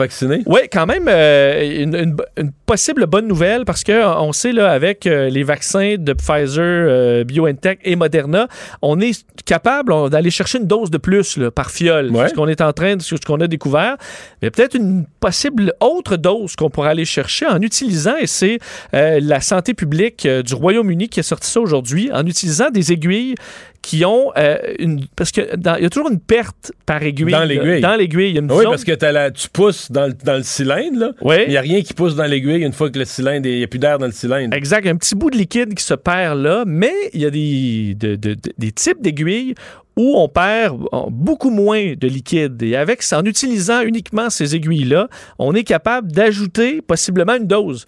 Oui, 0.46 0.60
quand 0.72 0.86
même 0.86 1.08
euh, 1.08 1.82
une, 1.84 1.96
une- 1.96 2.16
une 2.38 2.52
possible 2.66 3.06
bonne 3.06 3.28
nouvelle 3.28 3.66
parce 3.66 3.84
que 3.84 4.06
on 4.20 4.32
sait 4.34 4.52
là 4.52 4.72
avec 4.72 5.06
euh, 5.08 5.30
les 5.30 5.44
vaccins 5.44 5.96
de 5.98 6.14
Pfizer, 6.14 6.60
euh, 6.64 7.24
BioNTech 7.24 7.80
et 7.84 7.96
Moderna, 7.96 8.48
on 8.82 9.00
est 9.00 9.26
capable 9.46 10.10
d'aller 10.10 10.32
chercher 10.32 10.60
une 10.60 10.68
dose 10.68 10.90
de 10.90 10.98
plus 10.98 11.38
là, 11.38 11.52
par 11.52 11.72
fiole. 11.72 12.10
Ce 12.30 12.34
qu'on 12.34 12.48
est 12.48 12.62
en 12.62 12.74
train 12.74 12.96
de 12.96 13.02
ce 13.02 13.16
qu'on 13.16 13.40
a 13.42 13.48
découvert, 13.48 13.98
mais 14.42 14.50
peut-être 14.52 14.76
une 14.76 15.06
possible 15.20 15.74
autre 15.80 16.16
dose 16.18 16.56
qu'on 16.56 16.70
pourrait 16.70 16.90
aller 16.90 17.06
chercher 17.06 17.46
en 17.48 17.62
utilisant 17.62 18.16
et 18.20 18.28
c'est 18.28 18.60
la 18.94 19.42
santé 19.42 19.74
publique 19.74 20.28
du 20.28 20.54
Royaume-Uni 20.54 21.10
qui 21.10 21.20
a 21.20 21.24
sorti 21.24 21.50
ça 21.50 21.60
aujourd'hui 21.60 22.10
en 22.14 22.26
utilisant 22.26 22.70
des 22.70 22.92
aiguilles 22.92 23.36
qui 23.84 24.04
ont 24.06 24.32
euh, 24.38 24.58
une 24.80 25.06
parce 25.16 25.32
que 25.32 25.56
dans- 25.56 25.76
il 25.76 25.84
y 25.84 25.86
a 25.86 25.90
toujours 25.90 26.10
une 26.10 26.20
perte 26.20 26.72
par 26.86 27.04
aiguille 27.04 27.32
Dans 27.32 27.44
l'aiguille. 27.44 27.82
dans 27.82 27.96
l'aiguille 27.96 28.40
Oui, 28.40 28.48
zone- 28.48 28.64
parce 28.64 28.84
que 28.86 28.94
la- 29.06 29.30
tu 29.30 29.50
pousses 29.50 29.92
dans 29.92 30.08
le, 30.08 30.14
dans 30.14 30.38
le 30.38 30.44
cylindre, 30.44 31.00
là. 31.00 31.12
Oui. 31.22 31.36
Il 31.46 31.50
n'y 31.50 31.58
a 31.58 31.62
rien 31.62 31.82
qui 31.82 31.94
pousse 31.94 32.16
dans 32.16 32.24
l'aiguille 32.24 32.64
une 32.64 32.72
fois 32.74 32.90
que 32.90 32.98
le 32.98 33.06
cylindre, 33.06 33.46
il 33.48 33.58
n'y 33.58 33.64
a 33.64 33.68
plus 33.68 33.80
d'air 33.80 34.00
dans 34.00 34.06
le 34.08 34.12
cylindre. 34.14 34.56
Exact, 34.56 34.88
un 34.88 34.96
petit 34.96 35.14
bout 35.16 35.30
de 35.30 35.38
liquide 35.38 35.76
qui 35.76 35.84
se 35.84 35.94
perd 35.94 36.40
là, 36.42 36.64
mais 36.66 36.94
il 37.14 37.22
y 37.22 37.26
a 37.26 37.30
des, 37.30 37.96
de- 38.00 38.16
de- 38.16 38.34
de- 38.36 38.54
des 38.58 38.72
types 38.72 39.02
d'aiguilles 39.02 39.54
où 39.98 40.18
on 40.18 40.28
perd 40.30 40.82
euh, 40.94 40.98
beaucoup 41.12 41.52
moins 41.52 41.94
de 42.00 42.08
liquide. 42.08 42.64
Et 42.64 42.76
avec, 42.78 43.04
en 43.12 43.24
utilisant 43.26 43.82
uniquement 43.82 44.30
ces 44.30 44.56
aiguilles-là, 44.56 45.08
on 45.38 45.54
est 45.54 45.64
capable 45.66 46.12
d'ajouter 46.12 46.82
possiblement 46.82 47.36
une 47.36 47.48
dose. 47.48 47.86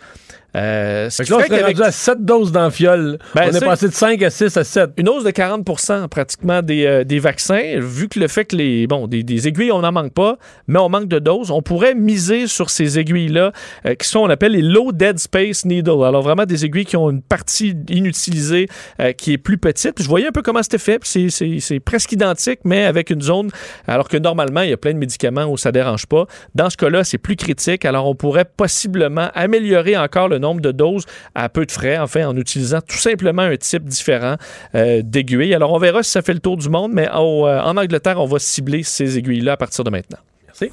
Euh, 0.55 1.09
ce 1.09 1.23
Fait 1.23 1.27
que 1.29 1.33
là, 1.33 1.37
on 1.37 1.43
serait 1.47 1.63
rendu 1.63 1.81
à 1.83 1.91
7 1.91 2.23
doses 2.25 2.53
fiole. 2.71 3.17
Ben, 3.35 3.49
on 3.51 3.55
est 3.55 3.59
passé 3.59 3.87
de 3.89 3.93
5 3.93 4.21
à 4.23 4.29
6 4.29 4.55
à 4.57 4.63
7. 4.63 4.91
une 4.97 5.09
hausse 5.09 5.23
de 5.23 5.31
40 5.31 6.07
pratiquement 6.09 6.61
des, 6.61 6.85
euh, 6.85 7.03
des 7.03 7.19
vaccins, 7.19 7.79
vu 7.79 8.07
que 8.07 8.19
le 8.19 8.27
fait 8.27 8.45
que 8.45 8.55
les 8.55 8.87
bon 8.87 9.07
des, 9.07 9.23
des 9.23 9.47
aiguilles, 9.47 9.71
on 9.71 9.79
n'en 9.81 9.91
manque 9.91 10.13
pas, 10.13 10.37
mais 10.67 10.79
on 10.79 10.87
manque 10.89 11.07
de 11.07 11.19
doses, 11.19 11.51
on 11.51 11.61
pourrait 11.61 11.93
miser 11.95 12.47
sur 12.47 12.69
ces 12.69 12.97
aiguilles-là, 12.99 13.51
euh, 13.85 13.95
qui 13.95 14.07
sont, 14.07 14.19
on 14.19 14.29
appelle 14.29 14.53
les 14.53 14.61
low 14.61 14.91
dead 14.91 15.19
space 15.19 15.65
needle. 15.65 16.03
Alors 16.05 16.21
vraiment 16.21 16.45
des 16.45 16.63
aiguilles 16.65 16.85
qui 16.85 16.95
ont 16.95 17.09
une 17.09 17.21
partie 17.21 17.75
inutilisée 17.89 18.67
euh, 19.01 19.11
qui 19.11 19.33
est 19.33 19.37
plus 19.37 19.57
petite. 19.57 19.95
Puis 19.95 20.03
je 20.03 20.09
voyais 20.09 20.27
un 20.27 20.31
peu 20.31 20.41
comment 20.41 20.63
c'était 20.63 20.77
fait, 20.77 20.99
puis 20.99 21.09
c'est- 21.09 21.29
c'est 21.29 21.59
c'est 21.59 21.79
presque 21.79 22.11
identique, 22.11 22.59
mais 22.63 22.85
avec 22.85 23.09
une 23.09 23.21
zone, 23.21 23.49
alors 23.87 24.07
que 24.07 24.17
normalement, 24.17 24.61
il 24.61 24.69
y 24.69 24.73
a 24.73 24.77
plein 24.77 24.93
de 24.93 24.99
médicaments 24.99 25.45
où 25.45 25.57
ça 25.57 25.71
dérange 25.71 26.05
pas. 26.05 26.25
Dans 26.53 26.69
ce 26.69 26.77
cas-là, 26.77 27.03
c'est 27.03 27.17
plus 27.17 27.35
critique, 27.35 27.83
alors 27.85 28.07
on 28.07 28.15
pourrait 28.15 28.45
possiblement 28.45 29.29
améliorer 29.33 29.97
encore 29.97 30.29
le 30.29 30.37
nombre 30.37 30.44
de 30.53 30.71
doses 30.71 31.05
à 31.33 31.49
peu 31.49 31.65
de 31.65 31.71
frais, 31.71 31.97
enfin, 31.97 32.27
en 32.27 32.35
utilisant 32.35 32.79
tout 32.81 32.97
simplement 32.97 33.41
un 33.41 33.57
type 33.57 33.85
différent 33.85 34.35
euh, 34.75 35.01
d'aiguille. 35.03 35.53
Alors, 35.53 35.73
on 35.73 35.79
verra 35.79 36.03
si 36.03 36.11
ça 36.11 36.21
fait 36.21 36.33
le 36.33 36.39
tour 36.39 36.57
du 36.57 36.69
monde, 36.69 36.91
mais 36.93 37.09
au, 37.09 37.47
euh, 37.47 37.61
en 37.61 37.77
Angleterre, 37.77 38.19
on 38.19 38.27
va 38.27 38.39
cibler 38.39 38.83
ces 38.83 39.17
aiguilles-là 39.17 39.53
à 39.53 39.57
partir 39.57 39.83
de 39.83 39.89
maintenant. 39.89 40.19
Merci. 40.45 40.71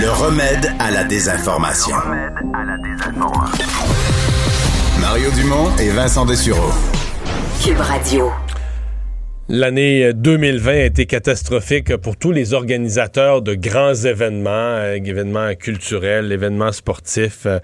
Le 0.00 0.10
remède 0.10 0.72
à 0.78 0.90
la 0.90 1.04
désinformation. 1.04 1.96
Mario 5.00 5.30
Dumont 5.30 5.70
et 5.78 5.90
Vincent 5.90 6.26
Dessureau. 6.26 6.72
Cube 7.62 7.80
Radio. 7.80 8.30
L'année 9.50 10.14
2020 10.14 10.72
a 10.72 10.84
été 10.84 11.04
catastrophique 11.04 11.94
pour 11.98 12.16
tous 12.16 12.32
les 12.32 12.54
organisateurs 12.54 13.42
de 13.42 13.54
grands 13.54 13.92
événements, 13.94 14.48
euh, 14.50 14.94
événements 14.94 15.54
culturels, 15.54 16.32
événements 16.32 16.72
sportifs, 16.72 17.44
euh, 17.44 17.58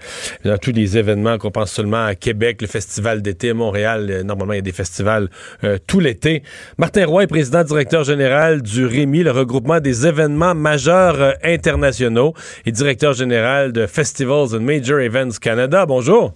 dans 0.45 0.59
tous 0.59 0.73
les 0.73 0.99
événements 0.99 1.39
qu'on 1.39 1.49
pense 1.49 1.71
seulement 1.71 2.05
à 2.05 2.13
Québec, 2.13 2.61
le 2.61 2.67
festival 2.67 3.23
d'été 3.23 3.53
Montréal. 3.53 4.09
euh, 4.11 4.21
normalement, 4.21 4.53
il 4.53 4.57
y 4.57 4.59
a 4.59 4.61
des 4.61 4.71
festivals 4.71 5.27
euh, 5.63 5.79
tout 5.87 5.99
l'été. 5.99 6.43
Martin 6.77 7.07
Roy 7.07 7.23
est 7.23 7.27
président 7.27 7.63
directeur 7.63 8.03
général 8.03 8.61
du 8.61 8.85
REMI, 8.85 9.23
le 9.23 9.31
regroupement 9.31 9.79
des 9.79 10.05
événements 10.05 10.53
majeurs 10.53 11.19
euh, 11.19 11.31
internationaux, 11.43 12.35
et 12.67 12.71
directeur 12.71 13.13
général 13.13 13.71
de 13.71 13.87
Festivals 13.87 14.55
and 14.55 14.61
Major 14.61 14.99
Events 14.99 15.39
Canada. 15.41 15.87
Bonjour. 15.87 16.31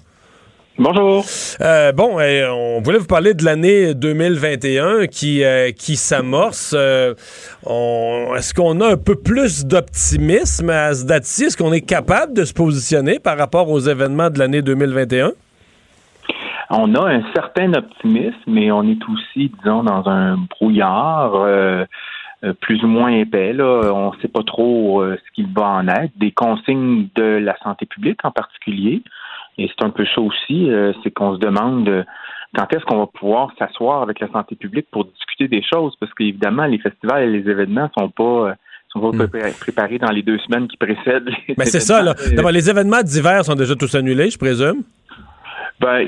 Bonjour. 0.77 1.23
Euh, 1.61 1.93
bon, 1.93 2.19
euh, 2.19 2.49
on 2.49 2.81
voulait 2.81 2.97
vous 2.97 3.07
parler 3.07 3.33
de 3.33 3.45
l'année 3.45 3.93
2021 3.93 5.07
qui, 5.07 5.41
euh, 5.41 5.71
qui 5.71 5.95
s'amorce. 5.95 6.75
Euh, 6.77 7.13
Est-ce 8.35 8.53
qu'on 8.53 8.81
a 8.81 8.91
un 8.91 8.97
peu 8.97 9.15
plus 9.15 9.65
d'optimisme 9.65 10.69
à 10.69 10.93
ce 10.93 11.05
date-ci? 11.05 11.45
Est-ce 11.45 11.55
qu'on 11.55 11.71
est 11.71 11.87
capable 11.87 12.33
de 12.33 12.43
se 12.43 12.53
positionner 12.53 13.19
par 13.19 13.37
rapport 13.37 13.69
aux 13.69 13.79
événements 13.79 14.29
de 14.29 14.37
l'année 14.37 14.61
2021? 14.61 15.31
On 16.71 16.93
a 16.95 17.09
un 17.09 17.23
certain 17.33 17.73
optimisme, 17.73 18.35
mais 18.45 18.69
on 18.69 18.83
est 18.83 18.99
aussi, 19.07 19.53
disons, 19.63 19.83
dans 19.83 20.09
un 20.09 20.35
brouillard. 20.49 21.85
Plus 22.59 22.83
ou 22.83 22.87
moins 22.87 23.11
épais. 23.11 23.53
Là. 23.53 23.93
On 23.93 24.11
ne 24.11 24.21
sait 24.21 24.27
pas 24.27 24.43
trop 24.43 25.01
ce 25.05 25.31
qu'il 25.33 25.47
va 25.53 25.67
en 25.67 25.87
être. 25.87 26.11
Des 26.17 26.31
consignes 26.31 27.07
de 27.15 27.23
la 27.23 27.57
santé 27.63 27.85
publique 27.85 28.19
en 28.25 28.31
particulier. 28.31 29.03
Et 29.57 29.69
c'est 29.69 29.85
un 29.85 29.89
peu 29.89 30.05
ça 30.13 30.21
aussi, 30.21 30.69
euh, 30.69 30.91
c'est 31.03 31.11
qu'on 31.11 31.35
se 31.35 31.39
demande 31.39 31.87
euh, 31.87 32.03
quand 32.55 32.71
est-ce 32.73 32.85
qu'on 32.85 32.99
va 32.99 33.07
pouvoir 33.07 33.51
s'asseoir 33.57 34.01
avec 34.01 34.19
la 34.19 34.29
santé 34.29 34.55
publique 34.55 34.87
pour 34.91 35.05
discuter 35.05 35.47
des 35.47 35.63
choses, 35.63 35.95
parce 35.99 36.13
qu'évidemment, 36.13 36.65
les 36.65 36.79
festivals 36.79 37.23
et 37.23 37.31
les 37.41 37.49
événements 37.49 37.89
sont 37.97 38.09
pas 38.09 38.49
euh, 38.49 38.53
sont 38.89 38.99
pas 39.01 39.27
préparés- 39.27 39.59
préparés 39.59 39.97
dans 39.97 40.11
les 40.11 40.23
deux 40.23 40.37
semaines 40.39 40.67
qui 40.67 40.77
précèdent. 40.77 41.29
les 41.47 41.55
Mais 41.57 41.65
c'est 41.65 41.79
ça, 41.81 42.01
là. 42.01 42.11
événements. 42.17 42.35
D'abord, 42.35 42.51
les 42.51 42.69
événements 42.69 43.01
d'hiver 43.03 43.43
sont 43.45 43.55
déjà 43.55 43.75
tous 43.75 43.93
annulés, 43.95 44.29
je 44.29 44.37
présume. 44.37 44.83
Ben, 45.81 46.05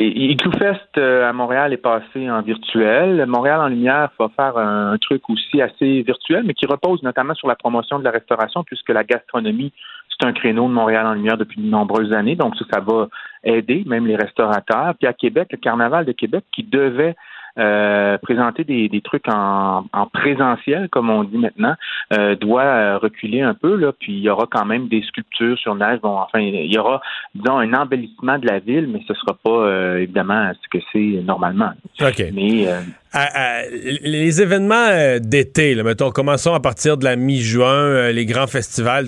Fest 0.58 0.98
euh, 0.98 1.28
à 1.30 1.34
Montréal 1.34 1.74
est 1.74 1.78
passé 1.78 2.30
en 2.30 2.42
virtuel. 2.42 3.26
Montréal 3.28 3.60
en 3.60 3.68
lumière 3.68 4.10
va 4.18 4.30
faire 4.34 4.58
un, 4.58 4.94
un 4.94 4.98
truc 4.98 5.30
aussi 5.30 5.62
assez 5.62 6.04
virtuel, 6.04 6.44
mais 6.46 6.54
qui 6.54 6.66
repose 6.66 7.04
notamment 7.04 7.34
sur 7.34 7.50
la 7.50 7.56
promotion 7.56 8.00
de 8.00 8.06
la 8.06 8.12
restauration, 8.12 8.64
puisque 8.64 8.88
la 8.90 9.04
gastronomie, 9.04 9.74
c'est 10.20 10.28
un 10.28 10.34
créneau 10.34 10.68
de 10.68 10.74
Montréal 10.74 11.06
en 11.06 11.14
lumière 11.14 11.38
depuis 11.38 11.62
de 11.62 11.68
nombreuses 11.68 12.12
années. 12.14 12.36
Donc 12.36 12.56
ça, 12.58 12.66
ça 12.74 12.80
va 12.80 13.08
aider 13.44 13.84
même 13.86 14.08
les 14.08 14.16
restaurateurs. 14.16 14.94
Puis 15.00 15.08
à 15.08 15.14
Québec, 15.14 15.48
le 15.52 15.58
Carnaval 15.58 16.06
de 16.06 16.12
Québec 16.12 16.44
qui 16.54 16.64
devait 16.64 17.16
euh, 17.60 18.20
présenter 18.20 18.64
des, 18.64 18.88
des 18.88 19.02
trucs 19.02 19.28
en, 19.28 19.84
en 19.92 20.06
présentiel, 20.08 20.90
comme 20.92 21.10
on 21.10 21.24
dit 21.24 21.38
maintenant, 21.40 21.74
euh, 22.14 22.36
doit 22.36 22.62
euh, 22.64 22.98
reculer 23.00 23.42
un 23.42 23.56
peu. 23.56 23.76
Là, 23.76 23.92
puis 24.00 24.14
il 24.14 24.20
y 24.20 24.30
aura 24.30 24.46
quand 24.50 24.66
même 24.66 24.88
des 24.90 25.02
sculptures 25.02 25.58
sur 25.58 25.74
neige. 25.74 26.00
Bon, 26.02 26.18
enfin, 26.20 26.40
il 26.40 26.72
y 26.72 26.78
aura, 26.78 27.02
disons, 27.34 27.58
un 27.58 27.74
embellissement 27.74 28.38
de 28.38 28.46
la 28.46 28.60
ville, 28.60 28.88
mais 28.88 29.02
ce 29.08 29.14
sera 29.16 29.34
pas 29.44 29.50
euh, 29.50 29.98
évidemment 29.98 30.52
ce 30.62 30.78
que 30.78 30.84
c'est 30.94 31.24
normalement. 31.24 31.72
OK. 32.00 32.24
Mais 32.34 32.68
À- 33.12 33.62
à- 33.62 33.62
les 34.04 34.40
événements 34.40 35.18
d'été, 35.20 35.82
mettons, 35.82 36.12
commençons 36.12 36.54
à 36.54 36.60
partir 36.60 36.96
de 36.98 37.06
la 37.06 37.16
mi-juin, 37.16 38.12
les 38.12 38.26
grands 38.28 38.46
festivals. 38.48 39.08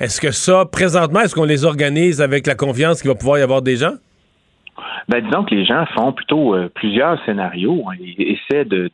Est-ce 0.00 0.20
que 0.20 0.30
ça, 0.30 0.64
présentement, 0.64 1.20
est-ce 1.20 1.34
qu'on 1.34 1.44
les 1.44 1.64
organise 1.64 2.20
avec 2.20 2.46
la 2.46 2.54
confiance 2.54 3.02
qu'il 3.02 3.10
va 3.10 3.16
pouvoir 3.16 3.38
y 3.38 3.42
avoir 3.42 3.62
des 3.62 3.76
gens? 3.76 3.94
Ben, 5.08 5.24
disons 5.24 5.44
que 5.44 5.54
les 5.54 5.64
gens 5.64 5.86
font 5.94 6.12
plutôt 6.12 6.54
euh, 6.54 6.68
plusieurs 6.72 7.22
scénarios 7.24 7.82
et 7.98 8.32
essaient 8.32 8.66
euh, 8.70 8.88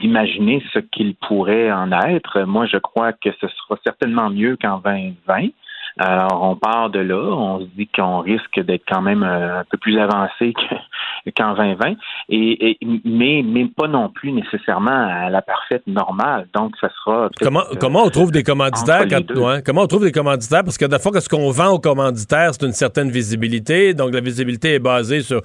d'imaginer 0.00 0.62
ce 0.72 0.78
qu'il 0.78 1.14
pourrait 1.14 1.70
en 1.70 1.92
être. 1.92 2.42
Moi, 2.42 2.66
je 2.66 2.78
crois 2.78 3.12
que 3.12 3.30
ce 3.40 3.46
sera 3.46 3.78
certainement 3.84 4.30
mieux 4.30 4.56
qu'en 4.60 4.78
2020. 4.78 5.48
Alors, 5.98 6.42
on 6.42 6.56
part 6.56 6.90
de 6.90 6.98
là, 7.00 7.16
on 7.36 7.60
se 7.60 7.66
dit 7.76 7.86
qu'on 7.94 8.20
risque 8.20 8.58
d'être 8.60 8.84
quand 8.88 9.02
même 9.02 9.22
euh, 9.22 9.60
un 9.60 9.64
peu 9.70 9.76
plus 9.78 9.98
avancé 9.98 10.52
que- 10.54 11.30
qu'en 11.36 11.54
2020, 11.54 11.94
et, 12.30 12.70
et- 12.70 12.78
mais, 13.04 13.42
mais 13.44 13.66
pas 13.66 13.88
non 13.88 14.08
plus 14.08 14.32
nécessairement 14.32 14.90
à 14.90 15.28
la 15.30 15.42
parfaite 15.42 15.82
normale. 15.86 16.48
Donc, 16.54 16.74
ça 16.80 16.88
sera 17.04 17.28
Comment, 17.40 17.60
euh, 17.70 17.74
comment 17.78 18.04
on 18.04 18.10
trouve 18.10 18.30
des 18.32 18.42
commanditaires? 18.42 19.06
quand- 19.08 19.60
comment 19.64 19.82
on 19.82 19.86
trouve 19.86 20.04
des 20.04 20.12
commanditaires? 20.12 20.64
Parce 20.64 20.78
que 20.78 20.86
de 20.86 20.98
fois, 20.98 21.20
ce 21.20 21.28
qu'on 21.28 21.50
vend 21.50 21.68
aux 21.70 21.78
commanditaires, 21.80 22.52
c'est 22.54 22.64
une 22.66 22.72
certaine 22.72 23.10
visibilité. 23.10 23.94
Donc, 23.94 24.12
la 24.14 24.20
visibilité 24.20 24.74
est 24.74 24.78
basée 24.78 25.20
sur 25.20 25.40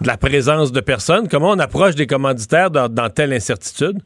de 0.00 0.06
la 0.06 0.16
présence 0.16 0.72
de 0.72 0.80
personnes. 0.80 1.28
Comment 1.28 1.50
on 1.50 1.58
approche 1.58 1.94
des 1.94 2.06
commanditaires 2.06 2.70
dans, 2.70 2.88
dans 2.88 3.08
telle 3.08 3.32
incertitude? 3.32 3.98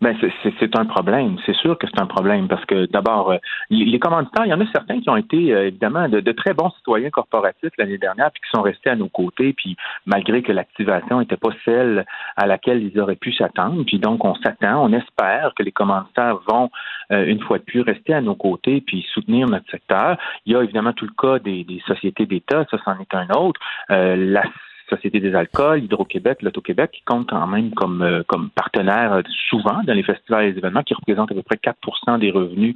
Ben, 0.00 0.16
c'est- 0.20 0.30
un 0.78 0.86
problème. 0.86 1.36
C'est 1.44 1.56
sûr 1.56 1.76
que 1.76 1.86
c'est 1.86 2.00
un 2.00 2.06
problème 2.06 2.48
parce 2.48 2.64
que 2.64 2.86
d'abord, 2.86 3.32
euh, 3.32 3.36
les, 3.68 3.84
les 3.84 3.98
commanditaires, 3.98 4.46
il 4.46 4.50
y 4.50 4.54
en 4.54 4.60
a 4.60 4.66
certains 4.72 5.00
qui 5.00 5.10
ont 5.10 5.16
été 5.16 5.52
euh, 5.52 5.66
évidemment 5.66 6.08
de, 6.08 6.20
de 6.20 6.32
très 6.32 6.54
bons 6.54 6.70
citoyens 6.70 7.10
corporatifs 7.10 7.72
l'année 7.76 7.98
dernière, 7.98 8.30
puis 8.30 8.40
qui 8.40 8.50
sont 8.54 8.62
restés 8.62 8.88
à 8.90 8.96
nos 8.96 9.08
côtés, 9.08 9.52
puis 9.52 9.76
malgré 10.06 10.42
que 10.42 10.52
l'activation 10.52 11.18
n'était 11.20 11.36
pas 11.36 11.50
celle 11.64 12.06
à 12.36 12.46
laquelle 12.46 12.82
ils 12.82 12.98
auraient 13.00 13.16
pu 13.16 13.32
s'attendre, 13.32 13.82
puis 13.84 13.98
donc 13.98 14.24
on 14.24 14.34
s'attend, 14.36 14.82
on 14.84 14.92
espère 14.92 15.52
que 15.56 15.62
les 15.62 15.72
commanditaires 15.72 16.38
vont 16.48 16.70
euh, 17.12 17.26
une 17.26 17.40
fois 17.40 17.58
de 17.58 17.64
plus 17.64 17.80
rester 17.82 18.14
à 18.14 18.20
nos 18.20 18.36
côtés 18.36 18.80
puis 18.80 19.04
soutenir 19.12 19.48
notre 19.48 19.68
secteur. 19.70 20.16
Il 20.46 20.52
y 20.52 20.56
a 20.56 20.62
évidemment 20.62 20.92
tout 20.92 21.06
le 21.06 21.12
cas 21.20 21.38
des, 21.40 21.64
des 21.64 21.82
sociétés 21.86 22.26
d'État, 22.26 22.64
ça 22.70 22.78
c'en 22.84 22.98
est 23.00 23.14
un 23.14 23.28
autre. 23.36 23.60
Euh, 23.90 24.16
la 24.16 24.44
Société 24.90 25.20
des 25.20 25.34
alcools, 25.34 25.84
Hydro-Québec, 25.84 26.42
l'Auto-Québec, 26.42 26.90
qui 26.92 27.02
comptent 27.04 27.30
quand 27.30 27.46
même 27.46 27.70
comme, 27.72 28.02
euh, 28.02 28.22
comme 28.26 28.50
partenaires 28.50 29.12
euh, 29.14 29.22
souvent 29.48 29.80
dans 29.86 29.94
les 29.94 30.02
festivals 30.02 30.44
et 30.44 30.52
les 30.52 30.58
événements, 30.58 30.82
qui 30.82 30.92
représentent 30.94 31.32
à 31.32 31.34
peu 31.34 31.42
près 31.42 31.56
4% 31.56 32.18
des 32.18 32.30
revenus 32.30 32.74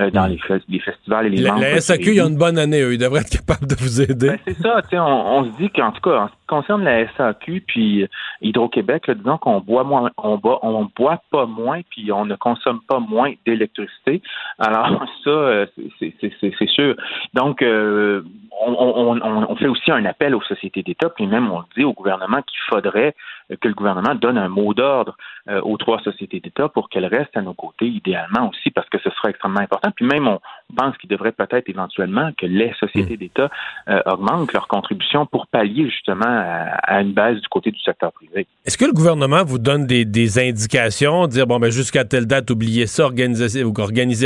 euh, 0.00 0.10
dans 0.10 0.26
les, 0.26 0.36
fe- 0.36 0.62
les 0.68 0.80
festivals 0.80 1.26
et 1.26 1.30
les 1.30 1.42
La, 1.42 1.56
la 1.56 1.80
SAQ, 1.80 2.10
il 2.10 2.14
y 2.16 2.20
a 2.20 2.26
une 2.26 2.36
bonne 2.38 2.58
année, 2.58 2.80
eux. 2.82 2.94
Ils 2.94 2.98
devraient 2.98 3.20
être 3.20 3.30
capables 3.30 3.66
de 3.66 3.74
vous 3.76 4.00
aider. 4.00 4.28
Ben, 4.30 4.38
c'est 4.46 4.56
ça, 4.62 4.80
tu 4.82 4.90
sais, 4.90 4.98
on, 4.98 5.38
on 5.38 5.44
se 5.52 5.56
dit 5.58 5.70
qu'en 5.70 5.90
tout 5.92 6.00
cas, 6.02 6.16
en 6.22 6.26
ce 6.28 6.32
qui 6.32 6.35
concerne 6.46 6.84
la 6.84 7.06
SAQ 7.16 7.60
puis 7.66 8.02
euh, 8.02 8.06
Hydro-Québec, 8.40 9.10
disons 9.10 9.38
qu'on 9.38 9.60
boit 9.60 9.84
moins, 9.84 10.10
on 10.16 10.36
boit, 10.38 10.58
on 10.62 10.88
boit 10.96 11.20
pas 11.30 11.46
moins 11.46 11.80
puis 11.90 12.10
on 12.12 12.24
ne 12.24 12.36
consomme 12.36 12.80
pas 12.88 12.98
moins 13.00 13.32
d'électricité. 13.46 14.22
Alors 14.58 15.04
ça, 15.24 15.30
euh, 15.30 15.66
c'est- 15.98 16.66
sûr. 16.68 16.96
Donc, 17.34 17.62
euh, 17.62 18.22
on, 18.60 18.72
on, 18.72 19.20
on- 19.22 19.46
on 19.50 19.56
fait 19.56 19.68
aussi 19.68 19.90
un 19.92 20.04
appel 20.04 20.34
aux 20.34 20.42
sociétés 20.42 20.82
d'État, 20.82 21.10
puis 21.10 21.26
même 21.26 21.50
on 21.50 21.62
dit 21.76 21.84
au 21.84 21.92
gouvernement 21.92 22.42
qu'il 22.42 22.58
faudrait 22.68 23.14
que 23.60 23.68
le 23.68 23.74
gouvernement 23.74 24.14
donne 24.16 24.38
un 24.38 24.48
mot 24.48 24.74
d'ordre 24.74 25.16
euh, 25.48 25.60
aux 25.60 25.76
trois 25.76 26.00
sociétés 26.00 26.40
d'État 26.40 26.68
pour 26.68 26.88
qu'elles 26.88 27.06
restent 27.06 27.36
à 27.36 27.42
nos 27.42 27.54
côtés, 27.54 27.86
idéalement 27.86 28.48
aussi, 28.48 28.70
parce 28.72 28.88
que 28.88 28.98
ce 28.98 29.10
sera 29.10 29.30
extrêmement 29.30 29.60
important. 29.60 29.90
Puis 29.94 30.04
même, 30.04 30.26
on 30.26 30.40
pense 30.76 30.96
qu'il 30.98 31.08
devrait 31.08 31.30
peut-être 31.30 31.68
éventuellement 31.68 32.30
que 32.36 32.46
les 32.46 32.72
sociétés 32.80 33.16
d'État 33.16 33.48
euh, 33.88 34.00
augmentent 34.06 34.52
leur 34.52 34.66
contribution 34.66 35.26
pour 35.26 35.46
pallier 35.46 35.88
justement 35.88 36.35
à, 36.36 37.00
une 37.00 37.12
baisse 37.12 37.40
du 37.40 37.48
côté 37.48 37.70
du 37.70 37.78
secteur 37.80 38.12
privé. 38.12 38.46
Est-ce 38.64 38.76
que 38.76 38.84
le 38.84 38.92
gouvernement 38.92 39.44
vous 39.44 39.58
donne 39.58 39.86
des, 39.86 40.38
indications, 40.38 41.26
dire 41.26 41.46
bon 41.46 41.58
ben 41.58 41.70
jusqu'à 41.70 42.04
telle 42.04 42.26
date, 42.26 42.50
oubliez 42.50 42.86
ça, 42.86 43.04
organisez, 43.04 43.62
vous 43.62 43.72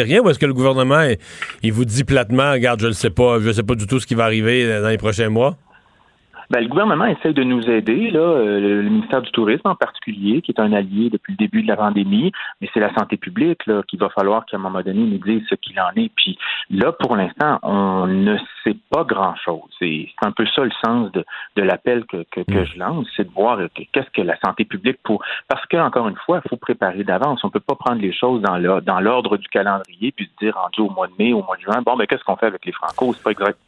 rien, 0.02 0.20
ou 0.20 0.30
est-ce 0.30 0.38
que 0.38 0.46
le 0.46 0.54
gouvernement 0.54 1.02
il, 1.62 1.72
vous 1.72 1.84
dit 1.84 2.04
platement, 2.04 2.52
regarde, 2.52 2.80
je 2.80 2.88
ne 2.88 2.92
sais 2.92 3.10
pas, 3.10 3.38
je 3.40 3.52
sais 3.52 3.62
pas 3.62 3.74
du 3.74 3.86
tout 3.86 4.00
ce 4.00 4.06
qui 4.06 4.14
va 4.14 4.24
arriver 4.24 4.80
dans 4.80 4.88
les 4.88 4.98
prochains 4.98 5.28
mois? 5.28 5.56
Ben, 6.50 6.62
le 6.62 6.68
gouvernement 6.68 7.06
essaye 7.06 7.32
de 7.32 7.44
nous 7.44 7.62
aider, 7.70 8.10
là, 8.10 8.18
euh, 8.18 8.82
le, 8.82 8.82
ministère 8.82 9.22
du 9.22 9.30
Tourisme 9.30 9.68
en 9.68 9.76
particulier, 9.76 10.42
qui 10.42 10.50
est 10.50 10.58
un 10.60 10.72
allié 10.72 11.08
depuis 11.08 11.32
le 11.34 11.36
début 11.36 11.62
de 11.62 11.68
la 11.68 11.76
pandémie, 11.76 12.32
mais 12.60 12.68
c'est 12.74 12.80
la 12.80 12.92
santé 12.94 13.16
publique 13.16 13.64
là, 13.66 13.82
qu'il 13.86 14.00
va 14.00 14.08
falloir 14.08 14.44
qu'à 14.46 14.56
un 14.56 14.60
moment 14.60 14.80
donné 14.82 15.00
nous 15.00 15.18
dise 15.18 15.46
ce 15.48 15.54
qu'il 15.54 15.78
en 15.80 15.90
est. 15.94 16.10
Puis 16.16 16.36
là, 16.70 16.90
pour 16.90 17.14
l'instant, 17.14 17.60
on 17.62 18.08
ne 18.08 18.36
sait 18.64 18.76
pas 18.90 19.04
grand-chose. 19.04 19.70
C'est 19.78 20.08
c'est 20.08 20.26
un 20.26 20.32
peu 20.32 20.44
ça 20.46 20.64
le 20.64 20.72
sens 20.84 21.12
de, 21.12 21.24
de 21.54 21.62
l'appel 21.62 22.04
que, 22.06 22.24
que, 22.32 22.40
que 22.40 22.64
je 22.64 22.78
lance, 22.78 23.06
c'est 23.16 23.28
de 23.28 23.32
voir 23.32 23.58
que- 23.72 23.82
qu'est-ce 23.92 24.10
que 24.10 24.22
la 24.22 24.36
santé 24.40 24.64
publique 24.64 24.98
pour... 25.04 25.22
Parce 25.46 25.64
que, 25.66 25.76
encore 25.76 26.08
une 26.08 26.16
fois, 26.16 26.40
il 26.44 26.48
faut 26.48 26.56
préparer 26.56 27.04
d'avance. 27.04 27.44
On 27.44 27.50
peut 27.50 27.60
pas 27.60 27.76
prendre 27.76 28.02
les 28.02 28.12
choses 28.12 28.42
dans 28.42 28.56
le- 28.58 28.80
dans 28.80 28.98
l'ordre 28.98 29.36
du 29.36 29.46
calendrier 29.48 30.10
puis 30.10 30.26
se 30.26 30.44
dire, 30.44 30.56
rendu 30.56 30.80
au 30.80 30.90
mois 30.90 31.06
de 31.06 31.12
mai, 31.16 31.32
au 31.32 31.44
mois 31.44 31.56
de 31.56 31.62
juin, 31.62 31.80
bon, 31.86 31.96
ben 31.96 32.06
qu'est-ce 32.08 32.24
qu'on 32.24 32.36
fait 32.36 32.46
avec 32.46 32.66
les 32.66 32.72
Franco? 32.72 33.12
C'est 33.14 33.22
pas 33.22 33.30
exact 33.30 33.58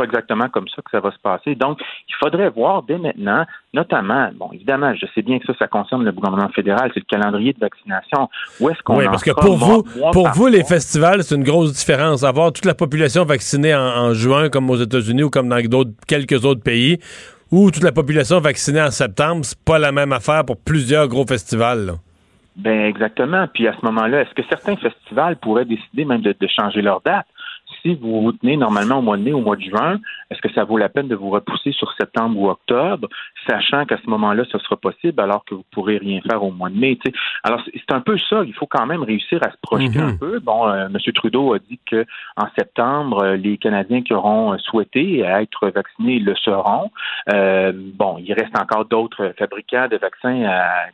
pas 0.00 0.04
exactement 0.04 0.48
comme 0.48 0.66
ça 0.68 0.82
que 0.82 0.90
ça 0.90 1.00
va 1.00 1.10
se 1.10 1.18
passer. 1.18 1.54
Donc, 1.54 1.78
il 2.08 2.14
faudrait 2.22 2.48
voir 2.50 2.82
dès 2.82 2.98
maintenant, 2.98 3.44
notamment, 3.74 4.30
bon, 4.34 4.50
évidemment, 4.52 4.94
je 4.94 5.06
sais 5.14 5.22
bien 5.22 5.38
que 5.38 5.46
ça, 5.46 5.54
ça 5.58 5.66
concerne 5.68 6.04
le 6.04 6.12
gouvernement 6.12 6.48
fédéral, 6.50 6.90
c'est 6.94 7.00
le 7.00 7.06
calendrier 7.06 7.52
de 7.52 7.58
vaccination. 7.58 8.28
Où 8.60 8.70
est-ce 8.70 8.82
qu'on 8.82 8.98
Oui, 8.98 9.06
en 9.06 9.10
parce 9.10 9.22
que 9.24 9.32
pour 9.32 9.56
vous, 9.56 9.84
mois 9.96 10.10
pour 10.12 10.28
vous, 10.28 10.46
les 10.46 10.64
festivals, 10.64 11.22
c'est 11.22 11.34
une 11.34 11.44
grosse 11.44 11.72
différence. 11.72 12.24
Avoir 12.24 12.52
toute 12.52 12.64
la 12.64 12.74
population 12.74 13.24
vaccinée 13.24 13.74
en, 13.74 13.80
en 13.80 14.14
juin, 14.14 14.48
comme 14.48 14.70
aux 14.70 14.76
États-Unis 14.76 15.24
ou 15.24 15.30
comme 15.30 15.48
dans 15.48 15.60
d'autres, 15.60 15.92
quelques 16.06 16.44
autres 16.44 16.62
pays, 16.62 16.98
ou 17.50 17.70
toute 17.70 17.82
la 17.82 17.92
population 17.92 18.40
vaccinée 18.40 18.82
en 18.82 18.90
septembre, 18.90 19.44
c'est 19.44 19.58
pas 19.64 19.78
la 19.78 19.92
même 19.92 20.12
affaire 20.12 20.44
pour 20.44 20.56
plusieurs 20.56 21.08
gros 21.08 21.26
festivals. 21.26 21.86
là. 21.86 21.92
Ben 22.56 22.84
exactement. 22.86 23.46
Puis 23.52 23.66
à 23.68 23.74
ce 23.78 23.84
moment-là, 23.86 24.22
est-ce 24.22 24.34
que 24.34 24.42
certains 24.48 24.76
festivals 24.76 25.36
pourraient 25.36 25.64
décider 25.64 26.04
même 26.04 26.20
de, 26.20 26.34
de 26.38 26.48
changer 26.48 26.82
leur 26.82 27.00
date? 27.02 27.26
Si 27.82 27.94
vous 27.94 28.22
vous 28.22 28.32
tenez 28.32 28.56
normalement 28.56 28.98
au 28.98 29.02
mois 29.02 29.16
de 29.16 29.22
mai, 29.22 29.32
au 29.32 29.40
mois 29.40 29.56
de 29.56 29.62
juin, 29.62 29.98
est-ce 30.30 30.40
que 30.40 30.52
ça 30.52 30.64
vaut 30.64 30.78
la 30.78 30.88
peine 30.88 31.08
de 31.08 31.14
vous 31.14 31.30
repousser 31.30 31.72
sur 31.72 31.92
septembre 31.94 32.38
ou 32.38 32.48
octobre, 32.48 33.08
sachant 33.48 33.84
qu'à 33.86 33.98
ce 34.02 34.08
moment-là, 34.10 34.44
ce 34.50 34.58
sera 34.58 34.76
possible 34.76 35.20
alors 35.20 35.44
que 35.44 35.54
vous 35.54 35.64
pourrez 35.72 35.98
rien 35.98 36.20
faire 36.28 36.42
au 36.42 36.50
mois 36.50 36.70
de 36.70 36.76
mai? 36.76 36.98
Alors, 37.42 37.62
c'est 37.72 37.92
un 37.92 38.00
peu 38.00 38.18
ça. 38.18 38.42
Il 38.44 38.54
faut 38.54 38.66
quand 38.66 38.86
même 38.86 39.02
réussir 39.02 39.38
à 39.42 39.50
se 39.50 39.56
projeter 39.62 39.98
un 39.98 40.16
peu. 40.16 40.38
Bon, 40.40 40.68
euh, 40.68 40.86
M. 40.86 40.96
Trudeau 41.14 41.54
a 41.54 41.58
dit 41.58 41.80
que 41.86 42.04
en 42.36 42.46
septembre, 42.56 43.22
euh, 43.22 43.36
les 43.36 43.58
Canadiens 43.58 44.02
qui 44.02 44.12
auront 44.12 44.52
euh, 44.52 44.58
souhaité 44.58 45.20
être 45.20 45.68
vaccinés 45.68 46.18
le 46.18 46.34
seront. 46.36 46.90
Euh, 47.32 47.72
bon, 47.74 48.16
il 48.18 48.32
reste 48.32 48.56
encore 48.58 48.84
d'autres 48.84 49.34
fabricants 49.38 49.88
de 49.88 49.96
vaccins 49.96 50.46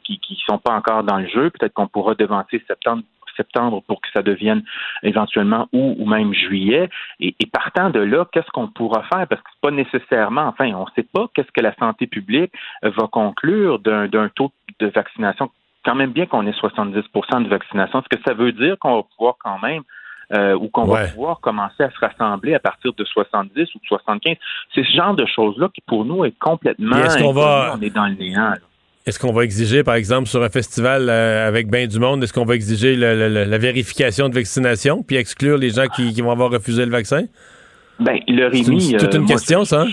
qui 0.04 0.18
qui 0.18 0.38
sont 0.48 0.58
pas 0.58 0.74
encore 0.74 1.02
dans 1.04 1.18
le 1.18 1.28
jeu. 1.28 1.50
Peut-être 1.50 1.74
qu'on 1.74 1.88
pourra 1.88 2.14
devancer 2.14 2.62
septembre 2.66 3.02
septembre 3.36 3.82
pour 3.86 4.00
que 4.00 4.08
ça 4.12 4.22
devienne 4.22 4.62
éventuellement 5.02 5.68
août 5.72 5.96
ou 5.98 6.06
même 6.06 6.32
juillet. 6.32 6.88
Et, 7.20 7.34
et 7.38 7.46
partant 7.46 7.90
de 7.90 8.00
là, 8.00 8.26
qu'est-ce 8.32 8.50
qu'on 8.52 8.68
pourra 8.68 9.02
faire? 9.04 9.26
Parce 9.26 9.42
que 9.42 9.48
c'est 9.52 9.60
pas 9.60 9.70
nécessairement, 9.70 10.46
enfin, 10.46 10.72
on 10.74 10.84
ne 10.84 10.90
sait 10.94 11.06
pas 11.12 11.26
qu'est-ce 11.34 11.52
que 11.52 11.60
la 11.60 11.74
santé 11.76 12.06
publique 12.06 12.52
va 12.82 13.06
conclure 13.10 13.78
d'un 13.78 14.06
d'un 14.08 14.28
taux 14.28 14.52
de 14.80 14.86
vaccination. 14.88 15.50
Quand 15.84 15.94
même 15.94 16.10
bien 16.10 16.26
qu'on 16.26 16.46
ait 16.46 16.50
70% 16.50 17.44
de 17.44 17.48
vaccination. 17.48 18.00
Est-ce 18.00 18.16
que 18.16 18.22
ça 18.26 18.34
veut 18.34 18.52
dire 18.52 18.76
qu'on 18.78 18.96
va 18.96 19.02
pouvoir 19.02 19.36
quand 19.42 19.58
même 19.60 19.82
euh, 20.32 20.54
ou 20.54 20.68
qu'on 20.68 20.86
va 20.86 21.06
pouvoir 21.06 21.38
commencer 21.38 21.84
à 21.84 21.90
se 21.90 21.98
rassembler 22.00 22.54
à 22.54 22.58
partir 22.58 22.92
de 22.92 23.04
70 23.04 23.74
ou 23.74 23.78
de 23.78 23.84
75. 23.86 24.34
C'est 24.74 24.82
ce 24.82 24.96
genre 24.96 25.14
de 25.14 25.24
choses-là 25.24 25.68
qui, 25.72 25.80
pour 25.82 26.04
nous, 26.04 26.24
est 26.24 26.36
complètement... 26.36 26.96
Est-ce 26.96 27.22
qu'on 27.22 27.32
va-. 27.32 27.74
On 27.76 27.80
est 27.80 27.94
dans 27.94 28.06
le 28.06 28.14
néant. 28.14 28.50
là. 28.50 28.56
Est-ce 29.06 29.20
qu'on 29.20 29.32
va 29.32 29.44
exiger, 29.44 29.84
par 29.84 29.94
exemple, 29.94 30.28
sur 30.28 30.42
un 30.42 30.48
festival 30.48 31.08
euh, 31.08 31.46
avec 31.46 31.70
bien 31.70 31.86
du 31.86 32.00
monde, 32.00 32.24
est-ce 32.24 32.32
qu'on 32.32 32.44
va 32.44 32.56
exiger 32.56 32.96
le- 32.96 33.14
le- 33.16 33.28
le- 33.28 33.44
la 33.44 33.58
vérification 33.58 34.28
de 34.28 34.34
vaccination 34.34 35.04
puis 35.04 35.14
exclure 35.16 35.58
les 35.58 35.70
gens 35.70 35.86
qui, 35.86 36.12
qui 36.12 36.22
vont 36.22 36.32
avoir 36.32 36.50
refusé 36.50 36.84
le 36.84 36.90
vaccin? 36.90 37.22
Ben, 38.00 38.18
le 38.26 38.48
Rémi. 38.48 38.82
c'est 38.90 38.96
toute 38.96 39.14
euh, 39.14 39.18
une 39.18 39.24
moi, 39.24 39.36
question, 39.36 39.64
ça. 39.64 39.82
hein? 39.82 39.88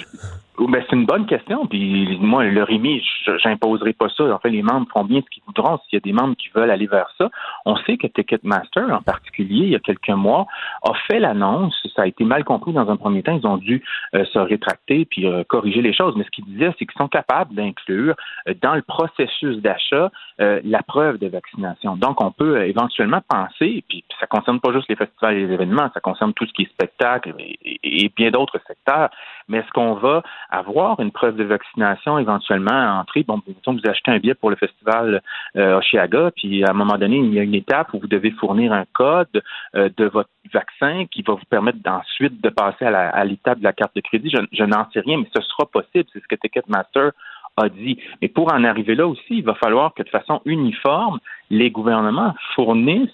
Ben, 0.59 0.83
c'est 0.87 0.95
une 0.95 1.05
bonne 1.07 1.25
question. 1.25 1.65
Puis 1.65 2.17
moi, 2.21 2.43
le 2.43 2.63
RIMI, 2.63 3.03
j'imposerai 3.43 3.93
pas 3.93 4.07
ça. 4.09 4.23
En 4.25 4.37
fait, 4.37 4.51
les 4.51 4.61
membres 4.61 4.87
font 4.93 5.03
bien 5.03 5.21
ce 5.21 5.29
qu'ils 5.29 5.41
voudront. 5.47 5.79
S'il 5.79 5.95
y 5.95 5.97
a 5.97 5.99
des 5.99 6.13
membres 6.13 6.35
qui 6.35 6.49
veulent 6.53 6.69
aller 6.69 6.85
vers 6.85 7.09
ça, 7.17 7.29
on 7.65 7.75
sait 7.77 7.97
que 7.97 8.05
Ticketmaster, 8.05 8.83
en 8.91 9.01
particulier, 9.01 9.65
il 9.65 9.69
y 9.69 9.75
a 9.75 9.79
quelques 9.79 10.09
mois, 10.09 10.45
a 10.83 10.93
fait 11.07 11.19
l'annonce. 11.19 11.75
Ça 11.95 12.03
a 12.03 12.07
été 12.07 12.23
mal 12.23 12.43
compris 12.43 12.71
dans 12.71 12.87
un 12.89 12.97
premier 12.97 13.23
temps. 13.23 13.35
Ils 13.41 13.47
ont 13.47 13.57
dû 13.57 13.83
euh, 14.13 14.25
se 14.25 14.37
rétracter 14.37 15.05
puis 15.05 15.25
euh, 15.25 15.43
corriger 15.43 15.81
les 15.81 15.93
choses. 15.93 16.15
Mais 16.15 16.23
ce 16.23 16.29
qu'ils 16.29 16.45
disaient, 16.45 16.71
c'est 16.77 16.85
qu'ils 16.85 16.97
sont 16.97 17.07
capables 17.07 17.55
d'inclure 17.55 18.15
euh, 18.47 18.53
dans 18.61 18.75
le 18.75 18.83
processus 18.83 19.57
d'achat 19.57 20.11
la 20.39 20.81
preuve 20.83 21.19
de 21.19 21.27
vaccination. 21.27 21.95
Donc, 21.95 22.21
on 22.21 22.31
peut 22.31 22.63
éventuellement 22.65 23.21
penser, 23.29 23.83
puis 23.87 24.03
ça 24.19 24.25
concerne 24.27 24.59
pas 24.59 24.73
juste 24.73 24.89
les 24.89 24.95
festivals 24.95 25.35
et 25.35 25.47
les 25.47 25.53
événements, 25.53 25.89
ça 25.93 25.99
concerne 25.99 26.33
tout 26.33 26.45
ce 26.45 26.51
qui 26.53 26.63
est 26.63 26.69
spectacle 26.71 27.33
et- 27.39 27.79
et 27.83 28.11
bien 28.15 28.31
d'autres 28.31 28.59
secteurs. 28.67 29.09
Mais 29.47 29.59
est-ce 29.59 29.69
qu'on 29.71 29.93
va 29.93 30.23
avoir 30.53 30.99
une 30.99 31.11
preuve 31.11 31.35
de 31.35 31.43
vaccination 31.43 32.19
éventuellement 32.19 32.71
à 32.71 33.01
entrer? 33.01 33.23
Bon, 33.23 33.41
mettons 33.47 33.73
vous 33.73 33.89
achetez 33.89 34.11
un 34.11 34.19
billet 34.19 34.35
pour 34.35 34.49
le 34.49 34.55
festival 34.55 35.21
euh, 35.55 35.77
Oshiaga, 35.77 36.31
puis 36.35 36.63
à 36.63 36.71
un 36.71 36.73
moment 36.73 36.97
donné, 36.97 37.17
il 37.17 37.33
y 37.33 37.39
a 37.39 37.43
une 37.43 37.55
étape 37.55 37.93
où 37.93 37.99
vous 37.99 38.07
devez 38.07 38.31
fournir 38.31 38.71
un 38.73 38.85
code 38.93 39.41
euh, 39.75 39.89
de 39.97 40.05
votre 40.05 40.29
vaccin 40.53 41.05
qui 41.11 41.21
va 41.21 41.33
vous 41.33 41.45
permettre 41.49 41.79
ensuite 41.85 42.41
de 42.41 42.49
passer 42.49 42.85
à 42.85 43.23
l'étape 43.25 43.59
de 43.59 43.63
la 43.63 43.73
carte 43.73 43.95
de 43.95 44.01
crédit. 44.01 44.29
Je, 44.29 44.39
je 44.51 44.63
n'en 44.63 44.89
sais 44.91 44.99
rien, 44.99 45.17
mais 45.17 45.27
ce 45.35 45.41
sera 45.41 45.65
possible. 45.65 46.05
C'est 46.13 46.21
ce 46.21 46.27
que 46.27 46.35
Ticketmaster 46.35 47.11
a 47.57 47.69
dit. 47.69 47.97
Mais 48.21 48.27
pour 48.27 48.53
en 48.53 48.63
arriver 48.63 48.95
là 48.95 49.07
aussi, 49.07 49.37
il 49.37 49.43
va 49.43 49.55
falloir 49.55 49.93
que 49.93 50.03
de 50.03 50.09
façon 50.09 50.41
uniforme, 50.45 51.19
les 51.49 51.71
gouvernements 51.71 52.33
fournissent 52.55 53.09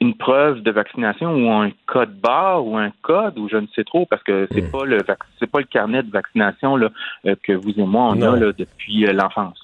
une 0.00 0.16
preuve 0.16 0.60
de 0.62 0.70
vaccination 0.70 1.34
ou 1.34 1.50
un 1.50 1.72
code 1.86 2.14
barre 2.20 2.64
ou 2.64 2.76
un 2.76 2.92
code 3.02 3.36
ou 3.38 3.48
je 3.48 3.56
ne 3.56 3.66
sais 3.74 3.84
trop 3.84 4.06
parce 4.06 4.22
que 4.22 4.46
c'est 4.52 4.70
pas 4.70 4.84
le 4.84 4.98
c'est 5.40 5.50
pas 5.50 5.58
le 5.58 5.64
carnet 5.64 6.02
de 6.04 6.10
vaccination 6.10 6.76
là, 6.76 6.88
euh, 7.26 7.34
que 7.42 7.52
vous 7.52 7.70
et 7.76 7.82
moi 7.84 8.10
on 8.10 8.14
Non. 8.14 8.34
a 8.34 8.36
là, 8.38 8.52
depuis 8.56 9.06
euh, 9.06 9.12
l'enfance. 9.12 9.60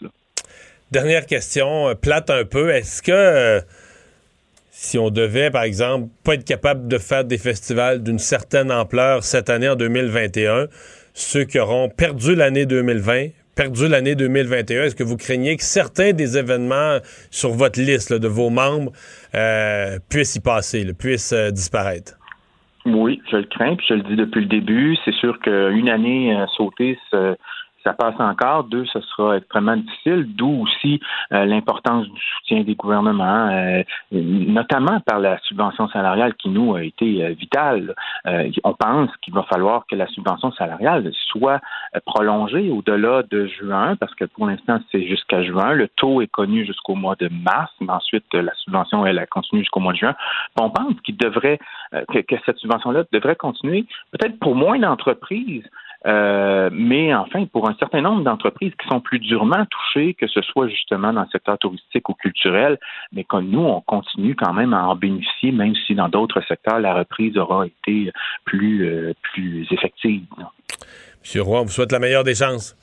Dernière 0.90 1.26
question, 1.26 1.88
euh, 1.88 1.94
plate 1.94 2.30
un 2.30 2.44
peu. 2.44 2.70
Est-ce 2.70 3.02
que 3.02 3.12
euh, 3.12 3.60
si 4.70 4.98
on 4.98 5.10
devait, 5.10 5.50
par 5.50 5.62
exemple, 5.62 6.08
pas 6.24 6.34
être 6.34 6.44
capable 6.44 6.88
de 6.88 6.98
faire 6.98 7.24
des 7.24 7.38
festivals 7.38 8.02
d'une 8.02 8.18
certaine 8.18 8.72
ampleur 8.72 9.22
cette 9.22 9.48
année 9.50 9.68
en 9.68 9.76
2021, 9.76 10.66
ceux 11.14 11.44
qui 11.44 11.60
auront 11.60 11.88
perdu 11.88 12.34
l'année 12.34 12.66
2020, 12.66 13.28
perdu 13.54 13.88
l'année 13.88 14.14
2021, 14.14 14.84
est-ce 14.84 14.96
que 14.96 15.04
vous 15.04 15.16
craignez 15.16 15.56
que 15.56 15.62
certains 15.62 16.12
des 16.12 16.36
événements 16.38 16.98
sur 17.30 17.50
votre 17.50 17.80
liste 17.80 18.10
là, 18.10 18.18
de 18.18 18.28
vos 18.28 18.50
membres 18.50 18.92
euh, 19.34 19.98
puissent 20.10 20.36
y 20.36 20.40
passer, 20.40 20.84
là, 20.84 20.92
puissent 20.92 21.32
euh, 21.32 21.50
disparaître? 21.50 22.18
Oui, 22.86 23.22
je 23.30 23.38
le 23.38 23.44
crains, 23.44 23.76
puis 23.76 23.86
je 23.88 23.94
le 23.94 24.02
dis 24.02 24.16
depuis 24.16 24.42
le 24.42 24.46
début. 24.46 24.96
C'est 25.04 25.14
sûr 25.14 25.38
qu'une 25.40 25.88
année 25.88 26.34
euh, 26.34 26.44
sautée, 26.56 26.98
ça, 27.84 27.92
passe 27.92 28.18
encore. 28.18 28.64
Deux, 28.64 28.84
ce 28.86 29.00
sera 29.00 29.36
extrêmement 29.36 29.76
difficile, 29.76 30.26
d'où 30.34 30.62
aussi 30.62 31.00
euh, 31.32 31.44
l'importance 31.44 32.06
du 32.06 32.20
soutien 32.20 32.62
des 32.62 32.74
gouvernements, 32.74 33.48
euh, 33.48 33.82
notamment 34.12 35.00
par 35.00 35.18
la 35.18 35.38
subvention 35.40 35.88
salariale 35.88 36.34
qui 36.34 36.48
nous 36.48 36.74
a 36.74 36.82
été 36.82 37.24
euh, 37.24 37.30
vitale. 37.30 37.94
Euh, 38.26 38.50
on 38.64 38.74
pense 38.74 39.10
qu'il 39.22 39.34
va 39.34 39.42
falloir 39.44 39.86
que 39.86 39.96
la 39.96 40.06
subvention 40.08 40.52
salariale 40.52 41.10
soit 41.28 41.60
euh, 41.94 42.00
prolongée 42.04 42.70
au-delà 42.70 43.22
de 43.22 43.46
juin, 43.46 43.96
parce 43.96 44.14
que 44.14 44.24
pour 44.24 44.46
l'instant, 44.46 44.78
c'est 44.90 45.06
jusqu'à 45.06 45.42
juin. 45.42 45.72
Le 45.72 45.88
taux 45.88 46.22
est 46.22 46.30
connu 46.30 46.64
jusqu'au 46.64 46.94
mois 46.94 47.16
de 47.16 47.28
mars, 47.28 47.72
mais 47.80 47.92
ensuite, 47.92 48.24
euh, 48.34 48.42
la 48.42 48.54
subvention, 48.54 49.06
elle, 49.06 49.18
a 49.18 49.26
continué 49.26 49.62
jusqu'au 49.62 49.80
mois 49.80 49.92
de 49.92 49.98
juin. 49.98 50.14
On 50.60 50.70
pense 50.70 50.94
qu'il 51.04 51.16
devrait, 51.16 51.58
que 52.08 52.36
cette 52.46 52.58
subvention-là 52.58 53.04
devrait 53.12 53.36
continuer, 53.36 53.86
peut-être 54.12 54.38
pour 54.38 54.54
moins 54.54 54.78
d'entreprises, 54.78 55.64
euh, 56.06 56.68
mais 56.72 57.14
enfin, 57.14 57.46
pour 57.46 57.68
un 57.68 57.74
certain 57.78 58.02
nombre 58.02 58.22
d'entreprises 58.22 58.72
qui 58.80 58.86
sont 58.88 59.00
plus 59.00 59.18
durement 59.18 59.64
touchées, 59.64 60.14
que 60.14 60.26
ce 60.26 60.42
soit 60.42 60.68
justement 60.68 61.12
dans 61.12 61.22
le 61.22 61.28
secteur 61.32 61.58
touristique 61.58 62.08
ou 62.08 62.14
culturel, 62.14 62.78
mais 63.12 63.24
comme 63.24 63.48
nous, 63.48 63.60
on 63.60 63.80
continue 63.80 64.34
quand 64.34 64.52
même 64.52 64.74
à 64.74 64.86
en 64.86 64.96
bénéficier, 64.96 65.50
même 65.50 65.74
si 65.86 65.94
dans 65.94 66.08
d'autres 66.08 66.42
secteurs, 66.46 66.78
la 66.78 66.94
reprise 66.94 67.36
aura 67.38 67.66
été 67.66 68.12
plus, 68.44 68.86
euh, 68.86 69.14
plus 69.22 69.66
effective. 69.70 70.22
Monsieur 71.22 71.42
Roy, 71.42 71.60
on 71.60 71.64
vous 71.64 71.70
souhaite 71.70 71.92
la 71.92 71.98
meilleure 71.98 72.24
des 72.24 72.34
chances. 72.34 72.76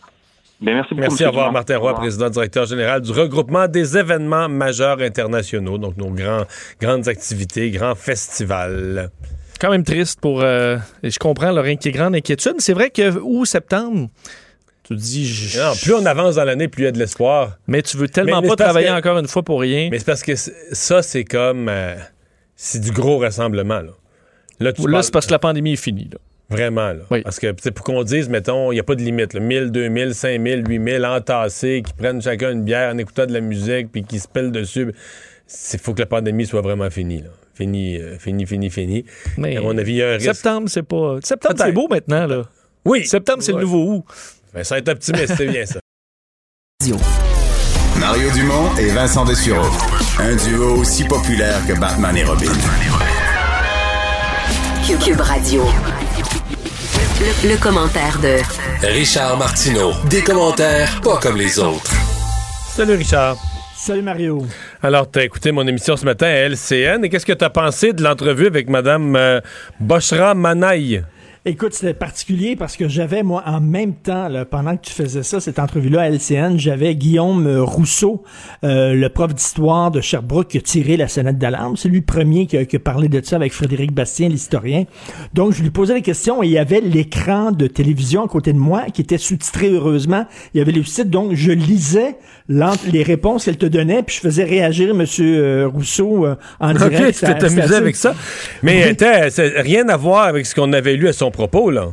Bien, 0.60 0.76
merci 0.76 0.93
beaucoup. 0.93 1.10
Merci, 1.10 1.26
au 1.26 1.30
revoir. 1.30 1.52
Martin 1.52 1.77
Roy, 1.77 1.93
président 1.93 2.30
directeur 2.30 2.65
général 2.65 3.02
du 3.02 3.11
regroupement 3.11 3.68
des 3.68 3.98
événements 3.98 4.49
majeurs 4.49 4.99
internationaux, 5.02 5.77
donc 5.77 5.98
nos 5.98 6.10
grands, 6.10 6.45
grandes 6.80 7.07
activités, 7.07 7.69
grands 7.72 7.95
festivals. 7.95 9.10
Quand 9.61 9.69
même 9.69 9.83
triste 9.83 10.19
pour. 10.19 10.41
euh, 10.41 10.77
et 11.03 11.11
je 11.11 11.19
comprends 11.19 11.51
leur 11.51 11.65
inqui- 11.65 11.91
grande 11.91 12.15
inquiétude. 12.15 12.55
C'est 12.57 12.73
vrai 12.73 12.89
que 12.89 13.15
août, 13.19 13.45
septembre, 13.45 14.09
tu 14.83 14.95
dis. 14.95 15.25
je- 15.27 15.59
Non, 15.59 15.73
plus 15.79 15.93
on 15.93 16.05
avance 16.07 16.35
dans 16.35 16.43
l'année, 16.43 16.67
plus 16.67 16.81
il 16.81 16.85
y 16.85 16.89
a 16.89 16.91
de 16.91 16.97
l'espoir. 16.97 17.57
Mais 17.67 17.83
tu 17.83 17.95
veux 17.95 18.09
tellement 18.09 18.38
Mais- 18.41 18.47
mais 18.47 18.55
pas 18.55 18.63
travailler 18.63 18.88
que- 18.88 18.93
encore 18.93 19.19
une 19.19 19.27
fois 19.27 19.43
pour 19.43 19.61
rien. 19.61 19.89
Mais 19.91 19.99
c'est 19.99 20.05
parce 20.05 20.23
que 20.23 20.33
ça, 20.35 21.03
c'est 21.03 21.23
comme. 21.25 21.69
euh, 21.69 21.95
c'est 22.55 22.79
du 22.81 22.91
gros 22.91 23.19
rassemblement, 23.19 23.81
là. 23.81 23.91
Là, 24.59 24.71
Là, 24.88 25.01
c'est 25.03 25.11
parce 25.13 25.27
que 25.27 25.31
la 25.31 25.39
pandémie 25.39 25.73
est 25.73 25.75
finie. 25.75 26.09
là. 26.11 26.17
Vraiment, 26.49 26.91
là. 26.91 27.21
Parce 27.23 27.39
que, 27.39 27.51
pour 27.69 27.85
qu'on 27.85 28.03
dise, 28.03 28.27
mettons, 28.29 28.71
il 28.71 28.75
n'y 28.75 28.79
a 28.81 28.83
pas 28.83 28.95
de 28.95 29.01
limite, 29.01 29.33
là. 29.33 29.39
1000, 29.39 29.71
2000, 29.71 30.13
5000, 30.13 30.63
8000 30.67 31.05
entassés, 31.05 31.81
qui 31.85 31.93
prennent 31.93 32.21
chacun 32.21 32.51
une 32.51 32.63
bière 32.63 32.93
en 32.93 32.97
écoutant 32.97 33.25
de 33.25 33.31
la 33.33 33.39
musique, 33.41 33.91
puis 33.91 34.03
qui 34.03 34.19
se 34.19 34.27
pèlent 34.27 34.51
dessus. 34.51 34.91
Il 35.73 35.79
faut 35.79 35.93
que 35.93 35.99
la 35.99 36.05
pandémie 36.07 36.45
soit 36.45 36.61
vraiment 36.61 36.89
finie, 36.89 37.21
là. 37.21 37.29
Fini, 37.61 37.95
euh, 37.97 38.17
fini, 38.17 38.47
fini, 38.47 38.71
fini. 38.71 39.05
Mais 39.38 39.55
à 39.57 39.61
mon 39.61 39.77
avis, 39.77 39.91
il 39.93 39.97
y 39.97 40.01
a 40.01 40.09
un 40.09 40.13
risque. 40.13 40.33
Septembre, 40.33 40.67
c'est 40.67 40.81
pas. 40.81 41.17
Septembre, 41.23 41.53
c'est 41.59 41.71
beau 41.71 41.88
maintenant, 41.88 42.25
là. 42.25 42.41
Oui. 42.85 43.05
Septembre, 43.05 43.43
c'est 43.43 43.51
Ouais. 43.53 43.59
le 43.59 43.65
nouveau 43.65 43.97
août. 43.97 44.03
Ben, 44.51 44.63
ça 44.63 44.73
va 44.75 44.79
être 44.79 44.89
optimiste, 44.89 45.35
c'est 45.38 45.45
bien 45.45 45.63
ça. 45.67 45.79
Mario 47.99 48.31
Dumont 48.31 48.75
et 48.79 48.88
Vincent 48.88 49.25
Dessureau. 49.25 49.69
Un 50.17 50.35
duo 50.38 50.77
aussi 50.77 51.03
populaire 51.03 51.59
que 51.67 51.73
Batman 51.79 52.17
et 52.17 52.23
Robin. 52.23 52.51
Cube 55.05 55.21
Radio. 55.21 55.63
Le, 57.19 57.49
le 57.49 57.57
commentaire 57.57 58.17
de 58.23 58.38
Richard 58.88 59.38
Martineau. 59.38 59.91
Des 60.09 60.23
commentaires 60.23 60.99
pas 61.01 61.17
comme 61.17 61.38
les 61.38 61.59
autres. 61.59 61.91
Salut, 62.75 62.95
Richard. 62.95 63.38
Salut, 63.83 64.03
Mario. 64.03 64.45
Alors, 64.83 65.09
tu 65.09 65.17
as 65.17 65.23
écouté 65.23 65.51
mon 65.51 65.65
émission 65.65 65.97
ce 65.97 66.05
matin 66.05 66.27
à 66.27 66.47
LCN, 66.47 67.03
et 67.03 67.09
qu'est-ce 67.09 67.25
que 67.25 67.33
tu 67.33 67.43
as 67.43 67.49
pensé 67.49 67.93
de 67.93 68.03
l'entrevue 68.03 68.45
avec 68.45 68.69
Mme 68.69 69.15
euh, 69.15 69.41
Boshra 69.79 70.35
Manaï? 70.35 71.03
Écoute, 71.43 71.73
c'était 71.73 71.95
particulier 71.95 72.55
parce 72.55 72.77
que 72.77 72.88
j'avais, 72.88 73.23
moi, 73.23 73.41
en 73.47 73.59
même 73.61 73.95
temps, 73.95 74.27
là, 74.30 74.45
pendant 74.45 74.77
que 74.77 74.84
tu 74.85 74.93
faisais 74.93 75.23
ça, 75.23 75.39
cette 75.39 75.57
entrevue-là 75.57 76.01
à 76.01 76.09
LCN, 76.11 76.59
j'avais 76.59 76.93
Guillaume 76.93 77.47
euh, 77.47 77.63
Rousseau, 77.63 78.22
euh, 78.63 78.93
le 78.93 79.09
prof 79.09 79.34
d'histoire 79.34 79.89
de 79.89 80.01
Sherbrooke, 80.01 80.49
qui 80.49 80.59
a 80.59 80.61
tiré 80.61 80.97
la 80.97 81.07
sonnette 81.07 81.39
d'alarme. 81.39 81.77
C'est 81.77 81.89
lui 81.89 81.97
le 82.01 82.05
premier 82.05 82.45
qui 82.45 82.57
a, 82.57 82.65
qui 82.65 82.76
a 82.76 82.80
parlé 82.80 83.07
de 83.09 83.19
ça 83.26 83.38
avec 83.38 83.53
Frédéric 83.53 83.91
Bastien, 83.91 84.30
l'historien. 84.30 84.84
Donc, 85.34 85.53
je 85.53 85.63
lui 85.63 85.72
posais 85.72 85.95
des 85.95 86.03
questions 86.03 86.43
et 86.43 86.45
il 86.45 86.51
y 86.51 86.59
avait 86.59 86.80
l'écran 86.80 87.51
de 87.51 87.65
télévision 87.65 88.23
à 88.23 88.27
côté 88.27 88.53
de 88.53 88.59
moi 88.59 88.84
qui 88.93 89.01
était 89.01 89.18
sous-titré, 89.18 89.72
heureusement. 89.72 90.27
Il 90.53 90.59
y 90.59 90.61
avait 90.61 90.72
les 90.72 90.84
titres, 90.84 91.09
donc 91.09 91.34
je 91.34 91.51
lisais 91.51 92.18
les 92.49 93.01
réponses 93.01 93.45
qu'elle 93.45 93.57
te 93.57 93.65
donnait, 93.65 94.03
puis 94.03 94.15
je 94.18 94.22
faisais 94.22 94.43
réagir 94.43 94.91
M. 94.91 95.05
euh, 95.22 95.68
Rousseau 95.73 96.23
euh, 96.27 96.35
en 96.59 96.76
OK, 96.76 96.89
direct. 96.89 97.13
tu 97.19 97.26
c'était 97.26 97.45
amusé 97.45 97.61
assez- 97.61 97.73
avec 97.73 97.95
ça. 97.95 98.13
Mais 98.61 98.93
Oui. 99.01 99.51
rien 99.55 99.89
à 99.89 99.97
voir 99.97 100.26
avec 100.27 100.45
ce 100.45 100.53
qu'on 100.53 100.72
avait 100.73 100.95
lu 100.97 101.07
à 101.07 101.13
son 101.13 101.30
propos, 101.31 101.71
là. 101.71 101.87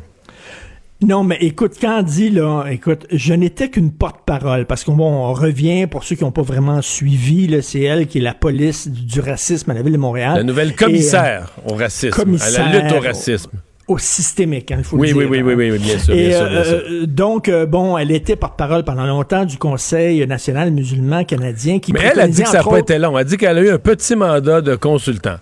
Non, 1.01 1.23
mais 1.23 1.39
écoute, 1.40 1.74
quand 1.81 2.01
on 2.01 2.02
dit, 2.02 2.28
là, 2.28 2.65
écoute, 2.70 3.06
je 3.12 3.32
n'étais 3.32 3.69
qu'une 3.70 3.93
porte-parole, 3.93 4.66
parce 4.66 4.82
qu'on 4.82 4.98
on 4.98 5.32
revient, 5.32 5.86
pour 5.86 6.02
ceux 6.02 6.16
qui 6.16 6.24
n'ont 6.24 6.32
pas 6.32 6.43
vraiment 6.43 6.82
suivi, 6.82 7.56
c'est 7.62 7.82
elle 7.82 8.09
qui 8.09 8.19
est 8.19 8.20
la 8.20 8.35
police 8.35 8.89
du, 8.89 9.20
racisme 9.20 9.70
à 9.70 9.74
la 9.74 9.82
ville 9.82 9.93
de 9.93 9.98
Montréal. 9.98 10.35
La 10.39 10.43
nouvelle 10.43 10.70
Et, 10.70 10.74
commissaire 10.74 11.52
euh, 11.69 11.73
au 11.73 11.77
racisme, 11.77 12.10
commissaire 12.16 12.66
à 12.66 12.73
la 12.73 12.81
lutte 12.81 12.93
au 12.93 13.01
racisme. 13.01 13.51
Au, 13.86 13.94
au 13.94 13.98
systémique, 13.98 14.73
hein, 14.73 14.78
il 14.78 14.85
faut 14.85 14.97
Oui, 14.97 15.10
le 15.10 15.15
oui, 15.19 15.20
dire. 15.23 15.31
oui, 15.31 15.39
hein. 15.39 15.43
oui, 15.47 15.55
oui, 15.55 15.70
oui, 15.70 15.78
bien 15.78 15.98
sûr, 16.01 16.15
Et, 16.15 16.27
bien 16.31 16.36
sûr, 16.39 16.48
bien 16.48 16.59
euh, 16.59 16.65
sûr. 16.65 16.82
euh, 16.90 17.06
donc, 17.06 17.48
euh, 17.48 17.65
bon, 17.65 17.97
elle 17.97 18.10
était 18.10 18.35
porte-parole 18.35 18.82
pendant 18.82 19.06
longtemps 19.06 19.44
du 19.44 19.56
Conseil 19.56 20.27
national 20.27 20.73
musulman 20.73 21.23
canadien 21.23 21.78
qui 21.78 21.93
Mais 21.93 22.01
elle 22.12 22.19
a 22.19 22.27
dit 22.27 22.43
que 22.43 22.48
ça 22.48 22.55
n'a 22.59 22.65
pas 22.65 22.70
autres- 22.70 22.78
été 22.78 22.98
long. 22.98 23.16
Elle 23.16 23.20
a 23.20 23.24
dit 23.24 23.36
qu'elle 23.36 23.56
a 23.56 23.60
eu 23.62 23.70
un 23.70 23.78
petit 23.78 24.16
mandat 24.16 24.62
de 24.62 24.74
consultant. 24.74 25.36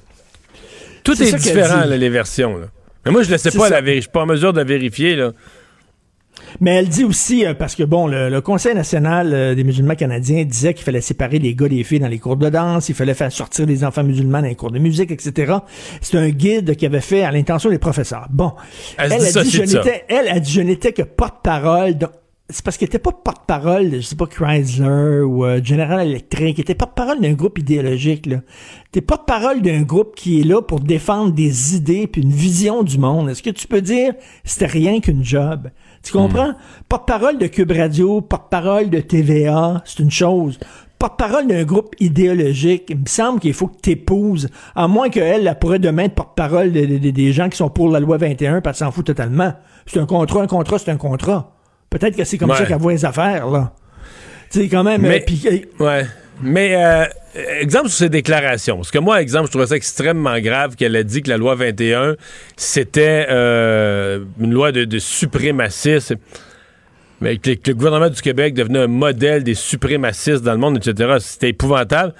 Tout 1.02 1.14
est, 1.14 1.30
qu'elle 1.30 1.40
différent, 1.40 1.84
là, 1.86 1.96
les 1.96 2.08
versions. 2.10 2.58
là. 2.58 2.66
Mais 3.06 3.12
moi, 3.12 3.22
je 3.22 3.32
ne 3.32 3.36
sais 3.38 3.50
pas, 3.50 3.68
la 3.70 3.80
véri- 3.80 3.96
je 3.96 4.00
suis 4.02 4.10
pas 4.10 4.22
en 4.22 4.26
mesure 4.26 4.52
de 4.52 4.62
vérifier. 4.62 5.16
Là. 5.16 5.32
Mais 6.60 6.74
elle 6.76 6.88
dit 6.88 7.04
aussi, 7.04 7.46
euh, 7.46 7.54
parce 7.54 7.74
que 7.74 7.82
bon, 7.82 8.06
le, 8.06 8.28
le 8.28 8.40
Conseil 8.40 8.74
national 8.74 9.32
euh, 9.32 9.54
des 9.54 9.64
musulmans 9.64 9.94
canadiens 9.94 10.44
disait 10.44 10.74
qu'il 10.74 10.84
fallait 10.84 11.00
séparer 11.00 11.38
les 11.38 11.54
gars 11.54 11.68
des 11.68 11.82
filles 11.82 12.00
dans 12.00 12.08
les 12.08 12.18
cours 12.18 12.36
de 12.36 12.48
danse, 12.50 12.88
il 12.88 12.94
fallait 12.94 13.14
faire 13.14 13.32
sortir 13.32 13.66
les 13.66 13.84
enfants 13.84 14.04
musulmans 14.04 14.40
dans 14.42 14.48
les 14.48 14.54
cours 14.54 14.70
de 14.70 14.78
musique, 14.78 15.10
etc. 15.10 15.54
C'est 16.02 16.18
un 16.18 16.28
guide 16.28 16.76
qu'il 16.76 16.86
avait 16.86 17.00
fait 17.00 17.22
à 17.22 17.30
l'intention 17.30 17.70
des 17.70 17.78
professeurs. 17.78 18.26
Bon, 18.30 18.52
Elle 18.98 19.12
a 19.14 19.18
dit, 19.18 19.50
je 19.50 19.64
ça. 19.64 19.78
n'étais, 19.78 20.04
elle 20.08 20.28
a 20.28 20.38
dit, 20.38 20.50
je 20.52 20.60
n'étais 20.60 20.92
que 20.92 21.02
porte-parole. 21.02 21.94
C'est 22.48 22.64
parce 22.64 22.76
qu'il 22.76 22.86
était 22.86 23.00
pas 23.00 23.10
porte-parole 23.10 23.90
de, 23.90 23.96
je 23.96 24.02
sais 24.02 24.14
pas, 24.14 24.26
Chrysler 24.28 25.20
ou 25.22 25.44
euh, 25.44 25.60
General 25.62 26.06
Electric. 26.06 26.56
Il 26.58 26.60
était 26.60 26.76
porte-parole 26.76 27.20
d'un 27.20 27.32
groupe 27.32 27.58
idéologique, 27.58 28.26
là. 28.26 28.36
T'es 28.92 29.00
porte-parole 29.00 29.62
d'un 29.62 29.82
groupe 29.82 30.14
qui 30.14 30.40
est 30.40 30.44
là 30.44 30.62
pour 30.62 30.78
défendre 30.78 31.32
des 31.32 31.74
idées 31.74 32.06
puis 32.06 32.22
une 32.22 32.30
vision 32.30 32.84
du 32.84 32.98
monde. 32.98 33.28
Est-ce 33.30 33.42
que 33.42 33.50
tu 33.50 33.66
peux 33.66 33.80
dire 33.80 34.14
c'était 34.44 34.66
rien 34.66 35.00
qu'une 35.00 35.24
job? 35.24 35.70
Tu 36.04 36.12
comprends? 36.12 36.52
Porte-parole 36.88 37.38
de 37.38 37.48
Cube 37.48 37.72
Radio, 37.72 38.20
porte-parole 38.20 38.90
de 38.90 39.00
TVA, 39.00 39.82
c'est 39.84 39.98
une 40.04 40.12
chose. 40.12 40.60
Porte-parole 41.00 41.48
d'un 41.48 41.64
groupe 41.64 41.96
idéologique, 41.98 42.84
il 42.90 42.98
me 43.00 43.06
semble 43.06 43.40
qu'il 43.40 43.54
faut 43.54 43.66
que 43.66 43.80
t'épouses, 43.80 44.48
à 44.76 44.86
moins 44.86 45.08
qu'elle, 45.08 45.48
elle 45.48 45.58
pourrait 45.58 45.80
demain 45.80 46.04
être 46.04 46.14
porte-parole 46.14 46.70
de- 46.70 46.86
de- 46.86 46.98
de- 46.98 47.10
des 47.10 47.32
gens 47.32 47.48
qui 47.48 47.56
sont 47.56 47.70
pour 47.70 47.88
la 47.90 47.98
loi 47.98 48.18
21, 48.18 48.60
parce 48.60 48.78
qu'elle 48.78 48.86
s'en 48.86 48.92
fout 48.92 49.04
totalement. 49.04 49.52
C'est 49.86 49.98
un 49.98 50.06
contrat, 50.06 50.42
un 50.42 50.46
contrat, 50.46 50.78
c'est 50.78 50.92
un 50.92 50.96
contrat. 50.96 51.55
Peut-être 51.90 52.16
que 52.16 52.24
c'est 52.24 52.38
comme 52.38 52.50
Ouais. 52.50 52.56
ça 52.56 52.66
qu'elle 52.66 52.78
voit 52.78 52.92
les 52.92 53.04
affaires, 53.04 53.46
là. 53.48 53.72
Tu 54.50 54.60
sais, 54.60 54.68
quand 54.68 54.84
même. 54.84 55.02
Mais- 55.02 55.20
euh, 55.20 55.24
puis, 55.26 55.42
euh, 55.80 55.84
Ouais. 55.84 56.06
Mais, 56.42 56.76
euh, 56.76 57.04
exemple 57.60 57.88
sur 57.88 57.98
ses 57.98 58.08
déclarations. 58.10 58.76
Parce 58.76 58.90
que 58.90 58.98
moi, 58.98 59.22
exemple, 59.22 59.46
je 59.46 59.50
trouvais 59.52 59.66
ça 59.66 59.76
extrêmement 59.76 60.38
grave 60.40 60.76
qu'elle 60.76 60.94
ait 60.94 61.04
dit 61.04 61.22
que 61.22 61.30
la 61.30 61.38
loi 61.38 61.54
21, 61.54 62.16
c'était 62.56 63.26
euh, 63.30 64.20
une 64.38 64.52
loi 64.52 64.70
de, 64.72 64.84
de. 64.84 64.98
Mais 67.22 67.38
que, 67.38 67.52
que 67.52 67.70
le 67.70 67.74
gouvernement 67.74 68.10
du 68.10 68.20
Québec 68.20 68.52
devenait 68.52 68.80
un 68.80 68.86
modèle 68.86 69.42
des 69.42 69.54
suprémacistes 69.54 70.42
dans 70.42 70.52
le 70.52 70.58
monde, 70.58 70.76
etc. 70.76 71.14
C'était 71.20 71.48
épouvantable. 71.48 72.12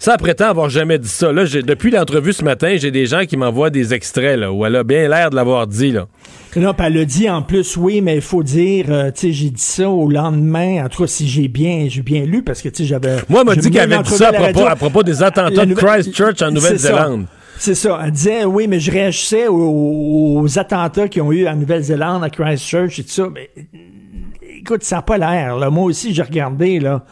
Ça, 0.00 0.16
prétend 0.16 0.46
avoir 0.46 0.70
jamais 0.70 0.98
dit 0.98 1.08
ça. 1.08 1.32
Là, 1.32 1.44
depuis 1.44 1.90
l'entrevue 1.90 2.32
ce 2.32 2.44
matin, 2.44 2.76
j'ai 2.78 2.92
des 2.92 3.06
gens 3.06 3.24
qui 3.24 3.36
m'envoient 3.36 3.70
des 3.70 3.94
extraits 3.94 4.38
là, 4.38 4.52
où 4.52 4.64
elle 4.64 4.76
a 4.76 4.84
bien 4.84 5.08
l'air 5.08 5.30
de 5.30 5.34
l'avoir 5.34 5.66
dit. 5.66 5.90
Là. 5.90 6.06
Non, 6.54 6.72
elle 6.78 6.98
a 6.98 7.04
dit 7.04 7.28
en 7.28 7.42
plus, 7.42 7.76
oui, 7.76 8.00
mais 8.00 8.14
il 8.14 8.22
faut 8.22 8.44
dire, 8.44 8.86
euh, 8.90 9.10
tu 9.10 9.20
sais, 9.20 9.32
j'ai 9.32 9.50
dit 9.50 9.60
ça 9.60 9.90
au 9.90 10.08
lendemain, 10.08 10.84
en 10.84 10.88
tout 10.88 11.02
cas, 11.02 11.08
si 11.08 11.26
j'ai 11.28 11.48
bien, 11.48 11.86
j'ai 11.88 12.02
bien 12.02 12.24
lu, 12.24 12.42
parce 12.42 12.62
que, 12.62 12.68
tu 12.68 12.76
sais, 12.76 12.84
j'avais... 12.84 13.16
Moi, 13.28 13.40
elle 13.40 13.46
m'a 13.46 13.56
dit 13.56 13.70
qu'elle 13.70 13.92
avait 13.92 14.02
dit 14.02 14.10
ça 14.10 14.28
à 14.28 14.32
propos, 14.32 14.44
radio. 14.46 14.66
à 14.66 14.76
propos 14.76 15.02
des 15.02 15.22
attentats 15.22 15.66
de 15.66 15.74
Christchurch 15.74 16.42
en 16.42 16.52
Nouvelle-Zélande. 16.52 17.26
C'est 17.58 17.74
ça. 17.74 18.00
Elle 18.04 18.12
disait, 18.12 18.44
oui, 18.44 18.68
mais 18.68 18.78
je 18.78 18.92
réagissais 18.92 19.48
aux, 19.48 20.40
aux 20.40 20.58
attentats 20.60 21.08
qui 21.08 21.20
ont 21.20 21.32
eu 21.32 21.48
en 21.48 21.56
Nouvelle-Zélande, 21.56 22.22
à 22.22 22.30
Christchurch 22.30 23.00
et 23.00 23.02
tout 23.02 23.10
ça. 23.10 23.28
Mais, 23.32 23.50
écoute, 24.60 24.84
ça 24.84 24.96
n'a 24.96 25.02
pas 25.02 25.18
l'air, 25.18 25.56
là. 25.56 25.70
Moi 25.70 25.84
aussi, 25.84 26.14
j'ai 26.14 26.22
regardé, 26.22 26.78
là. 26.78 27.04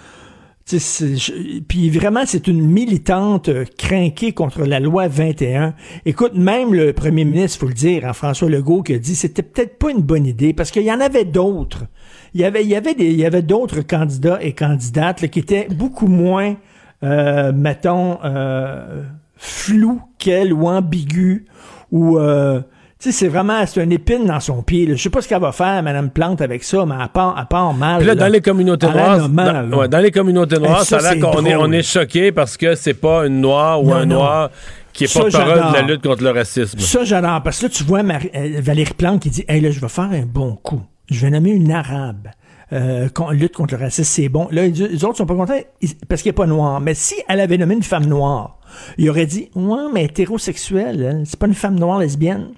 Puis 0.66 1.90
vraiment, 1.90 2.22
c'est 2.26 2.48
une 2.48 2.60
militante 2.60 3.48
euh, 3.48 3.64
crinquée 3.78 4.32
contre 4.32 4.64
la 4.64 4.80
loi 4.80 5.06
21. 5.06 5.74
Écoute, 6.05 6.34
même 6.34 6.74
le 6.74 6.93
premier 6.93 7.24
ministre, 7.24 7.60
faut 7.60 7.68
le 7.68 7.74
dire, 7.74 8.05
hein, 8.05 8.12
François 8.12 8.48
Legault, 8.48 8.82
qui 8.82 8.94
a 8.94 8.98
dit 8.98 9.14
c'était 9.14 9.44
peut-être 9.44 9.78
pas 9.78 9.93
une 9.93 10.02
bonne 10.02 10.26
idée 10.26 10.52
parce 10.52 10.72
qu'il 10.72 10.82
y 10.82 10.90
en 10.90 11.01
avait 11.01 11.24
d'autres. 11.24 11.84
Il 12.34 12.40
y 12.40 12.44
avait, 12.44 12.64
il 12.64 12.68
y 12.68 12.74
avait 12.74 12.94
des, 12.94 13.06
il 13.06 13.16
y 13.16 13.24
avait 13.24 13.43
d'autres 13.43 13.82
candidats 13.82 14.43
et 14.43 14.55
candidates 14.55 15.22
là, 15.22 15.28
qui 15.28 15.38
étaient 15.38 15.68
beaucoup 15.70 16.09
moins, 16.09 16.56
euh, 17.05 17.52
mettons, 17.52 18.18
euh, 18.24 19.05
flous 19.36 20.02
qu'elle 20.18 20.52
ou 20.52 20.66
ambigus 20.66 21.44
ou 21.93 22.18
euh, 22.18 22.60
sais, 22.98 23.12
c'est 23.12 23.28
vraiment, 23.28 23.64
c'est 23.66 23.82
une 23.82 23.93
épine 23.93 24.24
dans 24.27 24.40
son 24.40 24.62
pied. 24.62 24.86
là. 24.86 24.94
Je 24.94 25.02
sais 25.02 25.10
pas 25.10 25.20
ce 25.20 25.28
qu'elle 25.28 25.40
va 25.40 25.52
faire, 25.52 25.82
Madame 25.82 26.10
Plante, 26.10 26.40
avec 26.40 26.64
ça, 26.64 26.85
mais 26.86 26.94
elle 27.01 27.09
part, 27.09 27.36
elle 27.39 27.47
part 27.47 27.74
mal. 27.74 27.98
Puis 27.98 28.06
là, 28.06 28.14
dans 28.14 28.28
les 28.28 28.40
communautés 28.40 28.89
noires, 28.89 29.28
dans, 29.28 29.43
là. 29.44 29.77
ouais, 29.77 29.89
dans 29.89 29.98
les 29.98 30.10
communautés 30.10 30.59
noires, 30.59 30.82
ça, 30.85 30.98
ça 31.01 31.09
a 31.10 31.14
l'air 31.14 31.24
c'est 31.31 31.36
qu'on 31.39 31.44
est, 31.44 31.56
on 31.56 31.70
est 31.73 31.82
choqué 31.82 32.32
parce 32.32 32.56
que 32.56 32.74
c'est 32.74 32.94
pas 32.94 33.27
une 33.27 33.40
noire 33.40 33.82
ou 33.82 33.89
Non, 33.89 33.94
un 33.97 34.06
non. 34.06 34.14
noir 34.16 34.51
qui 34.93 35.05
est 35.05 35.12
porte-parole 35.12 35.68
de 35.68 35.74
la 35.74 35.82
lutte 35.82 36.02
contre 36.02 36.23
le 36.23 36.31
racisme. 36.31 36.78
Ça, 36.78 37.05
j'adore. 37.05 37.43
Parce 37.43 37.59
que 37.59 37.64
là, 37.66 37.68
tu 37.70 37.85
vois 37.85 38.02
Marie- 38.02 38.31
euh, 38.35 38.60
Valérie 38.60 38.94
Plante 38.97 39.20
qui 39.20 39.31
dit 39.31 39.44
Hey, 39.47 39.60
là, 39.60 39.70
je 39.70 39.78
vais 39.81 39.89
faire 39.89 40.10
un 40.10 40.24
bon 40.24 40.56
coup. 40.56 40.81
Je 41.10 41.20
vais 41.20 41.31
nommer 41.31 41.51
une 41.51 41.70
arabe. 41.70 42.28
Euh, 42.73 43.09
lutte 43.31 43.55
contre 43.55 43.74
le 43.77 43.81
racisme, 43.81 44.10
c'est 44.10 44.28
bon. 44.28 44.48
Là, 44.51 44.66
les, 44.66 45.05
autres 45.05 45.18
sont 45.18 45.27
pas 45.27 45.35
contents 45.36 45.55
parce 46.09 46.23
qu'il 46.23 46.31
n'est 46.31 46.35
pas 46.35 46.47
noir. 46.47 46.81
Mais 46.81 46.94
si 46.94 47.14
elle 47.28 47.40
avait 47.40 47.59
nommé 47.59 47.74
une 47.74 47.82
femme 47.82 48.06
noire, 48.06 48.59
il 48.98 49.09
aurait 49.09 49.27
dit 49.27 49.51
Ouais, 49.55 49.85
mais 49.93 50.05
hétérosexuelle, 50.06 51.01
elle, 51.02 51.23
c'est 51.27 51.39
pas 51.39 51.47
une 51.47 51.55
femme 51.55 51.78
noire 51.78 51.98
lesbienne. 52.01 52.48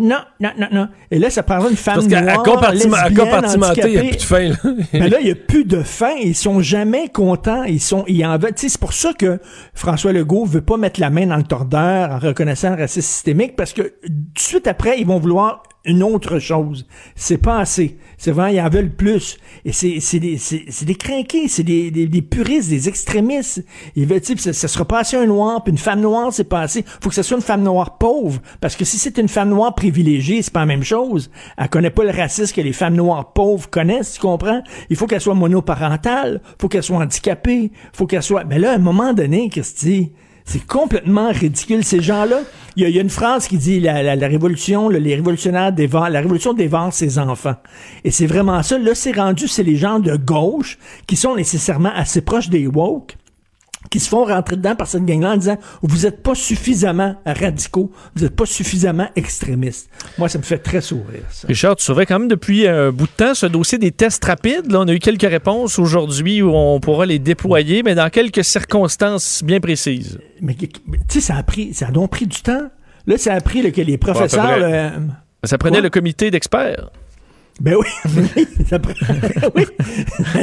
Non, 0.00 0.18
non, 0.38 0.50
non, 0.56 0.68
non. 0.70 0.88
Et 1.10 1.18
là, 1.18 1.28
ça 1.28 1.42
prendrait 1.42 1.70
une 1.70 1.76
femme 1.76 1.96
Parce 1.96 2.06
qu'à 2.06 2.20
noire, 2.20 2.42
compartiment- 2.44 2.96
compartimenter, 3.16 3.80
il 3.84 3.90
n'y 3.90 3.96
a 3.96 4.00
handicapée. 4.00 4.08
plus 4.10 4.16
de 4.16 4.22
fin. 4.22 4.48
là. 4.48 4.56
Mais 4.92 5.08
là, 5.08 5.16
il 5.20 5.24
n'y 5.26 5.32
a 5.32 5.34
plus 5.34 5.64
de 5.64 5.82
fin. 5.82 6.12
Ils 6.22 6.36
sont 6.36 6.60
jamais 6.60 7.08
contents. 7.08 7.64
Ils 7.64 7.80
sont, 7.80 8.04
ils 8.06 8.24
en 8.24 8.38
veulent. 8.38 8.52
C'est 8.54 8.78
pour 8.78 8.92
ça 8.92 9.12
que 9.12 9.40
François 9.74 10.12
Legault 10.12 10.44
veut 10.44 10.60
pas 10.60 10.76
mettre 10.76 11.00
la 11.00 11.10
main 11.10 11.26
dans 11.26 11.36
le 11.36 11.42
tordeur 11.42 12.12
en 12.12 12.18
reconnaissant 12.20 12.70
le 12.70 12.82
racisme 12.82 13.00
systémique 13.08 13.56
parce 13.56 13.72
que 13.72 13.82
tout 13.82 14.08
de 14.08 14.38
suite 14.38 14.66
après, 14.68 15.00
ils 15.00 15.06
vont 15.06 15.18
vouloir 15.18 15.64
une 15.84 16.02
autre 16.02 16.38
chose. 16.38 16.86
C'est 17.14 17.38
pas 17.38 17.60
assez. 17.60 17.98
C'est 18.16 18.32
vraiment, 18.32 18.48
ils 18.48 18.60
en 18.60 18.68
veulent 18.68 18.94
plus. 18.94 19.38
Et 19.64 19.72
c'est, 19.72 20.00
c'est 20.00 20.18
des, 20.18 20.38
c'est, 20.38 20.64
c'est 20.68 20.84
des 20.84 20.96
crinqués, 20.96 21.48
c'est 21.48 21.62
des, 21.62 21.90
des, 21.90 22.22
puristes, 22.22 22.68
des 22.68 22.88
extrémistes. 22.88 23.64
Ils 23.94 24.06
veulent, 24.06 24.20
tu 24.20 24.36
ça, 24.38 24.52
ça 24.52 24.68
sera 24.68 24.84
pas 24.84 25.00
assez 25.00 25.16
un 25.16 25.26
noir, 25.26 25.62
puis 25.62 25.70
une 25.70 25.78
femme 25.78 26.00
noire, 26.00 26.32
c'est 26.32 26.44
pas 26.44 26.60
assez. 26.60 26.84
Faut 27.00 27.08
que 27.08 27.14
ce 27.14 27.22
soit 27.22 27.36
une 27.36 27.42
femme 27.42 27.62
noire 27.62 27.96
pauvre. 27.96 28.40
Parce 28.60 28.76
que 28.76 28.84
si 28.84 28.98
c'est 28.98 29.18
une 29.18 29.28
femme 29.28 29.50
noire 29.50 29.74
privilégiée, 29.74 30.42
c'est 30.42 30.52
pas 30.52 30.60
la 30.60 30.66
même 30.66 30.82
chose. 30.82 31.30
Elle 31.56 31.68
connaît 31.68 31.90
pas 31.90 32.04
le 32.04 32.10
racisme 32.10 32.54
que 32.54 32.60
les 32.60 32.72
femmes 32.72 32.96
noires 32.96 33.32
pauvres 33.32 33.70
connaissent, 33.70 34.14
tu 34.14 34.20
comprends? 34.20 34.62
Il 34.90 34.96
faut 34.96 35.06
qu'elle 35.06 35.20
soit 35.20 35.34
monoparentale, 35.34 36.42
faut 36.60 36.68
qu'elle 36.68 36.82
soit 36.82 36.98
handicapée, 36.98 37.70
faut 37.92 38.06
qu'elle 38.06 38.22
soit... 38.22 38.44
Mais 38.44 38.58
là, 38.58 38.72
à 38.72 38.74
un 38.74 38.78
moment 38.78 39.14
donné, 39.14 39.48
Christy, 39.48 40.12
c'est 40.48 40.66
complètement 40.66 41.30
ridicule. 41.30 41.84
Ces 41.84 42.00
gens-là, 42.00 42.40
il 42.74 42.88
y, 42.88 42.98
a- 42.98 43.02
une 43.02 43.10
phrase 43.10 43.46
qui 43.46 43.58
dit 43.58 43.80
la, 43.80 44.02
la- 44.16 44.26
révolution, 44.28 44.88
le- 44.88 44.98
les 44.98 45.14
révolutionnaires 45.14 45.72
dévorent, 45.72 46.08
la 46.08 46.20
révolution 46.20 46.54
dévore 46.54 46.90
ses 46.94 47.18
enfants. 47.18 47.56
Et 48.02 48.10
c'est 48.10 48.26
vraiment 48.26 48.62
ça. 48.62 48.78
Là, 48.78 48.94
c'est 48.94 49.12
rendu, 49.12 49.46
c'est 49.46 49.62
les 49.62 49.76
gens 49.76 49.98
de 49.98 50.16
gauche 50.16 50.78
qui 51.06 51.16
sont 51.16 51.36
nécessairement 51.36 51.92
assez 51.94 52.22
proches 52.22 52.48
des 52.48 52.66
woke 52.66 53.17
qui 53.90 54.00
se 54.00 54.08
font 54.08 54.24
rentrer 54.24 54.56
dedans 54.56 54.74
par 54.74 54.86
cette 54.86 55.04
gang-là 55.04 55.32
en 55.32 55.36
disant 55.36 55.56
vous 55.82 56.06
êtes 56.06 56.22
pas 56.22 56.34
suffisamment 56.34 57.16
radicaux, 57.24 57.90
vous 58.14 58.24
êtes 58.24 58.34
pas 58.36 58.46
suffisamment 58.46 59.08
extrémistes. 59.16 59.90
Moi, 60.18 60.28
ça 60.28 60.38
me 60.38 60.42
fait 60.44 60.58
très 60.58 60.80
sourire. 60.80 61.22
Ça. 61.30 61.48
Richard, 61.48 61.76
tu 61.76 61.84
surveilles 61.84 62.06
quand 62.06 62.18
même 62.18 62.28
depuis 62.28 62.66
un 62.66 62.90
bout 62.90 63.06
de 63.06 63.12
temps 63.12 63.34
ce 63.34 63.46
dossier 63.46 63.78
des 63.78 63.92
tests 63.92 64.24
rapides. 64.24 64.70
Là, 64.70 64.80
on 64.80 64.88
a 64.88 64.92
eu 64.92 64.98
quelques 64.98 65.22
réponses 65.28 65.78
aujourd'hui 65.78 66.42
où 66.42 66.54
on 66.54 66.80
pourra 66.80 67.06
les 67.06 67.18
déployer, 67.18 67.82
mais 67.82 67.94
dans 67.94 68.10
quelques 68.10 68.44
circonstances 68.44 69.42
bien 69.44 69.60
précises. 69.60 70.18
Mais 70.40 70.54
tu 70.54 70.68
sais, 71.08 71.20
ça 71.20 71.36
a 71.36 71.42
pris, 71.42 71.74
ça 71.74 71.88
a 71.88 71.90
donc 71.90 72.10
pris 72.10 72.26
du 72.26 72.40
temps. 72.40 72.68
Là, 73.06 73.16
ça 73.18 73.34
a 73.34 73.40
pris 73.40 73.62
là, 73.62 73.70
que 73.70 73.80
les 73.80 73.96
professeurs. 73.98 74.58
là, 74.58 74.92
Ça 75.44 75.58
prenait 75.58 75.80
le 75.80 75.90
comité 75.90 76.30
d'experts. 76.30 76.90
Ben 77.60 77.74
oui, 78.36 78.46
ça 78.68 78.78
prend, 78.78 78.92
oui. 79.56 79.64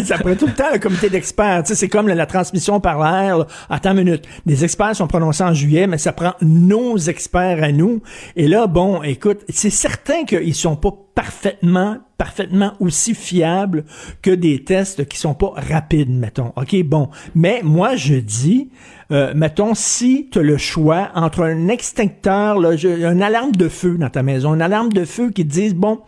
ça 0.04 0.18
prend 0.18 0.36
tout 0.36 0.48
le 0.48 0.54
temps 0.54 0.72
le 0.74 0.80
comité 0.80 1.10
d'experts. 1.10 1.64
Tu 1.64 1.70
sais, 1.70 1.76
c'est 1.76 1.88
comme 1.88 2.10
la, 2.10 2.26
transmission 2.26 2.82
par 2.82 3.00
l'air. 3.00 3.46
Attends 3.70 3.92
une 3.92 4.04
minute. 4.04 4.28
Les 4.46 4.66
experts 4.66 4.98
sont 4.98 5.08
prononcés 5.08 5.44
en 5.44 5.54
juillet, 5.54 5.88
mais 5.88 5.98
ça 5.98 6.12
prend 6.12 6.34
nos 6.42 6.98
experts 6.98 7.64
à 7.64 7.72
nous. 7.72 8.02
Et 8.36 8.50
là, 8.50 8.68
bon, 8.68 9.02
écoute, 9.02 9.46
c'est 9.48 9.70
certain 9.70 10.26
qu'ils 10.26 10.56
sont 10.56 10.76
pas 10.76 10.92
parfaitement, 11.16 12.00
parfaitement 12.18 12.74
aussi 12.82 13.16
fiables 13.16 13.86
que 14.22 14.32
des 14.32 14.66
tests 14.66 15.08
qui 15.08 15.18
sont 15.18 15.36
pas 15.36 15.54
rapides, 15.56 16.10
mettons. 16.10 16.52
OK, 16.58 16.76
bon. 16.84 17.10
Mais 17.34 17.62
moi, 17.64 17.96
je 17.96 18.16
dis, 18.16 18.72
euh, 19.12 19.34
mettons, 19.34 19.74
si 19.74 20.28
tu 20.30 20.40
as 20.40 20.42
le 20.42 20.58
choix 20.58 21.12
entre 21.16 21.44
un 21.44 21.70
extincteur, 21.70 22.60
là, 22.60 22.74
une 22.74 23.22
alarme 23.22 23.54
de 23.54 23.70
feu 23.70 23.98
dans 23.98 24.10
ta 24.10 24.22
maison, 24.22 24.54
une 24.54 24.62
alarme 24.62 24.92
de 24.92 25.06
feu 25.06 25.30
qui 25.30 25.48
te 25.48 25.54
dise, 25.54 25.74
bon, 25.74 26.02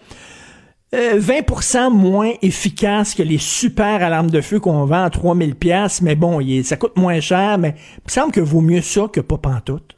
euh, 0.96 1.20
20% 1.20 1.92
moins 1.92 2.32
efficace 2.42 3.14
que 3.14 3.24
les 3.24 3.38
super 3.38 4.02
alarmes 4.04 4.30
de 4.32 4.42
feu 4.42 4.60
qu'on 4.60 4.86
vend 4.86 5.04
à 5.04 5.10
3000 5.10 5.56
pièces, 5.56 6.02
mais 6.02 6.16
bon, 6.16 6.40
il 6.40 6.64
ça 6.64 6.78
coûte 6.78 6.96
moins 6.98 7.20
cher, 7.20 7.58
mais 7.58 7.76
il 7.98 8.02
me 8.08 8.12
semble 8.12 8.32
que 8.32 8.40
vaut 8.42 8.62
mieux 8.62 8.82
ça 8.82 9.08
que 9.12 9.20
pas 9.20 9.38
pantoute. 9.38 9.94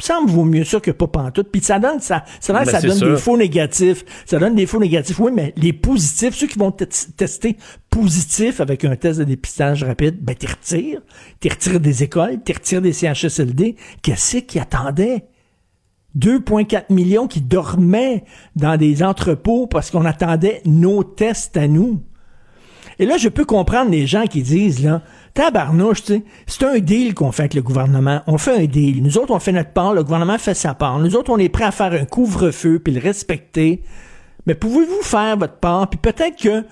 Semble 0.00 0.30
vaut 0.32 0.44
mieux 0.44 0.64
ça 0.64 0.80
que 0.80 0.90
pas 0.90 1.06
pantoute. 1.06 1.48
Puis 1.52 1.62
ça 1.62 1.78
donne 1.78 2.00
ça, 2.00 2.24
ça, 2.40 2.52
donne- 2.52 2.64
Ben, 2.64 2.70
ça 2.72 2.80
donne 2.80 2.96
sûr. 2.96 3.10
des 3.14 3.16
faux 3.20 3.36
négatifs. 3.36 4.04
Ça 4.26 4.40
donne 4.40 4.56
des 4.56 4.66
faux 4.66 4.80
négatifs. 4.80 5.20
Oui, 5.20 5.30
mais 5.32 5.54
les 5.56 5.72
positifs, 5.72 6.34
ceux 6.34 6.48
qui 6.48 6.58
vont 6.58 6.72
te- 6.72 6.82
tester 6.82 7.56
positifs 7.88 8.60
avec 8.60 8.84
un 8.84 8.96
test 8.96 9.20
de 9.20 9.24
dépistage 9.24 9.84
rapide, 9.84 10.18
ben 10.20 10.34
t'y 10.34 10.48
retires. 10.48 11.02
T'y 11.38 11.48
retires 11.50 11.78
des 11.78 12.02
écoles, 12.02 12.42
t'y 12.44 12.52
retires 12.52 12.82
des 12.82 12.92
CHSLD. 12.92 13.76
Qu'est-ce 14.02 14.38
qui 14.38 14.58
attendait? 14.58 15.24
2,4 16.18 16.84
millions 16.90 17.26
qui 17.26 17.40
dormaient 17.40 18.24
dans 18.56 18.76
des 18.76 19.02
entrepôts 19.02 19.66
parce 19.66 19.90
qu'on 19.90 20.04
attendait 20.04 20.62
nos 20.64 21.04
tests 21.04 21.56
à 21.56 21.68
nous. 21.68 22.02
Et 22.98 23.06
là, 23.06 23.16
je 23.16 23.28
peux 23.28 23.44
comprendre 23.44 23.90
les 23.90 24.06
gens 24.06 24.26
qui 24.26 24.42
disent, 24.42 24.82
là, 24.84 25.02
tabarnouche, 25.34 26.02
c'est 26.46 26.64
un 26.64 26.78
deal 26.78 27.14
qu'on 27.14 27.32
fait 27.32 27.42
avec 27.42 27.54
le 27.54 27.62
gouvernement. 27.62 28.20
On 28.26 28.38
fait 28.38 28.64
un 28.64 28.66
deal. 28.66 29.02
Nous 29.02 29.18
autres, 29.18 29.32
on 29.32 29.38
fait 29.38 29.52
notre 29.52 29.72
part, 29.72 29.94
le 29.94 30.04
gouvernement 30.04 30.38
fait 30.38 30.54
sa 30.54 30.74
part. 30.74 30.98
Nous 30.98 31.16
autres, 31.16 31.30
on 31.30 31.38
est 31.38 31.48
prêts 31.48 31.64
à 31.64 31.70
faire 31.70 31.92
un 31.92 32.04
couvre-feu 32.04 32.78
puis 32.78 32.92
le 32.92 33.00
respecter. 33.00 33.82
Mais 34.46 34.54
pouvez-vous 34.54 35.02
faire 35.02 35.36
votre 35.36 35.56
part? 35.56 35.88
Puis 35.88 35.98
peut-être 36.00 36.36
que 36.36 36.64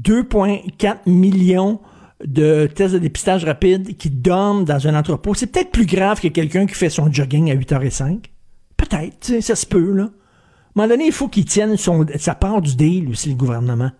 2,4 0.00 0.96
millions 1.06 1.80
de 2.24 2.66
tests 2.66 2.94
de 2.94 2.98
dépistage 2.98 3.44
rapide 3.44 3.96
qui 3.96 4.10
dorment 4.10 4.64
dans 4.64 4.88
un 4.88 4.94
entrepôt, 4.94 5.34
c'est 5.34 5.46
peut-être 5.46 5.70
plus 5.70 5.86
grave 5.86 6.20
que 6.20 6.28
quelqu'un 6.28 6.66
qui 6.66 6.74
fait 6.74 6.90
son 6.90 7.12
jogging 7.12 7.50
à 7.50 7.54
8h05. 7.54 8.24
Peut-être, 8.78 9.42
ça 9.42 9.54
se 9.54 9.66
peut, 9.66 9.92
là. 9.92 10.04
À 10.04 10.06
un 10.06 10.84
moment 10.86 10.88
donné, 10.88 11.06
il 11.06 11.12
faut 11.12 11.28
qu'il 11.28 11.44
tienne 11.44 11.76
son, 11.76 12.06
sa 12.16 12.34
part 12.34 12.62
du 12.62 12.76
deal 12.76 13.08
aussi, 13.10 13.28
le 13.28 13.34
gouvernement. 13.34 13.90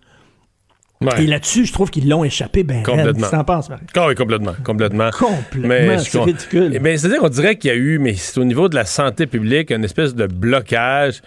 Ouais. 1.01 1.25
Et 1.25 1.27
là-dessus, 1.27 1.67
je 1.67 1.73
trouve 1.73 1.91
qu'ils 1.91 2.09
l'ont 2.09 2.25
échappé 2.25 2.65
ben. 2.65 2.83
Complètement. 2.83 3.13
Qu'est-ce 3.13 3.31
que 3.31 3.37
t'en 3.37 3.45
penses, 3.45 3.69
Marie? 3.69 3.85
Ah 3.95 4.09
oui, 4.09 4.15
complètement, 4.15 4.55
complètement. 4.65 5.11
Complètement, 5.11 5.99
je 5.99 6.11
c'est 6.11 6.21
ridicule. 6.21 6.79
Bien, 6.81 6.97
c'est-à-dire 6.97 7.21
qu'on 7.21 7.29
dirait 7.29 7.57
qu'il 7.57 7.69
y 7.69 7.73
a 7.73 7.77
eu, 7.77 7.99
mais 7.99 8.15
c'est 8.15 8.39
au 8.39 8.45
niveau 8.45 8.69
de 8.69 8.75
la 8.75 8.85
santé 8.85 9.27
publique, 9.27 9.71
une 9.71 9.85
espèce 9.85 10.15
de 10.15 10.27
blocage 10.27 11.21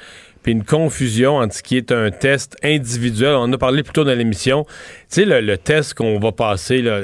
puis 0.43 0.53
une 0.53 0.63
confusion 0.63 1.37
entre 1.37 1.53
ce 1.53 1.61
qui 1.61 1.77
est 1.77 1.91
un 1.91 2.09
test 2.09 2.57
individuel. 2.63 3.35
On 3.35 3.41
en 3.43 3.53
a 3.53 3.57
parlé 3.57 3.83
plus 3.83 3.93
tôt 3.93 4.03
dans 4.03 4.17
l'émission. 4.17 4.65
Tu 4.65 4.71
sais, 5.09 5.25
le, 5.25 5.39
le 5.39 5.57
test 5.57 5.93
qu'on 5.93 6.19
va 6.19 6.31
passer, 6.31 6.81
là, 6.81 7.01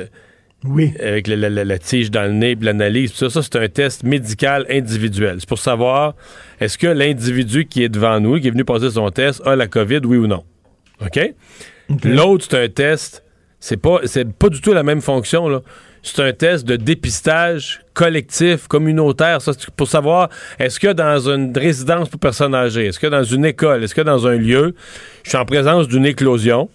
Oui. 0.63 0.93
avec 0.99 1.27
le- 1.27 1.35
le- 1.35 1.63
la 1.63 1.77
tige 1.77 2.09
dans 2.11 2.23
le 2.23 2.31
nez, 2.33 2.55
puis 2.55 2.65
l'analyse, 2.65 3.13
ça, 3.13 3.29
ça, 3.29 3.41
c'est 3.43 3.55
un 3.57 3.67
test 3.67 4.03
médical 4.03 4.65
individuel. 4.69 5.37
C'est 5.39 5.47
pour 5.47 5.59
savoir 5.59 6.15
est-ce 6.59 6.77
que 6.77 6.87
l'individu 6.87 7.65
qui 7.65 7.83
est 7.83 7.89
devant 7.89 8.19
nous, 8.19 8.39
qui 8.39 8.47
est 8.47 8.51
venu 8.51 8.65
passer 8.65 8.89
son 8.89 9.09
test, 9.11 9.41
a 9.45 9.55
la 9.55 9.67
COVID, 9.67 10.01
oui 10.05 10.17
ou 10.17 10.25
non? 10.27 10.43
OK? 11.05 11.19
L'autre, 12.03 12.47
c'est 12.49 12.63
un 12.63 12.67
test, 12.69 13.23
c'est 13.59 13.77
pas, 13.77 13.99
c'est 14.05 14.27
pas 14.33 14.49
du 14.49 14.59
tout 14.59 14.73
la 14.73 14.83
même 14.83 15.01
fonction, 15.01 15.47
là. 15.47 15.61
C'est 16.03 16.21
un 16.21 16.31
test 16.33 16.65
de 16.65 16.75
dépistage 16.75 17.81
collectif, 17.93 18.67
communautaire, 18.67 19.41
ça, 19.41 19.51
pour 19.75 19.87
savoir 19.87 20.29
est-ce 20.57 20.79
que 20.79 20.91
dans 20.93 21.19
une 21.29 21.55
résidence 21.57 22.07
pour 22.09 22.19
personnes 22.19 22.55
âgées, 22.55 22.85
est-ce 22.87 22.99
que 22.99 23.07
dans 23.07 23.23
une 23.23 23.45
école, 23.45 23.83
est-ce 23.83 23.93
que 23.95 24.01
dans 24.01 24.25
un 24.25 24.37
lieu, 24.37 24.73
je 25.23 25.29
suis 25.29 25.37
en 25.37 25.45
présence 25.45 25.87
d'une 25.87 26.05
éclosion, 26.05 26.69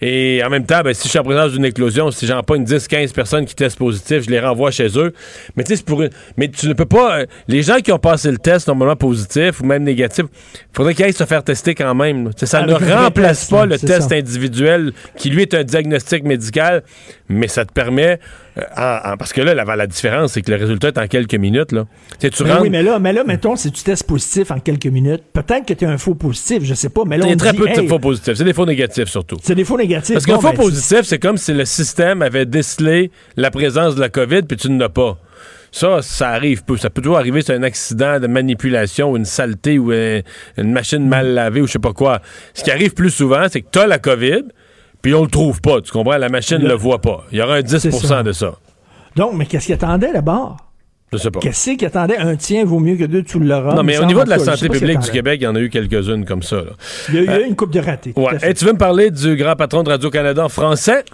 et 0.00 0.42
en 0.44 0.48
même 0.50 0.64
temps, 0.64 0.80
ben, 0.82 0.94
si 0.94 1.04
je 1.04 1.08
suis 1.10 1.18
en 1.18 1.24
présence 1.24 1.52
d'une 1.52 1.64
éclosion, 1.64 2.10
si 2.10 2.26
j'en 2.26 2.42
pogne 2.42 2.64
10, 2.64 2.88
15 2.88 3.12
personnes 3.12 3.44
qui 3.44 3.54
testent 3.54 3.78
positif, 3.78 4.22
je 4.24 4.30
les 4.30 4.40
renvoie 4.40 4.70
chez 4.70 4.88
eux. 4.98 5.12
Mais 5.56 5.62
tu 5.64 5.68
sais, 5.70 5.76
c'est 5.76 5.84
pour 5.84 6.02
une- 6.02 6.10
Mais 6.36 6.48
tu 6.48 6.66
ne 6.68 6.72
peux 6.72 6.86
pas. 6.86 7.20
euh, 7.20 7.26
les 7.48 7.62
gens 7.62 7.76
qui 7.80 7.92
ont 7.92 7.98
passé 7.98 8.30
le 8.30 8.38
test 8.38 8.66
normalement 8.68 8.96
positif 8.96 9.60
ou 9.60 9.64
même 9.66 9.82
négatif, 9.84 10.24
il 10.54 10.58
faudrait 10.76 10.94
qu'ils 10.94 11.04
aillent 11.04 11.12
se 11.12 11.24
faire 11.24 11.44
tester 11.44 11.74
quand 11.74 11.94
même. 11.94 12.30
Ça 12.36 12.58
Avec 12.60 12.80
ne 12.80 12.92
remplace 12.94 13.46
pas 13.50 13.66
le 13.66 13.78
test 13.78 14.08
ça. 14.08 14.14
individuel 14.14 14.92
qui 15.16 15.28
lui 15.30 15.42
est 15.42 15.54
un 15.54 15.64
diagnostic 15.64 16.24
médical, 16.24 16.82
mais 17.28 17.48
ça 17.48 17.64
te 17.64 17.72
permet. 17.72 18.18
Euh, 18.58 18.62
en- 18.76 19.12
en- 19.12 19.16
parce 19.16 19.32
que 19.32 19.40
là, 19.40 19.54
la, 19.54 19.64
la 19.76 19.86
différence, 19.86 20.32
c'est 20.32 20.42
que 20.42 20.50
le 20.50 20.56
résultat 20.56 20.88
est 20.88 20.98
en 20.98 21.06
quelques 21.06 21.34
minutes. 21.34 21.72
Là. 21.72 21.84
Tu 22.12 22.16
sais, 22.26 22.30
tu 22.30 22.42
rentres- 22.42 22.62
oui, 22.62 22.70
mais 22.70 22.82
là, 22.82 22.98
mais 22.98 23.12
là, 23.12 23.24
mettons, 23.24 23.56
si 23.56 23.70
tu 23.72 23.82
testes 23.82 24.06
positif 24.06 24.50
en 24.50 24.58
quelques 24.58 24.86
minutes, 24.86 25.22
peut-être 25.32 25.66
que 25.66 25.74
tu 25.74 25.84
es 25.84 25.88
un 25.88 25.98
faux 25.98 26.14
positif, 26.14 26.64
je 26.64 26.74
sais 26.74 26.88
pas, 26.90 27.02
mais 27.06 27.16
là, 27.18 27.26
Il 27.26 27.30
y 27.30 27.32
on 27.32 27.36
a 27.36 27.38
très 27.38 27.52
dit, 27.52 27.58
peu 27.58 27.64
de 27.68 27.80
hey, 27.80 27.88
faux 27.88 27.98
positifs. 27.98 28.34
C'est 28.34 28.44
des 28.44 28.52
faux 28.52 28.66
négatifs 28.66 29.08
surtout. 29.08 29.36
C'est 29.42 29.54
des 29.54 29.64
faux 29.64 29.76
négatifs. 29.78 30.14
Parce 30.14 30.26
qu'un 30.26 30.34
Bon, 30.36 30.40
faux 30.40 30.48
ben, 30.50 30.56
positif, 30.56 31.00
c'est 31.02 31.18
comme 31.18 31.36
si 31.36 31.52
le 31.52 31.64
système 31.64 32.22
avait 32.22 32.46
décelé 32.46 33.10
la 33.36 33.50
présence 33.50 33.94
de 33.94 34.00
la 34.00 34.08
COVID 34.08 34.42
puis 34.42 34.56
tu 34.56 34.70
ne 34.70 34.78
l'as 34.80 34.88
pas. 34.88 35.18
Ça, 35.72 36.02
ça 36.02 36.30
arrive 36.30 36.64
peu. 36.64 36.76
Ça 36.76 36.90
peut 36.90 37.00
toujours 37.00 37.18
arriver, 37.18 37.42
c'est 37.42 37.54
un 37.54 37.62
accident 37.62 38.18
de 38.18 38.26
manipulation 38.26 39.12
ou 39.12 39.16
une 39.16 39.24
saleté 39.24 39.78
ou 39.78 39.92
euh, 39.92 40.20
une 40.58 40.72
machine 40.72 41.06
mal 41.08 41.28
lavée 41.28 41.60
ou 41.60 41.68
je 41.68 41.72
sais 41.72 41.78
pas 41.78 41.92
quoi. 41.92 42.20
Ce 42.54 42.64
qui 42.64 42.72
arrive 42.72 42.92
plus 42.92 43.10
souvent, 43.10 43.46
c'est 43.48 43.60
que 43.62 43.68
tu 43.70 43.78
as 43.78 43.86
la 43.86 43.98
COVID 44.00 44.42
puis 45.02 45.14
on 45.14 45.22
le 45.22 45.28
trouve 45.30 45.60
pas. 45.60 45.80
Tu 45.80 45.90
comprends? 45.92 46.16
La 46.16 46.28
machine 46.28 46.58
ne 46.58 46.62
Le- 46.62 46.68
le 46.70 46.74
voit 46.74 47.00
pas. 47.00 47.24
Il 47.32 47.38
y 47.38 47.42
aura 47.42 47.54
un 47.56 47.62
10 47.62 47.78
C'est 47.78 47.90
ça. 47.90 48.22
de 48.22 48.32
ça. 48.32 48.54
Donc, 49.16 49.32
mais 49.34 49.46
qu'est-ce 49.46 49.66
qu'il 49.66 49.74
attendait 49.74 50.12
d'abord? 50.12 50.56
Je 51.12 51.18
sais 51.18 51.30
pas. 51.32 51.40
Qu'est-ce 51.40 51.70
qu'il 51.72 51.84
attendait? 51.86 52.16
Un 52.18 52.36
tien 52.36 52.64
vaut 52.64 52.78
mieux 52.78 52.94
que 52.96 53.02
deux, 53.04 53.22
tu 53.24 53.40
l'auras. 53.40 53.74
Non, 53.74 53.82
mais 53.82 53.98
au 53.98 54.04
niveau 54.04 54.22
de 54.22 54.28
la 54.30 54.38
cas, 54.38 54.44
santé 54.56 54.68
publique 54.68 55.00
du. 55.00 55.10
Québec, 55.10 55.40
il 55.40 55.44
y 55.44 55.46
en 55.48 55.56
a 55.56 55.60
eu 55.60 55.68
quelques-unes 55.68 56.24
comme 56.24 56.42
ça. 56.44 56.56
là. 56.56 56.70
Il 57.08 57.14
y 57.16 57.18
a 57.18 57.22
eu 57.22 57.28
Euh, 57.28 57.46
une 57.48 57.56
coupe 57.56 57.72
de 57.72 57.80
ratés. 57.80 58.12
Ouais. 58.16 58.36
Hey, 58.42 58.54
tu 58.54 58.64
veux 58.64 58.72
me 58.72 58.78
parler 58.78 59.10
du 59.10 59.34
grand 59.34 59.56
patron 59.56 59.82
de 59.82 59.90
Radio-Canada 59.90 60.44
en 60.44 60.48
français? 60.48 61.04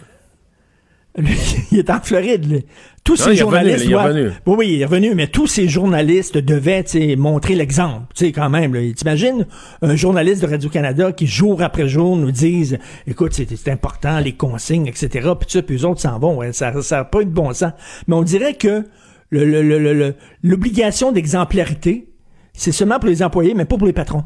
Lui, 1.17 1.35
il 1.73 1.79
est 1.79 1.89
en 1.91 2.01
Floride. 2.03 2.45
lui. 2.51 2.67
Tous 3.07 3.13
Non, 3.13 3.17
ces 3.19 3.23
revenu, 3.31 3.39
journalistes. 3.39 3.85
il 3.85 3.87
est 3.87 3.93
doivent- 3.93 4.07
revenu. 4.09 4.31
Oui, 4.47 4.55
oui, 4.59 4.69
il 4.75 4.83
est 4.83 4.85
revenu, 4.85 5.15
mais 5.15 5.29
tous 5.29 5.47
ces 5.47 5.69
journalistes 5.69 6.37
devaient 6.39 6.83
tu 6.85 6.99
sais, 6.99 7.17
montrer 7.17 7.55
l'exemple. 7.55 8.03
Tu 8.15 8.27
sais, 8.27 8.33
quand 8.33 8.51
même. 8.51 8.75
là. 8.75 8.81
T'imagines 8.95 9.47
un 9.81 9.95
journaliste 9.97 10.43
de 10.43 10.49
Radio-Canada 10.49 11.13
qui, 11.13 11.27
jour 11.29 11.63
après 11.63 11.89
jour, 11.89 12.17
nous 12.17 12.33
dise 12.33 12.79
écoute, 13.07 13.33
c'est 13.33 13.69
important, 13.69 14.19
les 14.19 14.33
consignes, 14.33 14.89
etc. 14.89 15.09
Puis 15.39 15.49
ça, 15.49 15.63
puis 15.63 15.77
eux 15.77 15.85
autres 15.87 16.01
s'en 16.01 16.19
vont. 16.19 16.37
Ouais, 16.39 16.53
ça 16.53 16.73
n'a 16.73 17.05
pas 17.05 17.21
eu 17.21 17.25
de 17.27 17.31
bon 17.31 17.53
sens. 17.55 17.73
Mais 18.09 18.17
on 18.17 18.23
dirait 18.23 18.55
que 18.55 18.85
le- 19.31 19.45
le- 19.45 19.63
le- 19.63 19.79
le- 19.79 19.95
le- 19.95 20.15
l'obligation 20.43 21.13
d'exemplarité, 21.13 22.09
c'est 22.55 22.73
seulement 22.73 22.99
pour 22.99 23.09
les 23.09 23.23
employés, 23.23 23.55
mais 23.55 23.65
pas 23.67 23.77
pour 23.77 23.87
les 23.87 23.93
patrons. 23.93 24.25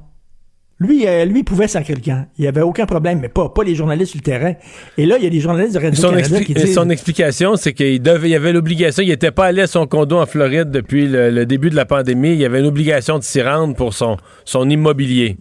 Lui, 0.83 1.07
euh, 1.07 1.27
lui, 1.27 1.41
il 1.41 1.45
pouvait 1.45 1.69
sacrer 1.69 1.95
le 1.95 2.01
camp. 2.01 2.27
Il 2.39 2.43
n'y 2.43 2.49
avait 2.49 2.63
aucun 2.63 2.87
problème, 2.87 3.21
mais 3.21 3.29
pas, 3.29 3.51
pas 3.51 3.63
les 3.63 3.75
journalistes 3.75 4.13
sur 4.13 4.19
le 4.19 4.23
terrain. 4.25 4.55
Et 4.97 5.05
là, 5.05 5.19
il 5.19 5.25
y 5.25 5.27
a 5.27 5.31
des 5.31 5.39
journalistes 5.41 5.75
de 5.75 5.79
Radio-Canada 5.79 6.41
qui 6.43 6.55
disent... 6.55 6.75
son 6.75 6.89
explication, 6.89 7.57
c'est 7.57 7.75
qu'il 7.75 8.01
devait, 8.01 8.29
il 8.29 8.33
y 8.33 8.35
avait 8.35 8.53
l'obligation, 8.55 9.03
il 9.03 9.11
n'était 9.11 9.31
pas 9.31 9.45
allé 9.45 9.61
à 9.61 9.67
son 9.67 9.87
condo 9.87 10.17
en 10.19 10.25
Floride 10.25 10.71
depuis 10.71 11.07
le, 11.07 11.31
le 11.31 11.45
début 11.45 11.69
de 11.69 11.77
la 11.77 11.85
pandémie. 11.85 12.31
Il 12.33 12.39
y 12.39 12.47
avait 12.47 12.61
une 12.61 12.67
obligation 12.67 13.19
de 13.19 13.23
s'y 13.25 13.43
rendre 13.43 13.75
pour 13.77 13.93
son, 13.93 14.17
son 14.47 14.71
immobilier. 14.71 15.37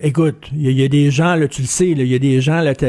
Écoute, 0.00 0.48
il 0.52 0.62
y, 0.62 0.66
a- 0.66 0.70
il 0.72 0.80
y 0.80 0.84
a 0.84 0.88
des 0.88 1.10
gens, 1.12 1.36
là, 1.36 1.46
tu 1.46 1.62
le 1.62 1.68
sais, 1.68 1.88
il 1.88 2.02
y 2.04 2.14
a 2.16 2.18
des 2.18 2.40
gens, 2.40 2.60
là, 2.60 2.74
tu, 2.74 2.84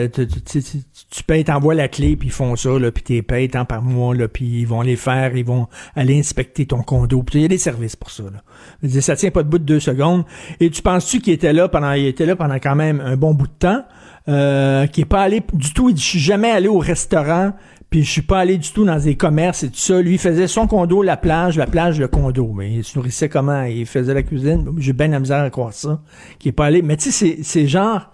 tu- 1.15 1.23
payes, 1.23 1.43
t'envoies 1.43 1.75
la 1.75 1.87
clé, 1.87 2.15
puis 2.15 2.27
ils 2.29 2.31
font 2.31 2.55
ça, 2.55 2.77
là, 2.77 2.91
puis 2.91 3.03
t'es 3.03 3.21
payes 3.21 3.49
tant 3.49 3.65
par 3.65 3.81
mois, 3.81 4.13
là, 4.15 4.27
puis 4.27 4.45
ils 4.45 4.67
vont 4.67 4.81
les 4.81 4.95
faire, 4.95 5.35
ils 5.35 5.45
vont 5.45 5.67
aller 5.95 6.19
inspecter 6.19 6.65
ton 6.65 6.81
condo. 6.81 7.23
Puis 7.23 7.39
il 7.39 7.41
y 7.43 7.45
a 7.45 7.47
des 7.47 7.57
services 7.57 7.95
pour 7.95 8.11
ça, 8.11 8.23
là. 8.23 9.01
Ça 9.01 9.15
tient 9.15 9.31
pas 9.31 9.43
debout 9.43 9.59
de 9.59 9.63
deux 9.63 9.79
secondes. 9.79 10.23
Et 10.59 10.69
tu 10.69 10.81
penses-tu 10.81 11.19
qu'il 11.19 11.33
était 11.33 11.53
là 11.53 11.67
pendant, 11.67 11.93
il 11.93 12.05
était 12.05 12.25
là 12.25 12.35
pendant 12.35 12.55
quand 12.55 12.75
même 12.75 13.01
un 13.01 13.15
bon 13.17 13.33
bout 13.33 13.47
de 13.47 13.53
temps, 13.57 13.83
euh, 14.27 14.87
qui 14.87 15.01
est 15.01 15.05
pas 15.05 15.21
allé 15.21 15.41
du 15.53 15.73
tout, 15.73 15.89
il 15.89 15.95
dit, 15.95 16.01
je 16.01 16.07
suis 16.07 16.19
jamais 16.19 16.49
allé 16.51 16.67
au 16.67 16.79
restaurant, 16.79 17.53
puis 17.89 18.03
je 18.03 18.11
suis 18.11 18.21
pas 18.23 18.39
allé 18.39 18.57
du 18.57 18.71
tout 18.71 18.83
dans 18.83 18.97
des 18.97 19.15
commerces 19.15 19.63
et 19.63 19.69
tout 19.69 19.77
ça. 19.77 20.01
Lui, 20.01 20.13
il 20.13 20.19
faisait 20.19 20.47
son 20.47 20.67
condo, 20.67 21.01
la 21.01 21.15
plage, 21.17 21.57
la 21.57 21.67
plage, 21.67 21.99
le 21.99 22.07
condo. 22.07 22.51
Mais 22.53 22.73
il 22.73 22.83
se 22.83 22.97
nourrissait 22.97 23.29
comment? 23.29 23.63
Il 23.63 23.85
faisait 23.85 24.13
la 24.13 24.23
cuisine. 24.23 24.65
J'ai 24.79 24.93
bien 24.93 25.07
la 25.07 25.19
misère 25.19 25.43
à 25.43 25.49
croire 25.49 25.71
ça. 25.71 26.01
Qui 26.39 26.49
est 26.49 26.51
pas 26.51 26.65
allé. 26.65 26.81
Mais 26.81 26.97
tu 26.97 27.11
sais, 27.11 27.37
c'est 27.43 27.67
genre, 27.67 28.11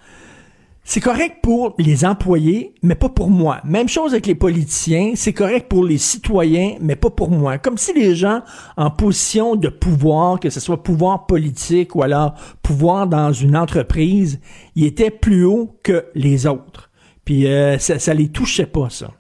c'est 0.83 0.99
correct 0.99 1.37
pour 1.43 1.75
les 1.77 2.05
employés, 2.05 2.73
mais 2.81 2.95
pas 2.95 3.09
pour 3.09 3.29
moi. 3.29 3.59
Même 3.63 3.87
chose 3.87 4.13
avec 4.13 4.25
les 4.25 4.35
politiciens, 4.35 5.11
c'est 5.15 5.31
correct 5.33 5.67
pour 5.69 5.85
les 5.85 5.97
citoyens, 5.99 6.75
mais 6.81 6.95
pas 6.95 7.11
pour 7.11 7.29
moi. 7.29 7.57
Comme 7.59 7.77
si 7.77 7.93
les 7.93 8.15
gens 8.15 8.41
en 8.77 8.89
position 8.89 9.55
de 9.55 9.69
pouvoir, 9.69 10.39
que 10.39 10.49
ce 10.49 10.59
soit 10.59 10.81
pouvoir 10.81 11.27
politique 11.27 11.95
ou 11.95 12.01
alors 12.03 12.33
pouvoir 12.63 13.05
dans 13.07 13.31
une 13.31 13.55
entreprise, 13.55 14.39
ils 14.75 14.85
étaient 14.85 15.11
plus 15.11 15.45
haut 15.45 15.77
que 15.83 16.05
les 16.15 16.47
autres. 16.47 16.89
Puis 17.25 17.47
euh, 17.47 17.77
ça, 17.77 17.99
ça 17.99 18.13
les 18.15 18.29
touchait 18.29 18.65
pas, 18.65 18.89
ça. 18.89 19.11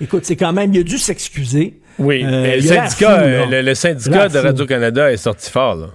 Écoute, 0.00 0.24
c'est 0.24 0.36
quand 0.36 0.52
même, 0.52 0.72
il 0.74 0.80
a 0.80 0.82
dû 0.82 0.98
s'excuser. 0.98 1.80
Oui, 1.98 2.22
Euh, 2.24 2.56
le 2.56 2.60
syndicat, 2.62 3.18
fou, 3.18 3.24
euh, 3.24 3.46
le, 3.46 3.62
le 3.62 3.74
syndicat 3.74 4.28
de. 4.28 4.38
Radio-Canada 4.38 5.10
est 5.12 5.16
sorti 5.16 5.50
fort. 5.50 5.76
Là. 5.76 5.86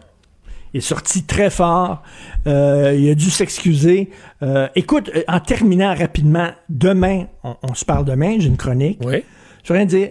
Il 0.73 0.77
est 0.77 0.81
sorti 0.81 1.23
très 1.23 1.49
fort. 1.49 2.03
Euh, 2.47 2.95
il 2.97 3.09
a 3.09 3.15
dû 3.15 3.29
s'excuser. 3.29 4.09
Euh, 4.43 4.67
écoute, 4.75 5.09
euh, 5.15 5.23
en 5.27 5.39
terminant 5.39 5.95
rapidement, 5.95 6.51
demain, 6.69 7.25
on, 7.43 7.55
on 7.63 7.73
se 7.73 7.85
parle 7.85 8.05
demain, 8.05 8.37
j'ai 8.39 8.47
une 8.47 8.57
chronique. 8.57 8.99
Oui. 9.03 9.23
Je 9.63 9.73
rien 9.73 9.85
dire. 9.85 10.09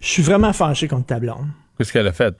Je 0.00 0.06
suis 0.06 0.22
vraiment 0.22 0.52
fâché 0.52 0.88
contre 0.88 1.06
ta 1.06 1.20
blonde. 1.20 1.46
Qu'est-ce 1.78 1.92
qu'elle 1.92 2.06
a 2.06 2.12
fait? 2.12 2.34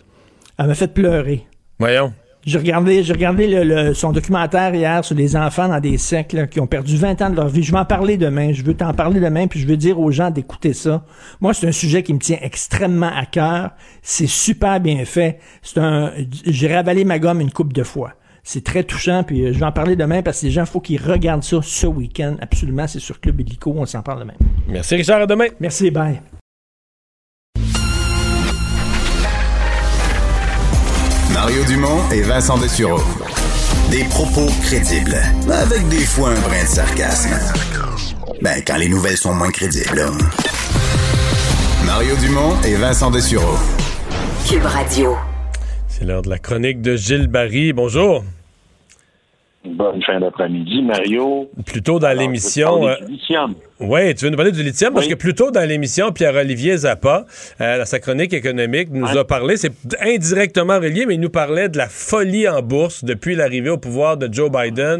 Elle 0.58 0.66
m'a 0.66 0.74
fait 0.74 0.92
pleurer. 0.92 1.46
Voyons. 1.78 2.12
J'ai 2.44 2.58
regardé, 2.58 3.02
j'ai 3.04 3.12
regardé 3.12 3.46
le- 3.46 3.62
le- 3.62 3.94
son 3.94 4.10
documentaire 4.10 4.74
hier 4.74 5.04
sur 5.04 5.14
des 5.14 5.36
enfants 5.36 5.68
dans 5.68 5.78
des 5.78 5.96
sectes 5.96 6.32
là, 6.32 6.46
qui 6.48 6.58
ont 6.58 6.66
perdu 6.66 6.96
20 6.96 7.22
ans 7.22 7.30
de 7.30 7.36
leur 7.36 7.48
vie. 7.48 7.62
Je 7.62 7.70
vais 7.70 7.78
en 7.78 7.84
parler 7.84 8.16
demain. 8.16 8.52
Je 8.52 8.62
veux 8.64 8.74
t'en 8.74 8.92
parler 8.94 9.20
demain, 9.20 9.46
puis 9.46 9.60
je 9.60 9.66
veux 9.66 9.76
dire 9.76 10.00
aux 10.00 10.10
gens 10.10 10.30
d'écouter 10.30 10.72
ça. 10.72 11.04
Moi, 11.40 11.54
c'est 11.54 11.68
un 11.68 11.72
sujet 11.72 12.02
qui 12.02 12.12
me 12.12 12.18
tient 12.18 12.38
extrêmement 12.42 13.10
à 13.16 13.26
cœur. 13.26 13.70
C'est 14.02 14.26
super 14.26 14.80
bien 14.80 15.04
fait. 15.04 15.38
C'est 15.62 15.78
un, 15.78 16.10
j'ai 16.46 16.74
ravalé 16.74 17.04
ma 17.04 17.18
gomme 17.20 17.40
une 17.40 17.52
coupe 17.52 17.72
de 17.72 17.84
fois. 17.84 18.14
C'est 18.44 18.64
très 18.64 18.82
touchant, 18.82 19.22
puis 19.22 19.44
euh, 19.44 19.52
je 19.52 19.60
vais 19.60 19.64
en 19.66 19.70
parler 19.70 19.94
demain 19.94 20.20
parce 20.22 20.40
que 20.40 20.46
les 20.46 20.50
gens, 20.52 20.62
il 20.62 20.66
faut 20.66 20.80
qu'ils 20.80 21.00
regardent 21.00 21.44
ça 21.44 21.58
ce 21.62 21.86
week-end. 21.86 22.34
Absolument, 22.40 22.88
c'est 22.88 22.98
sur 22.98 23.20
Club 23.20 23.40
Illico. 23.40 23.72
On 23.76 23.86
s'en 23.86 24.02
parle 24.02 24.18
demain. 24.18 24.34
Merci 24.68 24.96
Richard, 24.96 25.20
à 25.22 25.26
demain. 25.26 25.46
Merci, 25.60 25.92
bye. 25.92 26.20
Mario 31.42 31.64
Dumont 31.64 32.08
et 32.12 32.22
Vincent 32.22 32.56
Dessureau. 32.56 33.00
Des 33.90 34.04
propos 34.04 34.46
crédibles, 34.62 35.20
avec 35.50 35.88
des 35.88 36.04
fois 36.06 36.28
un 36.28 36.40
brin 36.40 36.62
de 36.62 36.68
sarcasme. 36.68 37.34
Ben, 38.40 38.62
quand 38.64 38.76
les 38.76 38.88
nouvelles 38.88 39.16
sont 39.16 39.34
moins 39.34 39.50
crédibles. 39.50 40.06
Mario 41.84 42.14
Dumont 42.18 42.54
et 42.62 42.76
Vincent 42.76 43.10
Dessureau. 43.10 43.58
Cube 44.48 44.64
Radio. 44.64 45.16
C'est 45.88 46.04
l'heure 46.04 46.22
de 46.22 46.30
la 46.30 46.38
chronique 46.38 46.80
de 46.80 46.94
Gilles 46.94 47.26
Barry. 47.26 47.72
Bonjour. 47.72 48.22
Bonne 49.64 50.02
fin 50.02 50.18
d'après-midi, 50.18 50.82
Mario. 50.82 51.48
Plus 51.64 51.82
tôt 51.82 52.00
dans 52.00 52.16
l'émission. 52.18 52.84
euh, 52.84 52.94
parler 52.94 53.06
du 53.06 53.12
lithium. 53.12 53.54
Oui, 53.78 54.14
tu 54.14 54.24
veux 54.24 54.30
nous 54.32 54.36
parler 54.36 54.50
du 54.50 54.62
lithium? 54.62 54.92
Parce 54.92 55.06
que 55.06 55.14
plus 55.14 55.34
tôt 55.34 55.52
dans 55.52 55.66
l'émission, 55.68 56.10
Pierre-Olivier 56.10 56.76
Zappa, 56.78 57.26
euh, 57.60 57.78
dans 57.78 57.84
sa 57.86 58.00
chronique 58.00 58.32
économique, 58.32 58.88
nous 58.90 59.06
a 59.16 59.24
parlé, 59.24 59.56
c'est 59.56 59.72
indirectement 60.00 60.80
relié, 60.80 61.06
mais 61.06 61.14
il 61.14 61.20
nous 61.20 61.30
parlait 61.30 61.68
de 61.68 61.78
la 61.78 61.88
folie 61.88 62.48
en 62.48 62.60
bourse 62.60 63.04
depuis 63.04 63.36
l'arrivée 63.36 63.70
au 63.70 63.78
pouvoir 63.78 64.16
de 64.16 64.28
Joe 64.32 64.50
Biden, 64.50 64.98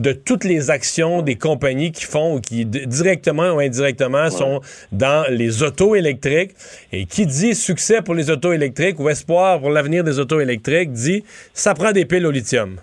de 0.00 0.12
toutes 0.12 0.42
les 0.42 0.70
actions 0.70 1.22
des 1.22 1.36
compagnies 1.36 1.92
qui 1.92 2.04
font 2.04 2.34
ou 2.34 2.40
qui 2.40 2.64
directement 2.64 3.52
ou 3.52 3.60
indirectement 3.60 4.30
sont 4.30 4.60
dans 4.90 5.24
les 5.30 5.62
autos 5.62 5.94
électriques. 5.94 6.52
Et 6.92 7.04
qui 7.04 7.24
dit 7.24 7.54
succès 7.54 8.02
pour 8.02 8.14
les 8.14 8.30
autos 8.30 8.52
électriques 8.52 8.98
ou 8.98 9.08
espoir 9.08 9.60
pour 9.60 9.70
l'avenir 9.70 10.02
des 10.02 10.18
autos 10.18 10.40
électriques 10.40 10.90
dit 10.90 11.22
ça 11.54 11.74
prend 11.74 11.92
des 11.92 12.04
piles 12.04 12.26
au 12.26 12.32
lithium. 12.32 12.78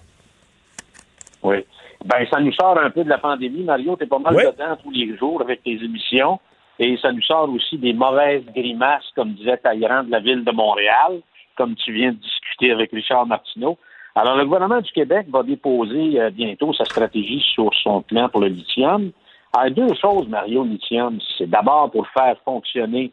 Oui. 1.43 1.57
Ben, 2.05 2.25
ça 2.31 2.39
nous 2.39 2.53
sort 2.53 2.77
un 2.77 2.89
peu 2.89 3.03
de 3.03 3.09
la 3.09 3.17
pandémie. 3.17 3.63
Mario, 3.63 3.95
t'es 3.95 4.05
pas 4.05 4.19
mal 4.19 4.35
Oui. 4.35 4.43
dedans 4.45 4.77
tous 4.81 4.91
les 4.91 5.17
jours 5.17 5.41
avec 5.41 5.63
tes 5.63 5.73
émissions. 5.83 6.39
Et 6.79 6.97
ça 6.97 7.11
nous 7.11 7.21
sort 7.21 7.49
aussi 7.49 7.77
des 7.77 7.93
mauvaises 7.93 8.45
grimaces, 8.55 9.09
comme 9.15 9.33
disait 9.33 9.57
Talleyrand 9.57 10.03
de 10.03 10.11
la 10.11 10.19
ville 10.21 10.45
de 10.45 10.51
Montréal, 10.51 11.21
comme 11.57 11.75
tu 11.75 11.91
viens 11.91 12.11
de 12.11 12.17
discuter 12.17 12.71
avec 12.71 12.91
Richard 12.91 13.25
Martineau. 13.25 13.77
Alors, 14.15 14.37
le 14.37 14.45
gouvernement 14.45 14.79
du 14.81 14.91
Québec 14.91 15.27
va 15.29 15.43
déposer 15.43 16.19
euh, 16.19 16.29
bientôt 16.29 16.73
sa 16.73 16.85
stratégie 16.85 17.43
sur 17.53 17.69
son 17.83 18.01
plan 18.01 18.29
pour 18.29 18.41
le 18.41 18.47
lithium. 18.47 19.11
Alors, 19.53 19.71
deux 19.71 19.93
choses, 19.95 20.27
Mario, 20.29 20.63
lithium. 20.63 21.19
C'est 21.37 21.49
d'abord 21.49 21.91
pour 21.91 22.07
faire 22.07 22.37
fonctionner 22.45 23.11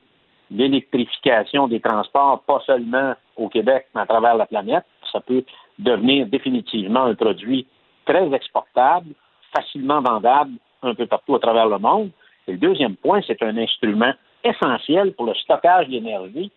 l'électrification 0.50 1.66
des 1.68 1.80
transports, 1.80 2.42
pas 2.46 2.62
seulement 2.66 3.14
au 3.36 3.48
Québec, 3.48 3.86
mais 3.94 4.02
à 4.02 4.06
travers 4.06 4.36
la 4.36 4.46
planète. 4.46 4.84
Ça 5.12 5.20
peut 5.20 5.44
devenir 5.78 6.26
définitivement 6.26 7.04
un 7.04 7.14
produit 7.14 7.66
très 8.06 8.32
exportable, 8.32 9.08
facilement 9.54 10.00
vendable 10.00 10.52
un 10.82 10.94
peu 10.94 11.06
partout 11.06 11.34
à 11.34 11.40
travers 11.40 11.66
le 11.66 11.78
monde. 11.78 12.10
Et 12.46 12.52
le 12.52 12.58
deuxième 12.58 12.96
point, 12.96 13.20
c'est 13.26 13.42
un 13.42 13.56
instrument 13.56 14.12
essentiel 14.44 15.12
pour 15.12 15.26
le 15.26 15.34
stockage 15.34 15.88
d'énergie. 15.88 16.50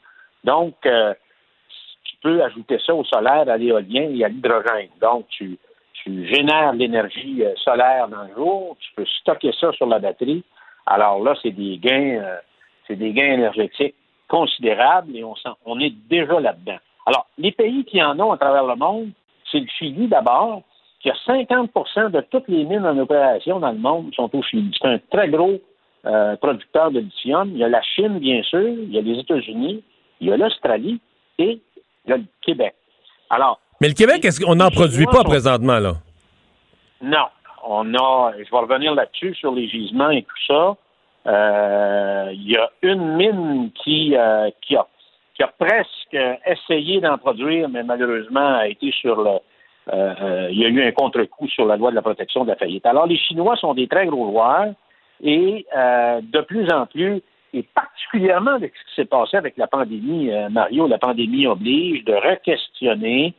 Donc, 0.43 0.75
euh, 0.85 1.13
tu 2.03 2.15
peux 2.21 2.43
ajouter 2.43 2.79
ça 2.85 2.93
au 2.93 3.03
solaire, 3.03 3.49
à 3.49 3.57
l'éolien 3.57 4.09
et 4.13 4.23
à 4.23 4.29
l'hydrogène. 4.29 4.89
Donc, 5.01 5.27
tu, 5.29 5.57
génères 6.05 6.73
l'énergie 6.73 7.43
euh, 7.43 7.53
solaire 7.57 8.07
dans 8.07 8.23
le 8.23 8.33
jour, 8.33 8.77
tu 8.79 8.89
peux 8.95 9.05
stocker 9.19 9.51
ça 9.59 9.71
sur 9.73 9.85
la 9.85 9.99
batterie. 9.99 10.43
Alors 10.87 11.21
là, 11.23 11.35
c'est 11.41 11.51
des 11.51 11.77
gains, 11.77 12.21
euh, 12.23 12.37
c'est 12.87 12.95
des 12.95 13.11
gains 13.11 13.33
énergétiques 13.33 13.95
considérables 14.27 15.15
et 15.15 15.23
on, 15.23 15.35
on 15.65 15.79
est 15.79 15.93
déjà 16.09 16.39
là-dedans. 16.39 16.79
Alors, 17.05 17.27
les 17.37 17.51
pays 17.51 17.83
qui 17.85 18.01
en 18.01 18.19
ont 18.19 18.31
à 18.31 18.37
travers 18.37 18.65
le 18.65 18.75
monde, 18.75 19.11
c'est 19.51 19.59
le 19.59 19.67
Chili 19.77 20.07
d'abord, 20.07 20.63
qui 20.99 21.09
a 21.09 21.15
50% 21.27 22.11
de 22.11 22.21
toutes 22.29 22.47
les 22.47 22.65
mines 22.65 22.85
en 22.85 22.97
opération 22.97 23.59
dans 23.59 23.71
le 23.71 23.77
monde 23.77 24.13
sont 24.15 24.29
au 24.35 24.41
Chili. 24.43 24.71
C'est 24.79 24.87
un 24.87 24.99
très 25.11 25.29
gros 25.29 25.59
euh, 26.05 26.35
producteur 26.37 26.91
de 26.91 26.99
lithium. 26.99 27.51
Il 27.53 27.57
y 27.57 27.63
a 27.63 27.69
la 27.69 27.81
Chine, 27.81 28.19
bien 28.19 28.43
sûr, 28.43 28.67
il 28.67 28.93
y 28.93 28.97
a 28.97 29.01
les 29.01 29.19
États-Unis, 29.19 29.83
il 30.19 30.27
y 30.27 30.31
a 30.31 30.37
l'Australie 30.37 30.99
et 31.37 31.59
il 32.05 32.09
y 32.09 32.13
a 32.13 32.17
le 32.17 32.25
Québec. 32.41 32.75
Alors, 33.29 33.59
Mais 33.81 33.87
le 33.87 33.93
Québec, 33.93 34.25
est-ce 34.25 34.43
qu'on 34.43 34.55
n'en 34.55 34.71
produit 34.71 35.05
pas 35.05 35.23
présentement, 35.23 35.79
là? 35.79 35.93
non. 37.01 37.25
On 37.61 37.93
a, 37.93 38.31
je 38.37 38.49
vais 38.49 38.57
revenir 38.57 38.95
là-dessus 38.95 39.35
sur 39.35 39.51
les 39.51 39.67
gisements 39.67 40.09
et 40.09 40.23
tout 40.23 40.45
ça. 40.47 40.77
Euh, 41.27 42.31
il 42.33 42.49
y 42.49 42.57
a 42.57 42.69
une 42.81 43.15
mine 43.15 43.69
qui, 43.83 44.15
euh, 44.15 44.49
qui, 44.61 44.75
a, 44.75 44.87
qui 45.35 45.43
a 45.43 45.47
presque 45.47 46.17
essayé 46.45 47.01
d'en 47.01 47.17
produire, 47.17 47.69
mais 47.69 47.83
malheureusement 47.83 48.57
a 48.57 48.67
été 48.67 48.91
sur 48.91 49.21
le. 49.21 49.39
Euh, 49.91 50.47
il 50.51 50.59
y 50.59 50.65
a 50.65 50.69
eu 50.69 50.83
un 50.83 50.91
contre-coup 50.91 51.47
sur 51.47 51.65
la 51.65 51.77
loi 51.77 51.89
de 51.91 51.95
la 51.95 52.01
protection 52.01 52.43
de 52.43 52.49
la 52.49 52.55
faillite. 52.55 52.85
Alors, 52.85 53.07
les 53.07 53.17
Chinois 53.17 53.55
sont 53.55 53.73
des 53.73 53.87
très 53.87 54.05
gros 54.05 54.29
joueurs 54.31 54.73
et 55.21 55.65
euh, 55.75 56.21
de 56.21 56.41
plus 56.41 56.71
en 56.71 56.85
plus, 56.85 57.21
et 57.53 57.63
particulièrement 57.63 58.51
avec 58.51 58.73
ce 58.75 58.89
qui 58.89 58.95
s'est 59.01 59.05
passé 59.05 59.37
avec 59.37 59.57
la 59.57 59.67
pandémie, 59.67 60.31
euh, 60.31 60.49
Mario, 60.49 60.87
la 60.87 60.97
pandémie 60.97 61.47
oblige 61.47 62.03
de 62.05 62.13
re-questionner 62.13 63.33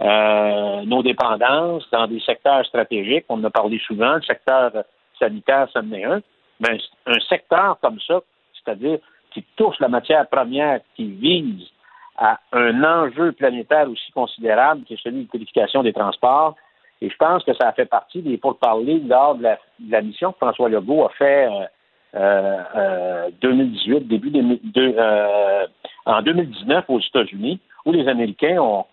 euh, 0.00 0.82
nos 0.84 1.02
dépendances 1.02 1.88
dans 1.90 2.06
des 2.06 2.20
secteurs 2.20 2.64
stratégiques. 2.66 3.24
On 3.28 3.40
en 3.40 3.44
a 3.44 3.50
parlé 3.50 3.78
souvent, 3.80 4.14
le 4.14 4.22
secteur 4.22 4.72
sanitaire, 5.18 5.68
ça 5.72 5.80
en 5.80 5.92
est 5.92 6.04
un. 6.04 6.22
Mais 6.60 6.78
un 7.06 7.20
secteur 7.28 7.78
comme 7.82 7.98
ça, 8.00 8.20
c'est-à-dire 8.54 8.98
qui 9.32 9.44
touche 9.56 9.78
la 9.80 9.88
matière 9.88 10.26
première, 10.28 10.80
qui 10.94 11.04
vise 11.04 11.68
à 12.18 12.40
un 12.52 12.82
enjeu 12.84 13.32
planétaire 13.32 13.90
aussi 13.90 14.10
considérable 14.12 14.84
qui 14.84 14.94
est 14.94 15.02
celui 15.02 15.16
de 15.16 15.28
l'électrification 15.32 15.82
des 15.82 15.92
transports. 15.92 16.56
Et 17.00 17.10
je 17.10 17.16
pense 17.16 17.44
que 17.44 17.52
ça 17.54 17.68
a 17.68 17.72
fait 17.72 17.86
partie 17.86 18.22
des 18.22 18.38
pourparlers 18.38 19.00
lors 19.00 19.34
de 19.34 19.42
la, 19.42 19.58
de 19.78 19.92
la 19.92 20.02
mission 20.02 20.32
que 20.32 20.38
François 20.38 20.68
Legault 20.68 21.04
a 21.04 21.10
fait 21.10 21.46
euh, 21.46 21.66
euh, 22.14 22.62
euh, 22.76 23.30
2018, 23.42 24.08
début 24.08 24.30
de, 24.30 24.94
euh, 24.98 25.66
en 26.06 26.22
2019 26.22 26.84
aux 26.88 27.00
États-Unis, 27.00 27.60
où 27.84 27.92
les 27.92 28.08
Américains 28.08 28.58
ont 28.58 28.86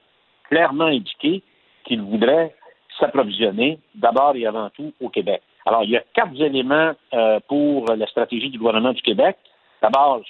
clairement 0.49 0.85
indiqué 0.85 1.41
qu'ils 1.85 2.01
voudraient 2.01 2.53
s'approvisionner 2.99 3.79
d'abord 3.95 4.35
et 4.35 4.45
avant 4.45 4.69
tout 4.71 4.93
au 4.99 5.09
Québec. 5.09 5.41
Alors, 5.65 5.83
il 5.83 5.91
y 5.91 5.97
a 5.97 6.03
quatre 6.13 6.39
éléments 6.41 6.91
euh, 7.13 7.39
pour 7.47 7.85
la 7.95 8.05
stratégie 8.07 8.49
du 8.49 8.57
gouvernement 8.57 8.91
du 8.91 9.01
Québec. 9.01 9.37
D'abord, 9.81 10.21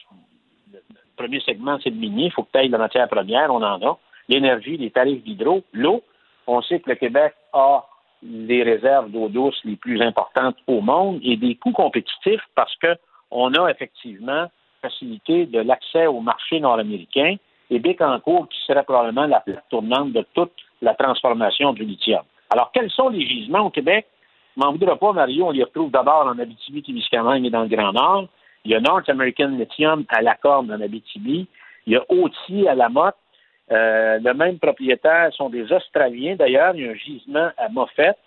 premier 1.15 1.39
segment, 1.41 1.77
c'est 1.83 1.89
le 1.89 1.95
minier. 1.95 2.25
Il 2.25 2.31
faut 2.31 2.43
que 2.43 2.51
tu 2.51 2.59
ailles 2.59 2.69
la 2.69 2.77
matière 2.77 3.07
première, 3.07 3.53
on 3.53 3.63
en 3.63 3.81
a. 3.81 3.97
L'énergie, 4.29 4.77
les 4.77 4.91
tarifs 4.91 5.23
d'hydro, 5.23 5.63
l'eau. 5.73 6.01
On 6.47 6.61
sait 6.61 6.79
que 6.79 6.89
le 6.89 6.95
Québec 6.95 7.33
a 7.53 7.85
les 8.21 8.63
réserves 8.63 9.11
d'eau 9.11 9.27
douce 9.27 9.59
les 9.65 9.75
plus 9.75 10.01
importantes 10.01 10.55
au 10.67 10.81
monde 10.81 11.19
et 11.23 11.35
des 11.35 11.55
coûts 11.55 11.73
compétitifs 11.73 12.43
parce 12.55 12.73
qu'on 12.77 13.53
a 13.53 13.69
effectivement 13.69 14.47
facilité 14.81 15.45
de 15.45 15.59
l'accès 15.59 16.07
au 16.07 16.19
marché 16.21 16.59
nord-américain 16.59 17.35
et 17.69 17.79
Bécancourt 17.79 18.47
qui 18.49 18.59
serait 18.65 18.83
probablement 18.83 19.25
la 19.25 19.39
plaque 19.39 19.67
tournante 19.69 20.11
de 20.11 20.25
toute 20.33 20.51
la 20.81 20.93
transformation 20.93 21.73
du 21.73 21.83
lithium. 21.83 22.21
Alors, 22.49 22.71
quels 22.73 22.91
sont 22.91 23.09
les 23.09 23.25
gisements 23.25 23.65
au 23.65 23.69
Québec? 23.69 24.05
M'en 24.55 24.71
voudra 24.71 24.95
pas, 24.97 25.13
Mario, 25.13 25.47
on 25.47 25.51
les 25.51 25.63
retrouve 25.63 25.89
d'abord 25.89 26.27
en 26.27 26.37
Abitibi-Témiscamingue 26.37 27.45
et 27.45 27.49
dans 27.49 27.63
le 27.63 27.69
Grand 27.69 27.93
Nord. 27.93 28.27
Il 28.65 28.71
y 28.71 28.75
a 28.75 28.79
North 28.79 29.09
American 29.09 29.49
Lithium 29.49 30.05
à 30.09 30.21
la 30.21 30.35
Corne 30.35 30.71
en 30.71 30.79
Abitibi. 30.81 31.47
Il 31.85 31.93
y 31.93 31.95
a 31.95 32.03
Oti 32.09 32.67
à 32.67 32.75
la 32.75 32.89
Motte. 32.89 33.15
Euh, 33.71 34.19
le 34.23 34.33
même 34.33 34.59
propriétaire 34.59 35.33
sont 35.33 35.49
des 35.49 35.71
Australiens. 35.71 36.35
D'ailleurs, 36.35 36.73
il 36.75 36.85
y 36.85 36.87
a 36.87 36.91
un 36.91 36.95
gisement 36.95 37.49
à 37.57 37.69
Moffett. 37.69 38.17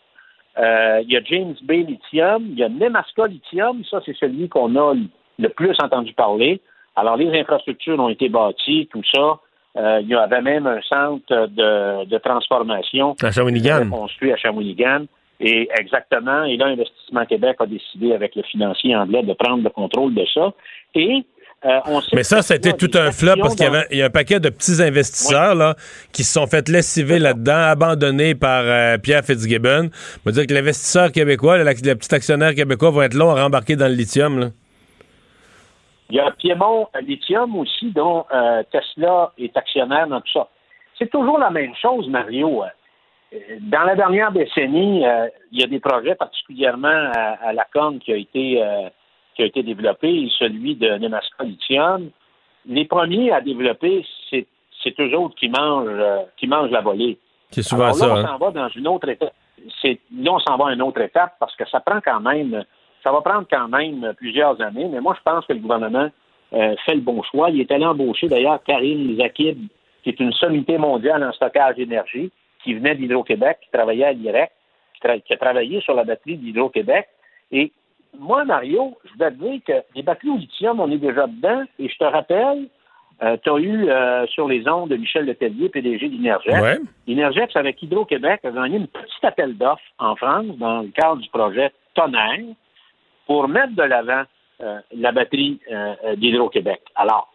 Euh, 0.59 1.01
il 1.03 1.11
y 1.13 1.17
a 1.17 1.21
James 1.25 1.55
Bay 1.63 1.79
Lithium. 1.83 2.47
Il 2.51 2.59
y 2.59 2.65
a 2.65 2.69
Nemaska 2.69 3.27
Lithium. 3.27 3.83
Ça, 3.91 4.01
c'est 4.05 4.17
celui 4.17 4.49
qu'on 4.49 4.75
a 4.77 4.95
le 5.39 5.49
plus 5.51 5.75
entendu 5.83 6.13
parler. 6.13 6.61
Alors, 6.97 7.17
les 7.17 7.39
infrastructures 7.39 7.99
ont 7.99 8.09
été 8.09 8.29
bâties, 8.29 8.89
tout 8.91 9.03
ça. 9.15 9.39
Euh, 9.77 10.01
il 10.01 10.09
y 10.09 10.15
avait 10.15 10.41
même 10.41 10.67
un 10.67 10.81
centre 10.83 11.47
de, 11.49 12.07
de 12.07 12.19
transformation 12.19 13.15
À 13.23 13.31
Shawinigan. 13.31 13.91
construit 13.91 14.33
à 14.33 14.37
Shawinigan. 14.37 15.05
Et 15.39 15.69
exactement, 15.79 16.45
et 16.45 16.57
là, 16.57 16.67
Investissement 16.67 17.27
Québec 17.27 17.57
a 17.61 17.67
décidé 17.67 18.15
avec 18.15 18.35
le 18.35 18.43
financier 18.43 18.97
anglais 18.97 19.23
de 19.23 19.35
prendre 19.35 19.63
le 19.63 19.71
contrôle 19.71 20.15
de 20.15 20.25
ça. 20.33 20.53
Et 20.95 21.25
euh, 21.65 21.81
on 21.87 22.01
sait 22.01 22.17
Mais 22.17 22.23
ça, 22.23 22.41
des 22.59 22.73
tout 22.75 22.91
un 22.95 23.11
flop 23.11 23.35
parce 23.41 23.55
qu'il 23.55 23.99
y 23.99 24.03
a 24.03 24.07
un 24.07 24.11
paquet 24.11 24.41
de 24.41 24.51
petits 24.51 24.83
investisseurs 24.83 25.55
là, 25.55 25.75
qui 26.13 26.23
se 26.23 26.33
sont 26.33 26.47
fait 26.47 26.69
lessiver 26.69 27.19
là-dedans, 27.19 27.71
abandonnés 27.71 28.35
par 28.35 28.63
euh, 28.65 28.99
Pierre 28.99 29.25
Fitzgibbon. 29.25 29.91
On 29.91 30.21
va 30.25 30.33
dire 30.33 30.47
que 30.47 30.55
l'investisseur 30.55 31.13
québécois, 31.13 31.59
le, 31.59 31.65
le 31.65 31.95
petit 31.95 32.15
actionnaire 32.15 32.55
québécois 32.55 32.91
va 32.91 33.07
être 33.07 33.15
long 33.15 33.31
à 33.31 33.43
rembarquer 33.43 33.77
dans 33.77 33.89
le 33.89 33.95
lithium. 33.95 34.39
Là. 34.39 34.47
Il 36.11 36.17
y 36.17 36.21
a 36.21 36.31
Piémont 36.31 36.87
Lithium 37.03 37.57
aussi, 37.57 37.91
dont 37.91 38.25
euh, 38.33 38.63
Tesla 38.71 39.33
est 39.39 39.57
actionnaire 39.57 40.07
dans 40.07 40.21
tout 40.21 40.33
ça. 40.33 40.49
C'est 40.99 41.11
toujours 41.11 41.39
la 41.39 41.51
même 41.51 41.75
chose, 41.83 42.09
Mario. 42.09 42.63
Dans 43.61 43.83
la 43.83 43.97
dernière 43.97 44.33
décennie, 44.33 45.07
euh, 45.07 45.29
il 45.53 45.61
y 45.61 45.65
a 45.65 45.67
des 45.67 45.81
projets, 45.81 46.15
particulièrement 46.15 47.11
à, 47.15 47.49
à 47.49 47.53
la 47.53 47.65
Corne, 47.73 47.99
qui 47.99 48.13
a 48.13 48.17
été 48.17 48.63
euh, 48.63 48.89
qui 49.35 49.43
a 49.43 49.47
été 49.47 49.63
développé, 49.63 50.29
celui 50.39 50.77
de 50.77 50.97
Nemaska 50.99 51.45
Lithium. 51.45 52.11
Les 52.67 52.85
premiers 52.85 53.33
à 53.33 53.41
développer, 53.41 54.05
c'est 54.31 54.47
c'est 54.83 54.99
eux 55.01 55.17
autres 55.17 55.35
qui 55.35 55.49
mangent 55.49 55.89
euh, 55.89 56.23
qui 56.37 56.47
mangent 56.47 56.71
la 56.71 56.81
volée. 56.81 57.19
C'est 57.51 57.63
souvent 57.63 57.85
Alors 57.85 57.97
ça. 57.97 58.07
là, 58.07 58.15
on 58.15 58.17
hein. 58.17 58.27
s'en 58.27 58.39
va 58.39 58.51
dans 58.51 58.69
une 58.69 58.89
autre 58.89 59.09
étape. 59.09 59.35
C'est, 59.81 59.99
là, 60.17 60.33
on 60.33 60.39
s'en 60.39 60.57
va 60.57 60.69
à 60.69 60.73
une 60.73 60.83
autre 60.83 61.01
étape 61.01 61.35
parce 61.41 61.55
que 61.57 61.69
ça 61.69 61.81
prend 61.81 62.01
quand 62.01 62.21
même, 62.21 62.65
ça 63.03 63.11
va 63.11 63.21
prendre 63.21 63.47
quand 63.51 63.69
même 63.69 64.13
plusieurs 64.17 64.61
années. 64.61 64.89
Mais 64.91 65.01
moi, 65.01 65.17
je 65.17 65.23
pense 65.25 65.45
que 65.47 65.53
le 65.53 65.61
gouvernement 65.61 66.11
euh, 66.53 66.75
fait 66.85 66.95
le 66.95 67.01
bon 67.01 67.23
choix. 67.23 67.51
Il 67.51 67.61
est 67.61 67.71
allé 67.73 67.85
embaucher 67.85 68.29
d'ailleurs 68.29 68.63
Karine 68.65 69.17
Zakib, 69.17 69.67
qui 70.03 70.11
est 70.11 70.21
une 70.21 70.33
sommité 70.33 70.79
mondiale 70.79 71.25
en 71.25 71.33
stockage 71.33 71.77
d'énergie, 71.77 72.31
qui 72.67 72.75
venait 72.75 72.95
d'Hydro-Québec, 72.97 73.59
qui 73.63 73.71
travaillait 73.71 74.05
à 74.05 74.13
l'IREC, 74.13 74.51
qui, 74.95 75.01
tra- 75.09 75.23
qui 75.23 75.33
a 75.33 75.37
travaillé 75.39 75.81
sur 75.81 75.95
la 75.95 76.05
batterie 76.05 76.37
d'Hydro-Québec. 76.37 77.07
Et 77.53 77.73
moi, 78.19 78.45
Mario, 78.45 78.99
je 79.05 79.17
dois 79.19 79.31
te 79.31 79.37
dire 79.37 79.61
que 79.67 79.73
les 79.95 80.03
batteries 80.03 80.31
au 80.31 80.37
lithium, 80.37 80.81
on 80.81 80.91
est 80.91 80.99
déjà 80.99 81.27
dedans. 81.27 81.63
Et 81.79 81.89
je 81.89 81.97
te 81.97 82.05
rappelle, 82.05 82.69
tu 83.43 83.51
as 83.51 83.59
eu 83.59 83.89
euh, 83.89 84.27
sur 84.27 84.49
les 84.49 84.69
ondes 84.69 84.91
de 84.91 84.97
Michel 84.97 85.25
Letellier, 85.27 85.69
PDG 85.71 86.09
d'Inergex. 86.09 86.61
Ouais. 86.61 86.79
Inergex, 87.07 87.55
avec 87.57 87.81
Hydro-Québec, 87.83 88.41
a 88.45 88.51
gagné 88.51 88.77
une 88.79 88.89
petite 88.89 89.25
appel 89.25 89.57
d'offres 89.57 89.81
en 89.99 90.17
France 90.17 90.47
dans 90.59 90.83
le 90.83 90.89
cadre 90.89 91.17
du 91.17 91.29
projet 91.31 91.73
Tonnerre 91.95 92.41
pour 93.27 93.49
mettre 93.49 93.75
de 93.75 93.83
l'avant 93.83 94.23
euh, 94.63 94.81
la 94.95 95.13
batterie 95.13 95.61
euh, 95.71 95.95
euh, 96.05 96.17
d'Hydro-Québec. 96.17 96.81
Alors, 96.95 97.33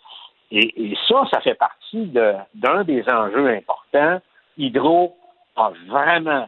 et, 0.52 0.92
et 0.92 0.98
ça, 1.08 1.24
ça 1.32 1.40
fait 1.42 1.54
partie 1.56 2.08
de- 2.08 2.34
d'un 2.56 2.84
des 2.84 3.04
enjeux 3.08 3.48
importants. 3.48 4.20
Hydro 4.58 5.16
a 5.62 5.74
vraiment, 5.88 6.48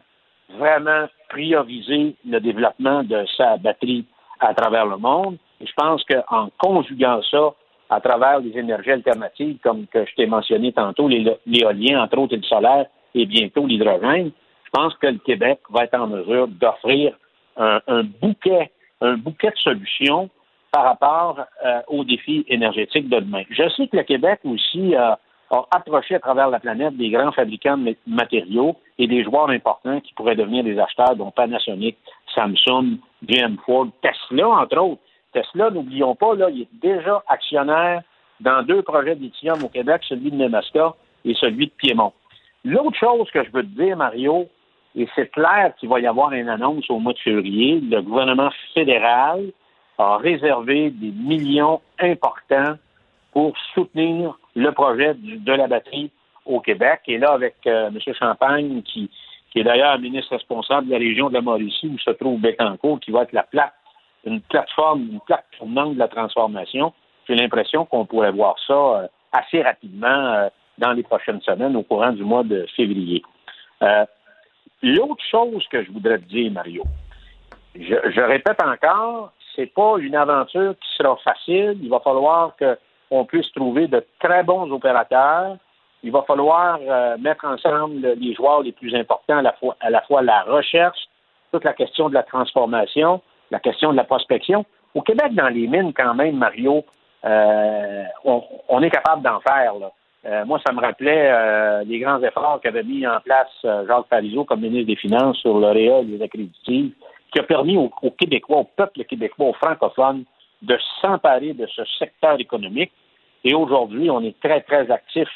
vraiment 0.50 1.06
priorisé 1.28 2.16
le 2.26 2.40
développement 2.40 3.02
de 3.02 3.24
sa 3.36 3.56
batterie 3.56 4.04
à 4.40 4.54
travers 4.54 4.86
le 4.86 4.96
monde. 4.96 5.36
Et 5.60 5.66
je 5.66 5.72
pense 5.76 6.02
qu'en 6.04 6.50
conjuguant 6.58 7.20
ça 7.30 7.54
à 7.90 8.00
travers 8.00 8.40
les 8.40 8.56
énergies 8.58 8.92
alternatives, 8.92 9.58
comme 9.62 9.86
que 9.86 10.04
je 10.04 10.14
t'ai 10.14 10.26
mentionné 10.26 10.72
tantôt, 10.72 11.08
l'éolien, 11.08 12.02
entre 12.02 12.18
autres, 12.18 12.34
et 12.34 12.38
le 12.38 12.42
solaire, 12.42 12.86
et 13.14 13.26
bientôt 13.26 13.66
l'hydrogène, 13.66 14.30
je 14.64 14.70
pense 14.72 14.94
que 14.96 15.06
le 15.06 15.18
Québec 15.18 15.60
va 15.70 15.84
être 15.84 15.94
en 15.94 16.06
mesure 16.06 16.48
d'offrir 16.48 17.14
un, 17.56 18.02
bouquet, 18.20 18.70
un 19.00 19.16
bouquet 19.16 19.50
de 19.50 19.56
solutions 19.56 20.28
par 20.72 20.84
rapport 20.84 21.40
euh, 21.64 21.80
aux 21.86 22.04
défis 22.04 22.44
énergétiques 22.48 23.08
de 23.08 23.20
demain. 23.20 23.44
Je 23.50 23.68
sais 23.76 23.86
que 23.86 23.96
le 23.96 24.02
Québec 24.02 24.40
aussi 24.44 24.96
euh, 24.96 25.14
a 25.54 25.66
approché 25.70 26.16
à 26.16 26.20
travers 26.20 26.48
la 26.48 26.58
planète 26.58 26.96
des 26.96 27.10
grands 27.10 27.32
fabricants 27.32 27.78
de 27.78 27.96
matériaux 28.06 28.76
et 28.98 29.06
des 29.06 29.22
joueurs 29.22 29.50
importants 29.50 30.00
qui 30.00 30.12
pourraient 30.14 30.36
devenir 30.36 30.64
des 30.64 30.78
acheteurs, 30.78 31.16
dont 31.16 31.30
Panasonic, 31.30 31.96
Samsung, 32.34 32.98
GM 33.22 33.56
Ford, 33.64 33.88
Tesla, 34.02 34.48
entre 34.48 34.78
autres. 34.78 35.02
Tesla, 35.32 35.70
n'oublions 35.70 36.14
pas, 36.14 36.34
là, 36.34 36.50
il 36.50 36.62
est 36.62 36.68
déjà 36.82 37.22
actionnaire 37.28 38.02
dans 38.40 38.62
deux 38.62 38.82
projets 38.82 39.14
lithium 39.14 39.62
au 39.62 39.68
Québec, 39.68 40.02
celui 40.08 40.30
de 40.30 40.36
Nebraska 40.36 40.94
et 41.24 41.34
celui 41.34 41.66
de 41.66 41.72
Piémont. 41.72 42.12
L'autre 42.64 42.98
chose 42.98 43.30
que 43.30 43.44
je 43.44 43.50
veux 43.50 43.62
te 43.62 43.82
dire, 43.82 43.96
Mario, 43.96 44.48
et 44.96 45.08
c'est 45.14 45.30
clair 45.30 45.72
qu'il 45.78 45.88
va 45.88 46.00
y 46.00 46.06
avoir 46.06 46.32
une 46.32 46.48
annonce 46.48 46.88
au 46.88 46.98
mois 46.98 47.12
de 47.12 47.18
février, 47.18 47.80
le 47.80 48.00
gouvernement 48.00 48.50
fédéral 48.74 49.50
a 49.98 50.16
réservé 50.16 50.90
des 50.90 51.10
millions 51.10 51.80
importants 52.00 52.74
pour 53.32 53.56
soutenir 53.74 54.38
le 54.54 54.72
projet 54.72 55.14
de 55.14 55.52
la 55.52 55.66
batterie 55.66 56.10
au 56.44 56.60
Québec. 56.60 57.00
Et 57.06 57.18
là, 57.18 57.32
avec 57.32 57.56
euh, 57.66 57.88
M. 57.88 57.98
Champagne, 58.14 58.82
qui, 58.82 59.10
est 59.54 59.62
d'ailleurs 59.62 59.98
ministre 59.98 60.32
responsable 60.32 60.88
de 60.88 60.92
la 60.92 60.98
région 60.98 61.28
de 61.28 61.34
la 61.34 61.40
Mauricie, 61.40 61.86
où 61.86 61.98
se 61.98 62.10
trouve 62.10 62.40
Bécancourt, 62.40 62.98
qui 63.00 63.12
va 63.12 63.22
être 63.22 63.32
la 63.32 63.44
plaque, 63.44 63.74
une 64.24 64.40
plateforme, 64.40 65.08
une 65.12 65.20
plaque 65.20 65.44
tournante 65.56 65.94
de 65.94 65.98
la 65.98 66.08
transformation, 66.08 66.92
j'ai 67.28 67.36
l'impression 67.36 67.84
qu'on 67.84 68.04
pourrait 68.04 68.32
voir 68.32 68.56
ça 68.66 68.74
euh, 68.74 69.06
assez 69.32 69.62
rapidement 69.62 70.08
euh, 70.08 70.48
dans 70.78 70.92
les 70.92 71.04
prochaines 71.04 71.40
semaines, 71.42 71.76
au 71.76 71.82
courant 71.82 72.10
du 72.10 72.24
mois 72.24 72.42
de 72.42 72.66
février. 72.74 73.22
L'autre 74.82 75.24
chose 75.30 75.64
que 75.70 75.84
je 75.84 75.90
voudrais 75.92 76.18
te 76.18 76.24
dire, 76.24 76.50
Mario, 76.50 76.82
je, 77.74 77.94
je 78.10 78.20
répète 78.20 78.60
encore, 78.62 79.32
c'est 79.54 79.72
pas 79.72 79.96
une 79.98 80.16
aventure 80.16 80.74
qui 80.80 80.96
sera 80.96 81.16
facile. 81.18 81.78
Il 81.80 81.88
va 81.88 82.00
falloir 82.00 82.56
qu'on 83.14 83.24
puisse 83.24 83.50
trouver 83.52 83.86
de 83.86 84.04
très 84.18 84.42
bons 84.42 84.68
opérateurs. 84.72 85.56
Il 86.02 86.10
va 86.10 86.22
falloir 86.22 86.80
euh, 86.82 87.16
mettre 87.18 87.44
ensemble 87.44 88.00
les 88.18 88.34
joueurs 88.34 88.62
les 88.62 88.72
plus 88.72 88.92
importants 88.96 89.38
à 89.38 89.90
la 89.90 90.02
fois 90.02 90.22
la 90.22 90.42
recherche, 90.42 90.98
toute 91.52 91.62
la 91.62 91.74
question 91.74 92.08
de 92.08 92.14
la 92.14 92.24
transformation, 92.24 93.20
la 93.52 93.60
question 93.60 93.92
de 93.92 93.96
la 93.96 94.02
prospection. 94.02 94.64
Au 94.96 95.02
Québec, 95.02 95.32
dans 95.32 95.48
les 95.48 95.68
mines, 95.68 95.92
quand 95.94 96.14
même, 96.14 96.36
Mario, 96.36 96.84
euh, 97.24 98.02
on, 98.24 98.82
est 98.82 98.90
capable 98.90 99.22
d'en 99.22 99.38
faire. 99.40 99.74
Euh, 100.26 100.44
moi, 100.44 100.60
ça 100.66 100.72
me 100.72 100.80
rappelait 100.80 101.84
les 101.84 102.00
grands 102.00 102.20
efforts 102.20 102.60
qu'avait 102.62 102.82
mis 102.82 103.06
en 103.06 103.20
place 103.20 103.52
Jacques 103.62 104.08
Parizeau 104.10 104.42
comme 104.42 104.60
ministre 104.60 104.88
des 104.88 104.96
Finances 104.96 105.36
sur 105.36 105.56
l'OREA 105.56 106.00
et 106.00 106.04
les 106.04 106.22
accréditives 106.22 106.92
qui 107.32 107.38
a 107.38 107.44
permis 107.44 107.76
aux, 107.76 107.90
Québécois, 108.18 108.58
au 108.58 108.64
peuple 108.64 109.04
québécois, 109.04 109.46
aux 109.46 109.54
francophones, 109.54 110.24
de 110.62 110.76
s'emparer 111.00 111.52
de 111.52 111.66
ce 111.66 111.82
secteur 111.98 112.40
économique. 112.40 112.90
Et 113.44 113.54
aujourd'hui, 113.54 114.10
on 114.10 114.22
est 114.22 114.38
très, 114.40 114.60
très 114.62 114.90
actif 114.90 115.28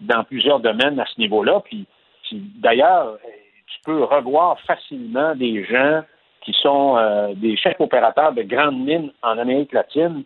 dans 0.00 0.24
plusieurs 0.24 0.60
domaines 0.60 0.98
à 0.98 1.06
ce 1.06 1.20
niveau-là. 1.20 1.60
Puis, 1.64 1.86
d'ailleurs, 2.32 3.18
tu 3.66 3.78
peux 3.84 4.02
revoir 4.02 4.58
facilement 4.60 5.34
des 5.34 5.64
gens 5.64 6.02
qui 6.42 6.54
sont 6.54 6.96
euh, 6.96 7.34
des 7.34 7.56
chefs 7.56 7.80
opérateurs 7.80 8.32
de 8.32 8.42
grandes 8.42 8.80
mines 8.80 9.12
en 9.22 9.36
Amérique 9.36 9.72
latine, 9.72 10.24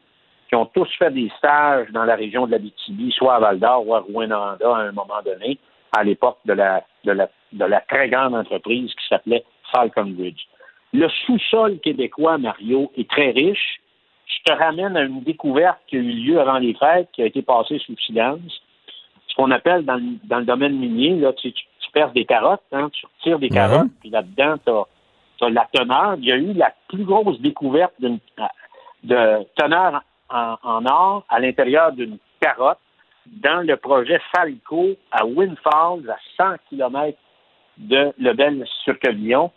qui 0.49 0.55
ont 0.55 0.67
tous 0.67 0.89
fait 0.97 1.11
des 1.11 1.31
stages 1.39 1.91
dans 1.91 2.05
la 2.05 2.15
région 2.15 2.47
de 2.47 2.53
la 2.53 2.59
BTB, 2.59 3.11
soit 3.11 3.35
à 3.35 3.41
Val-d'Or 3.41 3.89
ou 3.89 3.95
à 3.95 4.01
Rwanda 4.01 4.57
à 4.63 4.77
un 4.77 4.93
moment 4.93 5.23
donné, 5.25 5.59
à 5.97 6.05
l'époque 6.05 6.39
de 6.45 6.53
la 6.53 7.81
très 7.89 8.09
grande 8.09 8.35
entreprise 8.35 8.93
qui 8.95 9.09
s'appelait 9.09 9.45
Falcon 9.73 10.15
Ridge. 10.17 10.47
Le 10.93 11.09
sous-sol 11.09 11.81
québécois, 11.81 12.39
Mario, 12.39 12.93
est 12.97 13.11
très 13.11 13.31
riche. 13.31 13.81
Je 14.27 14.43
te 14.45 14.53
ramène 14.53 14.97
à 14.97 15.03
une 15.03 15.23
découverte 15.23 15.79
qui 15.87 15.97
a 15.97 16.01
eu 16.01 16.13
lieu 16.13 16.41
avant 16.41 16.59
les 16.59 16.75
fêtes, 16.75 17.09
qui 17.13 17.23
a 17.23 17.27
été 17.27 17.43
passée 17.43 17.79
sous 17.79 17.97
silence. 17.99 18.63
Ce 19.29 19.35
qu'on 19.35 19.51
appelle 19.51 19.85
dans, 19.85 19.97
le 19.97 20.45
domaine 20.45 20.77
minier, 20.79 21.17
là, 21.17 21.33
tu, 21.33 21.53
tu, 21.53 21.91
perces 21.93 22.13
des 22.13 22.25
carottes, 22.25 22.63
hein, 22.73 22.89
tu 22.93 23.07
retires 23.07 23.39
des 23.39 23.49
carottes, 23.49 23.91
puis 24.01 24.11
là-dedans, 24.11 24.57
tu 24.65 25.45
as, 25.45 25.51
la 25.51 25.69
teneur. 25.73 26.17
Il 26.19 26.25
y 26.25 26.33
a 26.33 26.37
eu 26.37 26.53
la 26.53 26.73
plus 26.89 27.05
grosse 27.05 27.41
découverte 27.41 27.95
de 28.01 29.47
teneur 29.57 30.03
en, 30.31 30.57
en 30.63 30.87
or 30.87 31.25
à 31.29 31.39
l'intérieur 31.39 31.93
d'une 31.93 32.19
carotte 32.41 32.79
dans 33.27 33.67
le 33.67 33.77
projet 33.77 34.21
Falco 34.35 34.91
à 35.13 35.25
Windfalls, 35.25 36.11
à 36.11 36.17
100 36.37 36.57
km 36.69 37.19
de 37.79 38.13
Lebel-sur-Quevillon 38.19 39.51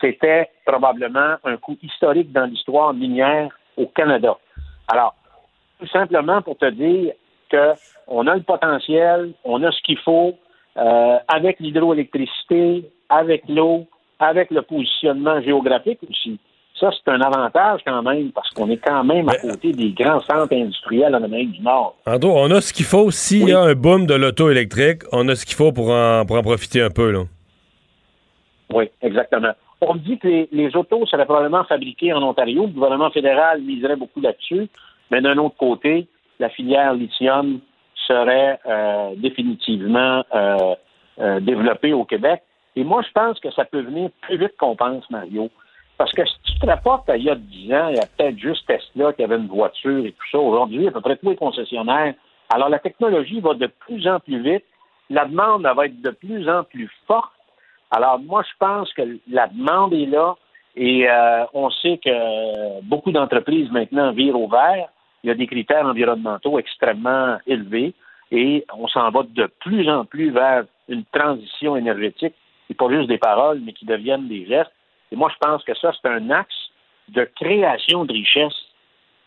c'était 0.00 0.50
probablement 0.64 1.36
un 1.44 1.56
coup 1.56 1.76
historique 1.82 2.32
dans 2.32 2.46
l'histoire 2.46 2.94
minière 2.94 3.58
au 3.80 3.86
Canada. 3.86 4.36
Alors, 4.88 5.14
tout 5.78 5.88
simplement 5.88 6.42
pour 6.42 6.56
te 6.58 6.70
dire 6.70 7.12
qu'on 7.50 8.26
a 8.26 8.34
le 8.34 8.42
potentiel, 8.42 9.32
on 9.44 9.62
a 9.62 9.72
ce 9.72 9.82
qu'il 9.82 9.98
faut, 9.98 10.34
euh, 10.76 11.16
avec 11.28 11.58
l'hydroélectricité, 11.60 12.90
avec 13.08 13.42
l'eau, 13.48 13.86
avec 14.18 14.50
le 14.50 14.62
positionnement 14.62 15.40
géographique 15.42 15.98
aussi. 16.08 16.38
Ça, 16.78 16.90
c'est 16.92 17.10
un 17.10 17.20
avantage 17.20 17.80
quand 17.86 18.02
même, 18.02 18.32
parce 18.32 18.48
qu'on 18.50 18.70
est 18.70 18.78
quand 18.78 19.04
même 19.04 19.28
à 19.28 19.34
côté 19.34 19.72
des 19.72 19.90
grands 19.90 20.20
centres 20.20 20.54
industriels 20.54 21.14
en 21.14 21.22
Amérique 21.22 21.52
du 21.52 21.60
Nord. 21.60 21.96
Ando, 22.06 22.30
on 22.30 22.50
a 22.50 22.60
ce 22.60 22.72
qu'il 22.72 22.86
faut. 22.86 23.10
S'il 23.10 23.48
y 23.48 23.52
a 23.52 23.60
un 23.60 23.74
boom 23.74 24.06
de 24.06 24.14
l'auto 24.14 24.50
électrique, 24.50 25.02
on 25.12 25.28
a 25.28 25.34
ce 25.34 25.44
qu'il 25.44 25.56
faut 25.56 25.72
pour 25.72 25.90
en, 25.90 26.24
pour 26.24 26.36
en 26.36 26.42
profiter 26.42 26.80
un 26.80 26.88
peu. 26.88 27.10
Là. 27.10 27.24
Oui, 28.72 28.90
exactement. 29.02 29.52
On 29.80 29.94
dit 29.94 30.18
que 30.18 30.46
les, 30.52 30.76
autos 30.76 31.06
seraient 31.06 31.24
probablement 31.24 31.64
fabriquées 31.64 32.12
en 32.12 32.22
Ontario. 32.22 32.62
Le 32.62 32.72
gouvernement 32.72 33.10
fédéral 33.10 33.62
miserait 33.62 33.96
beaucoup 33.96 34.20
là-dessus. 34.20 34.68
Mais 35.10 35.20
d'un 35.20 35.38
autre 35.38 35.56
côté, 35.56 36.06
la 36.38 36.50
filière 36.50 36.94
lithium 36.94 37.60
serait 38.06 38.58
euh, 38.66 39.14
définitivement 39.16 40.24
euh, 40.34 40.74
euh, 41.20 41.40
développée 41.40 41.92
au 41.92 42.04
Québec. 42.04 42.42
Et 42.76 42.84
moi, 42.84 43.02
je 43.02 43.12
pense 43.12 43.40
que 43.40 43.50
ça 43.52 43.64
peut 43.64 43.80
venir 43.80 44.10
plus 44.20 44.38
vite 44.38 44.56
qu'on 44.58 44.76
pense, 44.76 45.08
Mario. 45.10 45.50
Parce 45.96 46.12
que 46.12 46.24
si 46.24 46.34
tu 46.44 46.58
te 46.58 46.66
rapportes 46.66 47.08
à 47.10 47.16
il 47.16 47.24
y 47.24 47.30
a 47.30 47.34
10 47.34 47.74
ans, 47.74 47.88
il 47.88 47.96
y 47.96 48.00
a 48.00 48.06
peut-être 48.06 48.38
juste 48.38 48.66
Tesla 48.66 49.12
qui 49.12 49.22
avait 49.22 49.36
une 49.36 49.48
voiture 49.48 50.04
et 50.04 50.12
tout 50.12 50.26
ça. 50.30 50.38
Aujourd'hui, 50.38 50.88
à 50.88 50.90
peu 50.90 51.00
près 51.00 51.16
tous 51.16 51.30
les 51.30 51.36
concessionnaires. 51.36 52.14
Alors, 52.52 52.68
la 52.68 52.78
technologie 52.78 53.40
va 53.40 53.54
de 53.54 53.66
plus 53.66 54.06
en 54.08 54.18
plus 54.20 54.42
vite. 54.42 54.64
La 55.08 55.24
demande 55.24 55.62
va 55.62 55.86
être 55.86 56.00
de 56.00 56.10
plus 56.10 56.48
en 56.48 56.64
plus 56.64 56.90
forte. 57.06 57.32
Alors, 57.90 58.18
moi, 58.20 58.42
je 58.42 58.56
pense 58.58 58.92
que 58.92 59.02
la 59.28 59.48
demande 59.48 59.92
est 59.94 60.06
là 60.06 60.36
et 60.76 61.08
euh, 61.08 61.44
on 61.52 61.70
sait 61.70 61.98
que 61.98 62.80
beaucoup 62.82 63.10
d'entreprises 63.10 63.70
maintenant 63.70 64.12
virent 64.12 64.40
au 64.40 64.48
vert. 64.48 64.88
Il 65.22 65.28
y 65.28 65.30
a 65.30 65.34
des 65.34 65.46
critères 65.46 65.84
environnementaux 65.84 66.58
extrêmement 66.58 67.38
élevés 67.46 67.94
et 68.30 68.64
on 68.72 68.86
s'en 68.88 69.10
va 69.10 69.22
de 69.24 69.50
plus 69.60 69.88
en 69.90 70.04
plus 70.04 70.30
vers 70.30 70.64
une 70.88 71.04
transition 71.06 71.76
énergétique, 71.76 72.34
et 72.68 72.74
pas 72.74 72.88
juste 72.88 73.08
des 73.08 73.18
paroles, 73.18 73.60
mais 73.64 73.72
qui 73.72 73.84
deviennent 73.84 74.28
des 74.28 74.46
gestes. 74.46 74.72
Et 75.10 75.16
moi, 75.16 75.30
je 75.32 75.38
pense 75.44 75.64
que 75.64 75.74
ça, 75.74 75.92
c'est 76.00 76.08
un 76.08 76.30
axe 76.30 76.54
de 77.08 77.24
création 77.24 78.04
de 78.04 78.12
richesse 78.12 78.54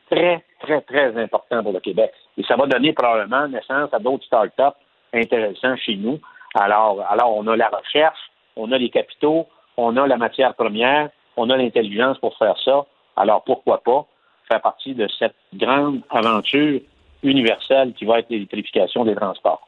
très, 0.10 0.44
très, 0.62 0.82
très 0.82 1.22
important 1.22 1.64
pour 1.64 1.74
le 1.74 1.80
Québec. 1.80 2.12
Et 2.38 2.44
ça 2.44 2.56
va 2.56 2.66
donner 2.66 2.94
probablement 2.94 3.48
naissance 3.48 3.94
à 3.94 4.00
d'autres 4.00 4.26
start-up 4.26 4.76
intéressants 5.14 5.76
chez 5.78 5.96
nous. 5.96 6.20
Alors, 6.56 7.02
alors, 7.10 7.36
on 7.36 7.46
a 7.48 7.56
la 7.56 7.70
recherche, 7.70 8.20
on 8.56 8.72
a 8.72 8.78
les 8.78 8.90
capitaux, 8.90 9.48
on 9.78 9.98
a 9.98 10.08
la 10.08 10.18
matière 10.18 10.54
première, 10.56 11.10
on 11.38 11.50
a 11.50 11.58
l'intelligence 11.58 12.18
pour 12.20 12.38
faire 12.38 12.56
ça. 12.64 12.86
Alors 13.16 13.44
pourquoi 13.44 13.82
pas 13.84 14.06
faire 14.48 14.62
partie 14.62 14.94
de 14.94 15.08
cette 15.20 15.36
grande 15.54 16.02
aventure 16.10 16.80
universelle 17.24 17.94
qui 17.98 18.06
va 18.06 18.20
être 18.20 18.30
l'électrification 18.30 19.06
des 19.06 19.16
transports. 19.16 19.68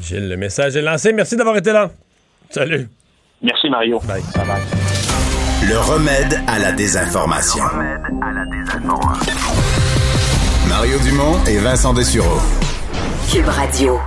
Gilles, 0.00 0.28
le 0.28 0.36
message 0.36 0.76
est 0.76 0.82
lancé. 0.82 1.12
Merci 1.12 1.36
d'avoir 1.36 1.56
été 1.56 1.72
là. 1.72 1.90
Salut. 2.48 2.88
Merci 3.42 3.68
Mario. 3.68 4.00
Bye. 4.00 4.22
Le 5.68 5.78
remède 5.78 6.40
à 6.46 6.58
la 6.58 6.72
désinformation. 6.72 7.62
Le 7.62 7.76
remède 7.76 8.22
à 8.22 8.32
la 8.32 8.44
désinformation. 8.46 9.34
Mario 10.68 10.98
Dumont 11.00 11.44
et 11.46 11.58
Vincent 11.58 11.92
Dessureau. 11.92 12.38
Cube 13.30 13.48
Radio. 13.48 13.98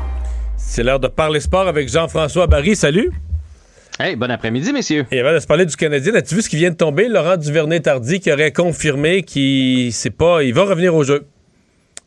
C'est 0.57 0.83
l'heure 0.83 0.99
de 0.99 1.07
parler 1.07 1.39
sport 1.39 1.67
avec 1.67 1.89
Jean-François 1.89 2.47
Barry. 2.47 2.75
Salut. 2.75 3.11
Hey, 4.03 4.17
bon 4.17 4.29
après-midi, 4.29 4.73
messieurs. 4.73 5.05
Et 5.13 5.21
avant 5.21 5.31
de 5.31 5.39
se 5.39 5.47
parler 5.47 5.65
du 5.65 5.77
Canadien, 5.77 6.13
as-tu 6.15 6.35
vu 6.35 6.41
ce 6.41 6.49
qui 6.49 6.57
vient 6.57 6.71
de 6.71 6.75
tomber? 6.75 7.07
Laurent 7.07 7.37
Duvernay-Tardy 7.37 8.19
qui 8.19 8.33
aurait 8.33 8.51
confirmé 8.51 9.23
qu'il 9.23 9.93
pas, 10.17 10.43
il 10.43 10.53
va 10.53 10.63
revenir 10.63 10.93
au 10.93 11.05
jeu. 11.05 11.23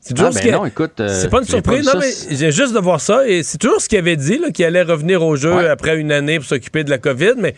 C'est 0.03 0.13
toujours 0.13 0.31
ah, 0.37 0.39
ben 0.45 0.53
non, 0.53 0.67
écoute. 0.67 1.01
Euh, 1.01 1.09
c'est 1.09 1.31
pas 1.31 1.39
une 1.39 1.47
surprise, 1.47 1.87
non, 1.87 1.99
mais 1.99 2.11
j'ai 2.37 2.53
juste 2.53 2.75
de 2.75 2.81
voir 2.81 3.01
ça. 3.01 3.27
Et 3.27 3.43
c'est 3.43 3.57
toujours 3.57 3.81
ce 3.81 3.89
qu'il 3.89 3.97
avait 3.97 4.17
dit, 4.17 4.39
qu'il 4.53 4.67
allait 4.67 4.83
revenir 4.83 5.23
au 5.23 5.37
jeu 5.37 5.71
après 5.71 5.97
une 5.97 6.13
année 6.13 6.37
pour 6.37 6.47
s'occuper 6.47 6.85
de 6.85 6.91
la 6.91 6.99
COVID, 6.99 7.33
mais 7.39 7.55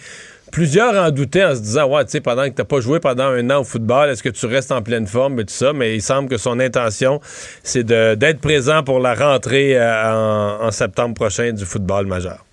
plusieurs 0.53 0.95
en 0.95 1.11
doutaient 1.11 1.45
en 1.45 1.57
se 1.57 1.61
disant, 1.61 1.89
ouais, 1.89 2.05
tu 2.05 2.13
sais, 2.13 2.21
pendant 2.21 2.45
que 2.45 2.55
t'as 2.55 2.63
pas 2.63 2.79
joué 2.79 3.01
pendant 3.01 3.25
un 3.25 3.51
an 3.51 3.63
au 3.63 3.65
football, 3.65 4.09
est-ce 4.09 4.23
que 4.23 4.29
tu 4.29 4.47
restes 4.47 4.71
en 4.71 4.83
pleine 4.83 5.09
forme 5.09 5.41
et 5.41 5.47
tout 5.47 5.53
ça? 5.53 5.73
Mais 5.73 5.97
il 5.97 6.01
semble 6.01 6.29
que 6.29 6.37
son 6.37 6.61
intention, 6.61 7.21
c'est 7.65 7.83
d'être 7.83 8.39
présent 8.39 8.85
pour 8.85 9.01
la 9.01 9.15
rentrée 9.15 9.77
euh, 9.77 10.59
en 10.61 10.71
septembre 10.71 11.15
prochain 11.15 11.51
du 11.53 11.65
football 11.65 12.07
majeur. 12.07 12.45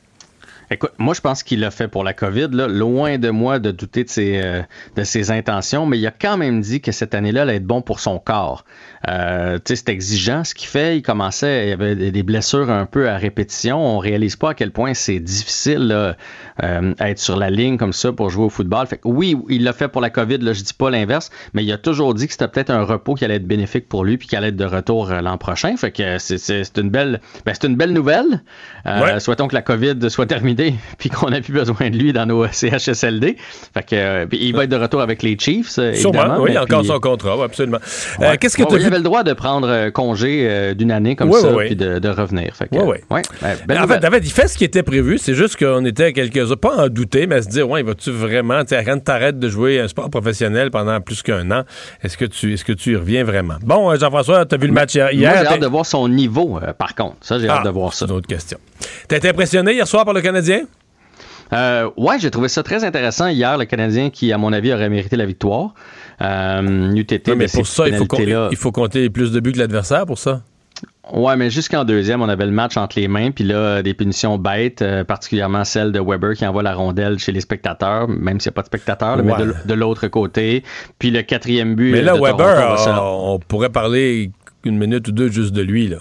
Écoute, 0.71 0.91
moi, 0.97 1.13
je 1.13 1.21
pense 1.21 1.43
qu'il 1.43 1.59
l'a 1.59 1.71
fait 1.71 1.87
pour 1.87 2.03
la 2.03 2.13
COVID. 2.13 2.49
Là. 2.51 2.67
Loin 2.67 3.17
de 3.17 3.29
moi 3.29 3.59
de 3.59 3.71
douter 3.71 4.03
de 4.03 4.09
ses, 4.09 4.41
euh, 4.41 4.61
de 4.95 5.03
ses 5.03 5.31
intentions, 5.31 5.85
mais 5.85 5.99
il 5.99 6.07
a 6.07 6.11
quand 6.11 6.37
même 6.37 6.61
dit 6.61 6.81
que 6.81 6.91
cette 6.91 7.13
année-là 7.13 7.43
allait 7.43 7.57
être 7.57 7.65
bon 7.65 7.81
pour 7.81 7.99
son 7.99 8.19
corps. 8.19 8.65
Euh, 9.07 9.59
c'est 9.65 9.89
exigeant 9.89 10.43
ce 10.43 10.53
qu'il 10.55 10.67
fait. 10.67 10.97
Il 10.97 11.01
commençait, 11.01 11.65
il 11.65 11.69
y 11.69 11.73
avait 11.73 11.95
des 11.95 12.23
blessures 12.23 12.69
un 12.69 12.85
peu 12.85 13.09
à 13.09 13.17
répétition. 13.17 13.77
On 13.77 13.99
réalise 13.99 14.35
pas 14.35 14.51
à 14.51 14.53
quel 14.53 14.71
point 14.71 14.93
c'est 14.93 15.19
difficile 15.19 15.87
là, 15.87 16.15
euh, 16.63 16.93
être 16.99 17.19
sur 17.19 17.37
la 17.37 17.49
ligne 17.49 17.77
comme 17.77 17.93
ça 17.93 18.11
pour 18.11 18.29
jouer 18.29 18.45
au 18.45 18.49
football. 18.49 18.87
Fait 18.87 18.97
que 18.97 19.07
oui, 19.07 19.37
il 19.49 19.63
l'a 19.63 19.73
fait 19.73 19.87
pour 19.87 20.01
la 20.01 20.09
COVID. 20.09 20.37
Là, 20.39 20.53
je 20.53 20.63
dis 20.63 20.73
pas 20.73 20.89
l'inverse, 20.89 21.29
mais 21.53 21.63
il 21.63 21.71
a 21.71 21.77
toujours 21.77 22.13
dit 22.13 22.27
que 22.27 22.33
c'était 22.33 22.47
peut-être 22.47 22.69
un 22.69 22.83
repos 22.83 23.15
qui 23.15 23.25
allait 23.25 23.35
être 23.35 23.47
bénéfique 23.47 23.87
pour 23.87 24.03
lui 24.03 24.17
puis 24.17 24.27
qu'il 24.27 24.37
allait 24.37 24.49
être 24.49 24.55
de 24.55 24.65
retour 24.65 25.11
euh, 25.11 25.21
l'an 25.21 25.37
prochain. 25.37 25.75
Fait 25.77 25.91
que 25.91 26.17
c'est 26.17 26.77
une 26.77 26.89
belle, 26.89 27.21
ben, 27.45 27.53
c'est 27.53 27.67
une 27.67 27.75
belle 27.75 27.93
nouvelle. 27.93 28.41
Euh, 28.87 29.19
Souhaitons 29.19 29.47
que 29.47 29.55
la 29.55 29.61
COVID 29.61 30.09
soit 30.09 30.25
terminée 30.25 30.75
puis 30.97 31.09
qu'on 31.09 31.29
n'a 31.29 31.41
plus 31.41 31.53
besoin 31.53 31.89
de 31.89 31.97
lui 31.97 32.13
dans 32.13 32.25
nos 32.25 32.47
CHSLD. 32.51 33.37
Fait 33.73 33.85
que, 33.85 34.27
il 34.35 34.55
va 34.55 34.63
être 34.63 34.69
de 34.69 34.75
retour 34.75 35.01
avec 35.01 35.21
les 35.21 35.37
Chiefs, 35.37 35.79
Sûrement, 35.93 36.37
oui, 36.39 36.51
il 36.51 36.57
a 36.57 36.63
encore 36.63 36.85
son 36.85 36.99
contrat, 36.99 37.43
absolument. 37.43 37.79
Euh, 38.21 38.35
qu'est-ce 38.39 38.57
que 38.57 38.63
tu 38.63 38.94
Il 38.94 38.94
le 38.97 39.03
droit 39.03 39.23
de 39.23 39.33
prendre 39.33 39.89
congé 39.89 40.73
d'une 40.75 40.91
année 40.91 41.15
comme 41.15 41.31
ça, 41.31 41.49
puis 41.65 41.75
de, 41.75 42.09
revenir. 42.09 42.55
Fait 42.55 42.67
que, 42.69 42.75
ouais, 42.77 43.03
en 43.11 43.87
fait, 43.87 44.19
il 44.23 44.31
fait 44.31 44.47
ce 44.47 44.57
qui 44.57 44.63
était 44.63 44.83
prévu. 44.83 45.17
C'est 45.17 45.33
juste 45.33 45.57
qu'on 45.57 45.83
était 45.85 46.05
à 46.05 46.11
quelques 46.11 46.55
pas 46.55 46.85
en 46.85 46.87
douter, 46.89 47.27
mais 47.27 47.35
à 47.35 47.41
se 47.41 47.49
dire, 47.49 47.69
ouais, 47.69 47.83
vas-tu 47.83 48.11
vraiment, 48.11 48.63
tu 48.63 48.75
quand 48.85 49.03
t'arrêtes 49.03 49.39
de 49.39 49.49
jouer 49.49 49.79
un 49.79 49.87
sport 49.87 50.09
professionnel 50.09 50.71
pendant 50.71 50.99
plus 51.01 51.21
qu'un 51.23 51.49
an, 51.51 51.63
est-ce 52.03 52.17
que 52.17 52.25
tu, 52.25 52.53
est-ce 52.53 52.65
que 52.65 52.73
tu 52.73 52.93
y 52.93 52.95
reviens 52.95 53.23
vraiment? 53.23 53.55
Bon, 53.61 53.95
Jean-François, 53.95 54.45
tu 54.45 54.55
as 54.55 54.57
vu 54.57 54.67
le 54.67 54.73
match 54.73 54.95
hier. 54.95 55.11
Moi, 55.13 55.41
j'ai 55.41 55.47
hâte 55.47 55.61
de 55.61 55.67
voir 55.67 55.85
son 55.85 56.07
niveau, 56.07 56.59
par 56.77 56.95
contre. 56.95 57.15
Ça, 57.21 57.39
j'ai 57.39 57.49
hâte 57.49 57.59
ah, 57.61 57.65
de 57.65 57.69
voir 57.69 57.93
ça. 57.93 58.05
C'est 58.05 58.11
une 58.11 58.17
autre 58.17 58.27
question. 58.27 58.57
T'as 59.07 59.17
été 59.17 59.29
impressionné 59.29 59.73
hier 59.73 59.87
soir 59.87 60.05
par 60.05 60.13
le 60.13 60.21
Canadien? 60.21 60.61
Euh, 61.53 61.89
ouais, 61.97 62.19
j'ai 62.19 62.31
trouvé 62.31 62.47
ça 62.47 62.63
très 62.63 62.83
intéressant 62.83 63.27
hier, 63.27 63.57
le 63.57 63.65
Canadien 63.65 64.09
qui, 64.09 64.31
à 64.31 64.37
mon 64.37 64.53
avis, 64.53 64.73
aurait 64.73 64.89
mérité 64.89 65.15
la 65.15 65.25
victoire. 65.25 65.73
Euh, 66.21 66.93
UTT, 66.93 67.35
mais 67.35 67.47
pour 67.47 67.67
ça, 67.67 67.87
il 67.87 67.95
faut, 67.95 68.05
compter, 68.05 68.47
il 68.51 68.57
faut 68.57 68.71
compter 68.71 69.09
plus 69.09 69.31
de 69.31 69.39
buts 69.39 69.51
que 69.51 69.59
l'adversaire 69.59 70.05
pour 70.05 70.17
ça. 70.17 70.41
Ouais, 71.13 71.35
mais 71.35 71.51
jusqu'en 71.51 71.85
deuxième, 71.85 72.21
on 72.21 72.29
avait 72.29 72.45
le 72.45 72.51
match 72.51 72.77
entre 72.77 72.99
les 72.99 73.07
mains, 73.07 73.29
puis 73.29 73.43
là, 73.43 73.83
des 73.83 73.93
punitions 73.93 74.37
bêtes, 74.39 74.81
euh, 74.81 75.03
particulièrement 75.03 75.63
celle 75.63 75.91
de 75.91 75.99
Weber 75.99 76.33
qui 76.33 76.45
envoie 76.47 76.63
la 76.63 76.73
rondelle 76.73 77.19
chez 77.19 77.31
les 77.31 77.41
spectateurs, 77.41 78.07
même 78.07 78.39
s'il 78.39 78.49
n'y 78.49 78.53
a 78.53 78.55
pas 78.55 78.61
de 78.63 78.67
spectateurs, 78.67 79.23
mais 79.23 79.33
de, 79.65 79.73
l'autre 79.73 80.07
côté. 80.07 80.63
Puis 80.97 81.11
le 81.11 81.21
quatrième 81.21 81.75
but. 81.75 81.91
Mais 81.91 82.01
là, 82.01 82.15
Weber, 82.15 82.75
on 82.99 83.39
pourrait 83.39 83.69
parler 83.69 84.31
une 84.63 84.77
minute 84.79 85.07
ou 85.07 85.11
deux 85.11 85.29
juste 85.29 85.53
de 85.53 85.61
lui, 85.61 85.87
là. 85.87 85.97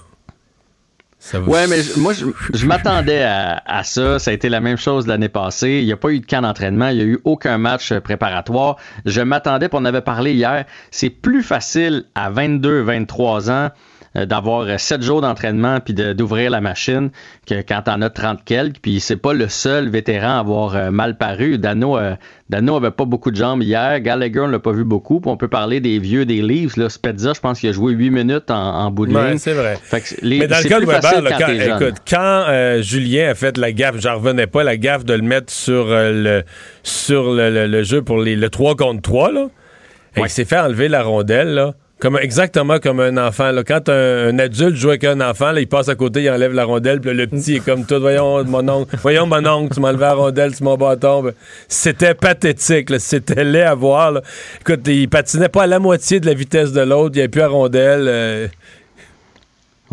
Ouais, 1.33 1.67
mais 1.67 1.79
moi, 1.97 2.13
je, 2.13 2.67
m'attendais 2.67 3.23
à, 3.23 3.83
ça. 3.83 4.19
Ça 4.19 4.31
a 4.31 4.35
été 4.35 4.49
la 4.49 4.61
même 4.61 4.77
chose 4.77 5.07
l'année 5.07 5.29
passée. 5.29 5.79
Il 5.81 5.87
n'y 5.87 5.93
a 5.93 5.97
pas 5.97 6.11
eu 6.11 6.21
de 6.21 6.27
camp 6.27 6.43
d'entraînement. 6.43 6.89
Il 6.89 6.97
n'y 6.97 7.03
a 7.03 7.07
eu 7.07 7.19
aucun 7.25 7.59
match 7.59 7.93
préparatoire. 8.01 8.77
Je 9.07 9.21
m'attendais, 9.21 9.69
puis 9.69 9.79
on 9.81 9.85
avait 9.85 10.03
parlé 10.03 10.33
hier, 10.33 10.65
c'est 10.91 11.11
plus 11.11 11.43
facile 11.43 12.05
à 12.15 12.31
22, 12.31 12.83
23 12.83 13.51
ans 13.51 13.55
euh, 13.55 13.69
d'avoir 14.15 14.63
euh, 14.63 14.79
sept 14.79 15.03
jours 15.03 15.21
d'entraînement 15.21 15.81
puis 15.81 15.95
d'ouvrir 15.95 16.51
la 16.51 16.61
machine 16.61 17.11
que 17.47 17.63
quand 17.63 17.83
t'en 17.83 18.01
as 18.01 18.11
30 18.11 18.45
quelques. 18.45 18.79
Puis 18.81 19.01
c'est 19.01 19.17
pas 19.17 19.33
le 19.33 19.49
seul 19.49 19.89
vétéran 19.89 20.37
à 20.37 20.39
avoir 20.39 20.77
euh, 20.77 20.91
mal 20.91 21.17
paru. 21.19 21.59
Dano, 21.59 21.99
Dano 22.49 22.77
avait 22.77 22.91
pas 22.91 23.05
beaucoup 23.05 23.31
de 23.31 23.37
jambes 23.37 23.63
hier. 23.63 24.01
Gallagher, 24.01 24.41
on 24.41 24.47
l'a 24.47 24.59
pas 24.59 24.73
vu 24.73 24.85
beaucoup. 24.85 25.21
Puis 25.21 25.31
on 25.31 25.37
peut 25.37 25.49
parler 25.49 25.81
des 25.81 25.99
vieux 25.99 26.25
des 26.25 26.43
Leafs. 26.43 26.77
Là. 26.77 26.89
Spezza, 26.89 27.33
je 27.35 27.41
pense 27.41 27.61
qu'il 27.61 27.69
a 27.71 27.73
joué 27.73 27.93
8 27.93 28.11
minutes 28.11 28.51
en, 28.51 28.85
en 28.85 28.91
bout 28.91 29.07
de 29.07 29.19
ligne. 29.19 29.39
c'est 29.39 29.55
vrai. 29.55 29.79
Mais 30.23 30.47
dans 30.47 30.63
le 30.63 30.69
cas 30.69 30.81
de 30.81 30.87
Weber, 30.87 31.39
quand, 31.39 31.85
écoute, 31.85 31.97
quand 32.09 32.81
Julien 32.83 33.31
a 33.31 33.35
fait 33.35 33.59
la 33.59 33.73
gaffe, 33.73 33.97
j'en 33.99 34.17
revenais 34.17 34.47
pas, 34.47 34.63
la 34.63 34.77
gaffe 34.77 35.05
de 35.05 35.15
le 35.15 35.23
mettre 35.23 35.53
sur 35.53 35.87
le 35.89 36.43
sur 36.83 37.33
le, 37.33 37.83
jeu 37.83 38.03
pour 38.03 38.19
les, 38.19 38.37
le 38.37 38.51
3 38.51 38.77
contre 38.77 39.03
3, 39.03 39.33
là. 39.33 39.47
il 40.17 40.29
s'est 40.29 40.45
fait 40.45 40.59
enlever 40.59 40.89
la 40.89 41.03
rondelle, 41.03 41.55
là. 41.55 41.75
Comme, 42.01 42.19
exactement 42.19 42.81
comme 42.81 43.01
un 43.01 43.17
enfant. 43.17 43.51
Quand 43.67 43.89
un, 43.89 44.39
adulte 44.39 44.77
joue 44.77 44.91
avec 44.91 45.05
un 45.05 45.21
enfant, 45.21 45.55
il 45.57 45.67
passe 45.69 45.89
à 45.89 45.95
côté, 45.95 46.25
il 46.25 46.31
enlève 46.31 46.53
la 46.53 46.65
rondelle, 46.65 47.01
puis 47.01 47.15
le 47.15 47.27
petit 47.27 47.57
est 47.57 47.65
comme 47.65 47.87
tout. 47.87 48.01
Voyons, 48.01 48.45
mon 48.45 48.69
oncle, 48.69 48.97
voyons, 49.01 49.27
mon 49.27 49.47
oncle, 49.47 49.75
tu 49.75 49.81
enlevé 49.81 50.01
la 50.01 50.15
rondelle, 50.15 50.55
c'est 50.55 50.65
mon 50.65 50.77
bâton. 50.77 51.23
Ben, 51.23 51.33
c'était 51.69 52.15
pathétique. 52.15 52.91
C'était 52.99 53.45
laid 53.45 53.63
à 53.63 53.75
voir. 53.75 54.21
Écoute, 54.61 54.81
il 54.87 55.09
patinait 55.09 55.49
pas 55.49 55.63
à 55.63 55.67
la 55.67 55.79
moitié 55.79 56.21
de 56.21 56.27
la 56.27 56.35
vitesse 56.35 56.73
de 56.73 56.81
l'autre. 56.81 57.13
Il 57.15 57.19
n'y 57.19 57.21
avait 57.21 57.29
plus 57.29 57.41
la 57.41 57.49
rondelle. 57.49 58.05
Euh, 58.09 58.49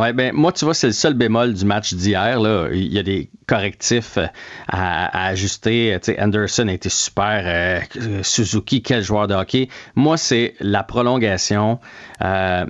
Ouais, 0.01 0.13
ben 0.13 0.33
moi, 0.33 0.51
tu 0.51 0.65
vois, 0.65 0.73
c'est 0.73 0.87
le 0.87 0.93
seul 0.93 1.13
bémol 1.13 1.53
du 1.53 1.63
match 1.63 1.93
d'hier. 1.93 2.39
Là. 2.39 2.69
Il 2.73 2.91
y 2.91 2.97
a 2.97 3.03
des 3.03 3.29
correctifs 3.47 4.17
euh, 4.17 4.25
à, 4.67 5.27
ajuster. 5.27 5.95
Tu 6.01 6.13
sais, 6.13 6.19
Anderson 6.19 6.67
a 6.69 6.73
été 6.73 6.89
super. 6.89 7.43
Euh, 7.45 8.23
Suzuki, 8.23 8.81
quel 8.81 9.03
joueur 9.03 9.27
de 9.27 9.35
hockey. 9.35 9.69
Moi, 9.93 10.17
c'est 10.17 10.55
la 10.59 10.81
prolongation. 10.81 11.79
Euh, 12.23 12.65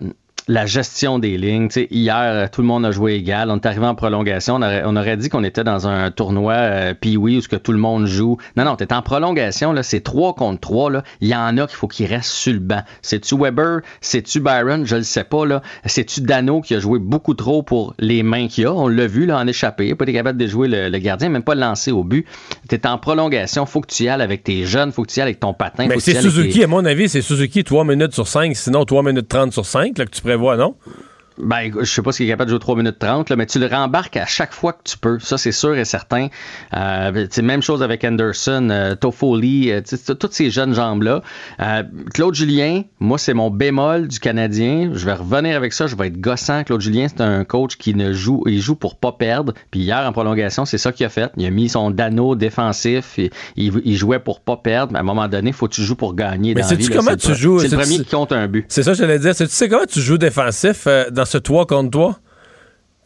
la 0.51 0.65
gestion 0.65 1.17
des 1.17 1.37
lignes. 1.37 1.69
hier, 1.91 2.51
tout 2.51 2.59
le 2.59 2.67
monde 2.67 2.85
a 2.85 2.91
joué 2.91 3.13
égal. 3.13 3.49
On 3.49 3.55
est 3.55 3.65
arrivé 3.65 3.85
en 3.85 3.95
prolongation. 3.95 4.55
On 4.55 4.95
aurait, 4.97 5.15
dit 5.15 5.29
qu'on 5.29 5.45
était 5.45 5.63
dans 5.63 5.87
un 5.87 6.11
tournoi 6.11 6.53
euh, 6.53 6.93
Pee-Wee 6.93 7.37
où 7.37 7.41
que 7.41 7.55
tout 7.55 7.71
le 7.71 7.77
monde 7.77 8.05
joue. 8.05 8.37
Non, 8.57 8.65
non, 8.65 8.75
t'es 8.75 8.91
en 8.91 9.01
prolongation. 9.01 9.71
Là, 9.71 9.81
c'est 9.81 10.01
3 10.01 10.35
contre 10.35 10.59
3. 10.59 11.03
Il 11.21 11.29
y 11.29 11.35
en 11.35 11.57
a 11.57 11.67
qu'il 11.67 11.77
faut 11.77 11.87
qu'ils 11.87 12.05
restent 12.05 12.31
sur 12.31 12.51
le 12.51 12.59
banc. 12.59 12.81
C'est-tu 13.01 13.37
Weber? 13.37 13.79
C'est-tu 14.01 14.41
Byron? 14.41 14.85
Je 14.85 14.97
le 14.97 15.03
sais 15.03 15.23
pas. 15.23 15.45
là. 15.45 15.61
C'est-tu 15.85 16.19
Dano 16.19 16.59
qui 16.59 16.75
a 16.75 16.79
joué 16.79 16.99
beaucoup 16.99 17.33
trop 17.33 17.63
pour 17.63 17.93
les 17.97 18.21
mains 18.21 18.49
qu'il 18.49 18.67
a? 18.67 18.73
On 18.73 18.89
l'a 18.89 19.07
vu 19.07 19.25
là, 19.25 19.37
en 19.37 19.47
échappé. 19.47 19.87
Il 19.87 19.95
pas 19.95 20.03
été 20.03 20.13
capable 20.13 20.37
de 20.37 20.47
jouer 20.47 20.67
le, 20.67 20.97
gardien, 20.97 21.29
même 21.29 21.43
pas 21.43 21.55
le 21.55 21.61
lancer 21.61 21.91
au 21.93 22.03
but. 22.03 22.27
T'es 22.67 22.85
en 22.85 22.97
prolongation. 22.97 23.65
Faut 23.65 23.79
que 23.79 23.87
tu 23.87 24.03
y 24.03 24.09
ailles 24.09 24.21
avec 24.21 24.43
tes 24.43 24.65
jeunes. 24.65 24.91
Faut 24.91 25.03
que 25.03 25.11
tu 25.11 25.19
y 25.19 25.21
ailles 25.21 25.29
avec 25.29 25.39
ton 25.39 25.53
patin. 25.53 25.87
Mais 25.87 25.99
c'est 26.01 26.19
Suzuki, 26.19 26.61
à 26.61 26.67
mon 26.67 26.83
avis, 26.83 27.07
c'est 27.07 27.21
Suzuki 27.21 27.63
3 27.63 27.85
minutes 27.85 28.13
sur 28.13 28.27
5, 28.27 28.53
sinon 28.53 28.83
3 28.83 29.03
minutes 29.03 29.29
30 29.29 29.53
sur 29.53 29.65
5 29.65 29.97
là, 29.97 30.05
que 30.05 30.11
tu 30.11 30.21
prévois, 30.21 30.40
non? 30.57 30.75
Ben, 31.41 31.71
je 31.79 31.85
sais 31.85 32.01
pas 32.01 32.11
s'il 32.11 32.25
est 32.25 32.29
capable 32.29 32.49
de 32.49 32.55
jouer 32.55 32.59
3 32.59 32.75
minutes 32.75 32.99
30, 32.99 33.29
là, 33.29 33.35
mais 33.35 33.45
tu 33.45 33.59
le 33.59 33.67
rembarques 33.67 34.17
à 34.17 34.25
chaque 34.25 34.53
fois 34.53 34.73
que 34.73 34.83
tu 34.83 34.97
peux. 34.97 35.19
Ça, 35.19 35.37
c'est 35.37 35.51
sûr 35.51 35.75
et 35.75 35.85
certain. 35.85 36.27
Euh, 36.73 37.27
même 37.41 37.61
chose 37.61 37.83
avec 37.83 38.03
Anderson, 38.03 38.69
euh, 38.71 38.95
Toffoli, 38.95 39.71
euh, 39.71 39.81
toutes 40.19 40.33
ces 40.33 40.49
jeunes 40.49 40.73
jambes-là. 40.73 41.21
Euh, 41.59 41.83
Claude 42.13 42.33
Julien, 42.33 42.83
moi, 42.99 43.17
c'est 43.17 43.33
mon 43.33 43.49
bémol 43.49 44.07
du 44.07 44.19
Canadien. 44.19 44.91
Je 44.93 45.05
vais 45.05 45.13
revenir 45.13 45.57
avec 45.57 45.73
ça. 45.73 45.87
Je 45.87 45.95
vais 45.95 46.07
être 46.07 46.19
gossant. 46.19 46.63
Claude 46.63 46.81
Julien, 46.81 47.07
c'est 47.09 47.21
un 47.21 47.43
coach 47.43 47.75
qui 47.77 47.93
ne 47.93 48.13
joue, 48.13 48.43
il 48.47 48.61
joue 48.61 48.75
pour 48.75 48.95
pas 48.95 49.11
perdre. 49.11 49.53
Puis 49.69 49.81
hier, 49.81 49.99
en 50.07 50.11
prolongation, 50.13 50.65
c'est 50.65 50.77
ça 50.77 50.91
qu'il 50.91 51.05
a 51.05 51.09
fait. 51.09 51.31
Il 51.37 51.45
a 51.45 51.49
mis 51.49 51.69
son 51.69 51.91
dano 51.91 52.35
défensif. 52.35 53.19
Et, 53.19 53.31
il, 53.57 53.95
jouait 53.97 54.19
pour 54.19 54.39
pas 54.39 54.57
perdre. 54.57 54.93
Mais 54.93 54.99
à 54.99 55.01
un 55.01 55.05
moment 55.05 55.27
donné, 55.27 55.51
faut 55.51 55.67
que 55.67 55.73
tu 55.73 55.83
joues 55.83 55.95
pour 55.95 56.15
gagner. 56.15 56.55
Mais 56.55 56.63
sais-tu 56.63 56.89
comment 56.89 57.15
tu 57.15 57.35
joues? 57.35 57.59
C'est 57.59 57.69
le 57.69 57.77
premier 57.77 57.97
qui 57.97 58.05
compte 58.05 58.31
un 58.31 58.47
but. 58.47 58.65
C'est 58.69 58.83
ça, 58.83 58.93
je 58.93 59.03
dire. 59.03 59.35
Tu 59.35 59.47
sais 59.47 59.69
comment 59.69 59.85
tu 59.85 59.99
joues 59.99 60.17
défensif 60.17 60.87
dans 61.11 61.25
ce 61.31 61.37
3 61.37 61.65
contre 61.65 61.91
3, 61.91 62.19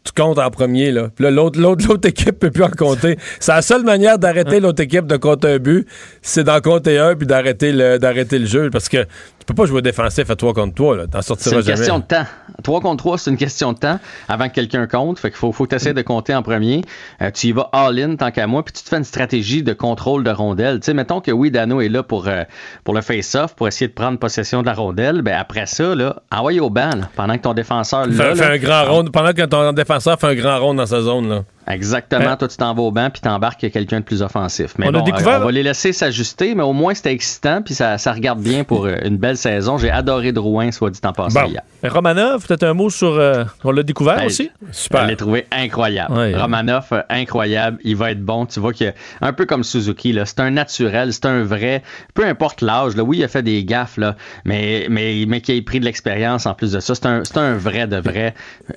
tu 0.03 0.11
comptes 0.11 0.38
en 0.38 0.49
premier, 0.52 0.91
là. 0.91 1.10
Puis 1.15 1.30
l'autre, 1.31 1.60
l'autre, 1.60 1.85
l'autre 1.89 2.07
équipe 2.07 2.39
peut 2.39 2.52
plus 2.52 2.64
en 2.64 2.69
compter. 2.69 3.18
C'est 3.39 3.52
la 3.52 3.61
seule 3.61 3.84
manière 3.84 4.19
d'arrêter 4.19 4.60
l'autre 4.60 4.81
équipe 4.81 5.07
de 5.07 5.18
compter 5.18 5.53
un 5.53 5.57
but, 5.57 5.88
c'est 6.22 6.43
d'en 6.43 6.61
compter 6.61 6.97
un 6.97 7.15
puis 7.15 7.27
d'arrêter 7.27 7.72
le, 7.72 7.97
d'arrêter 7.97 8.39
le 8.39 8.45
jeu. 8.45 8.69
Parce 8.69 8.89
que 8.89 9.06
tu 9.46 9.54
peux 9.54 9.62
pas 9.62 9.68
jouer 9.68 9.84
défensif 9.84 10.28
à 10.28 10.36
3 10.36 10.56
contre 10.56 10.74
3, 10.74 10.98
là. 10.98 11.06
T'en 11.06 11.22
sortiras 11.22 11.62
jamais. 11.62 11.64
C'est 11.64 11.72
une 11.72 11.78
question 11.78 12.00
de 12.00 12.04
temps. 12.04 12.26
3 12.64 12.82
contre 12.82 13.04
3, 13.04 13.18
c'est 13.20 13.30
une 13.30 13.38
question 13.38 13.74
de 13.74 13.78
temps 13.78 14.00
avant 14.28 14.50
que 14.50 14.56
quelqu'un 14.56 14.88
compte. 14.88 15.20
Fait 15.20 15.30
qu'il 15.30 15.38
faut, 15.38 15.52
faut 15.52 15.66
que 15.66 15.70
tu 15.70 15.76
essaies 15.76 15.94
de 15.94 16.02
compter 16.02 16.34
en 16.34 16.42
premier. 16.42 16.82
Euh, 17.22 17.30
tu 17.30 17.48
y 17.48 17.52
vas 17.52 17.70
all-in 17.72 18.16
tant 18.16 18.32
qu'à 18.32 18.48
moi, 18.48 18.64
puis 18.64 18.74
tu 18.74 18.82
te 18.82 18.90
fais 18.90 18.98
une 18.98 19.04
stratégie 19.04 19.62
de 19.62 19.74
contrôle 19.74 20.24
de 20.24 20.32
rondelle. 20.32 20.80
Tu 20.80 20.88
sais, 20.88 20.94
mettons 20.96 21.22
que 21.22 21.30
oui, 21.30 21.52
Dano 21.52 21.80
est 21.80 21.90
là 21.90 22.02
pour, 22.02 22.28
euh, 22.28 22.44
pour 22.84 22.96
le 22.96 23.02
face-off, 23.02 23.56
pour 23.56 23.68
essayer 23.68 23.88
de 23.88 23.94
prendre 23.94 24.18
possession 24.18 24.62
de 24.62 24.66
la 24.66 24.74
rondelle. 24.74 25.22
Ben 25.22 25.38
après 25.40 25.68
ça, 25.68 25.94
là, 25.94 26.24
envoie 26.32 26.54
au 26.54 26.72
ban, 26.72 27.02
pendant 27.16 27.38
que 27.38 27.44
ton 27.44 27.54
défenseur. 27.54 28.08
Là, 28.08 28.34
fait, 28.34 28.46
un 28.46 28.58
grand 28.58 28.86
rond, 28.86 29.04
pendant 29.06 29.34
que 29.34 29.46
ton 29.46 29.74
défenseur 29.74 30.20
fait 30.20 30.28
un 30.28 30.36
grand 30.36 30.60
rond 30.60 30.74
dans 30.74 30.88
sa 30.88 31.02
zone, 31.02 31.30
là. 31.30 31.44
Exactement. 31.68 32.26
Ben- 32.26 32.38
Toi, 32.38 32.48
tu 32.48 32.58
t'en 32.58 32.74
vas 32.74 32.82
au 32.82 32.92
banc 32.92 33.10
puis 33.10 33.22
t'embarques 33.22 33.70
quelqu'un 33.70 34.00
de 34.00 34.06
plus 34.06 34.22
offensif. 34.22 34.74
Mais 34.78 34.88
on, 34.88 34.92
bon, 34.92 35.06
euh, 35.08 35.40
on 35.40 35.46
va 35.46 35.52
les 35.52 35.64
laisser 35.64 35.94
s'ajuster, 35.94 36.56
mais 36.56 36.64
au 36.64 36.74
moins 36.74 36.94
c'était 36.94 37.12
excitant 37.12 37.62
puis 37.62 37.74
ça, 37.74 37.98
ça, 37.98 38.14
regarde 38.14 38.40
bien 38.40 38.64
pour 38.64 38.86
euh, 38.86 38.96
une 39.04 39.18
belle 39.18 39.38
saison. 39.38 39.78
J'ai 39.78 39.90
adoré 39.90 40.32
Drouin, 40.32 40.72
soit 40.72 40.90
dit 40.90 41.00
en 41.04 41.14
passant 41.14 41.46
hier. 41.46 41.62
Romanov, 41.84 42.46
peut-être 42.46 42.64
un 42.64 42.74
mot 42.74 42.90
sur. 42.90 43.14
Euh, 43.14 43.44
on 43.64 43.72
l'a 43.72 43.84
découvert 43.84 44.18
ben, 44.18 44.26
aussi? 44.26 44.52
Super. 44.72 45.04
Je 45.04 45.08
l'ai 45.10 45.16
trouvé 45.16 45.46
incroyable. 45.52 46.36
Romanov, 46.36 47.04
incroyable. 47.10 47.80
Il 47.84 47.96
va 47.96 48.12
être 48.12 48.24
bon. 48.24 48.46
Tu 48.46 48.60
vois 48.60 48.74
qu'il 48.74 48.94
un 49.22 49.34
peu 49.34 49.46
comme 49.46 49.64
Suzuki, 49.64 50.18
c'est 50.26 50.40
un 50.40 50.52
naturel, 50.52 51.14
c'est 51.14 51.26
un 51.26 51.44
vrai. 51.44 51.84
Peu 52.14 52.26
importe 52.26 52.62
l'âge, 52.62 52.94
oui, 52.98 53.18
il 53.18 53.24
a 53.24 53.28
fait 53.28 53.44
des 53.44 53.64
gaffes, 53.64 53.98
là, 53.98 54.16
mais, 54.46 54.88
mais, 54.90 55.26
mais 55.28 55.42
qui 55.42 55.58
a 55.58 55.62
pris 55.62 55.80
de 55.80 55.86
l'expérience 55.86 56.46
en 56.46 56.54
plus 56.54 56.72
de 56.72 56.80
ça. 56.80 56.96
C'est 56.96 57.06
un, 57.06 57.24
un 57.36 57.58
vrai 57.58 57.88
de 57.88 57.98
vrai. 57.98 58.34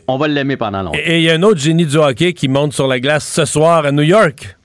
On 0.06 0.16
va 0.16 0.28
l'aimer 0.28 0.56
pendant 0.56 0.82
longtemps. 0.82 0.98
Et 1.04 1.18
il 1.18 1.22
y 1.22 1.30
a 1.30 1.34
un 1.34 1.42
autre 1.42 1.60
génie 1.60 1.86
du 1.86 1.96
hockey 1.96 2.32
qui 2.32 2.48
monte 2.48 2.72
sur 2.78 2.86
la 2.86 3.00
glace 3.00 3.26
ce 3.26 3.44
soir 3.44 3.86
à 3.86 3.90
New 3.90 4.04
York. 4.04 4.56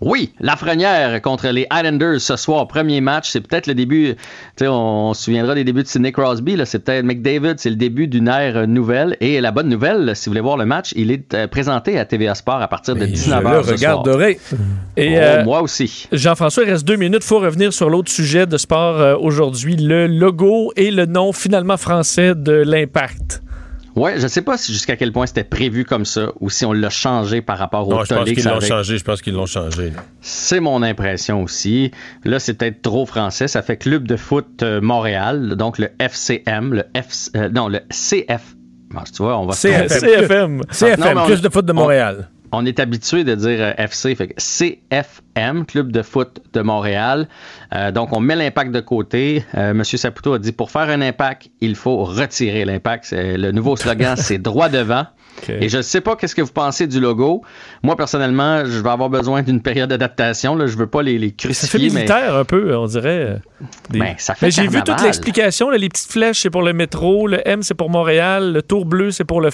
Oui, 0.00 0.32
Lafrenière 0.38 1.20
contre 1.20 1.48
les 1.48 1.66
Islanders 1.72 2.20
ce 2.20 2.36
soir, 2.36 2.68
premier 2.68 3.00
match. 3.00 3.28
C'est 3.28 3.40
peut-être 3.40 3.66
le 3.66 3.74
début, 3.74 4.14
sais, 4.54 4.68
on, 4.68 5.14
se 5.14 5.24
souviendra 5.24 5.56
des 5.56 5.64
débuts 5.64 5.82
de 5.82 5.88
Sidney 5.88 6.12
Crosby. 6.12 6.56
C'est 6.64 6.78
peut-être 6.78 7.04
McDavid, 7.04 7.54
c'est 7.56 7.70
le 7.70 7.74
début 7.74 8.06
d'une 8.06 8.28
ère 8.28 8.68
nouvelle. 8.68 9.16
Et 9.20 9.40
la 9.40 9.50
bonne 9.50 9.68
nouvelle, 9.68 10.14
si 10.14 10.26
vous 10.26 10.30
voulez 10.30 10.42
voir 10.42 10.56
le 10.58 10.64
match, 10.64 10.92
il 10.94 11.10
est 11.10 11.34
euh, 11.34 11.48
présenté 11.48 11.98
à 11.98 12.04
TVA 12.04 12.36
Sport 12.36 12.62
à 12.62 12.68
partir 12.68 12.94
de 12.94 13.04
19h. 13.04 13.64
Je 13.64 13.70
le 13.70 13.72
regarderai. 13.72 14.38
Et, 14.96 15.16
Oh, 15.16 15.20
euh, 15.20 15.44
moi 15.44 15.60
aussi. 15.60 16.06
Jean-François, 16.12 16.62
il 16.62 16.70
reste 16.70 16.86
deux 16.86 16.94
minutes. 16.94 17.22
Il 17.24 17.26
faut 17.26 17.40
revenir 17.40 17.72
sur 17.72 17.90
l'autre 17.90 18.12
sujet 18.12 18.46
de 18.46 18.58
sport 18.58 19.00
euh, 19.00 19.16
aujourd'hui, 19.16 19.74
le 19.74 20.06
logo 20.06 20.72
et 20.76 20.92
le 20.92 21.06
nom 21.06 21.32
finalement 21.32 21.76
français 21.76 22.36
de 22.36 22.52
l'Impact. 22.52 23.42
Ouais, 23.96 24.20
je 24.20 24.26
sais 24.26 24.42
pas 24.42 24.58
si 24.58 24.72
jusqu'à 24.74 24.94
quel 24.96 25.10
point 25.10 25.24
c'était 25.26 25.42
prévu 25.42 25.84
comme 25.86 26.04
ça 26.04 26.28
ou 26.40 26.50
si 26.50 26.64
on 26.66 26.72
l'a 26.74 26.90
changé 26.90 27.40
par 27.40 27.56
rapport 27.58 27.88
au 27.88 27.92
Non, 27.94 28.04
je 28.04 28.14
pense 28.14 28.28
qu'ils 28.28 28.44
l'ont 28.44 28.60
changé. 28.60 28.98
Je 28.98 29.04
pense 29.04 29.22
qu'ils 29.22 29.32
l'ont 29.32 29.46
changé. 29.46 29.92
C'est 30.20 30.60
mon 30.60 30.82
impression 30.82 31.42
aussi. 31.42 31.90
Là, 32.24 32.38
c'est 32.38 32.54
peut-être 32.54 32.82
trop 32.82 33.06
français. 33.06 33.48
Ça 33.48 33.62
fait 33.62 33.78
Club 33.78 34.06
de 34.06 34.16
foot 34.16 34.62
euh, 34.62 34.80
Montréal, 34.82 35.56
donc 35.56 35.78
le 35.78 35.88
FCM, 35.98 36.74
le 36.74 36.82
F, 36.94 37.30
euh, 37.36 37.48
non, 37.48 37.68
le 37.68 37.80
CF. 37.90 38.54
Bon, 38.90 39.00
tu 39.04 39.22
vois, 39.22 39.38
on 39.38 39.46
va 39.46 39.54
CFM. 39.54 39.88
CFM. 39.88 40.62
CFM, 40.70 41.14
Non, 41.14 41.22
on- 41.24 41.28
de 41.40 41.48
foot 41.48 41.64
de 41.64 41.72
on- 41.72 41.76
Montréal. 41.76 42.28
On 42.30 42.35
est 42.64 42.80
habitué 42.80 43.24
de 43.24 43.34
dire 43.34 43.58
euh, 43.60 43.72
FC, 43.76 44.14
fait 44.14 44.28
que 44.28 44.34
CFM, 44.38 45.66
Club 45.66 45.92
de 45.92 46.02
foot 46.02 46.40
de 46.52 46.60
Montréal. 46.60 47.28
Euh, 47.74 47.90
donc, 47.92 48.12
on 48.12 48.20
met 48.20 48.36
l'impact 48.36 48.72
de 48.72 48.80
côté. 48.80 49.44
Euh, 49.54 49.74
Monsieur 49.74 49.98
Saputo 49.98 50.34
a 50.34 50.38
dit 50.38 50.52
pour 50.52 50.70
faire 50.70 50.88
un 50.88 51.00
impact, 51.00 51.50
il 51.60 51.74
faut 51.76 52.04
retirer 52.04 52.64
l'impact. 52.64 53.12
Le 53.12 53.50
nouveau 53.52 53.76
slogan, 53.76 54.16
c'est 54.18 54.38
droit 54.38 54.68
devant. 54.68 55.06
Et 55.48 55.68
je 55.68 55.76
ne 55.78 55.82
sais 55.82 56.00
pas 56.00 56.16
qu'est-ce 56.16 56.34
que 56.34 56.42
vous 56.42 56.52
pensez 56.52 56.86
du 56.86 57.00
logo. 57.00 57.42
Moi, 57.82 57.96
personnellement, 57.96 58.64
je 58.64 58.80
vais 58.80 58.88
avoir 58.90 59.08
besoin 59.10 59.42
d'une 59.42 59.60
période 59.60 59.88
d'adaptation. 59.90 60.58
Je 60.66 60.76
veux 60.76 60.86
pas 60.86 61.02
les, 61.02 61.18
les 61.18 61.28
Ça 61.28 61.34
fait 61.38 61.48
crucifier, 61.48 61.78
mais 61.90 61.94
militaire 62.00 62.34
un 62.36 62.44
peu, 62.44 62.76
on 62.76 62.86
dirait. 62.86 63.08
euh, 63.08 63.36
des- 63.90 63.98
Ben, 64.00 64.14
ça 64.18 64.34
fait 64.34 64.46
Mais 64.46 64.50
j'ai 64.50 64.62
vu 64.68 64.82
toute 64.82 65.02
l'explication. 65.02 65.70
Les 65.70 65.88
petites 65.88 66.10
flèches, 66.10 66.40
c'est 66.42 66.50
pour 66.50 66.62
le 66.62 66.72
métro. 66.72 67.26
Le 67.26 67.40
M, 67.46 67.62
c'est 67.62 67.74
pour 67.74 67.90
Montréal. 67.90 68.52
Le 68.52 68.62
tour 68.62 68.84
bleu, 68.86 69.10
c'est 69.10 69.24
pour 69.24 69.40
le, 69.40 69.50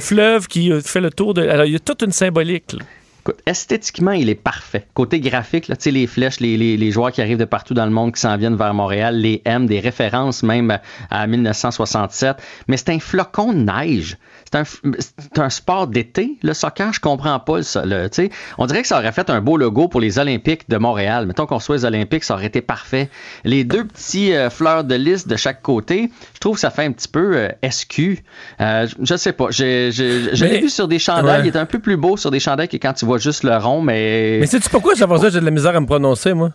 fleuve 0.00 0.46
qui 0.48 0.70
euh, 0.72 0.80
fait 0.80 1.00
le 1.00 1.10
tour 1.10 1.34
de. 1.34 1.42
Alors, 1.46 1.64
il 1.66 1.72
y 1.72 1.76
a 1.76 1.80
toute 1.80 2.02
une 2.02 2.12
symbolique. 2.12 2.72
là. 2.72 2.80
Écoute, 3.24 3.38
esthétiquement, 3.46 4.10
il 4.10 4.28
est 4.28 4.34
parfait. 4.34 4.84
Côté 4.94 5.20
graphique, 5.20 5.68
là, 5.68 5.76
les 5.86 6.06
flèches, 6.08 6.40
les, 6.40 6.56
les- 6.56 6.76
les 6.76 6.90
joueurs 6.90 7.12
qui 7.12 7.22
arrivent 7.22 7.38
de 7.38 7.44
partout 7.44 7.72
dans 7.72 7.84
le 7.84 7.92
monde, 7.92 8.12
qui 8.12 8.20
s'en 8.20 8.36
viennent 8.36 8.56
vers 8.56 8.74
Montréal, 8.74 9.16
les 9.16 9.40
M, 9.44 9.66
des 9.66 9.78
références 9.78 10.42
même 10.42 10.76
à 11.08 11.26
1967. 11.28 12.36
Mais 12.66 12.76
c'est 12.76 12.90
un 12.90 12.98
flocon 12.98 13.52
de 13.52 13.58
neige. 13.60 14.16
C'est 14.52 15.38
un, 15.38 15.48
sport 15.50 15.86
d'été. 15.86 16.36
Le 16.42 16.52
soccer, 16.52 16.92
je 16.92 17.00
comprends 17.00 17.40
pas. 17.40 17.58
Le, 17.84 18.08
sais, 18.12 18.30
on 18.58 18.66
dirait 18.66 18.82
que 18.82 18.88
ça 18.88 18.98
aurait 18.98 19.12
fait 19.12 19.30
un 19.30 19.40
beau 19.40 19.56
logo 19.56 19.88
pour 19.88 20.00
les 20.00 20.18
Olympiques 20.18 20.68
de 20.68 20.76
Montréal. 20.76 21.26
Mettons 21.26 21.46
qu'on 21.46 21.58
soit 21.58 21.76
les 21.76 21.84
Olympiques, 21.86 22.24
ça 22.24 22.34
aurait 22.34 22.46
été 22.46 22.60
parfait. 22.60 23.08
Les 23.44 23.64
deux 23.64 23.84
petits 23.84 24.34
euh, 24.34 24.50
fleurs 24.50 24.84
de 24.84 24.94
lys 24.94 25.26
de 25.26 25.36
chaque 25.36 25.62
côté, 25.62 26.10
je 26.34 26.40
trouve 26.40 26.54
que 26.56 26.60
ça 26.60 26.70
fait 26.70 26.84
un 26.84 26.92
petit 26.92 27.08
peu 27.08 27.36
euh, 27.36 27.48
SQ. 27.62 28.22
Euh, 28.60 28.86
je- 29.02 29.16
sais 29.16 29.32
pas. 29.32 29.46
J'ai- 29.50 29.90
l'ai 29.90 30.60
vu 30.60 30.68
sur 30.68 30.86
des 30.86 30.98
chandails. 30.98 31.42
Ouais. 31.42 31.48
Il 31.48 31.54
est 31.54 31.58
un 31.58 31.66
peu 31.66 31.78
plus 31.78 31.96
beau 31.96 32.18
sur 32.18 32.30
des 32.30 32.40
chandails 32.40 32.68
que 32.68 32.76
quand 32.76 32.92
tu 32.92 33.06
vois 33.06 33.18
juste 33.18 33.44
le 33.44 33.56
rond, 33.56 33.80
mais. 33.80 34.38
Mais 34.40 34.46
sais-tu 34.46 34.68
pourquoi, 34.68 34.94
Jean-François, 34.94 35.30
j'ai 35.30 35.40
de 35.40 35.44
la 35.46 35.50
misère 35.50 35.74
à 35.74 35.80
me 35.80 35.86
prononcer, 35.86 36.34
moi? 36.34 36.50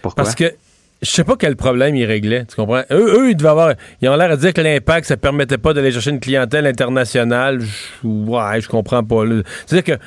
Pourquoi? 0.00 0.24
Parce 0.24 0.34
que 0.34 0.54
je 1.02 1.10
sais 1.10 1.24
pas 1.24 1.36
quel 1.38 1.54
problème 1.56 1.94
ils 1.94 2.04
réglaient, 2.04 2.44
tu 2.46 2.56
comprends? 2.56 2.82
Eux, 2.90 3.20
eux 3.20 3.30
ils 3.30 3.36
devaient 3.36 3.48
avoir... 3.50 3.74
Ils 4.02 4.08
ont 4.08 4.16
l'air 4.16 4.30
de 4.30 4.36
dire 4.36 4.52
que 4.52 4.60
l'impact, 4.60 5.06
ça 5.06 5.16
permettait 5.16 5.58
pas 5.58 5.72
d'aller 5.72 5.92
chercher 5.92 6.10
une 6.10 6.20
clientèle 6.20 6.66
internationale. 6.66 7.60
Je- 7.60 8.06
ouais, 8.08 8.60
je 8.60 8.68
comprends 8.68 9.04
pas. 9.04 9.22
C'est-à-dire 9.66 9.96
que 9.96 10.02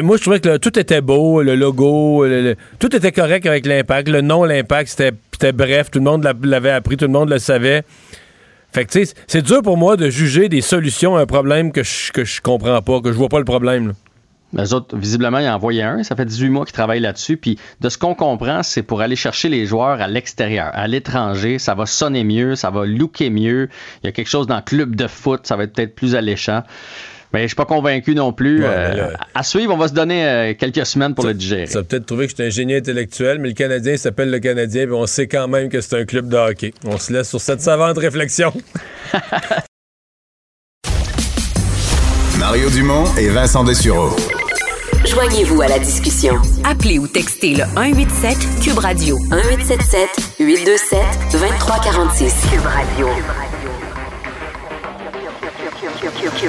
moi, 0.00 0.16
je 0.16 0.22
trouvais 0.22 0.40
que 0.40 0.56
tout 0.56 0.78
était 0.78 1.02
beau, 1.02 1.42
le 1.42 1.54
logo, 1.54 2.24
tout 2.78 2.96
était 2.96 3.12
correct 3.12 3.44
avec 3.44 3.66
l'impact. 3.66 4.08
Le 4.08 4.22
nom, 4.22 4.44
l'impact, 4.44 4.88
c'était 4.88 5.52
bref, 5.52 5.90
tout 5.90 5.98
le 5.98 6.04
monde 6.06 6.24
l'a- 6.24 6.32
l'avait 6.44 6.70
appris, 6.70 6.96
tout 6.96 7.04
le 7.04 7.12
monde 7.12 7.28
le 7.28 7.38
savait. 7.38 7.82
Fait 8.72 8.84
que, 8.86 8.92
tu 8.92 9.04
sais, 9.04 9.14
c'est 9.26 9.42
dur 9.42 9.60
pour 9.62 9.76
moi 9.76 9.96
de 9.98 10.08
juger 10.08 10.48
des 10.48 10.60
solutions 10.62 11.16
à 11.16 11.20
un 11.20 11.26
problème 11.26 11.72
que 11.72 11.82
je, 11.82 12.10
que 12.12 12.24
je 12.24 12.40
comprends 12.40 12.80
pas, 12.80 13.00
que 13.00 13.12
je 13.12 13.16
vois 13.18 13.28
pas 13.28 13.38
le 13.38 13.44
problème. 13.44 13.92
Les 14.56 14.72
autres, 14.74 14.96
visiblement, 14.96 15.38
ils 15.38 15.48
en 15.48 15.54
envoyé 15.54 15.82
un. 15.82 16.02
Ça 16.02 16.16
fait 16.16 16.24
18 16.24 16.48
mois 16.48 16.64
qu'ils 16.64 16.72
travaillent 16.72 17.00
là-dessus. 17.00 17.36
Puis, 17.36 17.58
de 17.80 17.88
ce 17.88 17.98
qu'on 17.98 18.14
comprend, 18.14 18.62
c'est 18.62 18.82
pour 18.82 19.00
aller 19.02 19.16
chercher 19.16 19.48
les 19.48 19.66
joueurs 19.66 20.00
à 20.00 20.08
l'extérieur, 20.08 20.70
à 20.72 20.86
l'étranger. 20.88 21.58
Ça 21.58 21.74
va 21.74 21.84
sonner 21.86 22.24
mieux, 22.24 22.54
ça 22.56 22.70
va 22.70 22.86
looker 22.86 23.30
mieux. 23.30 23.68
Il 24.02 24.06
y 24.06 24.08
a 24.08 24.12
quelque 24.12 24.28
chose 24.30 24.46
dans 24.46 24.56
le 24.56 24.62
club 24.62 24.96
de 24.96 25.06
foot, 25.06 25.46
ça 25.46 25.56
va 25.56 25.64
être 25.64 25.72
peut-être 25.74 25.94
plus 25.94 26.14
alléchant. 26.14 26.62
Mais 27.32 27.42
je 27.42 27.48
suis 27.48 27.56
pas 27.56 27.64
convaincu 27.66 28.14
non 28.14 28.32
plus. 28.32 28.60
Ouais, 28.62 28.68
Euh, 28.70 28.94
là- 28.94 29.18
à 29.34 29.42
suivre, 29.42 29.74
on 29.74 29.76
va 29.76 29.88
se 29.88 29.92
donner 29.92 30.24
euh, 30.26 30.54
quelques 30.58 30.86
semaines 30.86 31.14
pour 31.14 31.26
le 31.26 31.34
digérer. 31.34 31.66
Ça 31.66 31.80
a 31.80 31.82
peut-être 31.82 32.06
trouvé 32.06 32.24
que 32.26 32.30
j'étais 32.30 32.46
un 32.46 32.50
génie 32.50 32.76
intellectuel, 32.76 33.38
mais 33.40 33.48
le 33.48 33.54
Canadien 33.54 33.96
s'appelle 33.96 34.30
le 34.30 34.38
Canadien, 34.38 34.84
puis 34.86 34.94
on 34.94 35.06
sait 35.06 35.26
quand 35.26 35.48
même 35.48 35.68
que 35.68 35.80
c'est 35.80 35.98
un 36.00 36.04
club 36.04 36.28
de 36.28 36.36
hockey. 36.36 36.72
On 36.86 36.98
se 36.98 37.12
laisse 37.12 37.28
sur 37.28 37.40
cette 37.40 37.60
savante 37.60 37.98
réflexion. 37.98 38.52
Mario 42.38 42.70
Dumont 42.70 43.04
et 43.18 43.28
Vincent 43.28 43.64
Dessureau. 43.64 44.14
Joignez-vous 45.04 45.62
à 45.62 45.68
la 45.68 45.78
discussion. 45.78 46.34
Appelez 46.64 46.98
ou 46.98 47.06
textez 47.06 47.54
le 47.54 47.64
187 47.74 48.36
Cube 48.62 48.78
Radio 48.78 49.18
1877 49.30 50.36
827 50.40 50.98
2346. 51.32 52.34
Cube 52.50 52.66
Radio. 52.66 53.08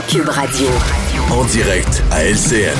Cube 0.07 0.30
Radio. 0.30 0.68
En 1.32 1.44
direct 1.45 2.03
à 2.11 2.24
LCN. 2.24 2.78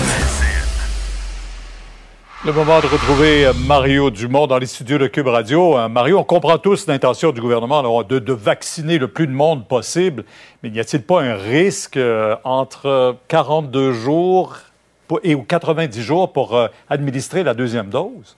Le 2.45 2.53
moment 2.53 2.80
de 2.80 2.88
retrouver 2.88 3.48
euh, 3.48 3.53
Mario 3.65 4.10
Dumont 4.10 4.48
dans 4.48 4.60
les 4.60 4.68
studios 4.68 4.98
de 4.98 5.07
Cube 5.07 5.27
Radio. 5.27 5.77
Euh, 5.77 5.89
Mario, 5.89 6.19
on 6.19 6.23
comprend 6.23 6.57
tous 6.57 6.88
l'intention 6.88 7.31
du 7.31 7.41
gouvernement 7.41 7.80
alors, 7.80 8.06
de, 8.06 8.19
de 8.19 8.31
vacciner 8.31 8.99
le 8.99 9.07
plus 9.07 9.27
de 9.27 9.34
monde 9.34 9.68
possible, 9.68 10.23
mais 10.61 10.69
n'y 10.69 10.80
a-t-il 10.80 11.03
pas 11.03 11.22
un 11.23 11.35
risque 11.35 11.98
euh, 11.98 12.35
entre 12.44 13.18
42 13.27 13.91
jours 13.91 14.56
pour- 15.07 15.19
et 15.23 15.35
ou 15.35 15.43
90 15.43 16.01
jours 16.01 16.34
pour 16.34 16.55
euh, 16.55 16.67
administrer 16.89 17.43
la 17.43 17.53
deuxième 17.53 17.89
dose? 17.89 18.35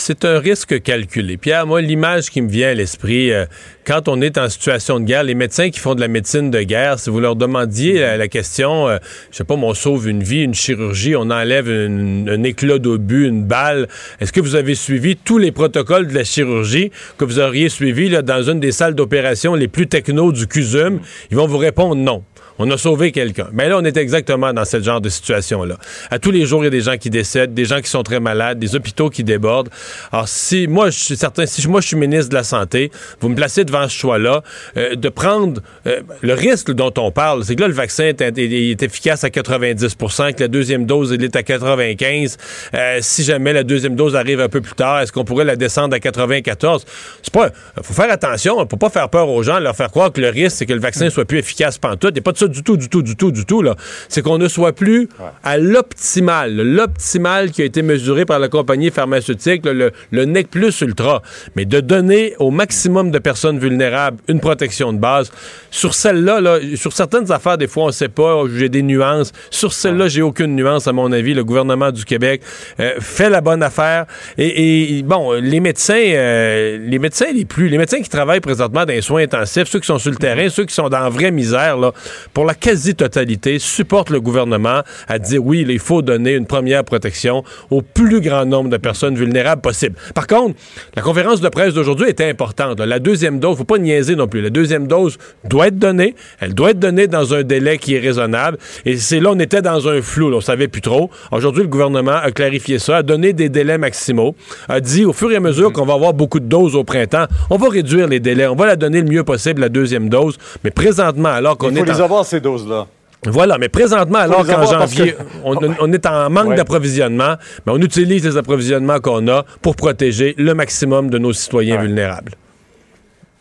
C'est 0.00 0.24
un 0.24 0.38
risque 0.38 0.80
calculé. 0.80 1.36
Pierre, 1.38 1.66
moi, 1.66 1.80
l'image 1.80 2.30
qui 2.30 2.40
me 2.40 2.48
vient 2.48 2.68
à 2.68 2.74
l'esprit, 2.74 3.32
euh, 3.32 3.46
quand 3.84 4.06
on 4.06 4.20
est 4.20 4.38
en 4.38 4.48
situation 4.48 5.00
de 5.00 5.04
guerre, 5.04 5.24
les 5.24 5.34
médecins 5.34 5.70
qui 5.70 5.80
font 5.80 5.96
de 5.96 6.00
la 6.00 6.06
médecine 6.06 6.52
de 6.52 6.62
guerre, 6.62 7.00
si 7.00 7.10
vous 7.10 7.18
leur 7.18 7.34
demandiez 7.34 7.98
la, 8.16 8.28
question, 8.28 8.88
euh, 8.88 8.98
je 9.32 9.38
sais 9.38 9.44
pas, 9.44 9.54
on 9.54 9.74
sauve 9.74 10.08
une 10.08 10.22
vie, 10.22 10.44
une 10.44 10.54
chirurgie, 10.54 11.16
on 11.16 11.30
enlève 11.30 11.68
un 11.68 12.42
éclat 12.44 12.78
d'obus, 12.78 13.26
une 13.26 13.42
balle, 13.42 13.88
est-ce 14.20 14.32
que 14.32 14.40
vous 14.40 14.54
avez 14.54 14.76
suivi 14.76 15.16
tous 15.16 15.38
les 15.38 15.50
protocoles 15.50 16.06
de 16.06 16.14
la 16.14 16.22
chirurgie 16.22 16.92
que 17.16 17.24
vous 17.24 17.40
auriez 17.40 17.68
suivi 17.68 18.08
là, 18.08 18.22
dans 18.22 18.42
une 18.48 18.60
des 18.60 18.70
salles 18.72 18.94
d'opération 18.94 19.56
les 19.56 19.66
plus 19.66 19.88
techno 19.88 20.30
du 20.30 20.46
CUSUM? 20.46 21.00
Ils 21.32 21.36
vont 21.36 21.48
vous 21.48 21.58
répondre 21.58 21.96
non. 21.96 22.22
On 22.58 22.70
a 22.70 22.76
sauvé 22.76 23.12
quelqu'un. 23.12 23.48
Mais 23.52 23.68
là, 23.68 23.78
on 23.78 23.84
est 23.84 23.96
exactement 23.96 24.52
dans 24.52 24.64
ce 24.64 24.80
genre 24.82 25.00
de 25.00 25.08
situation-là. 25.08 25.76
À 26.10 26.18
tous 26.18 26.30
les 26.30 26.44
jours, 26.46 26.62
il 26.62 26.64
y 26.64 26.68
a 26.68 26.70
des 26.70 26.80
gens 26.80 26.96
qui 26.96 27.08
décèdent, 27.10 27.54
des 27.54 27.64
gens 27.64 27.80
qui 27.80 27.88
sont 27.88 28.02
très 28.02 28.20
malades, 28.20 28.58
des 28.58 28.74
hôpitaux 28.74 29.10
qui 29.10 29.22
débordent. 29.24 29.68
Alors, 30.12 30.28
si 30.28 30.66
moi, 30.66 30.90
je 30.90 30.98
suis 30.98 31.16
certain, 31.16 31.46
si 31.46 31.66
moi, 31.68 31.80
je 31.80 31.86
suis 31.88 31.96
ministre 31.96 32.30
de 32.30 32.34
la 32.34 32.44
Santé, 32.44 32.90
vous 33.20 33.28
me 33.28 33.34
placez 33.36 33.64
devant 33.64 33.88
ce 33.88 33.96
choix-là, 33.96 34.42
euh, 34.76 34.94
de 34.96 35.08
prendre 35.08 35.60
euh, 35.86 36.00
le 36.20 36.34
risque 36.34 36.72
dont 36.72 36.92
on 36.98 37.10
parle, 37.12 37.44
c'est 37.44 37.54
que 37.54 37.60
là, 37.60 37.68
le 37.68 37.74
vaccin 37.74 38.04
est, 38.06 38.20
est- 38.20 38.38
est 38.70 38.82
efficace 38.82 39.24
à 39.24 39.28
90% 39.30 40.32
que 40.34 40.40
la 40.42 40.48
deuxième 40.48 40.84
dose, 40.86 41.12
il 41.14 41.22
est 41.24 41.36
à 41.36 41.42
95 41.42 42.36
Euh, 42.74 42.98
Si 43.00 43.22
jamais 43.24 43.52
la 43.52 43.62
deuxième 43.62 43.94
dose 43.96 44.16
arrive 44.16 44.40
un 44.40 44.48
peu 44.48 44.60
plus 44.60 44.74
tard, 44.74 45.00
est-ce 45.00 45.12
qu'on 45.12 45.24
pourrait 45.24 45.44
la 45.44 45.56
descendre 45.56 45.94
à 45.94 46.00
94 46.00 46.84
C'est 47.22 47.32
pas... 47.32 47.50
faut 47.82 47.94
faire 47.94 48.10
attention, 48.10 48.56
faut 48.68 48.76
pas 48.76 48.90
faire 48.90 49.08
peur 49.08 49.28
aux 49.28 49.42
gens, 49.42 49.58
leur 49.60 49.76
faire 49.76 49.90
croire 49.90 50.12
que 50.12 50.20
le 50.20 50.28
risque, 50.28 50.56
c'est 50.58 50.66
que 50.66 50.72
le 50.72 50.80
vaccin 50.80 51.08
soit 51.10 51.24
plus 51.24 51.38
efficace 51.38 51.78
pantoute. 51.78 52.10
Il 52.10 52.14
n'y 52.14 52.18
a 52.20 52.22
pas 52.22 52.32
de 52.32 52.38
ça 52.48 52.52
du 52.52 52.62
tout, 52.62 52.76
du 52.76 52.88
tout, 52.88 53.02
du 53.02 53.16
tout, 53.16 53.32
du 53.32 53.44
tout, 53.44 53.62
là. 53.62 53.74
C'est 54.08 54.22
qu'on 54.22 54.38
ne 54.38 54.48
soit 54.48 54.72
plus 54.72 55.08
à 55.44 55.58
l'optimal. 55.58 56.56
L'optimal 56.56 57.50
qui 57.50 57.62
a 57.62 57.64
été 57.64 57.82
mesuré 57.82 58.24
par 58.24 58.38
la 58.38 58.48
compagnie 58.48 58.90
pharmaceutique, 58.90 59.64
là, 59.64 59.72
le, 59.72 59.92
le 60.10 60.24
NEC 60.24 60.50
plus 60.50 60.80
ultra. 60.80 61.22
Mais 61.56 61.64
de 61.64 61.80
donner 61.80 62.34
au 62.38 62.50
maximum 62.50 63.10
de 63.10 63.18
personnes 63.18 63.58
vulnérables 63.58 64.18
une 64.28 64.40
protection 64.40 64.92
de 64.92 64.98
base. 64.98 65.30
Sur 65.70 65.94
celle-là, 65.94 66.40
là, 66.40 66.58
sur 66.76 66.92
certaines 66.92 67.30
affaires, 67.30 67.58
des 67.58 67.66
fois, 67.66 67.84
on 67.84 67.88
ne 67.88 67.92
sait 67.92 68.08
pas, 68.08 68.42
j'ai 68.54 68.68
des 68.68 68.82
nuances. 68.82 69.32
Sur 69.50 69.72
celle-là, 69.72 70.08
j'ai 70.08 70.22
aucune 70.22 70.56
nuance, 70.56 70.86
à 70.86 70.92
mon 70.92 71.12
avis. 71.12 71.34
Le 71.34 71.44
gouvernement 71.44 71.90
du 71.90 72.04
Québec 72.04 72.42
euh, 72.80 72.94
fait 73.00 73.30
la 73.30 73.40
bonne 73.40 73.62
affaire. 73.62 74.06
Et, 74.36 74.98
et, 74.98 75.02
bon, 75.02 75.32
les 75.32 75.60
médecins, 75.60 75.94
euh, 75.94 76.78
les 76.80 76.98
médecins 76.98 77.26
les 77.32 77.44
plus, 77.44 77.68
les 77.68 77.78
médecins 77.78 78.00
qui 78.00 78.08
travaillent 78.08 78.40
présentement 78.40 78.84
dans 78.84 78.92
les 78.92 79.02
soins 79.02 79.22
intensifs, 79.22 79.68
ceux 79.68 79.80
qui 79.80 79.86
sont 79.86 79.98
sur 79.98 80.10
le 80.10 80.16
terrain, 80.16 80.48
ceux 80.48 80.64
qui 80.64 80.74
sont 80.74 80.88
dans 80.88 81.00
la 81.00 81.08
vraie 81.08 81.30
misère, 81.30 81.76
là, 81.76 81.92
pour 82.38 82.46
la 82.46 82.54
quasi-totalité, 82.54 83.58
supportent 83.58 84.10
le 84.10 84.20
gouvernement 84.20 84.82
à 85.08 85.18
dire 85.18 85.44
oui, 85.44 85.66
il 85.68 85.80
faut 85.80 86.02
donner 86.02 86.34
une 86.34 86.46
première 86.46 86.84
protection 86.84 87.42
au 87.68 87.82
plus 87.82 88.20
grand 88.20 88.44
nombre 88.44 88.70
de 88.70 88.76
personnes 88.76 89.16
vulnérables 89.16 89.60
possible. 89.60 89.96
Par 90.14 90.28
contre, 90.28 90.54
la 90.94 91.02
conférence 91.02 91.40
de 91.40 91.48
presse 91.48 91.74
d'aujourd'hui 91.74 92.08
était 92.08 92.30
importante. 92.30 92.78
La 92.78 93.00
deuxième 93.00 93.40
dose, 93.40 93.56
faut 93.56 93.64
pas 93.64 93.78
niaiser 93.78 94.14
non 94.14 94.28
plus. 94.28 94.40
La 94.40 94.50
deuxième 94.50 94.86
dose 94.86 95.18
doit 95.42 95.66
être 95.66 95.80
donnée. 95.80 96.14
Elle 96.38 96.54
doit 96.54 96.70
être 96.70 96.78
donnée 96.78 97.08
dans 97.08 97.34
un 97.34 97.42
délai 97.42 97.76
qui 97.76 97.96
est 97.96 97.98
raisonnable. 97.98 98.58
Et 98.84 98.98
c'est 98.98 99.18
là, 99.18 99.30
on 99.32 99.38
était 99.40 99.60
dans 99.60 99.88
un 99.88 100.00
flou. 100.00 100.30
Là, 100.30 100.36
on 100.36 100.40
savait 100.40 100.68
plus 100.68 100.80
trop. 100.80 101.10
Aujourd'hui, 101.32 101.64
le 101.64 101.68
gouvernement 101.68 102.20
a 102.22 102.30
clarifié 102.30 102.78
ça, 102.78 102.98
a 102.98 103.02
donné 103.02 103.32
des 103.32 103.48
délais 103.48 103.78
maximaux, 103.78 104.36
a 104.68 104.78
dit 104.78 105.04
au 105.04 105.12
fur 105.12 105.32
et 105.32 105.36
à 105.36 105.40
mesure 105.40 105.72
qu'on 105.72 105.86
va 105.86 105.94
avoir 105.94 106.14
beaucoup 106.14 106.38
de 106.38 106.46
doses 106.46 106.76
au 106.76 106.84
printemps, 106.84 107.26
on 107.50 107.56
va 107.56 107.68
réduire 107.68 108.06
les 108.06 108.20
délais, 108.20 108.46
on 108.46 108.54
va 108.54 108.66
la 108.66 108.76
donner 108.76 109.00
le 109.00 109.08
mieux 109.08 109.24
possible, 109.24 109.60
la 109.60 109.70
deuxième 109.70 110.08
dose. 110.08 110.38
Mais 110.62 110.70
présentement, 110.70 111.30
alors 111.30 111.58
qu'on 111.58 111.70
est... 111.70 111.80
Il 111.80 111.84
faut 111.84 111.84
les 111.84 112.00
avoir, 112.00 112.27
ces 112.28 112.40
doses-là. 112.40 112.86
Voilà, 113.26 113.58
mais 113.58 113.68
présentement, 113.68 114.18
alors 114.18 114.46
qu'en 114.46 114.64
janvier, 114.64 115.16
on, 115.44 115.56
on, 115.80 115.92
est 115.92 116.06
en 116.06 116.30
manque 116.30 116.54
d'approvisionnement, 116.54 117.34
mais 117.66 117.72
on 117.72 117.78
utilise 117.78 118.24
les 118.24 118.36
approvisionnements 118.36 119.00
qu'on 119.00 119.26
a 119.26 119.44
pour 119.60 119.74
protéger 119.74 120.34
le 120.38 120.54
maximum 120.54 121.10
de 121.10 121.18
nos 121.18 121.32
citoyens 121.32 121.78
vulnérables. 121.78 122.32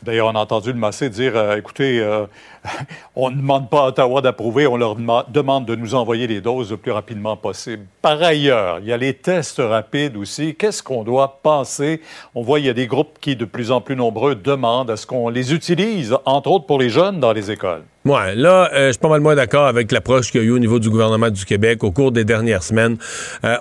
D'ailleurs, 0.04 0.28
on 0.28 0.36
a 0.36 0.40
entendu 0.40 0.72
le 0.72 0.78
Massé 0.78 1.10
dire 1.10 1.34
euh, 1.36 1.58
écoutez, 1.58 2.00
euh, 2.00 2.26
on 3.16 3.32
ne 3.32 3.38
demande 3.38 3.70
pas 3.70 3.82
à 3.82 3.88
Ottawa 3.88 4.22
d'approuver, 4.22 4.68
on 4.68 4.78
leur 4.78 4.96
demande 4.96 5.66
de 5.66 5.76
nous 5.76 5.96
envoyer 5.96 6.28
les 6.28 6.40
doses 6.40 6.72
le 6.72 6.78
plus 6.78 6.92
rapidement 6.92 7.36
possible. 7.36 7.84
Par 8.02 8.22
ailleurs, 8.22 8.80
il 8.80 8.88
y 8.88 8.94
a 8.94 8.98
les 8.98 9.16
tests 9.16 9.60
rapides 9.60 10.16
aussi. 10.16 10.56
Qu'est-ce 10.56 10.84
qu'on 10.84 11.04
doit 11.04 11.40
penser? 11.42 12.02
On 12.36 12.44
voit 12.44 12.60
il 12.60 12.68
y 12.68 12.70
a 12.70 12.74
des 12.74 12.86
groupes 12.86 13.18
qui, 13.20 13.36
de 13.36 13.46
plus 13.46 13.72
en 13.72 13.82
plus 13.82 13.96
nombreux, 13.96 14.36
demandent 14.36 14.92
à 14.92 14.98
ce 14.98 15.08
qu'on 15.08 15.30
les 15.30 15.54
utilise, 15.54 16.16
entre 16.26 16.52
autres 16.52 16.68
pour 16.68 16.80
les 16.80 16.90
jeunes 16.90 17.20
dans 17.20 17.34
les 17.34 17.50
écoles. 17.50 17.82
Ouais, 18.06 18.36
là, 18.36 18.70
euh, 18.74 18.88
je 18.88 18.92
suis 18.94 19.00
pas 19.00 19.10
mal 19.10 19.22
moins 19.22 19.36
d'accord 19.36 19.66
avec 19.66 19.92
l'approche 19.92 20.32
qu'il 20.32 20.42
y 20.42 20.44
a 20.44 20.48
eu 20.48 20.52
au 20.52 20.60
niveau 20.60 20.80
du 20.80 20.90
gouvernement 20.90 21.30
du 21.30 21.44
Québec 21.44 21.84
au 21.84 21.92
cours 21.92 22.12
des 22.12 22.24
dernières 22.24 22.64
semaines. 22.64 22.98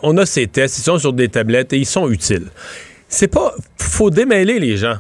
on 0.03 0.17
a 0.19 0.27
ces 0.27 0.47
tests, 0.47 0.79
ils 0.79 0.83
sont 0.83 0.99
sur 0.99 1.13
des 1.13 1.29
tablettes 1.29 1.73
et 1.73 1.79
ils 1.79 1.87
sont 1.87 2.11
utiles. 2.11 2.49
C'est 3.09 3.29
pas. 3.29 3.55
faut 3.79 4.11
démêler 4.11 4.59
les 4.59 4.77
gens. 4.77 4.97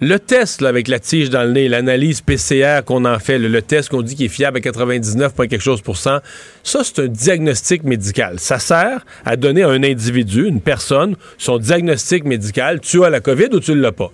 Le 0.00 0.20
test 0.20 0.62
avec 0.62 0.86
la 0.86 1.00
tige 1.00 1.28
dans 1.28 1.42
le 1.42 1.50
nez, 1.50 1.68
l'analyse 1.68 2.20
PCR 2.20 2.82
qu'on 2.86 3.04
en 3.04 3.18
fait, 3.18 3.36
le, 3.36 3.62
test 3.62 3.88
qu'on 3.88 4.02
dit 4.02 4.14
qui 4.14 4.26
est 4.26 4.28
fiable 4.28 4.58
à 4.58 4.60
99, 4.60 5.32
quelque 5.34 5.58
chose 5.58 5.82
ça 5.92 6.22
c'est 6.62 7.00
un 7.00 7.08
diagnostic 7.08 7.82
médical. 7.82 8.38
Ça 8.38 8.60
sert 8.60 9.04
à 9.24 9.34
donner 9.34 9.64
à 9.64 9.70
un 9.70 9.82
individu, 9.82 10.46
une 10.46 10.60
personne, 10.60 11.16
son 11.36 11.58
diagnostic 11.58 12.24
médical. 12.24 12.78
Tu 12.78 13.02
as 13.04 13.10
la 13.10 13.18
COVID 13.18 13.48
ou 13.50 13.58
tu 13.58 13.72
ne 13.72 13.80
l'as 13.80 13.90
pas. 13.90 14.12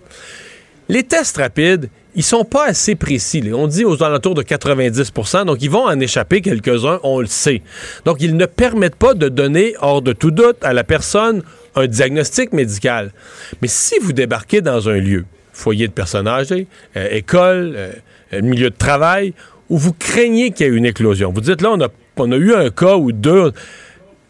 Les 0.88 1.02
tests 1.02 1.36
rapides, 1.36 1.90
ils 2.14 2.22
sont 2.22 2.46
pas 2.46 2.64
assez 2.68 2.94
précis. 2.94 3.42
On 3.52 3.66
dit 3.66 3.84
aux 3.84 4.02
alentours 4.02 4.34
de 4.34 4.42
90% 4.42 5.44
donc 5.44 5.58
ils 5.60 5.70
vont 5.70 5.84
en 5.84 6.00
échapper 6.00 6.40
quelques-uns, 6.40 6.98
on 7.02 7.20
le 7.20 7.26
sait. 7.26 7.60
Donc 8.06 8.22
ils 8.22 8.38
ne 8.38 8.46
permettent 8.46 8.96
pas 8.96 9.12
de 9.12 9.28
donner, 9.28 9.74
hors 9.82 10.00
de 10.00 10.14
tout 10.14 10.30
doute, 10.30 10.56
à 10.62 10.72
la 10.72 10.82
personne 10.82 11.42
un 11.74 11.86
diagnostic 11.86 12.54
médical. 12.54 13.12
Mais 13.60 13.68
si 13.68 13.96
vous 14.00 14.14
débarquez 14.14 14.62
dans 14.62 14.88
un 14.88 14.96
lieu, 14.96 15.26
foyer 15.54 15.88
de 15.88 15.92
personnes 15.92 16.28
âgées, 16.28 16.66
euh, 16.96 17.08
école, 17.10 17.74
euh, 17.76 18.42
milieu 18.42 18.68
de 18.68 18.76
travail, 18.76 19.32
où 19.70 19.78
vous 19.78 19.94
craignez 19.94 20.50
qu'il 20.50 20.66
y 20.66 20.68
ait 20.68 20.72
une 20.72 20.84
éclosion. 20.84 21.32
Vous 21.32 21.40
dites 21.40 21.62
là, 21.62 21.70
on 22.16 22.32
a 22.32 22.36
eu 22.36 22.52
un 22.52 22.68
cas 22.70 22.96
ou 22.96 23.12
deux. 23.12 23.52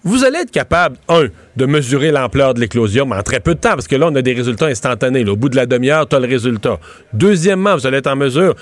Vous 0.05 0.22
allez 0.22 0.40
être 0.40 0.51
capable, 0.51 0.96
un, 1.09 1.28
de 1.56 1.66
mesurer 1.66 2.10
l'ampleur 2.10 2.52
de 2.52 2.60
l'éclosion, 2.60 3.06
mais 3.06 3.16
en 3.16 3.22
très 3.22 3.40
peu 3.40 3.55
de 3.55 3.60
temps, 3.60 3.70
parce 3.70 3.88
que 3.88 3.96
là, 3.96 4.06
on 4.10 4.14
a 4.14 4.22
des 4.22 4.34
résultats 4.34 4.66
instantanés. 4.66 5.24
au 5.24 5.34
bout 5.34 5.48
de 5.48 5.56
la 5.56 5.64
demi-heure, 5.64 6.06
tu 6.06 6.14
as 6.14 6.20
le 6.20 6.28
résultat. 6.28 6.78
Deuxièmement, 7.14 7.74
vous 7.74 7.86
allez 7.86 7.98
être 7.98 8.06
en 8.09 8.16
mesure 8.16 8.55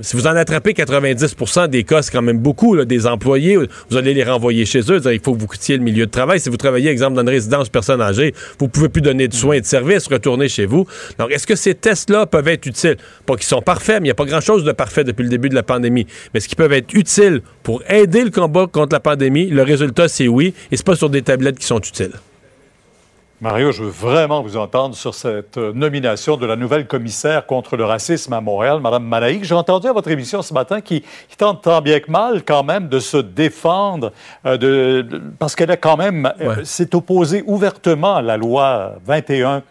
si 0.00 0.16
vous 0.16 0.26
en 0.26 0.34
attrapez 0.36 0.74
90 0.74 1.36
des 1.68 1.84
cas, 1.84 2.02
c'est 2.02 2.10
quand 2.10 2.22
même 2.22 2.38
beaucoup, 2.38 2.76
des 2.84 3.06
employés, 3.06 3.56
vous 3.90 3.96
allez 3.96 4.14
les 4.14 4.24
renvoyer 4.24 4.66
chez 4.66 4.80
eux. 4.90 5.00
Il 5.12 5.20
faut 5.20 5.34
que 5.34 5.40
vous 5.40 5.46
coûtiez 5.46 5.76
le 5.76 5.82
milieu 5.82 6.06
de 6.06 6.10
travail. 6.10 6.40
Si 6.40 6.48
vous 6.48 6.56
travaillez, 6.56 6.90
exemple, 6.90 7.14
dans 7.14 7.22
une 7.22 7.28
résidence 7.28 7.68
personne 7.68 8.00
âgée, 8.00 8.34
vous 8.58 8.68
pouvez 8.68 8.88
plus 8.88 9.02
donner 9.02 9.28
de 9.28 9.34
soins 9.34 9.54
et 9.54 9.60
de 9.60 9.66
services, 9.66 10.08
retourner 10.08 10.48
chez 10.48 10.66
vous. 10.66 10.86
Donc, 11.18 11.30
est-ce 11.30 11.46
que 11.46 11.54
ces 11.54 11.74
tests-là 11.74 12.26
peuvent 12.26 12.48
être 12.48 12.66
utiles? 12.66 12.96
Pas 13.26 13.36
qu'ils 13.36 13.46
sont 13.46 13.62
parfaits, 13.62 14.00
mais 14.00 14.06
il 14.06 14.08
n'y 14.08 14.10
a 14.10 14.14
pas 14.14 14.24
grand-chose 14.24 14.64
de 14.64 14.72
parfait 14.72 15.04
depuis 15.04 15.22
le 15.22 15.28
début 15.28 15.48
de 15.48 15.54
la 15.54 15.62
pandémie. 15.62 16.06
Mais 16.34 16.38
est-ce 16.38 16.48
qu'ils 16.48 16.56
peuvent 16.56 16.72
être 16.72 16.92
utiles 16.92 17.42
pour 17.62 17.82
aider 17.88 18.24
le 18.24 18.30
combat 18.30 18.66
contre 18.66 18.92
la 18.92 19.00
pandémie? 19.00 19.46
Le 19.46 19.62
résultat, 19.62 20.08
c'est 20.08 20.28
oui. 20.28 20.52
Et 20.72 20.76
c'est 20.76 20.86
pas 20.86 20.96
sur 20.96 21.10
des 21.10 21.22
tablettes 21.22 21.58
qui 21.58 21.66
sont 21.66 21.78
utiles. 21.78 22.12
Mario, 23.42 23.70
je 23.70 23.82
veux 23.82 23.90
vraiment 23.90 24.40
vous 24.40 24.56
entendre 24.56 24.94
sur 24.94 25.14
cette 25.14 25.58
euh, 25.58 25.70
nomination 25.74 26.38
de 26.38 26.46
la 26.46 26.56
nouvelle 26.56 26.86
commissaire 26.86 27.44
contre 27.44 27.76
le 27.76 27.84
racisme 27.84 28.32
à 28.32 28.40
Montréal, 28.40 28.80
Mme 28.80 29.04
Malaïque. 29.04 29.44
J'ai 29.44 29.54
entendu 29.54 29.88
à 29.88 29.92
votre 29.92 30.10
émission 30.10 30.40
ce 30.40 30.54
matin 30.54 30.80
qui, 30.80 31.04
tente 31.36 31.62
tant 31.62 31.82
bien 31.82 32.00
que 32.00 32.10
mal 32.10 32.44
quand 32.46 32.64
même 32.64 32.88
de 32.88 32.98
se 32.98 33.18
défendre 33.18 34.12
euh, 34.46 34.56
de, 34.56 35.20
parce 35.38 35.54
qu'elle 35.54 35.70
a 35.70 35.76
quand 35.76 35.98
même 35.98 36.32
euh, 36.40 36.64
s'est 36.64 36.94
opposée 36.94 37.44
ouvertement 37.46 38.16
à 38.16 38.22
la 38.22 38.38
loi 38.38 38.94
21 39.04 39.62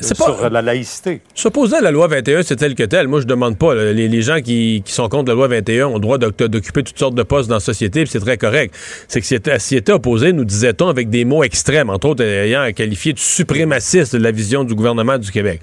c'est 0.00 0.16
sur 0.16 0.36
pas, 0.36 0.48
la 0.48 0.62
laïcité. 0.62 1.20
S'opposer 1.34 1.76
à 1.76 1.80
la 1.80 1.90
loi 1.90 2.06
21, 2.06 2.42
c'est 2.42 2.56
tel 2.56 2.74
que 2.74 2.82
tel. 2.82 3.08
Moi, 3.08 3.20
je 3.20 3.26
demande 3.26 3.58
pas. 3.58 3.74
Les, 3.74 4.22
gens 4.22 4.40
qui, 4.40 4.82
sont 4.86 5.08
contre 5.08 5.28
la 5.28 5.34
loi 5.34 5.48
21 5.48 5.86
ont 5.86 5.94
le 5.94 6.00
droit 6.00 6.18
d'occuper 6.18 6.82
toutes 6.82 6.98
sortes 6.98 7.14
de 7.14 7.22
postes 7.22 7.48
dans 7.48 7.56
la 7.56 7.60
société, 7.60 8.04
c'est 8.06 8.20
très 8.20 8.36
correct. 8.36 8.74
C'est 9.08 9.20
que 9.20 9.26
s'y 9.58 9.76
était, 9.76 9.92
opposé, 9.92 10.32
nous 10.32 10.44
disait-on, 10.44 10.88
avec 10.88 11.10
des 11.10 11.24
mots 11.24 11.44
extrêmes, 11.44 11.90
entre 11.90 12.08
autres 12.08 12.24
ayant 12.24 12.70
qualifié 12.72 13.12
de 13.12 13.18
suprémaciste 13.18 14.16
de 14.16 14.22
la 14.22 14.30
vision 14.30 14.64
du 14.64 14.74
gouvernement 14.74 15.18
du 15.18 15.30
Québec. 15.30 15.60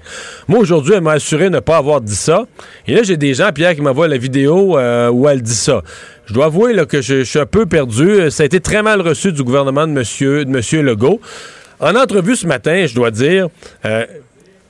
Moi, 0.48 0.58
aujourd'hui, 0.58 0.94
elle 0.94 1.02
m'a 1.02 1.12
assuré 1.12 1.50
ne 1.50 1.60
pas 1.60 1.76
avoir 1.76 2.00
dit 2.00 2.16
ça. 2.16 2.46
Et 2.86 2.94
là, 2.94 3.02
j'ai 3.02 3.16
des 3.16 3.34
gens, 3.34 3.50
Pierre, 3.52 3.74
qui 3.74 3.82
m'envoient 3.82 4.08
la 4.08 4.18
vidéo 4.18 4.78
euh, 4.78 5.10
où 5.10 5.28
elle 5.28 5.42
dit 5.42 5.54
ça. 5.54 5.82
Je 6.26 6.34
dois 6.34 6.46
avouer 6.46 6.72
là, 6.72 6.86
que 6.86 7.02
je, 7.02 7.24
suis 7.24 7.38
un 7.38 7.46
peu 7.46 7.66
perdu. 7.66 8.30
Ça 8.30 8.44
a 8.44 8.46
été 8.46 8.60
très 8.60 8.82
mal 8.82 9.00
reçu 9.00 9.32
du 9.32 9.42
gouvernement 9.42 9.86
de 9.86 9.92
M. 9.92 10.44
de 10.44 10.50
monsieur 10.50 10.82
Legault. 10.82 11.20
En 11.82 11.96
entrevue 11.96 12.36
ce 12.36 12.46
matin, 12.46 12.86
je 12.86 12.94
dois 12.94 13.10
dire, 13.10 13.48
euh, 13.84 14.06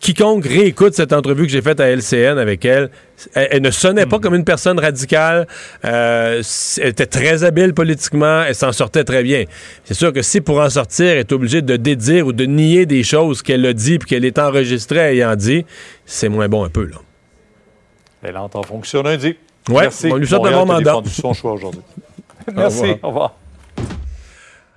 quiconque 0.01 0.47
réécoute 0.47 0.94
cette 0.94 1.12
entrevue 1.12 1.44
que 1.44 1.52
j'ai 1.52 1.60
faite 1.60 1.78
à 1.78 1.90
LCN 1.90 2.39
avec 2.39 2.64
elle, 2.64 2.89
elle, 3.34 3.60
ne 3.60 3.70
sonnait 3.70 4.06
pas 4.06 4.16
hmm. 4.16 4.20
comme 4.22 4.34
une 4.34 4.44
personne 4.44 4.80
radicale. 4.80 5.47
Euh, 5.84 6.43
elle 6.78 6.89
était 6.89 7.06
très 7.06 7.44
habile 7.44 7.74
politiquement. 7.74 8.44
Elle 8.44 8.55
s'en 8.55 8.72
sortait 8.72 9.05
très 9.05 9.22
bien. 9.22 9.44
C'est 9.84 9.93
sûr 9.93 10.10
que 10.12 10.22
si 10.22 10.40
pour 10.40 10.59
en 10.59 10.70
sortir, 10.70 11.06
elle 11.06 11.18
est 11.18 11.32
obligée 11.32 11.60
de 11.60 11.76
dédire 11.76 12.26
ou 12.26 12.32
de 12.32 12.47
nier 12.47 12.86
des 12.86 13.02
choses 13.02 13.43
qu'elle 13.43 13.66
a 13.66 13.74
dit 13.74 13.98
puis 13.98 14.09
qu'elle 14.09 14.24
est 14.24 14.39
enregistrée 14.39 15.12
ayant 15.12 15.36
dit, 15.36 15.66
c'est 16.06 16.30
moins 16.30 16.48
bon 16.48 16.64
un 16.64 16.70
peu. 16.70 16.86
Là. 16.86 16.97
Elle 18.22 18.39
entre 18.39 18.56
en 18.56 18.62
fonction 18.62 19.02
lundi. 19.02 19.36
Oui, 19.68 19.84
on 20.10 20.16
lui 20.16 20.26
souhaite 20.26 20.47
un 20.47 20.52
bon 20.52 20.66
mandat. 20.66 20.97
son 21.06 21.34
choix 21.34 21.52
aujourd'hui. 21.52 21.82
Merci. 22.55 22.94
Au 23.02 23.09
revoir. 23.09 23.34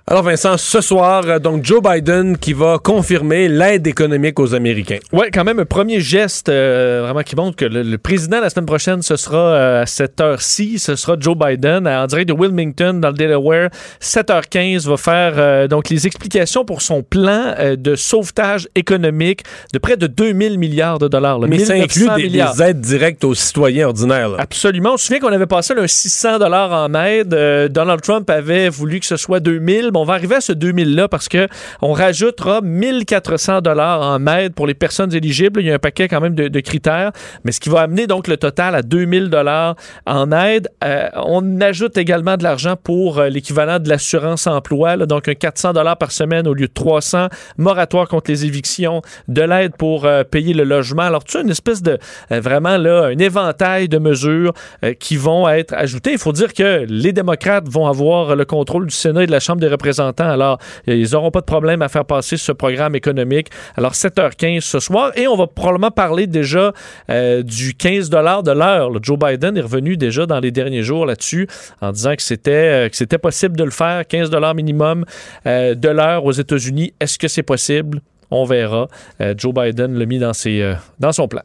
Alors 0.08 0.22
Vincent, 0.22 0.56
ce 0.56 0.80
soir, 0.80 1.24
euh, 1.26 1.40
donc 1.40 1.64
Joe 1.64 1.82
Biden 1.82 2.38
qui 2.38 2.52
va 2.52 2.78
confirmer 2.78 3.48
l'aide 3.48 3.88
économique 3.88 4.38
aux 4.38 4.54
Américains. 4.54 5.00
Oui, 5.12 5.26
quand 5.34 5.42
même 5.42 5.58
un 5.58 5.64
premier 5.64 5.98
geste 5.98 6.48
euh, 6.48 7.00
vraiment 7.02 7.24
qui 7.24 7.34
montre 7.34 7.56
que 7.56 7.64
le, 7.64 7.98
président 7.98 8.40
la 8.40 8.48
semaine 8.48 8.66
prochaine, 8.66 9.02
ce 9.02 9.16
sera 9.16 9.36
euh, 9.36 9.82
à 9.82 9.86
cette 9.86 10.20
heure-ci, 10.20 10.78
ce 10.78 10.94
sera 10.94 11.16
Joe 11.18 11.36
Biden 11.36 11.88
en 11.88 12.06
direct 12.06 12.28
de 12.28 12.34
Wilmington 12.34 13.00
dans 13.00 13.08
le 13.08 13.14
Delaware, 13.14 13.70
7h15, 14.00 14.88
va 14.88 14.96
faire 14.96 15.68
donc 15.68 15.88
les 15.88 16.06
explications 16.06 16.64
pour 16.64 16.82
son 16.82 17.02
plan 17.02 17.56
de 17.76 17.96
sauvetage 17.96 18.68
économique 18.76 19.42
de 19.72 19.80
près 19.80 19.96
de 19.96 20.06
2000 20.06 20.56
milliards 20.56 21.00
de 21.00 21.08
dollars. 21.08 21.40
Mais 21.40 21.58
ça 21.58 21.72
inclut 21.72 22.06
des, 22.16 22.62
aides 22.62 22.80
directes 22.80 23.24
aux 23.24 23.34
citoyens 23.34 23.88
ordinaires. 23.88 24.36
Absolument. 24.38 24.92
On 24.92 24.96
se 24.98 25.06
souvient 25.06 25.18
qu'on 25.18 25.32
avait 25.32 25.46
passé 25.46 25.74
un 25.76 25.88
600 25.88 26.38
dollars 26.38 26.70
en 26.70 26.94
aide. 26.94 27.34
Donald 27.72 28.02
Trump 28.02 28.30
avait 28.30 28.68
voulu 28.68 29.00
que 29.00 29.06
ce 29.06 29.16
soit 29.16 29.40
2000 29.40 29.90
on 29.96 30.04
va 30.04 30.14
arriver 30.14 30.36
à 30.36 30.40
ce 30.40 30.52
2000-là 30.52 31.08
parce 31.08 31.28
que 31.28 31.48
on 31.82 31.92
rajoutera 31.92 32.60
1400 32.60 33.60
dollars 33.60 34.00
en 34.02 34.26
aide 34.26 34.54
pour 34.54 34.66
les 34.66 34.74
personnes 34.74 35.14
éligibles. 35.14 35.60
Il 35.60 35.66
y 35.66 35.70
a 35.70 35.74
un 35.74 35.78
paquet 35.78 36.08
quand 36.08 36.20
même 36.20 36.34
de, 36.34 36.60
critères, 36.60 37.12
mais 37.44 37.52
ce 37.52 37.60
qui 37.60 37.68
va 37.68 37.80
amener 37.80 38.06
donc 38.06 38.28
le 38.28 38.36
total 38.36 38.74
à 38.74 38.82
2000 38.82 39.30
dollars 39.30 39.76
en 40.06 40.32
aide. 40.32 40.68
Euh, 40.84 41.08
on 41.14 41.60
ajoute 41.60 41.96
également 41.96 42.36
de 42.36 42.42
l'argent 42.42 42.76
pour 42.76 43.18
euh, 43.18 43.28
l'équivalent 43.28 43.78
de 43.78 43.88
l'assurance 43.88 44.46
emploi, 44.46 44.96
donc 44.98 45.28
un 45.28 45.34
400 45.34 45.72
dollars 45.72 45.96
par 45.96 46.12
semaine 46.12 46.46
au 46.46 46.54
lieu 46.54 46.66
de 46.66 46.72
300, 46.72 47.28
moratoire 47.56 48.08
contre 48.08 48.30
les 48.30 48.44
évictions, 48.44 49.02
de 49.28 49.42
l'aide 49.42 49.76
pour 49.76 50.04
euh, 50.04 50.24
payer 50.24 50.54
le 50.54 50.64
logement. 50.64 51.02
Alors 51.02 51.24
tu 51.24 51.36
as 51.36 51.40
une 51.40 51.50
espèce 51.50 51.82
de 51.82 51.98
vraiment 52.30 52.76
là 52.76 53.06
un 53.06 53.18
éventail 53.18 53.88
de 53.88 53.98
mesures 53.98 54.52
qui 54.98 55.16
vont 55.16 55.48
être 55.48 55.74
ajoutées. 55.74 56.12
Il 56.12 56.18
faut 56.18 56.32
dire 56.32 56.52
que 56.52 56.84
les 56.88 57.12
démocrates 57.12 57.68
vont 57.68 57.86
avoir 57.86 58.36
le 58.36 58.44
contrôle 58.44 58.86
du 58.86 58.94
Sénat 58.94 59.24
et 59.24 59.26
de 59.26 59.32
la 59.32 59.40
Chambre 59.40 59.60
des 59.60 59.68
représentants 59.68 59.85
alors, 60.18 60.58
ils 60.86 61.10
n'auront 61.12 61.30
pas 61.30 61.40
de 61.40 61.46
problème 61.46 61.82
à 61.82 61.88
faire 61.88 62.04
passer 62.04 62.36
ce 62.36 62.52
programme 62.52 62.94
économique. 62.94 63.48
Alors, 63.76 63.92
7h15 63.92 64.60
ce 64.60 64.80
soir. 64.80 65.12
Et 65.16 65.26
on 65.26 65.36
va 65.36 65.46
probablement 65.46 65.90
parler 65.90 66.26
déjà 66.26 66.72
euh, 67.10 67.42
du 67.42 67.74
15 67.74 68.10
de 68.10 68.52
l'heure. 68.52 68.90
Joe 69.02 69.18
Biden 69.18 69.56
est 69.56 69.62
revenu 69.62 69.96
déjà 69.96 70.26
dans 70.26 70.40
les 70.40 70.50
derniers 70.50 70.82
jours 70.82 71.06
là-dessus 71.06 71.48
en 71.80 71.92
disant 71.92 72.14
que 72.14 72.22
c'était, 72.22 72.88
euh, 72.90 73.18
possible 73.18 73.56
de 73.56 73.64
le 73.64 73.70
faire. 73.70 74.06
15 74.06 74.30
minimum 74.54 75.04
euh, 75.46 75.74
de 75.74 75.88
l'heure 75.88 76.24
aux 76.24 76.32
États-Unis. 76.32 76.92
Est-ce 77.00 77.18
que 77.18 77.28
c'est 77.28 77.42
possible? 77.42 78.00
On 78.30 78.44
verra. 78.44 78.88
Joe 79.36 79.54
Biden 79.54 79.96
l'a 79.96 80.04
mis 80.04 80.18
dans, 80.18 80.32
ses, 80.32 80.74
dans 80.98 81.12
son 81.12 81.28
plan. 81.28 81.42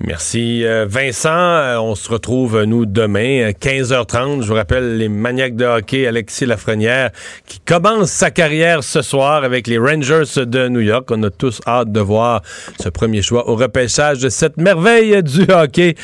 Merci 0.00 0.64
euh, 0.64 0.86
Vincent. 0.88 1.28
Euh, 1.30 1.78
on 1.78 1.94
se 1.94 2.10
retrouve, 2.10 2.56
euh, 2.56 2.66
nous, 2.66 2.84
demain, 2.84 3.50
15h30. 3.50 4.42
Je 4.42 4.48
vous 4.48 4.54
rappelle 4.54 4.98
les 4.98 5.08
maniaques 5.08 5.54
de 5.54 5.64
hockey, 5.64 6.08
Alexis 6.08 6.46
Lafrenière, 6.46 7.10
qui 7.46 7.60
commence 7.60 8.10
sa 8.10 8.32
carrière 8.32 8.82
ce 8.82 9.02
soir 9.02 9.44
avec 9.44 9.68
les 9.68 9.78
Rangers 9.78 10.44
de 10.44 10.68
New 10.68 10.80
York. 10.80 11.08
On 11.12 11.22
a 11.22 11.30
tous 11.30 11.60
hâte 11.66 11.92
de 11.92 12.00
voir 12.00 12.42
ce 12.80 12.88
premier 12.88 13.22
choix 13.22 13.48
au 13.48 13.54
repêchage 13.54 14.18
de 14.18 14.28
cette 14.30 14.56
merveille 14.56 15.22
du 15.22 15.46
hockey 15.48 15.94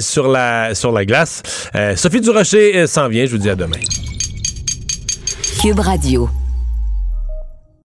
sur, 0.00 0.28
la, 0.28 0.74
sur 0.74 0.90
la 0.90 1.04
glace. 1.04 1.42
Sophie 1.94 2.20
Durocher 2.20 2.86
s'en 2.86 3.08
vient. 3.08 3.26
Je 3.26 3.32
vous 3.32 3.38
dis 3.38 3.50
à 3.50 3.54
demain. 3.54 3.78
Cube 5.62 5.78
Radio. 5.78 6.28